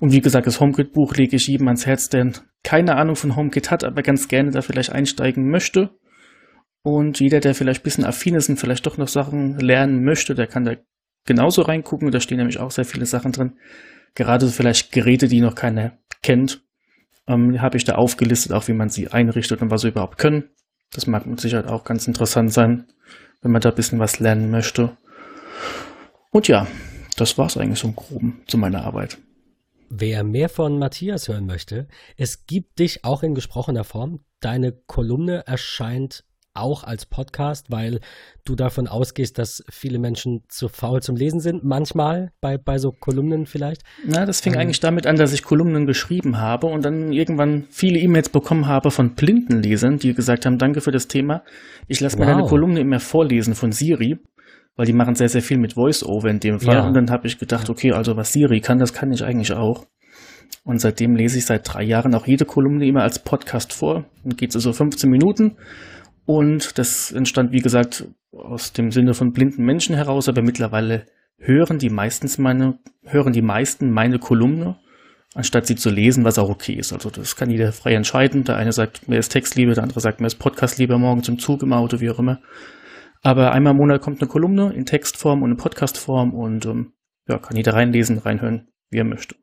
Und 0.00 0.12
wie 0.12 0.20
gesagt, 0.20 0.46
das 0.46 0.60
HomeKit-Buch 0.60 1.14
lege 1.14 1.36
ich 1.36 1.46
jedem 1.46 1.68
ans 1.68 1.86
Herz, 1.86 2.08
der 2.08 2.32
keine 2.62 2.96
Ahnung 2.96 3.16
von 3.16 3.36
HomeKit 3.36 3.70
hat, 3.70 3.84
aber 3.84 4.02
ganz 4.02 4.28
gerne 4.28 4.50
da 4.50 4.62
vielleicht 4.62 4.92
einsteigen 4.92 5.50
möchte. 5.50 5.90
Und 6.84 7.18
jeder, 7.18 7.40
der 7.40 7.54
vielleicht 7.54 7.80
ein 7.80 7.82
bisschen 7.82 8.04
affin 8.04 8.34
ist 8.34 8.50
und 8.50 8.58
vielleicht 8.58 8.84
doch 8.84 8.98
noch 8.98 9.08
Sachen 9.08 9.58
lernen 9.58 10.04
möchte, 10.04 10.34
der 10.34 10.46
kann 10.46 10.66
da 10.66 10.76
genauso 11.24 11.62
reingucken. 11.62 12.10
Da 12.10 12.20
stehen 12.20 12.36
nämlich 12.36 12.60
auch 12.60 12.70
sehr 12.70 12.84
viele 12.84 13.06
Sachen 13.06 13.32
drin. 13.32 13.54
Gerade 14.14 14.48
vielleicht 14.48 14.92
Geräte, 14.92 15.26
die 15.26 15.40
noch 15.40 15.54
keiner 15.54 15.96
kennt, 16.22 16.62
ähm, 17.26 17.62
habe 17.62 17.78
ich 17.78 17.84
da 17.84 17.94
aufgelistet, 17.94 18.52
auch 18.52 18.68
wie 18.68 18.74
man 18.74 18.90
sie 18.90 19.08
einrichtet 19.08 19.62
und 19.62 19.70
was 19.70 19.80
sie 19.80 19.88
überhaupt 19.88 20.18
können. 20.18 20.50
Das 20.92 21.06
mag 21.06 21.24
mit 21.24 21.40
Sicherheit 21.40 21.68
auch 21.68 21.84
ganz 21.84 22.06
interessant 22.06 22.52
sein, 22.52 22.84
wenn 23.40 23.50
man 23.50 23.62
da 23.62 23.70
ein 23.70 23.74
bisschen 23.74 23.98
was 23.98 24.20
lernen 24.20 24.50
möchte. 24.50 24.94
Und 26.32 26.48
ja, 26.48 26.66
das 27.16 27.38
war 27.38 27.46
es 27.46 27.56
eigentlich 27.56 27.78
so 27.78 27.88
im 27.88 27.96
Groben 27.96 28.42
zu 28.46 28.58
meiner 28.58 28.84
Arbeit. 28.84 29.16
Wer 29.88 30.22
mehr 30.22 30.50
von 30.50 30.78
Matthias 30.78 31.28
hören 31.28 31.46
möchte, 31.46 31.88
es 32.18 32.46
gibt 32.46 32.78
dich 32.78 33.06
auch 33.06 33.22
in 33.22 33.34
gesprochener 33.34 33.84
Form. 33.84 34.20
Deine 34.40 34.72
Kolumne 34.72 35.46
erscheint 35.46 36.24
auch 36.54 36.84
als 36.84 37.06
Podcast, 37.06 37.70
weil 37.70 38.00
du 38.44 38.54
davon 38.54 38.86
ausgehst, 38.86 39.38
dass 39.38 39.64
viele 39.70 39.98
Menschen 39.98 40.42
zu 40.48 40.68
faul 40.68 41.02
zum 41.02 41.16
Lesen 41.16 41.40
sind, 41.40 41.64
manchmal 41.64 42.32
bei, 42.40 42.58
bei 42.58 42.78
so 42.78 42.92
Kolumnen 42.92 43.46
vielleicht? 43.46 43.82
Na, 44.06 44.24
das 44.24 44.40
fing 44.40 44.54
ähm, 44.54 44.60
eigentlich 44.60 44.80
damit 44.80 45.06
an, 45.06 45.16
dass 45.16 45.32
ich 45.32 45.42
Kolumnen 45.42 45.86
geschrieben 45.86 46.38
habe 46.38 46.68
und 46.68 46.84
dann 46.84 47.12
irgendwann 47.12 47.64
viele 47.70 47.98
E-Mails 47.98 48.28
bekommen 48.28 48.66
habe 48.66 48.90
von 48.90 49.14
blinden 49.14 49.62
Lesern, 49.62 49.98
die 49.98 50.14
gesagt 50.14 50.46
haben, 50.46 50.58
danke 50.58 50.80
für 50.80 50.92
das 50.92 51.08
Thema. 51.08 51.42
Ich 51.88 52.00
lasse 52.00 52.18
wow. 52.18 52.26
mir 52.26 52.32
deine 52.32 52.46
Kolumne 52.46 52.80
immer 52.80 53.00
vorlesen 53.00 53.54
von 53.54 53.72
Siri, 53.72 54.18
weil 54.76 54.86
die 54.86 54.92
machen 54.92 55.14
sehr, 55.14 55.28
sehr 55.28 55.42
viel 55.42 55.58
mit 55.58 55.74
Voice-Over 55.74 56.28
in 56.28 56.40
dem 56.40 56.60
Fall. 56.60 56.76
Ja. 56.76 56.86
Und 56.86 56.94
dann 56.94 57.10
habe 57.10 57.26
ich 57.26 57.38
gedacht, 57.38 57.68
okay, 57.68 57.92
also 57.92 58.16
was 58.16 58.32
Siri 58.32 58.60
kann, 58.60 58.78
das 58.78 58.92
kann 58.92 59.12
ich 59.12 59.24
eigentlich 59.24 59.52
auch. 59.52 59.86
Und 60.64 60.80
seitdem 60.80 61.14
lese 61.16 61.38
ich 61.38 61.46
seit 61.46 61.72
drei 61.72 61.82
Jahren 61.82 62.14
auch 62.14 62.26
jede 62.26 62.44
Kolumne 62.44 62.86
immer 62.86 63.02
als 63.02 63.18
Podcast 63.18 63.72
vor. 63.72 64.04
Dann 64.22 64.36
geht 64.36 64.54
es 64.54 64.62
so 64.62 64.72
15 64.72 65.10
Minuten. 65.10 65.56
Und 66.26 66.78
das 66.78 67.12
entstand, 67.12 67.52
wie 67.52 67.60
gesagt, 67.60 68.06
aus 68.32 68.72
dem 68.72 68.90
Sinne 68.90 69.14
von 69.14 69.32
blinden 69.32 69.64
Menschen 69.64 69.94
heraus, 69.94 70.28
aber 70.28 70.42
mittlerweile 70.42 71.06
hören 71.38 71.78
die 71.78 71.90
meistens 71.90 72.38
meine, 72.38 72.78
hören 73.02 73.32
die 73.32 73.42
meisten 73.42 73.90
meine 73.90 74.18
Kolumne, 74.18 74.76
anstatt 75.34 75.66
sie 75.66 75.76
zu 75.76 75.90
lesen, 75.90 76.24
was 76.24 76.38
auch 76.38 76.48
okay 76.48 76.74
ist. 76.74 76.92
Also 76.92 77.10
das 77.10 77.36
kann 77.36 77.50
jeder 77.50 77.72
frei 77.72 77.94
entscheiden. 77.94 78.44
Der 78.44 78.56
eine 78.56 78.72
sagt, 78.72 79.08
mir 79.08 79.18
ist 79.18 79.30
Text 79.30 79.56
lieber, 79.56 79.74
der 79.74 79.82
andere 79.82 80.00
sagt, 80.00 80.20
mir 80.20 80.26
ist 80.26 80.36
Podcast 80.36 80.78
lieber 80.78 80.98
morgen 80.98 81.22
zum 81.22 81.38
Zug 81.38 81.62
im 81.62 81.72
Auto, 81.72 82.00
wie 82.00 82.10
auch 82.10 82.18
immer. 82.18 82.40
Aber 83.22 83.52
einmal 83.52 83.72
im 83.72 83.78
Monat 83.78 84.00
kommt 84.00 84.20
eine 84.20 84.28
Kolumne 84.28 84.72
in 84.72 84.86
Textform 84.86 85.42
und 85.42 85.52
in 85.52 85.56
Podcastform 85.56 86.34
und 86.34 86.66
ähm, 86.66 86.92
ja, 87.28 87.38
kann 87.38 87.56
jeder 87.56 87.74
reinlesen, 87.74 88.18
reinhören, 88.18 88.68
wie 88.90 88.98
er 88.98 89.04
möchte. 89.04 89.34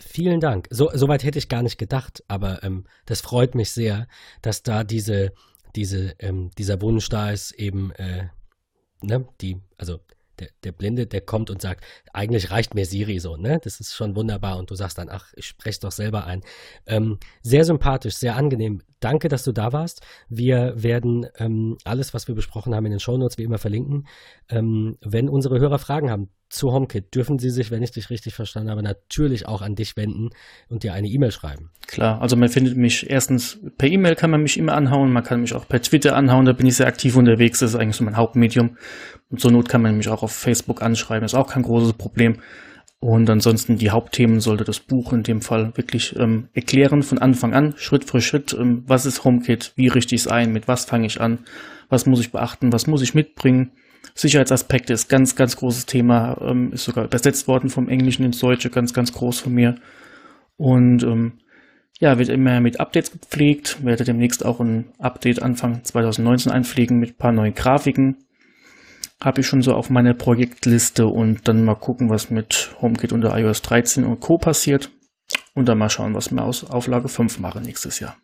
Vielen 0.00 0.40
Dank. 0.40 0.66
So, 0.70 0.86
weit 0.86 1.22
hätte 1.22 1.38
ich 1.38 1.48
gar 1.48 1.62
nicht 1.62 1.78
gedacht, 1.78 2.24
aber 2.26 2.64
ähm, 2.64 2.84
das 3.06 3.20
freut 3.20 3.54
mich 3.54 3.70
sehr, 3.70 4.08
dass 4.42 4.62
da 4.64 4.82
diese, 4.82 5.32
diese, 5.76 6.14
ähm, 6.18 6.50
dieser 6.58 6.80
Wunsch 6.82 7.08
da 7.08 7.30
ist, 7.30 7.52
eben, 7.52 7.92
äh, 7.92 8.28
ne, 9.02 9.26
die, 9.40 9.60
also 9.78 10.00
der, 10.40 10.48
der 10.64 10.72
Blinde, 10.72 11.06
der 11.06 11.20
kommt 11.20 11.48
und 11.50 11.62
sagt, 11.62 11.84
eigentlich 12.12 12.50
reicht 12.50 12.74
mir 12.74 12.86
Siri 12.86 13.20
so, 13.20 13.36
ne? 13.36 13.60
Das 13.62 13.78
ist 13.78 13.94
schon 13.94 14.16
wunderbar. 14.16 14.58
Und 14.58 14.70
du 14.70 14.74
sagst 14.74 14.98
dann, 14.98 15.08
ach, 15.08 15.32
ich 15.36 15.46
spreche 15.46 15.80
doch 15.80 15.92
selber 15.92 16.24
ein. 16.24 16.42
Ähm, 16.86 17.18
sehr 17.42 17.64
sympathisch, 17.64 18.16
sehr 18.16 18.34
angenehm. 18.34 18.82
Danke, 19.04 19.28
dass 19.28 19.44
du 19.44 19.52
da 19.52 19.72
warst. 19.72 20.00
Wir 20.28 20.72
werden 20.76 21.26
ähm, 21.38 21.76
alles, 21.84 22.14
was 22.14 22.26
wir 22.28 22.34
besprochen 22.34 22.74
haben, 22.74 22.86
in 22.86 22.92
den 22.92 23.00
Shownotes 23.00 23.38
wie 23.38 23.42
immer 23.42 23.58
verlinken. 23.58 24.06
Ähm, 24.48 24.96
wenn 25.00 25.28
unsere 25.28 25.60
Hörer 25.60 25.78
Fragen 25.78 26.10
haben 26.10 26.30
zu 26.48 26.72
HomeKit, 26.72 27.14
dürfen 27.14 27.38
sie 27.38 27.50
sich, 27.50 27.70
wenn 27.70 27.82
ich 27.82 27.90
dich 27.90 28.10
richtig 28.10 28.34
verstanden 28.34 28.70
habe, 28.70 28.82
natürlich 28.82 29.46
auch 29.46 29.60
an 29.60 29.74
dich 29.74 29.96
wenden 29.96 30.30
und 30.68 30.84
dir 30.84 30.94
eine 30.94 31.08
E-Mail 31.08 31.32
schreiben. 31.32 31.70
Klar, 31.86 32.22
also 32.22 32.36
man 32.36 32.48
findet 32.48 32.76
mich 32.76 33.10
erstens 33.10 33.58
per 33.76 33.88
E-Mail 33.88 34.14
kann 34.14 34.30
man 34.30 34.42
mich 34.42 34.56
immer 34.56 34.74
anhauen, 34.74 35.12
man 35.12 35.24
kann 35.24 35.40
mich 35.40 35.54
auch 35.54 35.68
per 35.68 35.82
Twitter 35.82 36.16
anhauen, 36.16 36.44
da 36.46 36.52
bin 36.52 36.66
ich 36.66 36.76
sehr 36.76 36.86
aktiv 36.86 37.16
unterwegs, 37.16 37.58
das 37.58 37.70
ist 37.70 37.76
eigentlich 37.76 37.96
so 37.96 38.04
mein 38.04 38.16
Hauptmedium. 38.16 38.76
Und 39.30 39.40
zur 39.40 39.50
Not 39.50 39.68
kann 39.68 39.82
man 39.82 39.96
mich 39.96 40.08
auch 40.08 40.22
auf 40.22 40.32
Facebook 40.32 40.80
anschreiben, 40.82 41.24
ist 41.24 41.34
auch 41.34 41.48
kein 41.48 41.62
großes 41.62 41.94
Problem. 41.94 42.38
Und 43.04 43.28
ansonsten 43.28 43.76
die 43.76 43.90
Hauptthemen 43.90 44.40
sollte 44.40 44.64
das 44.64 44.80
Buch 44.80 45.12
in 45.12 45.24
dem 45.24 45.42
Fall 45.42 45.76
wirklich 45.76 46.16
ähm, 46.18 46.48
erklären 46.54 47.02
von 47.02 47.18
Anfang 47.18 47.52
an, 47.52 47.74
Schritt 47.76 48.06
für 48.06 48.22
Schritt, 48.22 48.56
ähm, 48.58 48.82
was 48.86 49.04
ist 49.04 49.24
HomeKit, 49.24 49.74
wie 49.76 49.88
richte 49.88 50.14
ich 50.14 50.22
es 50.22 50.26
ein, 50.26 50.54
mit 50.54 50.68
was 50.68 50.86
fange 50.86 51.06
ich 51.06 51.20
an, 51.20 51.40
was 51.90 52.06
muss 52.06 52.20
ich 52.20 52.32
beachten, 52.32 52.72
was 52.72 52.86
muss 52.86 53.02
ich 53.02 53.14
mitbringen. 53.14 53.72
Sicherheitsaspekte 54.14 54.94
ist 54.94 55.10
ganz, 55.10 55.36
ganz 55.36 55.56
großes 55.56 55.84
Thema, 55.84 56.38
ähm, 56.40 56.72
ist 56.72 56.84
sogar 56.84 57.04
übersetzt 57.04 57.46
worden 57.46 57.68
vom 57.68 57.90
Englischen 57.90 58.24
ins 58.24 58.38
Deutsche, 58.38 58.70
ganz, 58.70 58.94
ganz 58.94 59.12
groß 59.12 59.38
von 59.38 59.52
mir. 59.52 59.74
Und 60.56 61.02
ähm, 61.02 61.32
ja, 62.00 62.18
wird 62.18 62.30
immer 62.30 62.62
mit 62.62 62.80
Updates 62.80 63.12
gepflegt, 63.12 63.84
werde 63.84 64.04
demnächst 64.04 64.46
auch 64.46 64.60
ein 64.60 64.86
Update 64.98 65.42
Anfang 65.42 65.84
2019 65.84 66.50
einpflegen 66.50 67.00
mit 67.00 67.10
ein 67.10 67.18
paar 67.18 67.32
neuen 67.32 67.52
Grafiken 67.52 68.23
habe 69.22 69.40
ich 69.40 69.46
schon 69.46 69.62
so 69.62 69.74
auf 69.74 69.90
meiner 69.90 70.14
Projektliste 70.14 71.06
und 71.06 71.48
dann 71.48 71.64
mal 71.64 71.74
gucken, 71.74 72.10
was 72.10 72.30
mit 72.30 72.74
HomeKit 72.80 73.12
unter 73.12 73.36
iOS 73.36 73.62
13 73.62 74.04
und 74.04 74.20
Co. 74.20 74.38
passiert. 74.38 74.90
Und 75.54 75.66
dann 75.66 75.78
mal 75.78 75.88
schauen, 75.88 76.14
was 76.14 76.30
wir 76.30 76.44
aus 76.44 76.64
Auflage 76.64 77.08
5 77.08 77.38
machen 77.38 77.62
nächstes 77.62 78.00
Jahr. 78.00 78.16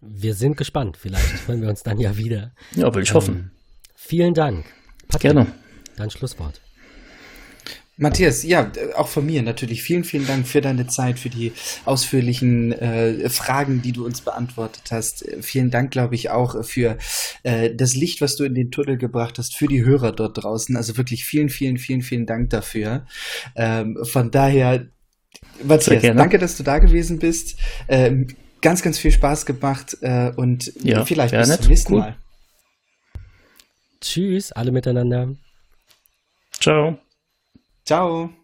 Wir 0.00 0.34
sind 0.34 0.56
gespannt. 0.56 0.96
Vielleicht 0.96 1.46
hören 1.48 1.62
wir 1.62 1.68
uns 1.68 1.82
dann 1.82 1.98
ja 1.98 2.16
wieder. 2.16 2.52
Ja, 2.74 2.94
will 2.94 3.02
ich 3.02 3.10
ähm, 3.10 3.14
hoffen. 3.16 3.50
Vielen 3.94 4.34
Dank. 4.34 4.64
Patrick, 5.08 5.32
Gerne. 5.32 5.46
Dein 5.96 6.10
Schlusswort. 6.10 6.60
Matthias, 7.96 8.42
ja, 8.42 8.72
auch 8.96 9.08
von 9.08 9.24
mir 9.24 9.42
natürlich 9.42 9.82
vielen, 9.82 10.02
vielen 10.02 10.26
Dank 10.26 10.48
für 10.48 10.60
deine 10.60 10.86
Zeit, 10.88 11.18
für 11.18 11.30
die 11.30 11.52
ausführlichen 11.84 12.72
äh, 12.72 13.28
Fragen, 13.30 13.82
die 13.82 13.92
du 13.92 14.04
uns 14.04 14.20
beantwortet 14.20 14.82
hast. 14.90 15.24
Vielen 15.42 15.70
Dank, 15.70 15.92
glaube 15.92 16.16
ich, 16.16 16.30
auch 16.30 16.64
für 16.64 16.98
äh, 17.44 17.74
das 17.74 17.94
Licht, 17.94 18.20
was 18.20 18.34
du 18.34 18.44
in 18.44 18.54
den 18.54 18.72
Tunnel 18.72 18.98
gebracht 18.98 19.38
hast, 19.38 19.54
für 19.54 19.68
die 19.68 19.84
Hörer 19.84 20.10
dort 20.10 20.42
draußen. 20.42 20.76
Also 20.76 20.96
wirklich 20.96 21.24
vielen, 21.24 21.48
vielen, 21.48 21.78
vielen, 21.78 22.02
vielen 22.02 22.26
Dank 22.26 22.50
dafür. 22.50 23.06
Ähm, 23.54 23.98
von 24.02 24.30
daher, 24.32 24.86
Matthias, 25.62 26.02
danke, 26.02 26.38
dass 26.38 26.56
du 26.56 26.64
da 26.64 26.80
gewesen 26.80 27.20
bist. 27.20 27.56
Ähm, 27.86 28.26
ganz, 28.60 28.82
ganz 28.82 28.98
viel 28.98 29.12
Spaß 29.12 29.46
gemacht 29.46 29.98
äh, 30.00 30.32
und 30.34 30.72
ja, 30.82 31.04
vielleicht 31.04 31.34
bis 31.34 31.56
zum 31.56 31.68
nächsten 31.68 31.92
cool. 31.92 32.00
Mal. 32.00 32.16
Tschüss, 34.00 34.52
alle 34.52 34.72
miteinander. 34.72 35.36
Ciao. 36.58 36.98
Ciao. 37.84 38.43